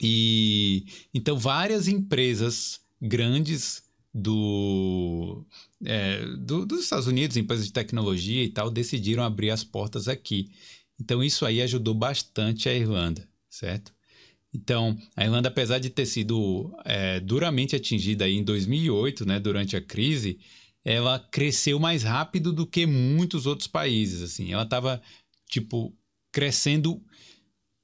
E 0.00 0.86
então 1.12 1.38
várias 1.38 1.88
empresas 1.88 2.80
grandes 3.00 3.82
do, 4.12 5.44
é, 5.84 6.24
do, 6.38 6.64
dos 6.64 6.84
Estados 6.84 7.06
Unidos, 7.06 7.36
empresas 7.36 7.66
de 7.66 7.72
tecnologia 7.72 8.44
e 8.44 8.48
tal, 8.48 8.70
decidiram 8.70 9.24
abrir 9.24 9.50
as 9.50 9.64
portas 9.64 10.06
aqui. 10.06 10.50
Então 11.00 11.22
isso 11.22 11.44
aí 11.44 11.60
ajudou 11.62 11.94
bastante 11.94 12.68
a 12.68 12.74
Irlanda, 12.74 13.28
certo? 13.50 13.92
Então, 14.54 14.96
a 15.16 15.24
Irlanda, 15.24 15.48
apesar 15.48 15.80
de 15.80 15.90
ter 15.90 16.06
sido 16.06 16.72
é, 16.84 17.18
duramente 17.18 17.74
atingida 17.74 18.24
aí 18.24 18.36
em 18.36 18.44
2008, 18.44 19.26
né, 19.26 19.40
durante 19.40 19.76
a 19.76 19.80
crise, 19.80 20.38
ela 20.84 21.18
cresceu 21.18 21.80
mais 21.80 22.04
rápido 22.04 22.52
do 22.52 22.64
que 22.64 22.86
muitos 22.86 23.46
outros 23.46 23.66
países, 23.66 24.22
assim. 24.22 24.52
Ela 24.52 24.62
estava, 24.62 25.02
tipo, 25.48 25.92
crescendo... 26.30 27.02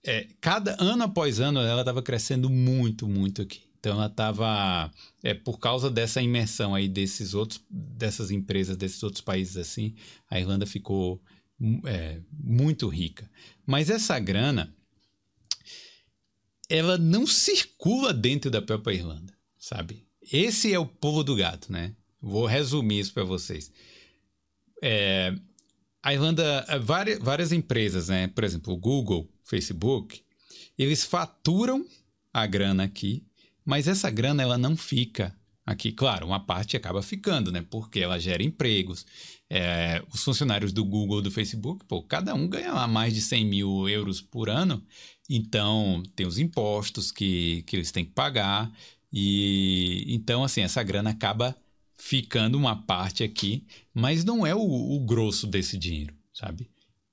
É, 0.04 0.26
cada 0.40 0.76
ano 0.82 1.04
após 1.04 1.40
ano, 1.40 1.60
ela 1.60 1.82
estava 1.82 2.02
crescendo 2.02 2.48
muito, 2.48 3.06
muito 3.06 3.42
aqui. 3.42 3.62
Então, 3.78 3.92
ela 3.92 4.06
estava... 4.06 4.90
É, 5.22 5.34
por 5.34 5.58
causa 5.58 5.90
dessa 5.90 6.20
imersão 6.20 6.74
aí 6.74 6.88
desses 6.88 7.34
outros... 7.34 7.60
Dessas 7.70 8.30
empresas, 8.30 8.76
desses 8.76 9.02
outros 9.02 9.22
países, 9.22 9.56
assim, 9.56 9.94
a 10.28 10.38
Irlanda 10.38 10.66
ficou 10.66 11.22
é, 11.86 12.20
muito 12.32 12.88
rica. 12.88 13.30
Mas 13.66 13.90
essa 13.90 14.18
grana, 14.18 14.74
ela 16.68 16.96
não 16.96 17.26
circula 17.26 18.12
dentro 18.12 18.50
da 18.50 18.62
própria 18.62 18.94
Irlanda, 18.94 19.34
sabe? 19.58 20.06
Esse 20.32 20.72
é 20.72 20.78
o 20.78 20.86
pulo 20.86 21.22
do 21.22 21.36
gato, 21.36 21.70
né? 21.70 21.94
Vou 22.20 22.46
resumir 22.46 23.00
isso 23.00 23.12
para 23.12 23.24
vocês. 23.24 23.72
É, 24.82 25.34
a 26.02 26.14
Irlanda, 26.14 26.64
várias, 26.82 27.18
várias 27.18 27.52
empresas, 27.52 28.08
né? 28.08 28.28
Por 28.28 28.44
exemplo, 28.44 28.72
o 28.72 28.76
Google, 28.76 29.28
Facebook, 29.50 30.22
eles 30.78 31.04
faturam 31.04 31.84
a 32.32 32.46
grana 32.46 32.84
aqui, 32.84 33.24
mas 33.64 33.88
essa 33.88 34.08
grana 34.08 34.42
ela 34.42 34.56
não 34.56 34.76
fica 34.76 35.36
aqui. 35.66 35.90
Claro, 35.90 36.26
uma 36.26 36.40
parte 36.40 36.76
acaba 36.76 37.02
ficando, 37.02 37.50
né? 37.50 37.66
Porque 37.68 37.98
ela 37.98 38.18
gera 38.18 38.42
empregos. 38.42 39.04
É, 39.48 40.02
os 40.12 40.22
funcionários 40.22 40.72
do 40.72 40.84
Google, 40.84 41.20
do 41.20 41.30
Facebook, 41.30 41.84
pô, 41.84 42.00
cada 42.02 42.32
um 42.34 42.48
ganha 42.48 42.72
lá 42.72 42.86
mais 42.86 43.12
de 43.12 43.20
100 43.20 43.44
mil 43.44 43.88
euros 43.88 44.20
por 44.20 44.48
ano. 44.48 44.82
Então, 45.28 46.02
tem 46.14 46.26
os 46.26 46.38
impostos 46.38 47.10
que, 47.10 47.62
que 47.66 47.76
eles 47.76 47.90
têm 47.90 48.04
que 48.04 48.12
pagar. 48.12 48.72
E 49.12 50.04
então, 50.08 50.44
assim, 50.44 50.60
essa 50.62 50.82
grana 50.82 51.10
acaba 51.10 51.56
ficando 51.96 52.56
uma 52.56 52.76
parte 52.76 53.22
aqui, 53.24 53.66
mas 53.92 54.24
não 54.24 54.46
é 54.46 54.54
o, 54.54 54.60
o 54.60 55.00
grosso 55.00 55.46
desse 55.46 55.76
dinheiro, 55.76 56.14
sabe? 56.32 56.70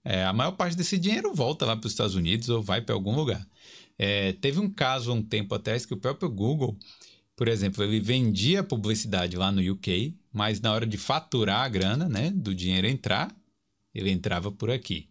É, 0.10 0.24
a 0.24 0.32
maior 0.32 0.54
parte 0.54 0.78
desse 0.78 0.98
dinheiro 0.98 1.34
volta 1.34 1.66
lá 1.66 1.76
para 1.76 1.86
os 1.86 1.92
Estados 1.92 2.16
Unidos 2.16 2.48
ou 2.48 2.64
vai 2.64 2.80
para 2.80 2.96
algum 2.96 3.14
lugar. 3.14 3.46
É, 3.98 4.32
teve 4.32 4.58
um 4.58 4.70
caso 4.70 5.12
há 5.12 5.14
um 5.14 5.22
tempo 5.22 5.54
atrás 5.54 5.86
que 5.86 5.94
o 5.94 5.98
próprio 5.98 6.30
Google, 6.30 6.78
por 7.36 7.50
exemplo, 7.50 7.84
ele 7.84 8.00
vendia 8.00 8.64
publicidade 8.64 9.36
lá 9.36 9.52
no 9.52 9.60
UK, 9.60 10.16
mas 10.32 10.62
na 10.62 10.72
hora 10.72 10.86
de 10.86 10.98
faturar 10.98 11.66
a 11.66 11.68
grana, 11.68 12.08
né, 12.08 12.32
do 12.32 12.56
dinheiro 12.56 12.88
entrar, 12.88 13.36
ele 13.94 14.10
entrava 14.10 14.50
por 14.50 14.72
aqui. 14.72 15.10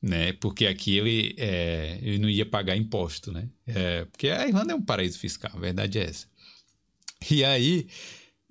Né? 0.00 0.32
Porque 0.34 0.66
aqui 0.66 0.96
ele, 0.96 1.34
é, 1.36 1.98
ele 2.02 2.18
não 2.18 2.30
ia 2.30 2.46
pagar 2.46 2.76
imposto, 2.76 3.32
né? 3.32 3.48
É, 3.66 4.04
porque 4.04 4.28
a 4.28 4.46
Irlanda 4.46 4.72
é 4.72 4.76
um 4.76 4.82
paraíso 4.82 5.18
fiscal, 5.18 5.50
a 5.54 5.58
verdade 5.58 5.98
é 5.98 6.04
essa. 6.04 6.28
E 7.30 7.44
aí, 7.44 7.88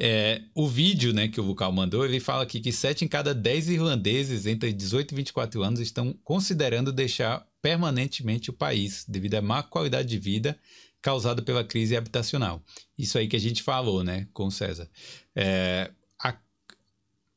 é, 0.04 0.42
o 0.56 0.68
vídeo 0.68 1.14
né, 1.14 1.28
que 1.28 1.40
o 1.40 1.44
Vucal 1.44 1.72
mandou, 1.72 2.04
ele 2.04 2.20
fala 2.20 2.42
aqui 2.42 2.60
que 2.60 2.72
7 2.72 3.06
em 3.06 3.08
cada 3.08 3.36
10 3.36 3.70
irlandeses 3.70 4.48
entre 4.48 4.74
18 4.74 5.12
e 5.12 5.16
24 5.16 5.62
anos 5.62 5.80
estão 5.80 6.12
considerando 6.24 6.92
deixar 6.92 7.48
permanentemente 7.62 8.50
o 8.50 8.54
país 8.54 9.06
devido 9.08 9.36
à 9.36 9.44
má 9.44 9.62
qualidade 9.62 10.10
de 10.10 10.18
vida 10.18 10.58
causada 11.04 11.44
pela 11.44 11.64
crise 11.64 11.96
habitacional. 11.96 12.64
Isso 12.98 13.16
aí 13.20 13.28
que 13.28 13.36
a 13.36 13.40
gente 13.40 13.62
falou, 13.62 14.04
né, 14.04 14.28
com 14.34 14.48
o 14.48 14.52
César. 14.52 14.90
É, 15.36 15.92
a, 16.18 16.36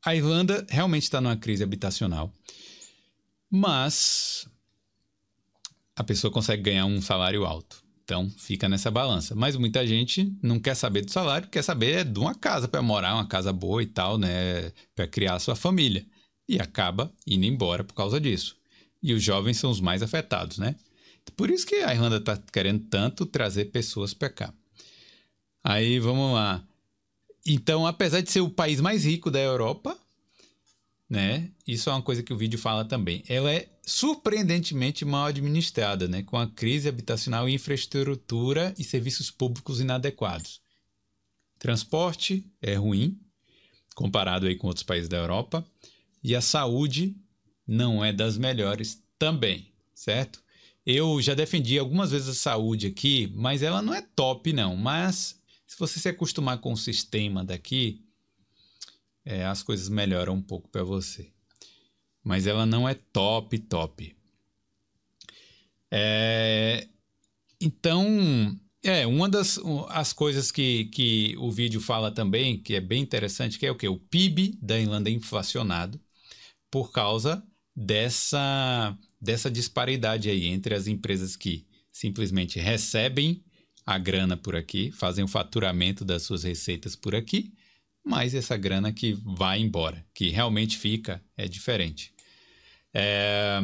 a 0.02 0.16
Irlanda 0.16 0.66
realmente 0.70 1.02
está 1.02 1.20
numa 1.20 1.36
crise 1.36 1.62
habitacional, 1.62 2.32
mas 3.50 4.48
a 5.94 6.02
pessoa 6.02 6.32
consegue 6.32 6.62
ganhar 6.62 6.86
um 6.86 7.02
salário 7.02 7.44
alto. 7.44 7.83
Então 8.04 8.30
fica 8.36 8.68
nessa 8.68 8.90
balança. 8.90 9.34
Mas 9.34 9.56
muita 9.56 9.86
gente 9.86 10.32
não 10.42 10.60
quer 10.60 10.74
saber 10.74 11.02
do 11.02 11.10
salário, 11.10 11.48
quer 11.48 11.62
saber 11.62 12.04
de 12.04 12.18
uma 12.18 12.34
casa 12.34 12.68
para 12.68 12.82
morar, 12.82 13.14
uma 13.14 13.26
casa 13.26 13.52
boa 13.52 13.82
e 13.82 13.86
tal, 13.86 14.18
né? 14.18 14.70
Para 14.94 15.06
criar 15.08 15.38
sua 15.38 15.56
família. 15.56 16.06
E 16.46 16.60
acaba 16.60 17.10
indo 17.26 17.46
embora 17.46 17.82
por 17.82 17.94
causa 17.94 18.20
disso. 18.20 18.56
E 19.02 19.14
os 19.14 19.22
jovens 19.22 19.56
são 19.56 19.70
os 19.70 19.80
mais 19.80 20.02
afetados, 20.02 20.58
né? 20.58 20.76
Por 21.36 21.50
isso 21.50 21.66
que 21.66 21.76
a 21.76 21.94
Irlanda 21.94 22.18
está 22.18 22.36
querendo 22.36 22.84
tanto 22.84 23.24
trazer 23.24 23.66
pessoas 23.66 24.12
para 24.12 24.28
cá. 24.28 24.54
Aí 25.62 25.98
vamos 25.98 26.34
lá. 26.34 26.62
Então, 27.46 27.86
apesar 27.86 28.20
de 28.20 28.30
ser 28.30 28.40
o 28.40 28.50
país 28.50 28.80
mais 28.80 29.04
rico 29.04 29.30
da 29.30 29.40
Europa, 29.40 29.98
né? 31.08 31.50
Isso 31.66 31.90
é 31.90 31.92
uma 31.92 32.02
coisa 32.02 32.22
que 32.22 32.32
o 32.32 32.36
vídeo 32.36 32.58
fala 32.58 32.84
também. 32.84 33.22
Ela 33.28 33.52
é 33.52 33.68
surpreendentemente 33.82 35.04
mal 35.04 35.26
administrada, 35.26 36.08
né? 36.08 36.22
Com 36.22 36.36
a 36.36 36.46
crise 36.46 36.88
habitacional 36.88 37.48
e 37.48 37.54
infraestrutura 37.54 38.74
e 38.78 38.84
serviços 38.84 39.30
públicos 39.30 39.80
inadequados. 39.80 40.60
Transporte 41.58 42.46
é 42.60 42.74
ruim, 42.74 43.18
comparado 43.94 44.46
aí 44.46 44.56
com 44.56 44.66
outros 44.66 44.84
países 44.84 45.08
da 45.08 45.16
Europa, 45.16 45.64
e 46.22 46.34
a 46.34 46.40
saúde 46.40 47.16
não 47.66 48.04
é 48.04 48.12
das 48.12 48.36
melhores 48.36 49.02
também, 49.18 49.72
certo? 49.94 50.42
Eu 50.84 51.20
já 51.22 51.32
defendi 51.32 51.78
algumas 51.78 52.10
vezes 52.10 52.28
a 52.28 52.34
saúde 52.34 52.86
aqui, 52.88 53.32
mas 53.34 53.62
ela 53.62 53.80
não 53.80 53.94
é 53.94 54.02
top 54.02 54.52
não, 54.52 54.76
mas 54.76 55.40
se 55.66 55.78
você 55.78 55.98
se 55.98 56.08
acostumar 56.08 56.58
com 56.58 56.72
o 56.72 56.76
sistema 56.76 57.42
daqui, 57.42 58.03
é, 59.24 59.44
as 59.44 59.62
coisas 59.62 59.88
melhoram 59.88 60.34
um 60.34 60.42
pouco 60.42 60.68
para 60.68 60.82
você. 60.84 61.32
Mas 62.22 62.46
ela 62.46 62.64
não 62.66 62.88
é 62.88 62.94
top, 62.94 63.58
top. 63.58 64.16
É, 65.90 66.88
então, 67.60 68.58
É, 68.86 69.06
uma 69.06 69.28
das 69.30 69.58
as 69.88 70.12
coisas 70.12 70.50
que, 70.52 70.84
que 70.86 71.34
o 71.38 71.50
vídeo 71.50 71.80
fala 71.80 72.10
também, 72.12 72.58
que 72.62 72.74
é 72.74 72.80
bem 72.82 73.02
interessante, 73.02 73.58
que 73.58 73.64
é 73.66 73.70
o 73.70 73.76
que? 73.76 73.88
O 73.88 73.98
PIB 73.98 74.58
da 74.60 74.78
Irlanda 74.78 75.08
é 75.08 75.12
inflacionado 75.14 75.98
por 76.70 76.92
causa 76.92 77.42
dessa, 77.74 78.94
dessa 79.20 79.50
disparidade 79.50 80.28
aí 80.28 80.46
entre 80.48 80.74
as 80.74 80.86
empresas 80.86 81.34
que 81.34 81.66
simplesmente 81.90 82.58
recebem 82.60 83.42
a 83.86 83.96
grana 83.98 84.36
por 84.36 84.54
aqui, 84.54 84.90
fazem 84.92 85.24
o 85.24 85.28
faturamento 85.28 86.04
das 86.04 86.22
suas 86.24 86.42
receitas 86.44 86.94
por 86.94 87.14
aqui, 87.14 87.54
mas 88.04 88.34
essa 88.34 88.56
grana 88.56 88.92
que 88.92 89.16
vai 89.24 89.60
embora, 89.60 90.04
que 90.14 90.28
realmente 90.28 90.76
fica, 90.76 91.22
é 91.36 91.48
diferente. 91.48 92.12
É, 92.92 93.60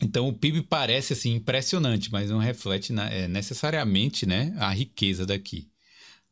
então 0.00 0.26
o 0.26 0.32
PIB 0.32 0.62
parece 0.62 1.12
assim 1.12 1.34
impressionante, 1.34 2.10
mas 2.10 2.30
não 2.30 2.38
reflete 2.38 2.92
na, 2.92 3.08
é, 3.10 3.28
necessariamente 3.28 4.26
né, 4.26 4.54
a 4.58 4.70
riqueza 4.70 5.26
daqui. 5.26 5.68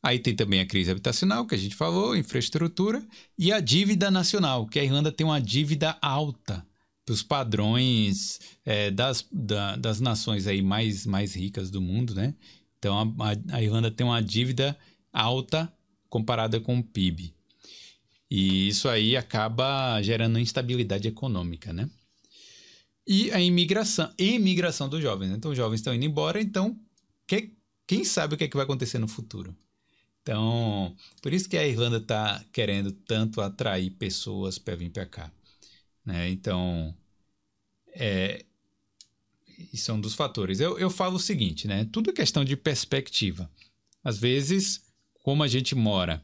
Aí 0.02 0.18
tem 0.18 0.34
também 0.34 0.58
a 0.58 0.66
crise 0.66 0.90
habitacional, 0.90 1.46
que 1.46 1.54
a 1.54 1.58
gente 1.58 1.76
falou, 1.76 2.16
infraestrutura, 2.16 3.06
e 3.38 3.52
a 3.52 3.60
dívida 3.60 4.10
nacional, 4.10 4.66
que 4.66 4.80
a 4.80 4.84
Irlanda 4.84 5.12
tem 5.12 5.24
uma 5.24 5.40
dívida 5.40 5.96
alta 6.02 6.66
para 7.04 7.12
os 7.12 7.22
padrões 7.22 8.40
é, 8.64 8.90
das, 8.90 9.24
da, 9.30 9.76
das 9.76 10.00
nações 10.00 10.46
aí 10.46 10.60
mais, 10.60 11.06
mais 11.06 11.34
ricas 11.34 11.70
do 11.70 11.80
mundo, 11.80 12.14
né? 12.14 12.34
Então 12.78 12.98
a, 12.98 13.56
a 13.56 13.62
Irlanda 13.62 13.90
tem 13.92 14.04
uma 14.04 14.20
dívida 14.20 14.76
alta 15.12 15.72
comparada 16.12 16.60
com 16.60 16.78
o 16.78 16.84
PIB. 16.84 17.32
E 18.30 18.68
isso 18.68 18.86
aí 18.86 19.16
acaba 19.16 20.00
gerando 20.02 20.38
instabilidade 20.38 21.08
econômica, 21.08 21.72
né? 21.72 21.88
E 23.06 23.32
a 23.32 23.40
imigração, 23.40 24.12
imigração 24.18 24.90
dos 24.90 25.00
jovens. 25.00 25.30
Né? 25.30 25.36
Então, 25.36 25.50
os 25.50 25.56
jovens 25.56 25.80
estão 25.80 25.94
indo 25.94 26.04
embora, 26.04 26.38
então, 26.38 26.78
que, 27.26 27.50
quem 27.86 28.04
sabe 28.04 28.34
o 28.34 28.36
que, 28.36 28.44
é 28.44 28.48
que 28.48 28.56
vai 28.56 28.64
acontecer 28.64 28.98
no 28.98 29.08
futuro? 29.08 29.56
Então, 30.20 30.94
por 31.22 31.32
isso 31.32 31.48
que 31.48 31.56
a 31.56 31.66
Irlanda 31.66 31.96
está 31.96 32.44
querendo 32.52 32.92
tanto 32.92 33.40
atrair 33.40 33.90
pessoas 33.92 34.58
para 34.58 34.76
vir 34.76 34.90
para 34.90 35.06
cá. 35.06 35.32
Né? 36.04 36.28
Então, 36.28 36.94
é, 37.94 38.44
isso 39.72 39.90
é 39.90 39.94
um 39.94 40.00
dos 40.00 40.14
fatores. 40.14 40.60
Eu, 40.60 40.78
eu 40.78 40.90
falo 40.90 41.16
o 41.16 41.20
seguinte, 41.20 41.66
né? 41.66 41.88
Tudo 41.90 42.10
é 42.10 42.12
questão 42.12 42.44
de 42.44 42.54
perspectiva. 42.54 43.50
Às 44.04 44.18
vezes, 44.18 44.91
como 45.22 45.42
a 45.42 45.48
gente 45.48 45.74
mora 45.74 46.22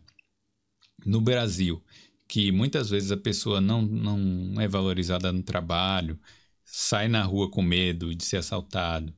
no 1.06 1.20
Brasil, 1.20 1.82
que 2.26 2.52
muitas 2.52 2.90
vezes 2.90 3.12
a 3.12 3.16
pessoa 3.16 3.60
não, 3.60 3.82
não 3.82 4.60
é 4.60 4.68
valorizada 4.68 5.32
no 5.32 5.42
trabalho, 5.42 6.18
sai 6.64 7.08
na 7.08 7.22
rua 7.22 7.50
com 7.50 7.62
medo 7.62 8.14
de 8.14 8.24
ser 8.24 8.38
assaltado. 8.38 9.14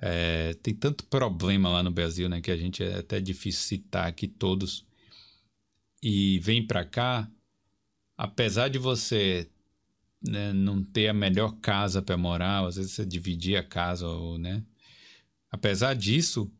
É, 0.00 0.54
tem 0.54 0.74
tanto 0.74 1.04
problema 1.04 1.68
lá 1.68 1.82
no 1.82 1.90
Brasil, 1.90 2.28
né, 2.28 2.40
que 2.40 2.50
a 2.50 2.56
gente 2.56 2.82
é 2.82 2.98
até 2.98 3.20
difícil 3.20 3.62
citar 3.62 4.08
aqui 4.08 4.26
todos. 4.26 4.86
E 6.02 6.38
vem 6.40 6.64
para 6.66 6.84
cá, 6.84 7.30
apesar 8.16 8.68
de 8.68 8.78
você 8.78 9.48
né, 10.26 10.52
não 10.52 10.82
ter 10.82 11.08
a 11.08 11.14
melhor 11.14 11.58
casa 11.60 12.00
para 12.00 12.16
morar, 12.16 12.66
às 12.66 12.76
vezes 12.76 12.92
você 12.92 13.04
dividir 13.04 13.56
a 13.56 13.62
casa, 13.62 14.06
ou, 14.06 14.38
né? 14.38 14.64
Apesar 15.50 15.94
disso, 15.94 16.50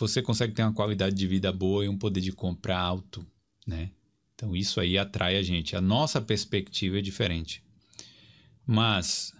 você 0.00 0.22
consegue 0.22 0.54
ter 0.54 0.62
uma 0.62 0.72
qualidade 0.72 1.14
de 1.14 1.26
vida 1.26 1.52
boa 1.52 1.84
e 1.84 1.88
um 1.88 1.98
poder 1.98 2.20
de 2.20 2.32
compra 2.32 2.78
alto, 2.78 3.24
né? 3.66 3.90
Então 4.34 4.56
isso 4.56 4.80
aí 4.80 4.98
atrai 4.98 5.36
a 5.36 5.42
gente. 5.42 5.76
A 5.76 5.80
nossa 5.80 6.20
perspectiva 6.20 6.98
é 6.98 7.02
diferente. 7.02 7.62
Mas 8.66 9.32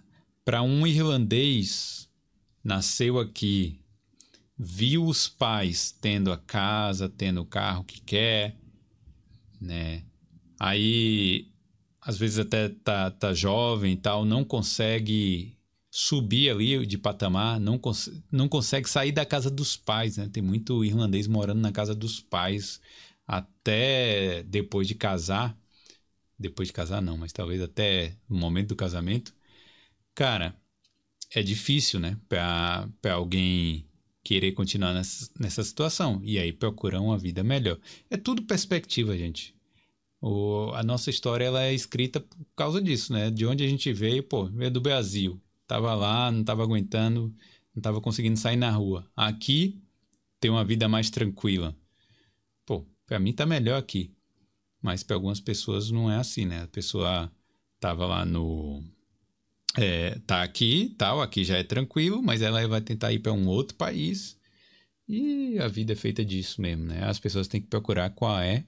para 0.45 0.61
um 0.61 0.85
irlandês 0.85 2.09
nasceu 2.63 3.19
aqui, 3.19 3.79
viu 4.57 5.05
os 5.05 5.27
pais 5.27 5.91
tendo 5.91 6.31
a 6.31 6.37
casa, 6.37 7.09
tendo 7.09 7.41
o 7.41 7.45
carro 7.45 7.83
que 7.83 7.99
quer, 8.01 8.57
né? 9.59 10.03
Aí 10.59 11.51
às 11.99 12.17
vezes 12.17 12.39
até 12.39 12.69
tá, 12.69 13.09
tá 13.09 13.33
jovem 13.33 13.93
e 13.93 13.97
tal, 13.97 14.25
não 14.25 14.43
consegue 14.43 15.57
subir 15.95 16.49
ali 16.49 16.87
de 16.87 16.97
patamar, 16.97 17.59
não, 17.59 17.77
cons 17.77 18.09
não 18.31 18.49
consegue 18.49 18.89
sair 18.89 19.11
da 19.11 19.23
casa 19.23 19.51
dos 19.51 19.77
pais, 19.77 20.17
né? 20.17 20.27
Tem 20.27 20.41
muito 20.41 20.83
irlandês 20.83 21.27
morando 21.27 21.61
na 21.61 21.71
casa 21.71 21.93
dos 21.93 22.19
pais 22.19 22.81
até 23.27 24.41
depois 24.41 24.87
de 24.87 24.95
casar. 24.95 25.55
Depois 26.39 26.69
de 26.69 26.73
casar, 26.73 26.99
não, 26.99 27.15
mas 27.15 27.31
talvez 27.31 27.61
até 27.61 28.17
no 28.27 28.35
momento 28.35 28.69
do 28.69 28.75
casamento. 28.75 29.35
Cara, 30.15 30.55
é 31.35 31.43
difícil, 31.43 31.99
né? 31.99 32.17
Para 32.27 32.89
alguém 33.13 33.85
querer 34.23 34.53
continuar 34.53 34.93
nessa, 34.93 35.29
nessa 35.39 35.63
situação. 35.63 36.19
E 36.23 36.39
aí 36.39 36.51
procurar 36.51 37.01
uma 37.01 37.19
vida 37.19 37.43
melhor. 37.43 37.79
É 38.09 38.17
tudo 38.17 38.41
perspectiva, 38.41 39.15
gente. 39.15 39.55
O, 40.19 40.71
a 40.73 40.81
nossa 40.81 41.11
história 41.11 41.45
ela 41.45 41.63
é 41.63 41.73
escrita 41.73 42.19
por 42.19 42.47
causa 42.55 42.81
disso, 42.81 43.13
né? 43.13 43.29
De 43.29 43.45
onde 43.45 43.63
a 43.63 43.67
gente 43.67 43.93
veio, 43.93 44.23
pô, 44.23 44.45
veio 44.45 44.71
do 44.71 44.81
Brasil. 44.81 45.39
Tava 45.73 45.95
lá, 45.95 46.31
não 46.31 46.43
tava 46.43 46.61
aguentando, 46.61 47.35
não 47.73 47.81
tava 47.81 47.99
conseguindo 47.99 48.37
sair 48.37 48.55
na 48.55 48.69
rua. 48.69 49.09
Aqui 49.15 49.81
tem 50.39 50.51
uma 50.51 50.63
vida 50.63 50.87
mais 50.87 51.09
tranquila. 51.09 51.75
Pô, 52.63 52.85
para 53.07 53.17
mim 53.17 53.33
tá 53.33 53.43
melhor 53.43 53.79
aqui. 53.79 54.15
Mas 54.79 55.01
para 55.01 55.15
algumas 55.15 55.39
pessoas 55.39 55.89
não 55.89 56.11
é 56.11 56.17
assim, 56.17 56.45
né? 56.45 56.61
A 56.61 56.67
pessoa 56.67 57.31
tava 57.79 58.05
lá 58.05 58.23
no 58.23 58.83
é, 59.75 60.19
tá 60.27 60.43
aqui, 60.43 60.93
tal, 60.95 61.23
aqui 61.23 61.43
já 61.43 61.57
é 61.57 61.63
tranquilo, 61.63 62.21
mas 62.21 62.43
ela 62.43 62.67
vai 62.67 62.79
tentar 62.79 63.11
ir 63.11 63.17
para 63.17 63.33
um 63.33 63.47
outro 63.47 63.75
país. 63.75 64.39
E 65.07 65.57
a 65.57 65.67
vida 65.67 65.93
é 65.93 65.95
feita 65.95 66.23
disso 66.23 66.61
mesmo, 66.61 66.83
né? 66.83 67.03
As 67.03 67.17
pessoas 67.17 67.47
têm 67.47 67.59
que 67.59 67.67
procurar 67.67 68.11
qual 68.11 68.39
é 68.39 68.63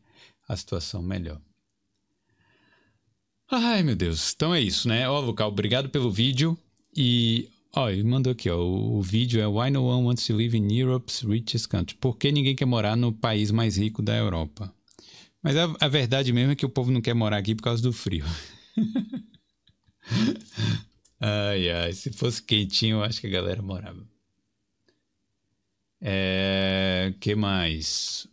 a 0.49 0.57
situação 0.57 1.03
melhor. 1.03 1.39
Ai, 3.47 3.83
meu 3.83 3.95
Deus. 3.95 4.33
Então 4.35 4.55
é 4.55 4.59
isso, 4.59 4.87
né? 4.87 5.07
Ó, 5.07 5.19
Lucal, 5.19 5.49
obrigado 5.49 5.87
pelo 5.91 6.09
vídeo. 6.11 6.59
E, 6.95 7.49
ó, 7.75 7.89
ele 7.89 8.03
mandou 8.03 8.31
aqui, 8.31 8.49
ó. 8.49 8.57
O, 8.57 8.97
o 8.97 9.01
vídeo 9.01 9.41
é 9.41 9.47
Why 9.47 9.69
No 9.69 9.85
One 9.85 10.05
Wants 10.05 10.25
to 10.25 10.35
Live 10.35 10.57
in 10.57 10.71
Europe's 10.71 11.21
Richest 11.21 11.67
Country. 11.67 11.97
Por 11.97 12.17
que 12.17 12.31
ninguém 12.31 12.55
quer 12.55 12.65
morar 12.65 12.95
no 12.95 13.11
país 13.11 13.51
mais 13.51 13.77
rico 13.77 14.01
da 14.01 14.15
Europa? 14.15 14.73
Mas 15.43 15.55
a, 15.57 15.75
a 15.79 15.87
verdade 15.87 16.33
mesmo 16.33 16.53
é 16.53 16.55
que 16.55 16.65
o 16.65 16.69
povo 16.69 16.91
não 16.91 17.01
quer 17.01 17.13
morar 17.13 17.37
aqui 17.37 17.53
por 17.53 17.63
causa 17.63 17.83
do 17.83 17.93
frio. 17.93 18.25
ai, 21.19 21.69
ai. 21.69 21.93
Se 21.93 22.11
fosse 22.11 22.41
quentinho, 22.41 22.97
eu 22.97 23.03
acho 23.03 23.19
que 23.19 23.27
a 23.27 23.31
galera 23.31 23.61
morava. 23.61 24.03
É. 26.01 27.13
que 27.19 27.35
mais? 27.35 28.27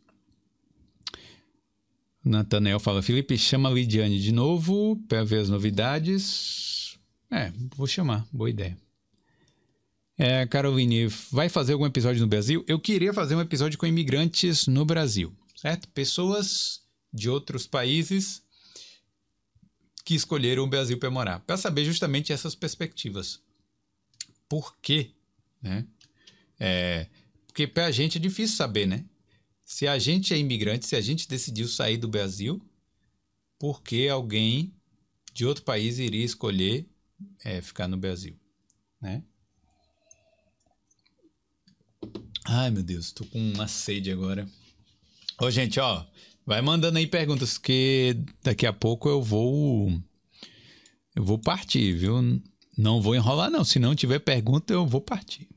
Nathanael 2.24 2.78
fala: 2.78 3.02
Felipe, 3.02 3.36
chama 3.36 3.68
a 3.68 3.72
Lidiane 3.72 4.20
de 4.20 4.32
novo 4.32 4.96
para 5.08 5.24
ver 5.24 5.40
as 5.40 5.48
novidades. 5.48 6.81
É, 7.32 7.50
vou 7.74 7.86
chamar, 7.86 8.28
boa 8.30 8.50
ideia. 8.50 8.76
É, 10.18 10.44
Caroline, 10.46 11.06
vai 11.30 11.48
fazer 11.48 11.72
algum 11.72 11.86
episódio 11.86 12.20
no 12.20 12.26
Brasil? 12.26 12.62
Eu 12.68 12.78
queria 12.78 13.14
fazer 13.14 13.34
um 13.34 13.40
episódio 13.40 13.78
com 13.78 13.86
imigrantes 13.86 14.66
no 14.66 14.84
Brasil, 14.84 15.34
certo? 15.56 15.88
Pessoas 15.88 16.82
de 17.10 17.30
outros 17.30 17.66
países 17.66 18.42
que 20.04 20.14
escolheram 20.14 20.64
o 20.64 20.66
Brasil 20.66 20.98
para 20.98 21.10
morar, 21.10 21.40
para 21.40 21.56
saber 21.56 21.86
justamente 21.86 22.34
essas 22.34 22.54
perspectivas. 22.54 23.40
Por 24.46 24.76
quê? 24.82 25.12
Né? 25.62 25.86
É, 26.60 27.06
porque 27.46 27.66
para 27.66 27.86
a 27.86 27.90
gente 27.90 28.18
é 28.18 28.20
difícil 28.20 28.58
saber, 28.58 28.86
né? 28.86 29.06
Se 29.64 29.88
a 29.88 29.98
gente 29.98 30.34
é 30.34 30.38
imigrante, 30.38 30.84
se 30.84 30.96
a 30.96 31.00
gente 31.00 31.26
decidiu 31.26 31.66
sair 31.66 31.96
do 31.96 32.08
Brasil, 32.08 32.60
por 33.58 33.82
que 33.82 34.06
alguém 34.06 34.70
de 35.32 35.46
outro 35.46 35.64
país 35.64 35.98
iria 35.98 36.26
escolher 36.26 36.91
é, 37.44 37.60
ficar 37.60 37.88
no 37.88 37.96
Brasil, 37.96 38.36
né? 39.00 39.22
Ai, 42.44 42.70
meu 42.70 42.82
Deus, 42.82 43.12
tô 43.12 43.24
com 43.26 43.38
uma 43.38 43.68
sede 43.68 44.10
agora. 44.10 44.48
Ô, 45.40 45.50
gente, 45.50 45.78
ó, 45.78 46.04
vai 46.44 46.60
mandando 46.60 46.98
aí 46.98 47.06
perguntas, 47.06 47.56
que 47.56 48.16
daqui 48.42 48.66
a 48.66 48.72
pouco 48.72 49.08
eu 49.08 49.22
vou. 49.22 49.90
Eu 51.14 51.24
vou 51.24 51.38
partir, 51.38 51.92
viu? 51.94 52.40
Não 52.76 53.00
vou 53.00 53.14
enrolar, 53.14 53.50
não. 53.50 53.64
Se 53.64 53.78
não 53.78 53.94
tiver 53.94 54.18
pergunta, 54.18 54.72
eu 54.72 54.86
vou 54.86 55.00
partir. 55.00 55.48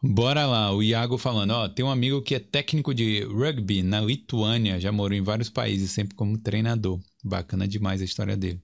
Bora 0.00 0.46
lá, 0.46 0.72
o 0.72 0.80
Iago 0.80 1.18
falando, 1.18 1.50
ó, 1.50 1.68
tem 1.68 1.84
um 1.84 1.90
amigo 1.90 2.22
que 2.22 2.36
é 2.36 2.38
técnico 2.38 2.94
de 2.94 3.24
rugby 3.24 3.82
na 3.82 4.00
Lituânia, 4.00 4.78
já 4.78 4.92
morou 4.92 5.16
em 5.16 5.22
vários 5.22 5.50
países, 5.50 5.90
sempre 5.90 6.14
como 6.14 6.38
treinador. 6.38 7.00
Bacana 7.24 7.66
demais 7.66 8.00
a 8.00 8.04
história 8.04 8.36
dele. 8.36 8.62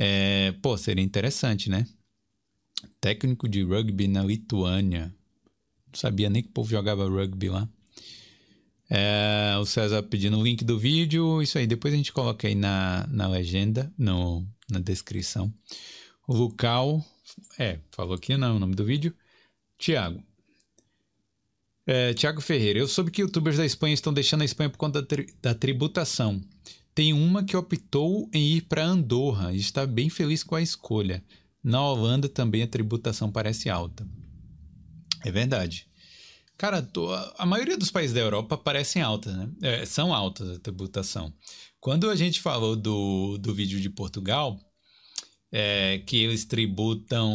É, 0.00 0.52
pô, 0.62 0.76
seria 0.78 1.04
interessante, 1.04 1.68
né? 1.68 1.84
Técnico 3.00 3.48
de 3.48 3.64
rugby 3.64 4.06
na 4.06 4.22
Lituânia. 4.22 5.12
Não 5.88 5.94
sabia 5.94 6.30
nem 6.30 6.40
que 6.40 6.50
o 6.50 6.52
povo 6.52 6.70
jogava 6.70 7.08
rugby 7.08 7.48
lá. 7.48 7.68
É, 8.88 9.56
o 9.60 9.66
César 9.66 10.04
pedindo 10.04 10.38
o 10.38 10.42
link 10.42 10.64
do 10.64 10.78
vídeo, 10.78 11.42
isso 11.42 11.58
aí, 11.58 11.66
depois 11.66 11.92
a 11.92 11.96
gente 11.96 12.12
coloca 12.12 12.46
aí 12.46 12.54
na, 12.54 13.08
na 13.08 13.26
legenda, 13.26 13.92
no, 13.98 14.46
na 14.70 14.78
descrição. 14.78 15.52
O 16.28 16.32
Lucal, 16.32 17.04
é, 17.58 17.80
falou 17.90 18.14
aqui 18.14 18.36
não, 18.36 18.56
o 18.56 18.60
nome 18.60 18.76
do 18.76 18.84
vídeo. 18.84 19.12
Tiago, 19.78 20.22
É, 21.86 22.12
Tiago 22.14 22.40
Ferreira, 22.40 22.78
eu 22.78 22.86
soube 22.86 23.10
que 23.10 23.22
youtubers 23.22 23.56
da 23.56 23.64
Espanha 23.66 23.94
estão 23.94 24.12
deixando 24.12 24.42
a 24.42 24.44
Espanha 24.44 24.70
por 24.70 24.76
conta 24.78 25.00
da, 25.00 25.06
tri 25.08 25.26
da 25.42 25.54
tributação. 25.54 26.40
Tem 26.98 27.12
uma 27.12 27.44
que 27.44 27.56
optou 27.56 28.28
em 28.34 28.56
ir 28.56 28.62
para 28.62 28.84
Andorra 28.84 29.52
e 29.52 29.56
está 29.58 29.86
bem 29.86 30.10
feliz 30.10 30.42
com 30.42 30.56
a 30.56 30.60
escolha. 30.60 31.22
Na 31.62 31.80
Holanda 31.80 32.28
também 32.28 32.60
a 32.60 32.66
tributação 32.66 33.30
parece 33.30 33.70
alta. 33.70 34.04
É 35.24 35.30
verdade. 35.30 35.86
Cara, 36.56 36.84
a 37.38 37.46
maioria 37.46 37.78
dos 37.78 37.92
países 37.92 38.12
da 38.12 38.18
Europa 38.20 38.58
parecem 38.58 39.00
altas, 39.00 39.32
né? 39.32 39.48
É, 39.62 39.86
são 39.86 40.12
altas 40.12 40.50
a 40.50 40.58
tributação. 40.58 41.32
Quando 41.78 42.10
a 42.10 42.16
gente 42.16 42.40
falou 42.40 42.74
do, 42.74 43.38
do 43.38 43.54
vídeo 43.54 43.80
de 43.80 43.90
Portugal, 43.90 44.58
é, 45.52 46.02
que 46.04 46.16
eles 46.16 46.46
tributam 46.46 47.32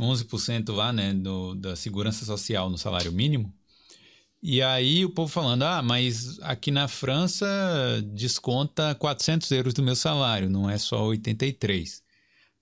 11% 0.00 0.74
lá, 0.74 0.92
né, 0.92 1.14
do, 1.14 1.54
da 1.54 1.76
segurança 1.76 2.24
social 2.24 2.68
no 2.68 2.76
salário 2.76 3.12
mínimo. 3.12 3.54
E 4.42 4.60
aí 4.60 5.04
o 5.04 5.10
povo 5.10 5.32
falando, 5.32 5.62
ah, 5.62 5.80
mas 5.80 6.40
aqui 6.40 6.72
na 6.72 6.88
França 6.88 7.46
desconta 8.12 8.92
400 8.96 9.48
euros 9.52 9.72
do 9.72 9.84
meu 9.84 9.94
salário, 9.94 10.50
não 10.50 10.68
é 10.68 10.76
só 10.78 11.04
83. 11.04 12.02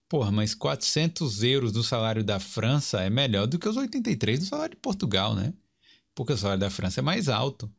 Porra, 0.07 0.31
mas 0.31 0.55
400 0.55 1.43
euros 1.43 1.73
do 1.73 1.83
salário 1.83 2.23
da 2.23 2.39
França 2.39 3.01
é 3.01 3.09
melhor 3.09 3.47
do 3.47 3.59
que 3.59 3.69
os 3.69 3.77
83 3.79 4.41
do 4.41 4.45
salário 4.45 4.75
de 4.75 4.81
Portugal, 4.81 5.35
né? 5.35 5.55
Porque 6.15 6.35
o 6.35 6.37
salário 6.37 6.61
da 6.61 6.69
França 6.69 7.01
é 7.01 7.03
mais 7.03 7.29
alto. 7.31 7.73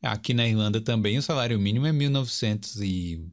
Aqui 0.00 0.32
na 0.32 0.46
Irlanda 0.46 0.80
também 0.80 1.18
o 1.18 1.22
salário 1.22 1.58
mínimo 1.58 1.86
é 1.86 1.92
1.900 1.92 2.80
e, 2.82 3.26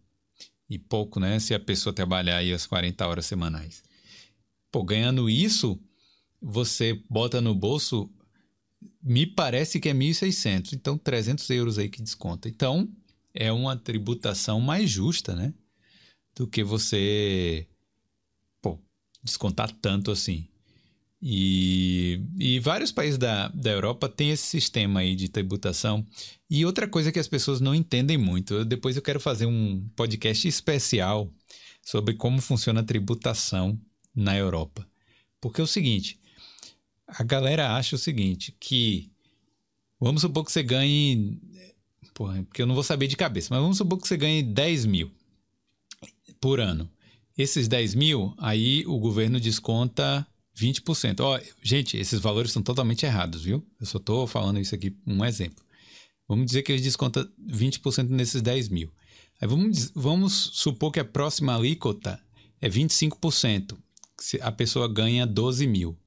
e 0.67 0.79
pouco, 0.79 1.19
né? 1.19 1.37
Se 1.37 1.53
a 1.53 1.59
pessoa 1.59 1.93
trabalhar 1.93 2.37
aí 2.37 2.51
as 2.51 2.65
40 2.65 3.05
horas 3.05 3.27
semanais. 3.27 3.83
Pô, 4.71 4.83
ganhando 4.83 5.29
isso, 5.29 5.79
você 6.41 6.99
bota 7.09 7.39
no 7.39 7.53
bolso, 7.53 8.09
me 9.05 9.27
parece 9.27 9.79
que 9.79 9.87
é 9.87 9.93
1.600. 9.93 10.73
Então, 10.73 10.97
300 10.97 11.47
euros 11.51 11.77
aí 11.77 11.87
que 11.87 12.01
desconta. 12.01 12.49
Então, 12.49 12.89
é 13.35 13.51
uma 13.51 13.77
tributação 13.77 14.59
mais 14.59 14.89
justa, 14.89 15.35
né? 15.35 15.53
Do 16.35 16.47
que 16.47 16.63
você, 16.63 17.67
pô, 18.61 18.79
descontar 19.23 19.71
tanto 19.79 20.09
assim. 20.09 20.47
E, 21.21 22.21
e 22.37 22.59
vários 22.59 22.91
países 22.91 23.17
da, 23.17 23.47
da 23.49 23.71
Europa 23.71 24.09
têm 24.09 24.31
esse 24.31 24.45
sistema 24.47 25.01
aí 25.01 25.15
de 25.15 25.29
tributação. 25.29 26.03
E 26.49 26.65
outra 26.65 26.87
coisa 26.87 27.11
que 27.11 27.19
as 27.19 27.27
pessoas 27.27 27.61
não 27.61 27.75
entendem 27.75 28.17
muito, 28.17 28.65
depois 28.65 28.95
eu 28.95 29.01
quero 29.03 29.19
fazer 29.19 29.45
um 29.45 29.87
podcast 29.95 30.47
especial 30.47 31.31
sobre 31.83 32.15
como 32.15 32.41
funciona 32.41 32.81
a 32.81 32.83
tributação 32.83 33.79
na 34.15 34.35
Europa. 34.35 34.87
Porque 35.39 35.61
é 35.61 35.63
o 35.63 35.67
seguinte, 35.67 36.19
a 37.07 37.23
galera 37.23 37.75
acha 37.75 37.95
o 37.95 37.99
seguinte, 37.99 38.55
que 38.59 39.11
vamos 39.99 40.21
supor 40.21 40.45
que 40.45 40.51
você 40.51 40.63
ganhe, 40.63 41.39
porra, 42.13 42.43
porque 42.43 42.61
eu 42.61 42.67
não 42.67 42.75
vou 42.75 42.83
saber 42.83 43.07
de 43.07 43.15
cabeça, 43.15 43.47
mas 43.51 43.61
vamos 43.61 43.77
supor 43.77 43.99
que 43.99 44.07
você 44.07 44.17
ganhe 44.17 44.43
10 44.43 44.85
mil 44.85 45.11
por 46.39 46.59
ano. 46.59 46.89
Esses 47.37 47.67
10 47.67 47.95
mil, 47.95 48.33
aí 48.37 48.85
o 48.87 48.97
governo 48.97 49.39
desconta 49.39 50.25
20%. 50.57 51.19
Ó, 51.19 51.39
gente, 51.61 51.97
esses 51.97 52.19
valores 52.19 52.51
são 52.51 52.63
totalmente 52.63 53.05
errados, 53.05 53.43
viu? 53.43 53.65
Eu 53.79 53.85
só 53.85 53.97
estou 53.97 54.25
falando 54.25 54.59
isso 54.59 54.73
aqui, 54.73 54.95
um 55.05 55.23
exemplo. 55.25 55.63
Vamos 56.27 56.45
dizer 56.45 56.63
que 56.63 56.71
ele 56.71 56.81
desconta 56.81 57.29
20% 57.47 58.09
nesses 58.09 58.41
10 58.41 58.69
mil. 58.69 58.89
Aí 59.41 59.47
vamos, 59.47 59.91
vamos 59.93 60.33
supor 60.53 60.91
que 60.91 60.99
a 60.99 61.05
próxima 61.05 61.55
alíquota 61.55 62.19
é 62.61 62.69
25% 62.69 63.77
a 64.41 64.51
pessoa 64.51 64.87
ganha 64.87 65.25
12 65.25 65.67
mil. 65.67 65.97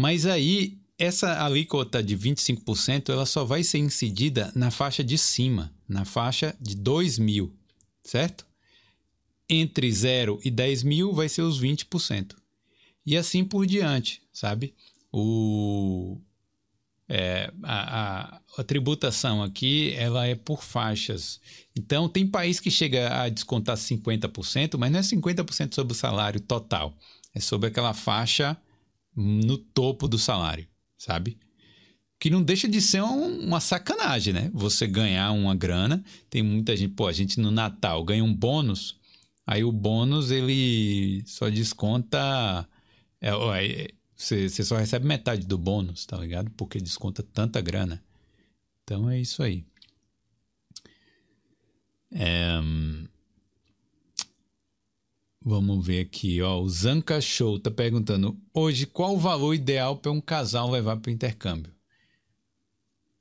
Mas 0.00 0.24
aí, 0.24 0.78
essa 0.98 1.44
alíquota 1.44 2.02
de 2.02 2.16
25%, 2.16 3.10
ela 3.10 3.26
só 3.26 3.44
vai 3.44 3.62
ser 3.62 3.76
incidida 3.76 4.50
na 4.54 4.70
faixa 4.70 5.04
de 5.04 5.18
cima, 5.18 5.70
na 5.86 6.06
faixa 6.06 6.56
de 6.58 6.74
2 6.74 7.18
mil, 7.18 7.54
certo? 8.02 8.46
Entre 9.46 9.92
0 9.92 10.40
e 10.42 10.50
10 10.50 10.84
mil 10.84 11.12
vai 11.12 11.28
ser 11.28 11.42
os 11.42 11.60
20%. 11.60 12.34
E 13.04 13.14
assim 13.14 13.44
por 13.44 13.66
diante, 13.66 14.22
sabe? 14.32 14.74
O, 15.12 16.18
é, 17.06 17.52
a, 17.62 18.00
a, 18.00 18.40
a, 18.56 18.64
tributação 18.64 19.42
aqui 19.42 19.92
ela 19.98 20.26
é 20.26 20.34
por 20.34 20.64
faixas. 20.64 21.38
Então, 21.76 22.08
tem 22.08 22.26
país 22.26 22.58
que 22.58 22.70
chega 22.70 23.22
a 23.22 23.28
descontar 23.28 23.76
50%, 23.76 24.78
mas 24.78 24.90
não 24.90 24.98
é 24.98 25.02
50% 25.02 25.74
sobre 25.74 25.92
o 25.92 25.96
salário 25.96 26.40
total. 26.40 26.96
É 27.34 27.40
sobre 27.40 27.68
aquela 27.68 27.92
faixa 27.92 28.56
no 29.14 29.58
topo 29.58 30.08
do 30.08 30.18
salário, 30.18 30.66
sabe? 30.96 31.38
Que 32.18 32.30
não 32.30 32.42
deixa 32.42 32.68
de 32.68 32.80
ser 32.80 33.02
um, 33.02 33.46
uma 33.46 33.60
sacanagem, 33.60 34.32
né? 34.32 34.50
Você 34.52 34.86
ganhar 34.86 35.32
uma 35.32 35.54
grana. 35.54 36.04
Tem 36.28 36.42
muita 36.42 36.76
gente, 36.76 36.92
pô, 36.92 37.06
a 37.06 37.12
gente 37.12 37.40
no 37.40 37.50
Natal 37.50 38.04
ganha 38.04 38.22
um 38.22 38.34
bônus. 38.34 38.98
Aí 39.46 39.64
o 39.64 39.72
bônus 39.72 40.30
ele 40.30 41.22
só 41.26 41.48
desconta. 41.48 42.68
É, 43.20 43.30
é, 43.30 43.90
você, 44.14 44.48
você 44.48 44.62
só 44.62 44.76
recebe 44.76 45.06
metade 45.06 45.46
do 45.46 45.56
bônus, 45.56 46.04
tá 46.04 46.16
ligado? 46.18 46.50
Porque 46.50 46.78
desconta 46.78 47.22
tanta 47.22 47.60
grana. 47.60 48.02
Então 48.84 49.08
é 49.08 49.18
isso 49.18 49.42
aí. 49.42 49.64
É... 52.12 52.60
Vamos 55.42 55.86
ver 55.86 56.00
aqui, 56.02 56.42
ó. 56.42 56.60
O 56.60 56.68
Zanca 56.68 57.20
Show 57.20 57.58
tá 57.58 57.70
perguntando: 57.70 58.38
hoje 58.52 58.86
qual 58.86 59.14
o 59.14 59.18
valor 59.18 59.54
ideal 59.54 59.96
para 59.96 60.12
um 60.12 60.20
casal 60.20 60.70
levar 60.70 60.98
para 60.98 61.08
o 61.10 61.12
intercâmbio? 61.12 61.74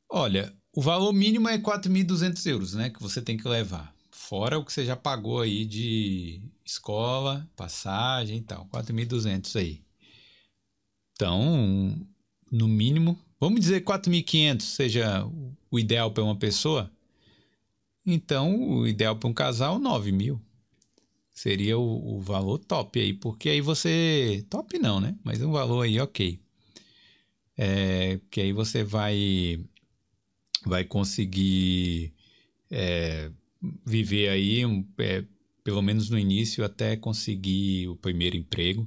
Olha, 0.10 0.54
o 0.76 0.82
valor 0.82 1.14
mínimo 1.14 1.48
é 1.48 1.58
4.200 1.58 2.46
euros, 2.46 2.74
né? 2.74 2.90
Que 2.90 3.02
você 3.02 3.22
tem 3.22 3.38
que 3.38 3.48
levar. 3.48 3.96
Fora 4.12 4.60
o 4.60 4.66
que 4.66 4.74
você 4.74 4.84
já 4.86 4.96
pagou 4.96 5.42
aí 5.42 5.66
de 5.66 6.42
escola, 6.66 7.50
passagem 7.56 8.38
e 8.38 8.42
tal. 8.42 8.68
4.200 8.68 9.56
aí. 9.56 9.82
Então, 11.14 12.06
no 12.52 12.68
mínimo, 12.68 13.18
vamos 13.40 13.62
dizer 13.62 13.84
4.500 13.84 14.62
seja 14.62 15.26
o 15.72 15.80
ideal 15.80 16.12
para 16.12 16.24
uma 16.24 16.36
pessoa. 16.36 16.92
Então, 18.06 18.70
o 18.80 18.88
ideal 18.88 19.16
para 19.16 19.30
um 19.30 19.34
casal, 19.34 19.80
9 19.80 20.12
mil. 20.12 20.42
Seria 21.42 21.78
o, 21.78 22.18
o, 22.18 22.20
valor 22.20 22.58
top 22.58 23.00
aí, 23.00 23.14
porque 23.14 23.48
aí 23.48 23.62
você. 23.62 24.46
Top 24.50 24.78
não, 24.78 25.00
né? 25.00 25.16
Mas 25.24 25.42
um 25.42 25.54
valor 25.54 25.84
aí, 25.84 25.98
ok. 25.98 26.38
É, 27.58 28.20
que 28.30 28.42
aí 28.42 28.52
você 28.52 28.84
vai, 28.84 29.58
vai 30.66 30.84
conseguir 30.84 32.14
é, 32.70 33.32
viver 33.86 34.28
aí, 34.28 34.66
um, 34.66 34.86
é, 34.98 35.24
pelo 35.64 35.82
menos 35.82 36.10
no 36.10 36.20
início, 36.20 36.62
até 36.62 36.98
conseguir 36.98 37.88
o 37.88 37.96
primeiro 37.96 38.36
emprego. 38.36 38.86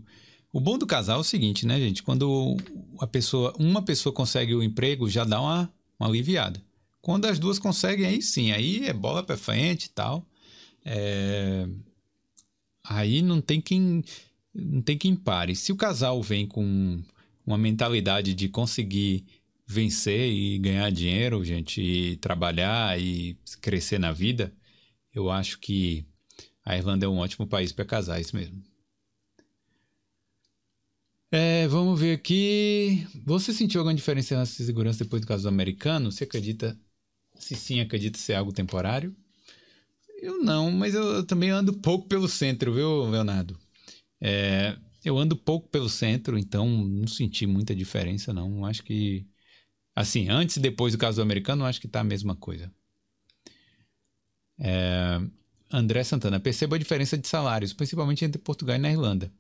O 0.53 0.61
bom 0.61 0.77
do 0.77 0.87
casal 0.87 1.17
é 1.17 1.21
o 1.23 1.25
seguinte, 1.25 1.65
né, 1.65 1.81
gente? 1.81 2.03
Quando 2.03 2.59
a 2.99 3.07
pessoa, 3.07 3.55
uma 3.59 3.81
pessoa 3.81 4.13
consegue 4.13 4.55
o 4.55 4.63
emprego, 4.63 5.09
já 5.09 5.25
dá 5.25 5.41
uma, 5.41 5.73
uma 5.99 6.07
aliviada. 6.07 6.63
Quando 7.01 7.25
as 7.25 7.39
duas 7.39 7.59
conseguem, 7.59 8.05
aí 8.05 8.21
sim, 8.21 8.53
aí 8.53 8.87
é 8.87 8.93
bola 8.93 9.23
para 9.23 9.39
frente 9.39 9.87
e 9.87 9.91
tal. 9.91 10.27
É... 10.85 11.67
Aí 12.85 13.23
não 13.23 13.41
tem 13.41 13.61
quem 13.61 14.03
não 14.55 14.83
tem 14.83 14.99
quem 14.99 15.17
pare. 15.17 15.57
Se 15.57 15.73
o 15.73 15.77
casal 15.77 16.23
vem 16.23 16.47
com 16.47 17.03
uma 17.47 17.59
mentalidade 17.59 18.35
de 18.35 18.49
conseguir 18.49 19.25
vencer 19.67 20.31
e 20.31 20.59
ganhar 20.59 20.91
dinheiro, 20.91 21.45
gente, 21.45 21.81
e 21.81 22.17
trabalhar 22.19 23.01
e 23.01 23.39
crescer 23.61 23.99
na 23.99 24.13
vida, 24.13 24.53
eu 25.15 25.31
acho 25.31 25.59
que 25.61 26.07
a 26.65 26.77
Irlanda 26.77 27.07
é 27.07 27.09
um 27.09 27.19
ótimo 27.19 27.47
país 27.47 27.73
para 27.73 27.85
casais 27.85 28.33
mesmo. 28.33 28.63
É, 31.31 31.67
vamos 31.69 31.99
ver 31.99 32.15
aqui. 32.15 33.07
Você 33.25 33.53
sentiu 33.55 33.81
alguma 33.81 33.95
diferença 33.95 34.37
na 34.37 34.45
segurança 34.45 35.03
depois 35.03 35.23
do 35.23 35.27
caso 35.29 35.45
do 35.45 35.49
americano? 35.49 36.13
Você 36.13 36.25
acredita? 36.25 36.79
Se 37.37 37.57
sim, 37.57 37.81
acredita 37.81 38.19
ser 38.19 38.35
algo 38.35 38.53
temporário? 38.53 39.17
Eu 40.23 40.39
não, 40.41 40.71
mas 40.71 40.95
eu, 40.95 41.03
eu 41.03 41.27
também 41.27 41.51
ando 41.51 41.73
pouco 41.81 42.07
pelo 42.07 42.29
centro, 42.29 42.73
viu, 42.73 43.11
Leonardo? 43.11 43.59
É, 44.21 44.79
eu 45.05 45.19
ando 45.19 45.37
pouco 45.37 45.69
pelo 45.69 45.89
centro, 45.89 46.39
então 46.39 46.69
não 46.69 47.09
senti 47.09 47.45
muita 47.45 47.75
diferença, 47.75 48.33
não. 48.33 48.65
Acho 48.65 48.85
que. 48.85 49.27
Assim, 49.97 50.29
antes 50.29 50.57
e 50.57 50.61
depois 50.61 50.93
do 50.93 50.99
caso 50.99 51.17
do 51.17 51.23
americano, 51.23 51.65
acho 51.65 51.81
que 51.81 51.89
tá 51.89 52.01
a 52.01 52.05
mesma 52.05 52.37
coisa. 52.37 52.73
É, 54.61 55.21
André 55.73 56.05
Santana, 56.05 56.39
perceba 56.39 56.77
a 56.77 56.79
diferença 56.79 57.19
de 57.19 57.27
salários, 57.27 57.73
principalmente 57.73 58.25
entre 58.25 58.41
Portugal 58.41 58.77
e 58.77 58.79
na 58.79 58.93
Irlanda. 58.93 59.33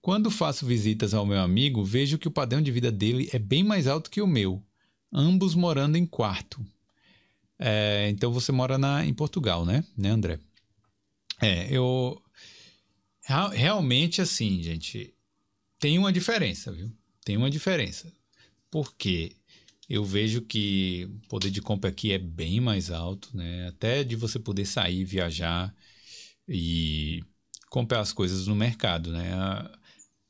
Quando 0.00 0.30
faço 0.30 0.64
visitas 0.64 1.12
ao 1.12 1.26
meu 1.26 1.40
amigo, 1.40 1.84
vejo 1.84 2.18
que 2.18 2.26
o 2.26 2.32
padrão 2.32 2.62
de 2.62 2.72
vida 2.72 2.90
dele 2.90 3.28
é 3.34 3.38
bem 3.38 3.62
mais 3.62 3.86
alto 3.86 4.10
que 4.10 4.22
o 4.22 4.26
meu, 4.26 4.64
ambos 5.12 5.54
morando 5.54 5.96
em 5.96 6.06
quarto. 6.06 6.64
É, 7.64 8.08
então 8.10 8.32
você 8.32 8.50
mora 8.50 8.76
na, 8.76 9.06
em 9.06 9.14
Portugal, 9.14 9.64
né, 9.64 9.84
né, 9.96 10.10
André? 10.10 10.40
É, 11.40 11.72
eu 11.72 12.20
realmente 13.52 14.20
assim, 14.20 14.60
gente, 14.60 15.14
tem 15.78 15.96
uma 15.96 16.12
diferença, 16.12 16.72
viu? 16.72 16.90
Tem 17.24 17.36
uma 17.36 17.48
diferença. 17.48 18.12
Porque 18.68 19.36
eu 19.88 20.04
vejo 20.04 20.42
que 20.42 21.08
o 21.24 21.28
poder 21.28 21.50
de 21.50 21.62
compra 21.62 21.90
aqui 21.90 22.10
é 22.10 22.18
bem 22.18 22.60
mais 22.60 22.90
alto, 22.90 23.28
né? 23.36 23.68
Até 23.68 24.02
de 24.02 24.16
você 24.16 24.40
poder 24.40 24.66
sair, 24.66 25.04
viajar 25.04 25.72
e 26.48 27.22
comprar 27.70 28.00
as 28.00 28.12
coisas 28.12 28.48
no 28.48 28.56
mercado, 28.56 29.12
né? 29.12 29.30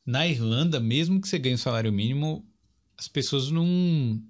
Na 0.04 0.26
Irlanda, 0.26 0.78
mesmo 0.80 1.20
que 1.20 1.28
você 1.28 1.38
ganhe 1.38 1.54
o 1.54 1.58
salário 1.58 1.92
mínimo, 1.92 2.46
as 2.98 3.08
pessoas 3.08 3.50
não 3.50 4.22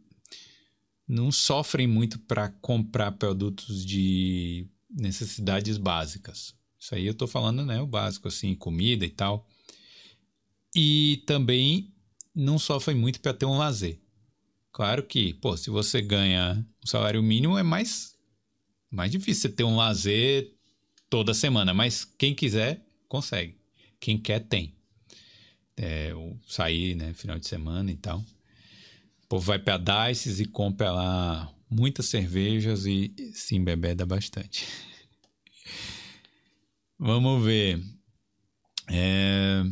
não 1.13 1.31
sofrem 1.31 1.87
muito 1.87 2.19
para 2.19 2.49
comprar 2.49 3.13
produtos 3.13 3.85
de 3.85 4.67
necessidades 4.89 5.77
básicas. 5.77 6.55
Isso 6.79 6.95
aí 6.95 7.05
eu 7.05 7.13
estou 7.13 7.29
falando, 7.29 7.67
né, 7.67 7.83
o 7.83 7.87
básico 7.87 8.29
assim, 8.29 8.55
comida 8.55 9.05
e 9.05 9.11
tal. 9.11 9.47
E 10.75 11.23
também 11.27 11.93
não 12.35 12.59
sofrem 12.59 12.97
muito 12.97 13.21
para 13.21 13.35
ter 13.35 13.45
um 13.45 13.59
lazer. 13.59 14.01
Claro 14.73 15.03
que, 15.03 15.35
pô, 15.35 15.55
se 15.55 15.69
você 15.69 16.01
ganha 16.01 16.67
um 16.83 16.87
salário 16.87 17.23
mínimo 17.23 17.59
é 17.59 17.63
mais 17.63 18.17
mais 18.91 19.11
difícil 19.11 19.43
você 19.43 19.49
ter 19.51 19.65
um 19.65 19.77
lazer 19.77 20.51
toda 21.11 21.35
semana, 21.35 21.75
mas 21.75 22.07
quem 22.07 22.35
quiser 22.35 22.83
consegue. 23.07 23.59
Quem 24.01 24.19
quer 24.19 24.41
tem. 24.41 24.75
É, 25.77 26.13
sair, 26.49 26.95
né, 26.95 27.13
final 27.13 27.39
de 27.39 27.47
semana 27.47 27.91
e 27.93 27.97
tal. 27.97 28.25
Povo 29.33 29.47
vai 29.47 29.59
para 29.59 29.79
Dices 29.79 30.41
e 30.41 30.45
compra 30.45 30.93
lá 30.93 31.51
muitas 31.71 32.05
cervejas 32.05 32.85
e 32.85 33.15
se 33.33 33.57
embebeda 33.57 34.05
bastante. 34.05 34.67
Vamos 37.01 37.43
ver. 37.43 37.83
É... 38.91 39.63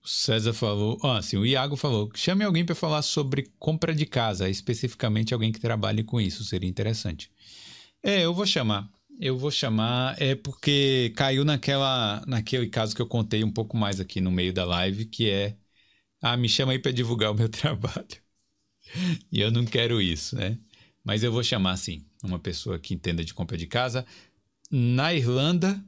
O 0.00 0.06
César 0.06 0.52
falou. 0.52 0.96
Ah, 1.02 1.20
sim, 1.20 1.36
o 1.36 1.44
Iago 1.44 1.74
falou. 1.74 2.08
Chame 2.14 2.44
alguém 2.44 2.64
para 2.64 2.76
falar 2.76 3.02
sobre 3.02 3.50
compra 3.58 3.92
de 3.92 4.06
casa, 4.06 4.48
especificamente 4.48 5.34
alguém 5.34 5.50
que 5.50 5.58
trabalhe 5.58 6.04
com 6.04 6.20
isso, 6.20 6.44
seria 6.44 6.70
interessante. 6.70 7.32
É, 8.00 8.24
eu 8.24 8.32
vou 8.32 8.46
chamar. 8.46 8.88
Eu 9.18 9.36
vou 9.36 9.50
chamar, 9.50 10.14
é 10.22 10.36
porque 10.36 11.12
caiu 11.16 11.44
naquela, 11.44 12.22
naquele 12.28 12.68
caso 12.68 12.94
que 12.94 13.02
eu 13.02 13.08
contei 13.08 13.42
um 13.42 13.50
pouco 13.50 13.76
mais 13.76 13.98
aqui 13.98 14.20
no 14.20 14.30
meio 14.30 14.52
da 14.52 14.64
live, 14.64 15.04
que 15.06 15.28
é. 15.28 15.56
Ah, 16.22 16.36
me 16.36 16.48
chama 16.48 16.70
aí 16.70 16.78
para 16.78 16.92
divulgar 16.92 17.32
o 17.32 17.34
meu 17.34 17.48
trabalho. 17.50 18.27
e 19.30 19.40
eu 19.40 19.50
não 19.50 19.64
quero 19.64 20.00
isso, 20.00 20.36
né? 20.36 20.58
Mas 21.04 21.22
eu 21.22 21.32
vou 21.32 21.42
chamar, 21.42 21.76
sim, 21.76 22.04
uma 22.22 22.38
pessoa 22.38 22.78
que 22.78 22.94
entenda 22.94 23.24
de 23.24 23.32
compra 23.32 23.56
de 23.56 23.66
casa 23.66 24.04
na 24.70 25.14
Irlanda 25.14 25.82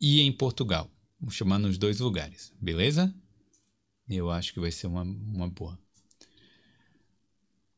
e 0.00 0.20
em 0.20 0.32
Portugal. 0.32 0.90
Vou 1.20 1.30
chamar 1.30 1.58
nos 1.58 1.78
dois 1.78 2.00
lugares, 2.00 2.52
beleza? 2.60 3.14
Eu 4.08 4.30
acho 4.30 4.52
que 4.52 4.60
vai 4.60 4.70
ser 4.70 4.86
uma, 4.86 5.02
uma 5.02 5.48
boa. 5.48 5.78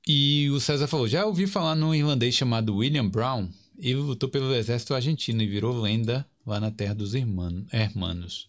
E 0.07 0.49
o 0.51 0.61
César 0.61 0.87
falou: 0.87 1.09
já 1.09 1.25
ouvi 1.25 1.47
falar 1.47 1.75
num 1.75 1.95
irlandês 1.95 2.35
chamado 2.35 2.77
William 2.77 3.09
Brown. 3.09 3.49
Ele 3.79 3.95
lutou 3.95 4.29
pelo 4.29 4.55
exército 4.55 4.95
argentino 4.95 5.43
e 5.43 5.47
virou 5.47 5.81
lenda 5.81 6.29
lá 6.45 6.59
na 6.59 6.71
terra 6.71 6.95
dos 6.95 7.15
hermanos. 7.15 8.49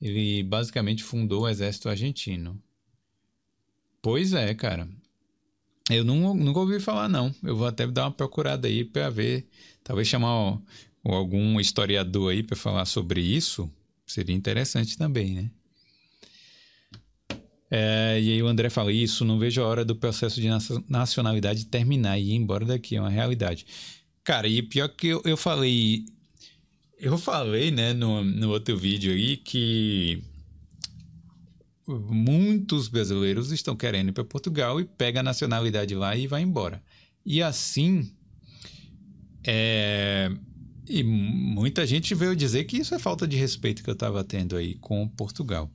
Ele 0.00 0.42
basicamente 0.42 1.02
fundou 1.04 1.42
o 1.42 1.48
exército 1.48 1.88
argentino. 1.88 2.60
Pois 4.00 4.32
é, 4.32 4.54
cara. 4.54 4.88
Eu 5.90 6.04
não, 6.04 6.34
nunca 6.34 6.60
ouvi 6.60 6.80
falar, 6.80 7.08
não. 7.08 7.34
Eu 7.42 7.56
vou 7.56 7.66
até 7.66 7.86
dar 7.86 8.04
uma 8.04 8.10
procurada 8.10 8.68
aí 8.68 8.84
para 8.84 9.08
ver. 9.08 9.48
Talvez 9.82 10.06
chamar 10.06 10.32
ó, 10.32 10.58
algum 11.04 11.58
historiador 11.58 12.32
aí 12.32 12.42
para 12.42 12.56
falar 12.56 12.84
sobre 12.84 13.20
isso. 13.20 13.70
Seria 14.06 14.34
interessante 14.34 14.96
também, 14.98 15.34
né? 15.34 15.50
É, 17.70 18.18
e 18.20 18.32
aí 18.32 18.42
o 18.42 18.46
André 18.46 18.70
fala 18.70 18.90
isso, 18.90 19.24
não 19.24 19.38
vejo 19.38 19.60
a 19.60 19.66
hora 19.66 19.84
do 19.84 19.94
processo 19.94 20.40
de 20.40 20.48
nacionalidade 20.88 21.66
terminar 21.66 22.18
e 22.18 22.30
ir 22.30 22.34
embora 22.34 22.64
daqui, 22.64 22.96
é 22.96 23.00
uma 23.00 23.10
realidade. 23.10 23.66
Cara, 24.24 24.48
e 24.48 24.62
pior 24.62 24.88
que 24.88 25.08
eu, 25.08 25.22
eu 25.24 25.36
falei, 25.36 26.04
eu 26.98 27.18
falei, 27.18 27.70
né, 27.70 27.92
no, 27.92 28.24
no 28.24 28.50
outro 28.50 28.76
vídeo 28.76 29.12
aí 29.12 29.36
que 29.36 30.22
muitos 31.88 32.88
brasileiros 32.88 33.50
estão 33.50 33.74
querendo 33.74 34.10
ir 34.10 34.12
para 34.12 34.24
Portugal 34.24 34.80
e 34.80 34.84
pega 34.84 35.20
a 35.20 35.22
nacionalidade 35.22 35.94
lá 35.94 36.14
e 36.14 36.26
vai 36.26 36.42
embora. 36.42 36.82
E 37.24 37.42
assim, 37.42 38.12
é, 39.42 40.30
e 40.88 41.02
muita 41.02 41.86
gente 41.86 42.14
veio 42.14 42.36
dizer 42.36 42.64
que 42.64 42.78
isso 42.78 42.94
é 42.94 42.98
falta 42.98 43.26
de 43.26 43.36
respeito 43.36 43.82
que 43.82 43.90
eu 43.90 43.94
estava 43.94 44.24
tendo 44.24 44.56
aí 44.56 44.74
com 44.76 45.08
Portugal. 45.08 45.70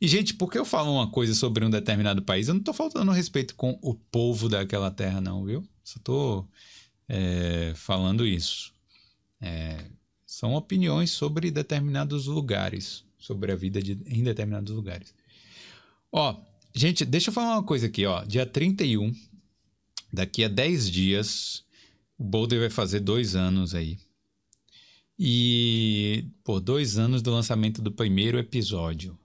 E, 0.00 0.08
gente, 0.08 0.34
porque 0.34 0.58
eu 0.58 0.64
falo 0.64 0.92
uma 0.92 1.10
coisa 1.10 1.34
sobre 1.34 1.64
um 1.64 1.70
determinado 1.70 2.22
país, 2.22 2.48
eu 2.48 2.54
não 2.54 2.60
estou 2.60 2.74
faltando 2.74 3.10
respeito 3.12 3.54
com 3.54 3.78
o 3.80 3.94
povo 3.94 4.48
daquela 4.48 4.90
terra, 4.90 5.20
não, 5.20 5.44
viu? 5.44 5.66
Só 5.82 5.98
estou 5.98 6.48
é, 7.08 7.72
falando 7.76 8.26
isso. 8.26 8.72
É, 9.40 9.84
são 10.26 10.54
opiniões 10.54 11.10
sobre 11.10 11.50
determinados 11.50 12.26
lugares, 12.26 13.04
sobre 13.18 13.52
a 13.52 13.56
vida 13.56 13.80
de, 13.80 13.98
em 14.06 14.22
determinados 14.22 14.74
lugares. 14.74 15.14
Ó, 16.16 16.40
gente, 16.72 17.04
deixa 17.04 17.30
eu 17.30 17.34
falar 17.34 17.56
uma 17.56 17.64
coisa 17.64 17.86
aqui, 17.86 18.06
ó. 18.06 18.22
Dia 18.24 18.46
31, 18.46 19.12
daqui 20.12 20.44
a 20.44 20.48
10 20.48 20.88
dias, 20.88 21.64
o 22.16 22.22
Boulder 22.22 22.60
vai 22.60 22.70
fazer 22.70 23.00
dois 23.00 23.34
anos 23.34 23.74
aí. 23.74 23.98
E 25.18 26.24
por 26.44 26.60
dois 26.60 26.98
anos 26.98 27.20
do 27.20 27.32
lançamento 27.32 27.82
do 27.82 27.90
primeiro 27.90 28.38
episódio. 28.38 29.18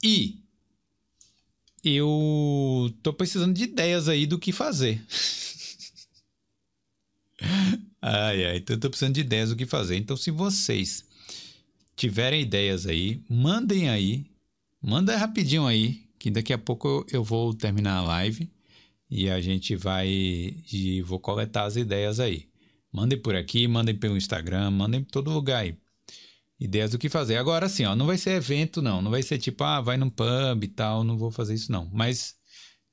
E 0.00 0.44
eu 1.82 2.94
tô 3.02 3.12
precisando 3.12 3.52
de 3.52 3.64
ideias 3.64 4.08
aí 4.08 4.26
do 4.26 4.38
que 4.38 4.52
fazer. 4.52 5.04
ai, 8.00 8.44
ai, 8.44 8.56
então 8.58 8.76
eu 8.76 8.80
tô 8.80 8.88
precisando 8.88 9.16
de 9.16 9.22
ideias 9.22 9.50
do 9.50 9.56
que 9.56 9.66
fazer. 9.66 9.96
Então, 9.96 10.16
se 10.16 10.30
vocês 10.30 11.04
tiverem 11.96 12.42
ideias 12.42 12.86
aí, 12.86 13.20
mandem 13.28 13.90
aí. 13.90 14.31
Manda 14.82 15.16
rapidinho 15.16 15.66
aí, 15.66 16.02
que 16.18 16.30
daqui 16.30 16.52
a 16.52 16.58
pouco 16.58 17.06
eu 17.10 17.22
vou 17.22 17.54
terminar 17.54 17.98
a 17.98 18.02
live 18.02 18.50
e 19.08 19.30
a 19.30 19.40
gente 19.40 19.76
vai 19.76 20.08
e 20.08 21.02
vou 21.02 21.20
coletar 21.20 21.64
as 21.64 21.76
ideias 21.76 22.18
aí. 22.18 22.48
Mandem 22.92 23.18
por 23.18 23.34
aqui, 23.34 23.66
mandem 23.68 23.94
pelo 23.94 24.16
Instagram, 24.16 24.70
mandem 24.70 25.02
por 25.02 25.10
todo 25.10 25.30
lugar 25.30 25.62
aí 25.62 25.76
ideias 26.62 26.92
do 26.92 26.98
que 26.98 27.08
fazer. 27.08 27.36
Agora, 27.36 27.66
assim, 27.66 27.84
ó, 27.84 27.96
não 27.96 28.06
vai 28.06 28.16
ser 28.16 28.32
evento, 28.32 28.80
não. 28.80 29.02
Não 29.02 29.10
vai 29.10 29.22
ser 29.22 29.38
tipo, 29.38 29.64
ah, 29.64 29.80
vai 29.80 29.96
num 29.96 30.10
pub 30.10 30.62
e 30.62 30.68
tal, 30.68 31.02
não 31.02 31.18
vou 31.18 31.30
fazer 31.30 31.54
isso, 31.54 31.72
não. 31.72 31.90
Mas 31.92 32.36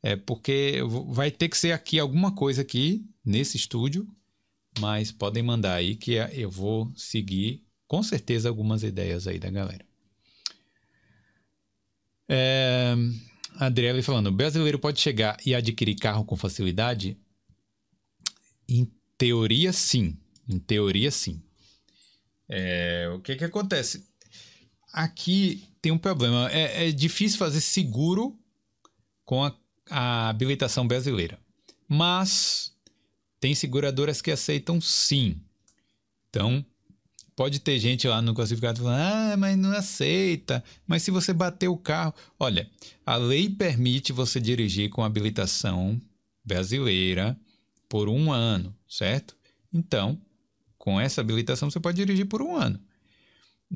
é 0.01 0.15
porque 0.15 0.79
vai 1.09 1.29
ter 1.29 1.49
que 1.49 1.57
ser 1.57 1.71
aqui 1.71 1.99
alguma 1.99 2.33
coisa 2.33 2.61
aqui 2.61 3.05
nesse 3.23 3.57
estúdio, 3.57 4.07
mas 4.79 5.11
podem 5.11 5.43
mandar 5.43 5.75
aí 5.75 5.95
que 5.95 6.13
eu 6.13 6.49
vou 6.49 6.91
seguir 6.95 7.63
com 7.87 8.01
certeza 8.01 8.49
algumas 8.49 8.83
ideias 8.83 9.27
aí 9.27 9.37
da 9.37 9.49
galera. 9.49 9.88
É, 12.29 12.95
Adriele 13.55 14.03
falando, 14.03 14.27
o 14.27 14.31
brasileiro 14.31 14.77
pode 14.77 15.01
chegar 15.01 15.35
e 15.43 15.55
adquirir 15.55 15.95
carro 15.95 16.23
com 16.23 16.37
facilidade? 16.37 17.17
Em 18.67 18.89
teoria, 19.17 19.73
sim. 19.73 20.15
Em 20.47 20.59
teoria, 20.59 21.09
sim. 21.09 21.41
É, 22.47 23.11
o 23.13 23.19
que 23.19 23.35
que 23.35 23.43
acontece? 23.43 24.07
Aqui 24.93 25.63
tem 25.81 25.91
um 25.91 25.97
problema. 25.97 26.49
É, 26.51 26.87
é 26.87 26.91
difícil 26.91 27.37
fazer 27.37 27.61
seguro 27.61 28.37
com 29.25 29.43
a, 29.43 29.55
a 29.89 30.29
habilitação 30.29 30.87
brasileira. 30.87 31.39
Mas 31.87 32.71
tem 33.39 33.55
seguradoras 33.55 34.21
que 34.21 34.31
aceitam 34.31 34.79
sim. 34.79 35.41
Então, 36.29 36.65
pode 37.39 37.61
ter 37.61 37.79
gente 37.79 38.05
lá 38.05 38.21
no 38.21 38.33
classificado 38.33 38.81
falando, 38.81 38.99
ah, 38.99 39.37
mas 39.37 39.57
não 39.57 39.71
aceita. 39.71 40.61
Mas 40.85 41.03
se 41.03 41.09
você 41.09 41.31
bater 41.31 41.69
o 41.69 41.77
carro. 41.77 42.13
Olha, 42.37 42.69
a 43.05 43.15
lei 43.15 43.49
permite 43.49 44.11
você 44.11 44.41
dirigir 44.41 44.89
com 44.89 45.05
habilitação 45.05 46.01
brasileira 46.43 47.39
por 47.87 48.09
um 48.09 48.29
ano, 48.29 48.75
certo? 48.89 49.37
Então, 49.71 50.19
com 50.77 50.99
essa 50.99 51.21
habilitação 51.21 51.71
você 51.71 51.79
pode 51.79 51.95
dirigir 51.95 52.25
por 52.25 52.41
um 52.41 52.57
ano. 52.57 52.77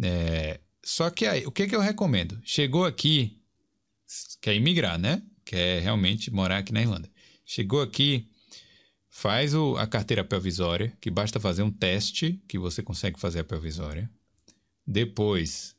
É, 0.04 0.60
só 0.84 1.10
que 1.10 1.26
aí, 1.26 1.46
o 1.46 1.52
que, 1.52 1.66
que 1.66 1.74
eu 1.74 1.80
recomendo? 1.80 2.42
Chegou 2.44 2.84
aqui, 2.84 3.40
quer 4.42 4.56
imigrar, 4.56 5.00
né? 5.00 5.22
Quer 5.46 5.82
realmente 5.82 6.30
morar 6.30 6.58
aqui 6.58 6.74
na 6.74 6.82
Irlanda. 6.82 7.10
Chegou 7.46 7.82
aqui, 7.82 8.28
faz 9.24 9.54
o, 9.54 9.78
a 9.78 9.88
carteira 9.88 10.22
provisória, 10.22 10.92
que 11.00 11.10
basta 11.10 11.40
fazer 11.40 11.64
um 11.64 11.72
teste 11.72 12.44
que 12.46 12.60
você 12.60 12.84
consegue 12.84 13.18
fazer 13.18 13.40
a 13.40 13.44
provisória. 13.46 14.12
Depois, 14.86 15.78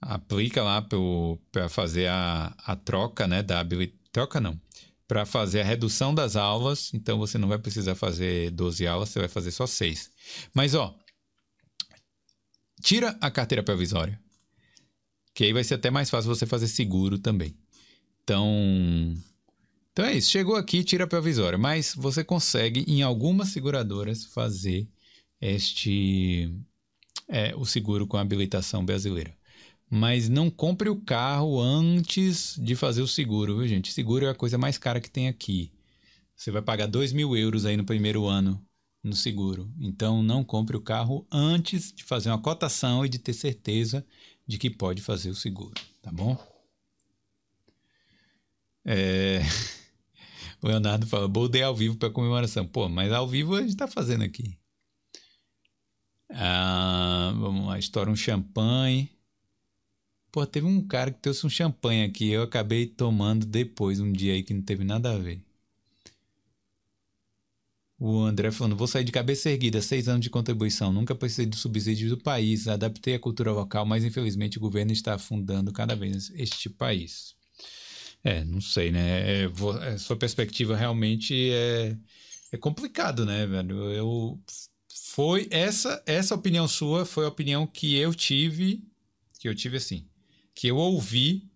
aplica 0.00 0.62
lá 0.62 0.80
para 1.52 1.68
fazer 1.68 2.06
a, 2.08 2.54
a 2.64 2.74
troca, 2.74 3.28
né? 3.28 3.42
Da 3.42 3.60
habilitação. 3.60 4.00
Troca 4.10 4.40
não 4.40 4.58
para 5.06 5.26
fazer 5.26 5.60
a 5.60 5.64
redução 5.64 6.14
das 6.14 6.34
aulas, 6.34 6.94
então 6.94 7.18
você 7.18 7.36
não 7.36 7.46
vai 7.48 7.58
precisar 7.58 7.94
fazer 7.94 8.50
12 8.52 8.86
aulas, 8.86 9.10
você 9.10 9.18
vai 9.18 9.28
fazer 9.28 9.50
só 9.50 9.66
6. 9.66 10.10
Mas 10.54 10.74
ó, 10.74 10.96
tira 12.80 13.18
a 13.20 13.30
carteira 13.30 13.62
provisória, 13.62 14.18
que 15.34 15.44
aí 15.44 15.52
vai 15.52 15.62
ser 15.62 15.74
até 15.74 15.90
mais 15.90 16.08
fácil 16.08 16.34
você 16.34 16.46
fazer 16.46 16.68
seguro 16.68 17.18
também. 17.18 17.54
Então, 18.22 19.14
Então 19.92 20.04
é 20.04 20.16
isso, 20.16 20.30
chegou 20.30 20.56
aqui, 20.56 20.84
tira 20.84 21.04
a 21.04 21.06
provisória, 21.06 21.58
mas 21.58 21.94
você 21.96 22.22
consegue 22.22 22.84
em 22.86 23.02
algumas 23.02 23.48
seguradoras 23.48 24.24
fazer 24.24 24.88
este 25.40 26.52
é, 27.28 27.54
o 27.56 27.64
seguro 27.64 28.06
com 28.06 28.16
habilitação 28.16 28.84
brasileira. 28.84 29.36
Mas 29.90 30.28
não 30.28 30.50
compre 30.50 30.88
o 30.88 31.00
carro 31.00 31.60
antes 31.60 32.56
de 32.58 32.76
fazer 32.76 33.02
o 33.02 33.08
seguro, 33.08 33.58
viu, 33.58 33.66
gente? 33.66 33.92
Seguro 33.92 34.26
é 34.26 34.30
a 34.30 34.34
coisa 34.34 34.56
mais 34.56 34.78
cara 34.78 35.00
que 35.00 35.10
tem 35.10 35.28
aqui. 35.28 35.72
Você 36.36 36.50
vai 36.50 36.62
pagar 36.62 36.86
2 36.86 37.12
mil 37.12 37.36
euros 37.36 37.66
aí 37.66 37.76
no 37.76 37.84
primeiro 37.84 38.26
ano 38.26 38.64
no 39.02 39.14
seguro. 39.14 39.70
Então, 39.80 40.22
não 40.22 40.44
compre 40.44 40.76
o 40.76 40.80
carro 40.80 41.26
antes 41.30 41.92
de 41.92 42.04
fazer 42.04 42.30
uma 42.30 42.40
cotação 42.40 43.04
e 43.04 43.08
de 43.08 43.18
ter 43.18 43.32
certeza 43.32 44.06
de 44.46 44.58
que 44.58 44.70
pode 44.70 45.02
fazer 45.02 45.30
o 45.30 45.34
seguro, 45.34 45.74
tá 46.02 46.12
bom? 46.12 46.36
É... 48.84 49.40
O 50.62 50.68
Leonardo 50.68 51.06
fala, 51.06 51.26
Boldei 51.26 51.62
ao 51.62 51.74
vivo 51.74 51.96
para 51.96 52.10
comemoração. 52.10 52.66
Pô, 52.66 52.88
mas 52.88 53.12
ao 53.12 53.26
vivo 53.26 53.54
a 53.56 53.62
gente 53.62 53.76
tá 53.76 53.88
fazendo 53.88 54.24
aqui. 54.24 54.58
Ah, 56.30 57.32
vamos 57.36 57.66
lá, 57.66 57.78
estoura 57.78 58.10
um 58.10 58.16
champanhe. 58.16 59.10
Pô, 60.30 60.46
teve 60.46 60.66
um 60.66 60.86
cara 60.86 61.10
que 61.10 61.20
trouxe 61.20 61.46
um 61.46 61.50
champanhe 61.50 62.04
aqui. 62.04 62.28
Eu 62.30 62.42
acabei 62.42 62.86
tomando 62.86 63.46
depois, 63.46 64.00
um 64.00 64.12
dia 64.12 64.34
aí 64.34 64.42
que 64.42 64.54
não 64.54 64.62
teve 64.62 64.84
nada 64.84 65.12
a 65.12 65.18
ver. 65.18 65.42
O 67.98 68.20
André 68.20 68.50
falando, 68.50 68.76
vou 68.76 68.86
sair 68.86 69.04
de 69.04 69.12
cabeça 69.12 69.50
erguida, 69.50 69.82
seis 69.82 70.08
anos 70.08 70.22
de 70.22 70.30
contribuição, 70.30 70.90
nunca 70.90 71.14
precisei 71.14 71.44
do 71.44 71.54
subsídio 71.54 72.08
do 72.08 72.16
país, 72.16 72.66
adaptei 72.66 73.14
a 73.14 73.20
cultura 73.20 73.52
local, 73.52 73.84
mas 73.84 74.04
infelizmente 74.04 74.56
o 74.56 74.60
governo 74.60 74.90
está 74.90 75.14
afundando 75.16 75.70
cada 75.70 75.94
vez 75.94 76.30
este 76.34 76.70
país. 76.70 77.34
É, 78.22 78.44
não 78.44 78.60
sei, 78.60 78.90
né? 78.92 79.44
É, 79.44 79.50
é, 79.94 79.98
sua 79.98 80.16
perspectiva 80.16 80.76
realmente 80.76 81.50
é, 81.52 81.96
é 82.52 82.56
complicado, 82.58 83.24
né, 83.24 83.46
velho? 83.46 83.90
Eu 83.92 84.40
foi 85.12 85.48
essa 85.50 86.02
essa 86.06 86.34
opinião 86.34 86.68
sua 86.68 87.06
foi 87.06 87.24
a 87.24 87.28
opinião 87.28 87.66
que 87.66 87.96
eu 87.96 88.14
tive, 88.14 88.84
que 89.38 89.48
eu 89.48 89.54
tive 89.54 89.78
assim, 89.78 90.06
que 90.54 90.68
eu 90.68 90.76
ouvi 90.76 91.50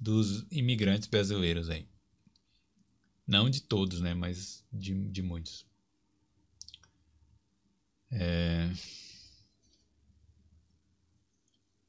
dos 0.00 0.46
imigrantes 0.50 1.08
brasileiros 1.08 1.70
aí. 1.70 1.88
Não 3.26 3.48
de 3.48 3.60
todos, 3.62 4.00
né, 4.00 4.14
mas 4.14 4.64
de, 4.72 4.92
de 5.10 5.22
muitos. 5.22 5.64
É... 8.10 8.70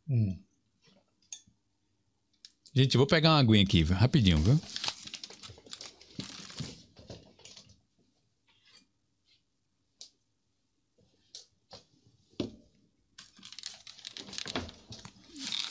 Hum. 0.10 0.47
Gente, 2.78 2.96
vou 2.96 3.08
pegar 3.08 3.32
uma 3.32 3.40
aguinha 3.40 3.64
aqui, 3.64 3.82
rapidinho, 3.82 4.38
viu? 4.38 4.62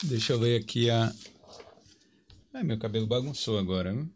Deixa 0.03 0.33
eu 0.33 0.39
ver 0.41 0.59
aqui 0.59 0.89
a. 0.89 1.15
Ai, 2.53 2.63
meu 2.65 2.77
cabelo 2.77 3.07
bagunçou 3.07 3.57
agora, 3.57 3.93
viu? 3.93 4.13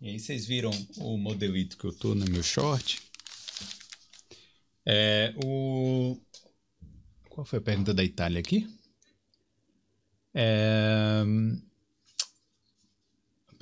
E 0.00 0.08
aí 0.08 0.18
vocês 0.18 0.46
viram 0.46 0.70
o 0.96 1.18
modelito 1.18 1.76
que 1.76 1.84
eu 1.84 1.92
tô 1.92 2.14
no 2.14 2.24
meu 2.30 2.42
short? 2.42 3.02
É, 4.86 5.34
o... 5.44 6.18
Qual 7.28 7.44
foi 7.44 7.58
a 7.58 7.62
pergunta 7.62 7.92
da 7.92 8.02
Itália 8.02 8.40
aqui? 8.40 8.66
É... 10.32 11.22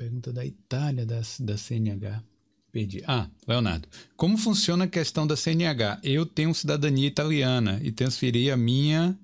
Pergunta 0.00 0.32
da 0.32 0.46
Itália, 0.46 1.04
da, 1.04 1.20
da 1.40 1.58
CNH. 1.58 2.24
Perdi. 2.72 3.02
Ah, 3.06 3.28
Leonardo. 3.46 3.86
Como 4.16 4.38
funciona 4.38 4.84
a 4.84 4.88
questão 4.88 5.26
da 5.26 5.36
CNH? 5.36 6.00
Eu 6.02 6.24
tenho 6.24 6.54
cidadania 6.54 7.06
italiana 7.06 7.78
e 7.82 7.92
transferi 7.92 8.50
a 8.50 8.56
minha 8.56 9.14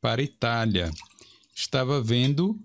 para 0.00 0.20
a 0.20 0.24
Itália. 0.24 0.90
Estava 1.54 2.02
vendo 2.02 2.58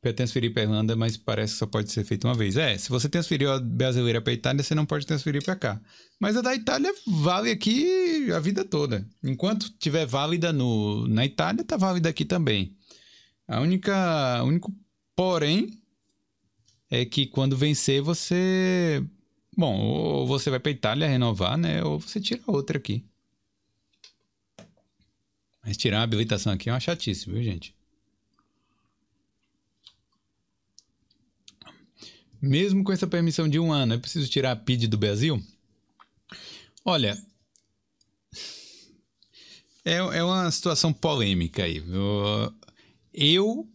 para 0.00 0.14
transferir 0.14 0.54
para 0.54 0.62
a 0.62 0.64
Irlanda, 0.64 0.96
mas 0.96 1.18
parece 1.18 1.52
que 1.52 1.58
só 1.58 1.66
pode 1.66 1.92
ser 1.92 2.02
feito 2.02 2.26
uma 2.26 2.34
vez. 2.34 2.56
É, 2.56 2.78
se 2.78 2.88
você 2.88 3.10
transferiu 3.10 3.52
a 3.52 3.60
brasileira 3.60 4.22
para 4.22 4.32
a 4.32 4.34
Itália, 4.34 4.62
você 4.62 4.74
não 4.74 4.86
pode 4.86 5.04
transferir 5.04 5.44
para 5.44 5.54
cá. 5.54 5.78
Mas 6.18 6.34
a 6.34 6.40
da 6.40 6.54
Itália 6.54 6.94
vale 7.06 7.50
aqui 7.50 8.32
a 8.32 8.40
vida 8.40 8.64
toda. 8.64 9.06
Enquanto 9.22 9.68
tiver 9.78 10.06
válida 10.06 10.50
no, 10.50 11.06
na 11.08 11.26
Itália, 11.26 11.62
tá 11.62 11.76
válida 11.76 12.08
aqui 12.08 12.24
também. 12.24 12.74
A 13.46 13.60
única, 13.60 14.42
único 14.44 14.74
porém 15.14 15.78
é 16.90 17.04
que 17.04 17.26
quando 17.26 17.56
vencer 17.56 18.00
você, 18.02 19.04
bom, 19.56 19.78
ou 19.78 20.26
você 20.26 20.50
vai 20.50 20.60
para 20.60 20.70
Itália 20.72 21.08
renovar, 21.08 21.56
né, 21.58 21.82
ou 21.82 21.98
você 21.98 22.20
tira 22.20 22.42
outra 22.46 22.78
aqui. 22.78 23.04
Mas 25.64 25.76
tirar 25.76 26.00
a 26.00 26.02
habilitação 26.02 26.52
aqui 26.52 26.68
é 26.68 26.72
uma 26.72 26.80
chatice, 26.80 27.28
viu, 27.28 27.42
gente? 27.42 27.74
Mesmo 32.40 32.84
com 32.84 32.92
essa 32.92 33.06
permissão 33.06 33.48
de 33.48 33.58
um 33.58 33.72
ano, 33.72 33.94
é 33.94 33.98
preciso 33.98 34.30
tirar 34.30 34.52
a 34.52 34.56
PID 34.56 34.86
do 34.86 34.98
Brasil? 34.98 35.42
Olha, 36.84 37.18
é, 39.84 39.94
é 39.94 40.22
uma 40.22 40.50
situação 40.50 40.92
polêmica 40.92 41.64
aí. 41.64 41.82
Eu 43.12 43.68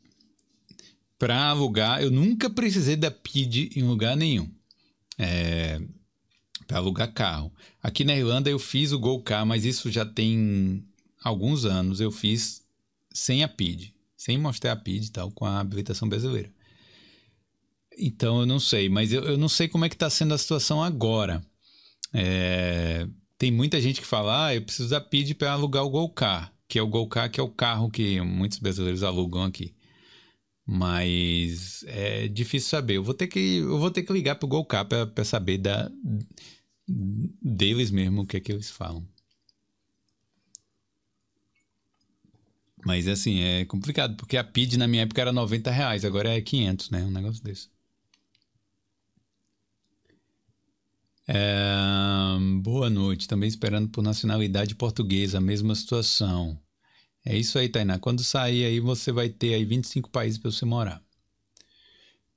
para 1.22 1.50
alugar, 1.50 2.02
eu 2.02 2.10
nunca 2.10 2.50
precisei 2.50 2.96
da 2.96 3.12
PID 3.12 3.74
em 3.76 3.84
lugar 3.84 4.18
nenhum. 4.18 4.50
É, 5.20 5.80
para 6.66 6.80
alugar 6.80 7.14
carro. 7.14 7.54
Aqui 7.80 8.04
na 8.04 8.16
Irlanda 8.16 8.50
eu 8.50 8.58
fiz 8.58 8.92
o 8.92 8.98
Gol 8.98 9.22
Car, 9.22 9.46
mas 9.46 9.64
isso 9.64 9.92
já 9.92 10.04
tem 10.04 10.84
alguns 11.24 11.64
anos. 11.64 12.02
Eu 12.02 12.10
fiz 12.10 12.64
sem 13.14 13.44
a 13.44 13.48
PID, 13.48 13.94
sem 14.18 14.36
mostrar 14.36 14.72
a 14.72 14.76
PID 14.76 15.06
e 15.06 15.12
tal, 15.12 15.30
com 15.30 15.46
a 15.46 15.60
habilitação 15.60 16.10
brasileira. 16.10 16.52
Então 17.96 18.40
eu 18.40 18.48
não 18.48 18.60
sei, 18.60 18.90
mas 18.90 19.14
eu, 19.14 19.22
eu 19.24 19.38
não 19.38 19.48
sei 19.48 19.68
como 19.68 19.86
é 19.86 19.90
que 19.90 19.96
está 19.96 20.10
sendo 20.10 20.34
a 20.34 20.40
situação 20.40 20.82
agora. 20.82 21.46
É, 22.12 23.08
tem 23.38 23.52
muita 23.52 23.80
gente 23.80 24.02
que 24.02 24.08
fala, 24.08 24.48
ah, 24.48 24.56
eu 24.56 24.64
preciso 24.64 24.90
da 24.90 25.00
PID 25.00 25.36
para 25.36 25.52
alugar 25.52 25.84
o 25.84 25.90
Golcar, 25.92 26.52
que 26.68 26.80
é 26.80 26.82
o 26.82 26.88
Golcar, 26.88 27.30
que 27.30 27.40
é 27.40 27.44
o 27.44 27.50
carro 27.50 27.92
que 27.92 28.20
muitos 28.22 28.58
brasileiros 28.58 29.04
alugam 29.04 29.44
aqui. 29.44 29.72
Mas 30.66 31.84
é 31.88 32.28
difícil 32.28 32.70
saber. 32.70 32.98
Eu 32.98 33.04
vou 33.04 33.14
ter 33.14 33.28
que, 33.28 33.58
eu 33.58 33.78
vou 33.80 33.92
ter 33.92 34.04
que 34.04 34.14
ligar 34.14 34.36
pro 34.36 34.48
Golcar 34.48 34.86
para 34.86 35.26
saber 35.26 35.58
da, 35.58 35.92
deles 36.88 37.92
mesmo 37.92 38.22
o 38.22 38.26
que 38.28 38.38
é 38.38 38.40
que 38.40 38.52
eles 38.52 38.70
falam. 38.70 39.08
Mas 42.86 43.08
assim, 43.08 43.42
é 43.42 43.66
complicado, 43.66 44.16
porque 44.18 44.38
a 44.38 44.44
PID 44.44 44.78
na 44.78 44.88
minha 44.88 45.04
época 45.04 45.22
era 45.22 45.32
90 45.32 45.70
reais, 45.72 46.04
agora 46.04 46.30
é 46.36 46.42
500, 46.42 46.90
né? 46.90 47.04
Um 47.04 47.12
negócio 47.12 47.44
desse. 47.44 47.70
É, 51.28 52.38
boa 52.62 52.90
noite. 52.90 53.28
Também 53.28 53.48
esperando 53.48 53.90
por 53.90 54.02
nacionalidade 54.04 54.76
portuguesa, 54.76 55.40
mesma 55.40 55.74
situação. 55.76 56.60
É 57.26 57.38
isso 57.38 57.58
aí, 57.60 57.70
Tainá. 57.70 58.00
Quando 58.00 58.24
sair 58.24 58.66
aí, 58.66 58.80
você 58.80 59.12
vai 59.12 59.30
ter 59.30 59.54
aí 59.54 59.64
25 59.64 60.10
países 60.10 60.40
para 60.40 60.52
você 60.52 60.66
morar. 60.66 61.02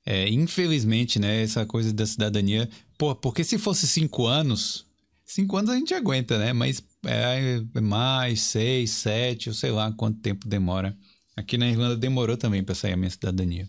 É, 0.06 0.28
infelizmente, 0.28 1.18
né, 1.18 1.42
essa 1.42 1.64
coisa 1.64 1.92
da 1.92 2.04
cidadania. 2.04 2.68
Pô, 2.98 3.14
porque 3.14 3.42
se 3.42 3.56
fosse 3.56 3.86
cinco 3.86 4.26
anos, 4.26 4.86
cinco 5.24 5.56
anos 5.56 5.70
a 5.70 5.76
gente 5.76 5.94
aguenta, 5.94 6.38
né? 6.38 6.52
Mas 6.52 6.82
é, 7.06 7.62
é 7.74 7.80
mais, 7.80 8.40
seis, 8.42 8.90
sete, 8.90 9.48
eu 9.48 9.54
sei 9.54 9.70
lá 9.70 9.90
quanto 9.92 10.20
tempo 10.20 10.46
demora. 10.46 10.96
Aqui 11.36 11.56
na 11.56 11.68
Irlanda 11.68 11.96
demorou 11.96 12.36
também 12.36 12.62
para 12.62 12.74
sair 12.74 12.92
a 12.92 12.96
minha 12.96 13.10
cidadania. 13.10 13.68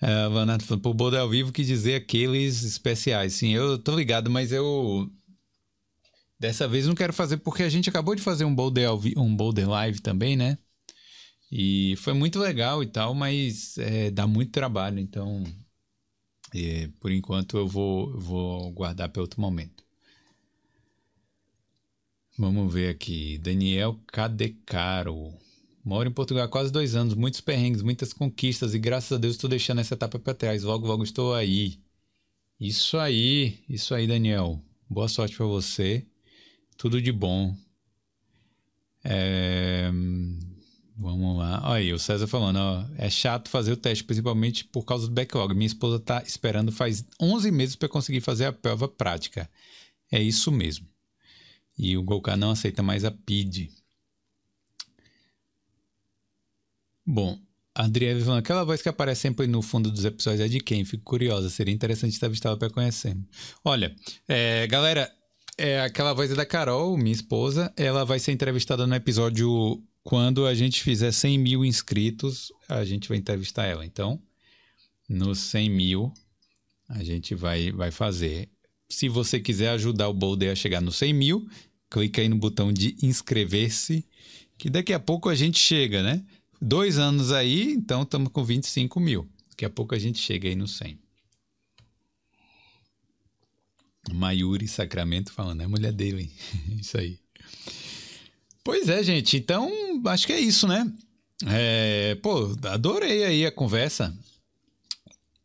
É, 0.00 0.26
o 0.26 0.30
Leonardo 0.30 0.64
falando, 0.64 0.82
pô, 0.82 0.94
Boulder 0.94 1.20
ao 1.20 1.28
vivo 1.28 1.52
que 1.52 1.62
dizer 1.62 1.94
aqueles 1.96 2.62
especiais. 2.62 3.34
Sim, 3.34 3.50
eu 3.54 3.78
tô 3.78 3.94
ligado, 3.94 4.30
mas 4.30 4.50
eu. 4.50 5.10
Dessa 6.40 6.66
vez 6.66 6.86
não 6.86 6.94
quero 6.94 7.12
fazer 7.12 7.36
porque 7.36 7.62
a 7.62 7.68
gente 7.68 7.90
acabou 7.90 8.14
de 8.14 8.22
fazer 8.22 8.46
um 8.46 8.54
Boulder, 8.54 8.88
um 9.18 9.36
Boulder 9.36 9.68
Live 9.68 10.00
também, 10.00 10.36
né? 10.38 10.56
E 11.52 11.94
foi 11.98 12.14
muito 12.14 12.38
legal 12.38 12.82
e 12.82 12.86
tal, 12.86 13.14
mas 13.14 13.76
é, 13.76 14.10
dá 14.10 14.26
muito 14.26 14.50
trabalho, 14.50 14.98
então. 14.98 15.44
É, 16.54 16.88
por 16.98 17.12
enquanto 17.12 17.58
eu 17.58 17.68
vou, 17.68 18.18
vou 18.18 18.72
guardar 18.72 19.10
para 19.10 19.20
outro 19.20 19.38
momento. 19.40 19.84
Vamos 22.38 22.72
ver 22.72 22.88
aqui. 22.88 23.36
Daniel 23.36 24.00
Cadecaro. 24.06 25.34
Moro 25.84 26.08
em 26.08 26.12
Portugal 26.12 26.44
há 26.44 26.48
quase 26.48 26.72
dois 26.72 26.94
anos, 26.94 27.14
muitos 27.14 27.40
perrengues, 27.42 27.82
muitas 27.82 28.12
conquistas 28.14 28.72
e 28.74 28.78
graças 28.78 29.12
a 29.12 29.18
Deus 29.18 29.34
estou 29.34 29.50
deixando 29.50 29.80
essa 29.80 29.94
etapa 29.94 30.18
para 30.18 30.34
trás. 30.34 30.62
Logo, 30.62 30.86
logo 30.86 31.04
estou 31.04 31.34
aí. 31.34 31.80
Isso 32.58 32.96
aí, 32.98 33.62
isso 33.68 33.94
aí, 33.94 34.06
Daniel. 34.06 34.62
Boa 34.88 35.08
sorte 35.08 35.36
para 35.36 35.46
você. 35.46 36.06
Tudo 36.80 36.98
de 37.02 37.12
bom. 37.12 37.54
É... 39.04 39.90
Vamos 40.96 41.36
lá. 41.36 41.60
Olha 41.64 41.74
aí, 41.74 41.92
o 41.92 41.98
César 41.98 42.26
falando, 42.26 42.56
ó, 42.56 42.86
é 42.96 43.10
chato 43.10 43.50
fazer 43.50 43.72
o 43.72 43.76
teste, 43.76 44.02
principalmente 44.02 44.64
por 44.64 44.86
causa 44.86 45.06
do 45.06 45.12
backlog. 45.12 45.52
Minha 45.52 45.66
esposa 45.66 46.00
tá 46.00 46.22
esperando 46.26 46.72
faz 46.72 47.04
11 47.20 47.50
meses 47.50 47.76
para 47.76 47.86
conseguir 47.86 48.22
fazer 48.22 48.46
a 48.46 48.52
prova 48.52 48.88
prática. 48.88 49.46
É 50.10 50.22
isso 50.22 50.50
mesmo. 50.50 50.88
E 51.76 51.98
o 51.98 52.02
Golka 52.02 52.34
não 52.34 52.52
aceita 52.52 52.82
mais 52.82 53.04
a 53.04 53.10
PID. 53.10 53.70
Bom, 57.04 57.38
a 57.74 57.84
Adriele 57.84 58.24
falando, 58.24 58.38
aquela 58.38 58.64
voz 58.64 58.80
que 58.80 58.88
aparece 58.88 59.20
sempre 59.20 59.46
no 59.46 59.60
fundo 59.60 59.90
dos 59.90 60.06
episódios 60.06 60.40
é 60.40 60.48
de 60.48 60.60
quem? 60.60 60.82
Fico 60.86 61.04
curiosa, 61.04 61.50
seria 61.50 61.74
interessante 61.74 62.16
entrevistá-la 62.16 62.56
para 62.56 62.70
conhecer. 62.70 63.14
Olha, 63.62 63.94
é, 64.26 64.66
galera, 64.66 65.14
é, 65.60 65.82
aquela 65.82 66.14
voz 66.14 66.30
é 66.30 66.34
da 66.34 66.46
Carol, 66.46 66.96
minha 66.96 67.12
esposa. 67.12 67.70
Ela 67.76 68.02
vai 68.02 68.18
ser 68.18 68.32
entrevistada 68.32 68.86
no 68.86 68.94
episódio 68.94 69.82
quando 70.02 70.46
a 70.46 70.54
gente 70.54 70.82
fizer 70.82 71.12
100 71.12 71.38
mil 71.38 71.64
inscritos, 71.64 72.50
a 72.66 72.82
gente 72.82 73.08
vai 73.08 73.18
entrevistar 73.18 73.66
ela. 73.66 73.84
Então, 73.84 74.18
nos 75.06 75.38
100 75.38 75.70
mil, 75.70 76.14
a 76.88 77.04
gente 77.04 77.34
vai, 77.34 77.70
vai 77.72 77.90
fazer. 77.90 78.48
Se 78.88 79.06
você 79.06 79.38
quiser 79.38 79.68
ajudar 79.70 80.08
o 80.08 80.14
Boulder 80.14 80.50
a 80.50 80.54
chegar 80.54 80.80
nos 80.80 80.96
100 80.96 81.12
mil, 81.12 81.48
clica 81.90 82.22
aí 82.22 82.28
no 82.28 82.36
botão 82.36 82.72
de 82.72 82.96
inscrever-se, 83.02 84.06
que 84.56 84.70
daqui 84.70 84.94
a 84.94 84.98
pouco 84.98 85.28
a 85.28 85.34
gente 85.34 85.58
chega, 85.58 86.02
né? 86.02 86.24
Dois 86.60 86.98
anos 86.98 87.32
aí, 87.32 87.72
então 87.72 88.02
estamos 88.02 88.32
com 88.32 88.42
25 88.42 88.98
mil. 88.98 89.28
Daqui 89.50 89.66
a 89.66 89.70
pouco 89.70 89.94
a 89.94 89.98
gente 89.98 90.18
chega 90.18 90.48
aí 90.48 90.54
no 90.54 90.66
100. 90.66 90.98
Mayuri 94.12 94.66
Sacramento 94.66 95.32
falando, 95.32 95.62
é 95.62 95.66
mulher 95.66 95.92
dele. 95.92 96.32
Isso 96.80 96.98
aí. 96.98 97.18
Pois 98.62 98.88
é, 98.88 99.02
gente. 99.02 99.36
Então, 99.36 99.70
acho 100.06 100.26
que 100.26 100.32
é 100.32 100.40
isso, 100.40 100.68
né? 100.68 100.90
É, 101.46 102.14
pô, 102.16 102.54
adorei 102.64 103.24
aí 103.24 103.46
a 103.46 103.50
conversa. 103.50 104.14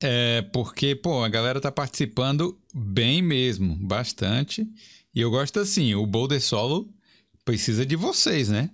É, 0.01 0.41
porque, 0.53 0.95
pô, 0.95 1.23
a 1.23 1.29
galera 1.29 1.61
tá 1.61 1.71
participando 1.71 2.59
bem 2.73 3.21
mesmo, 3.21 3.75
bastante. 3.75 4.67
E 5.13 5.21
eu 5.21 5.31
gosto 5.31 5.59
assim, 5.59 5.95
o 5.95 6.05
Boulder 6.05 6.41
Solo 6.41 6.93
precisa 7.45 7.85
de 7.85 7.95
vocês, 7.95 8.49
né? 8.49 8.69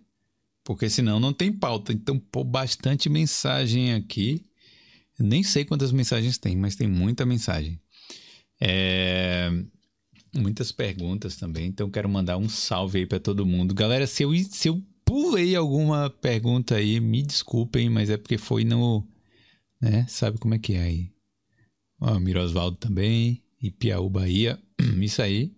Porque 0.64 0.90
senão 0.90 1.20
não 1.20 1.32
tem 1.32 1.52
pauta. 1.52 1.94
Então, 1.94 2.18
pô, 2.18 2.44
bastante 2.44 3.10
mensagem 3.10 3.94
aqui. 3.94 4.44
Nem 5.20 5.44
sei 5.44 5.64
quantas 5.64 5.92
mensagens 5.92 6.38
tem, 6.40 6.56
mas 6.56 6.76
tem 6.76 6.88
muita 6.88 7.26
mensagem. 7.26 7.80
É... 8.62 9.50
Muitas 10.34 10.72
perguntas 10.72 11.36
também, 11.36 11.66
então 11.66 11.90
quero 11.90 12.08
mandar 12.08 12.38
um 12.38 12.48
salve 12.48 13.00
aí 13.00 13.06
para 13.06 13.20
todo 13.20 13.46
mundo. 13.46 13.74
Galera, 13.74 14.08
se 14.08 14.24
eu, 14.24 14.34
se 14.50 14.70
eu 14.70 14.82
pulei 15.04 15.58
alguma 15.58 16.10
pergunta 16.10 16.76
aí, 16.76 17.02
me 17.02 17.22
desculpem, 17.22 17.90
mas 17.90 18.10
é 18.10 18.16
porque 18.16 18.38
foi 18.38 18.64
no. 18.64 19.06
Né? 19.82 20.06
Sabe 20.08 20.38
como 20.38 20.54
é 20.54 20.60
que 20.60 20.74
é 20.74 20.84
aí? 20.84 21.12
Ó, 22.00 22.18
Mirosvaldo 22.18 22.78
também, 22.78 23.44
Piauí, 23.78 24.10
Bahia. 24.10 24.60
Isso 25.02 25.22
aí. 25.22 25.52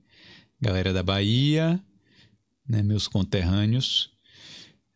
Galera 0.59 0.91
da 0.91 1.03
Bahia, 1.03 1.79
né? 2.67 2.81
Meus 2.81 3.07
conterrâneos. 3.07 4.11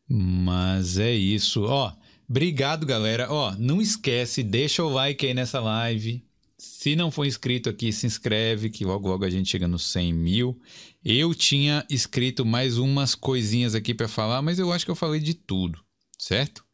Mas 0.10 0.98
é 0.98 1.14
isso. 1.14 1.64
Ó, 1.66 1.94
obrigado, 2.28 2.86
galera. 2.86 3.28
Ó, 3.30 3.54
não 3.60 3.82
esquece, 3.82 4.42
deixa 4.42 4.82
o 4.82 4.90
like 4.90 5.26
aí 5.26 5.34
nessa 5.34 5.60
live 5.60 6.27
se 6.58 6.96
não 6.96 7.12
for 7.12 7.26
inscrito 7.26 7.70
aqui, 7.70 7.94
se 7.94 8.08
inscreve, 8.08 8.70
que 8.70 8.84
logo 8.84 9.08
logo 9.08 9.24
a 9.24 9.30
gente 9.30 9.50
chega 9.50 9.68
nos 9.68 9.84
100 9.86 10.14
mil. 10.14 10.60
Eu 11.06 11.36
tinha 11.36 11.86
escrito 11.90 12.44
mais 12.46 12.78
umas 12.78 13.14
coisinhas 13.14 13.76
aqui 13.76 13.94
para 13.94 14.08
falar, 14.08 14.42
mas 14.42 14.58
eu 14.58 14.72
acho 14.72 14.84
que 14.84 14.90
eu 14.90 14.96
falei 14.96 15.20
de 15.20 15.36
tudo, 15.36 15.80
certo? 16.18 16.66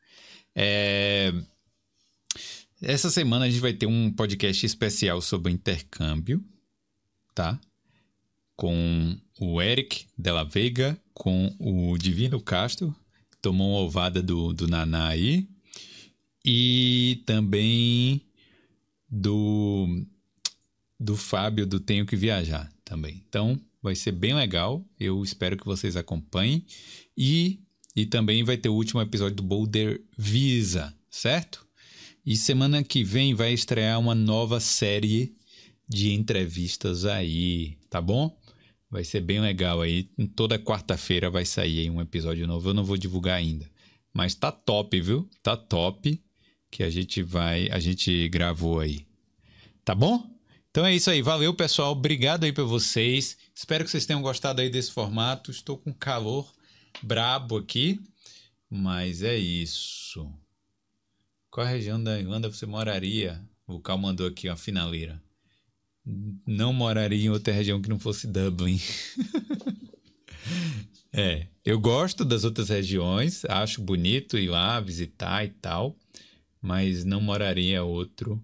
É... 0.56 1.34
Essa 2.82 3.10
semana 3.10 3.46
a 3.46 3.50
gente 3.50 3.62
vai 3.62 3.74
ter 3.74 3.86
um 3.86 4.12
podcast 4.12 4.66
especial 4.66 5.22
sobre 5.22 5.52
intercâmbio, 5.52 6.44
tá? 7.36 7.60
Com 8.56 9.18
o 9.40 9.62
Eric 9.62 10.06
Della 10.18 10.44
Veiga, 10.44 11.00
com 11.14 11.54
o 11.60 11.98
Divino 11.98 12.42
Castro, 12.42 12.96
tomou 13.42 13.72
uma 13.72 13.86
ovada 13.86 14.22
do, 14.22 14.54
do 14.54 14.68
Naná 14.68 15.10
aí, 15.10 15.48
e 16.46 17.22
também 17.26 18.22
do 19.14 20.04
do 21.00 21.16
Fábio 21.16 21.68
do 21.68 21.80
Tenho 21.80 22.06
que 22.06 22.16
Viajar 22.16 22.72
também. 22.84 23.24
Então, 23.28 23.60
vai 23.82 23.94
ser 23.94 24.12
bem 24.14 24.34
legal. 24.34 24.84
Eu 25.00 25.24
espero 25.24 25.58
que 25.58 25.66
vocês 25.66 25.96
acompanhem 25.96 26.66
e 27.16 27.60
e 27.96 28.08
também 28.08 28.44
vai 28.44 28.58
ter 28.58 28.70
o 28.70 28.74
último 28.74 29.00
episódio 29.02 29.36
do 29.36 29.44
Boulder 29.44 30.02
Visa, 30.18 30.92
certo? 31.12 31.64
E 32.26 32.36
semana 32.36 32.84
que 32.84 33.04
vem 33.04 33.36
vai 33.36 33.54
estrear 33.54 34.00
uma 34.00 34.16
nova 34.16 34.60
série 34.60 35.36
de 35.88 36.12
entrevistas 36.12 37.06
aí, 37.06 37.78
tá 37.92 38.02
bom? 38.02 38.36
Vai 38.90 39.04
ser 39.04 39.22
bem 39.22 39.40
legal 39.40 39.80
aí. 39.82 40.10
Toda 40.36 40.58
quarta-feira 40.58 41.30
vai 41.30 41.46
sair 41.46 41.88
um 41.92 42.02
episódio 42.02 42.48
novo. 42.48 42.70
Eu 42.70 42.74
não 42.74 42.84
vou 42.84 42.98
divulgar 42.98 43.36
ainda, 43.36 43.70
mas 44.12 44.34
tá 44.34 44.52
top, 44.52 45.00
viu? 45.00 45.30
Tá 45.44 45.56
top 45.56 46.20
que 46.74 46.82
a 46.82 46.90
gente 46.90 47.22
vai, 47.22 47.70
a 47.70 47.80
gente 47.80 48.28
gravou 48.30 48.80
aí. 48.80 49.06
Tá 49.86 49.94
bom? 49.94 50.28
Então 50.72 50.84
é 50.84 50.96
isso 50.96 51.12
aí. 51.12 51.22
Valeu, 51.22 51.54
pessoal. 51.54 51.92
Obrigado 51.92 52.46
aí 52.46 52.52
para 52.52 52.64
vocês. 52.64 53.38
Espero 53.54 53.84
que 53.84 53.92
vocês 53.92 54.08
tenham 54.08 54.24
gostado 54.24 54.60
aí 54.60 54.72
desse 54.72 54.92
formato. 54.92 55.52
Estou 55.52 55.78
com 55.78 55.94
calor 55.94 56.52
brabo 57.04 57.58
aqui, 57.58 58.02
mas 58.68 59.22
é 59.22 59.38
isso. 59.38 60.28
Qual 61.52 61.68
região 61.68 62.04
da 62.04 62.20
Irlanda 62.20 62.50
você 62.50 62.66
moraria? 62.66 63.40
O 63.68 63.80
Cal 63.80 64.00
mandou 64.00 64.26
aqui 64.26 64.50
uma 64.50 64.56
finaleira. 64.56 65.22
Não 66.44 66.74
moraria 66.74 67.28
em 67.28 67.30
outra 67.30 67.54
região 67.54 67.80
que 67.80 67.90
não 67.90 68.00
fosse 68.00 68.26
Dublin. 68.26 68.82
é, 71.14 71.46
eu 71.64 71.80
gosto 71.80 72.26
das 72.26 72.44
outras 72.44 72.70
regiões, 72.70 73.46
acho 73.46 73.80
bonito 73.80 74.40
ir 74.40 74.50
lá 74.50 74.80
visitar 74.80 75.46
e 75.46 75.50
tal 75.50 75.96
mas 76.64 77.04
não 77.04 77.20
moraria 77.20 77.84
outro 77.84 78.42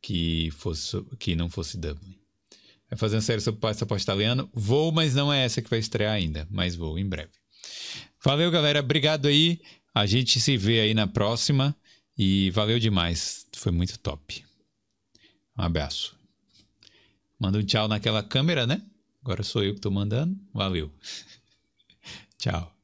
que 0.00 0.50
fosse 0.52 1.00
que 1.18 1.36
não 1.36 1.50
fosse 1.50 1.76
Dublin. 1.76 2.18
Vai 2.88 2.98
fazer 2.98 3.16
uma 3.16 3.22
série 3.22 3.42
sobre 3.42 3.60
passaporte 3.60 4.02
italiano. 4.02 4.50
Vou, 4.54 4.90
mas 4.90 5.14
não 5.14 5.30
é 5.32 5.44
essa 5.44 5.60
que 5.60 5.68
vai 5.68 5.78
estrear 5.78 6.14
ainda, 6.14 6.48
mas 6.50 6.74
vou 6.74 6.98
em 6.98 7.06
breve. 7.06 7.30
Valeu, 8.24 8.50
galera. 8.50 8.80
Obrigado 8.80 9.28
aí. 9.28 9.60
A 9.94 10.06
gente 10.06 10.40
se 10.40 10.56
vê 10.56 10.80
aí 10.80 10.94
na 10.94 11.06
próxima 11.06 11.76
e 12.16 12.50
valeu 12.50 12.78
demais. 12.78 13.46
Foi 13.54 13.70
muito 13.70 13.98
top. 13.98 14.44
Um 15.56 15.62
abraço. 15.62 16.16
Manda 17.38 17.58
um 17.58 17.64
tchau 17.64 17.86
naquela 17.86 18.22
câmera, 18.22 18.66
né? 18.66 18.82
Agora 19.22 19.42
sou 19.42 19.62
eu 19.62 19.74
que 19.74 19.80
tô 19.80 19.90
mandando. 19.90 20.38
Valeu. 20.54 20.90
tchau. 22.38 22.81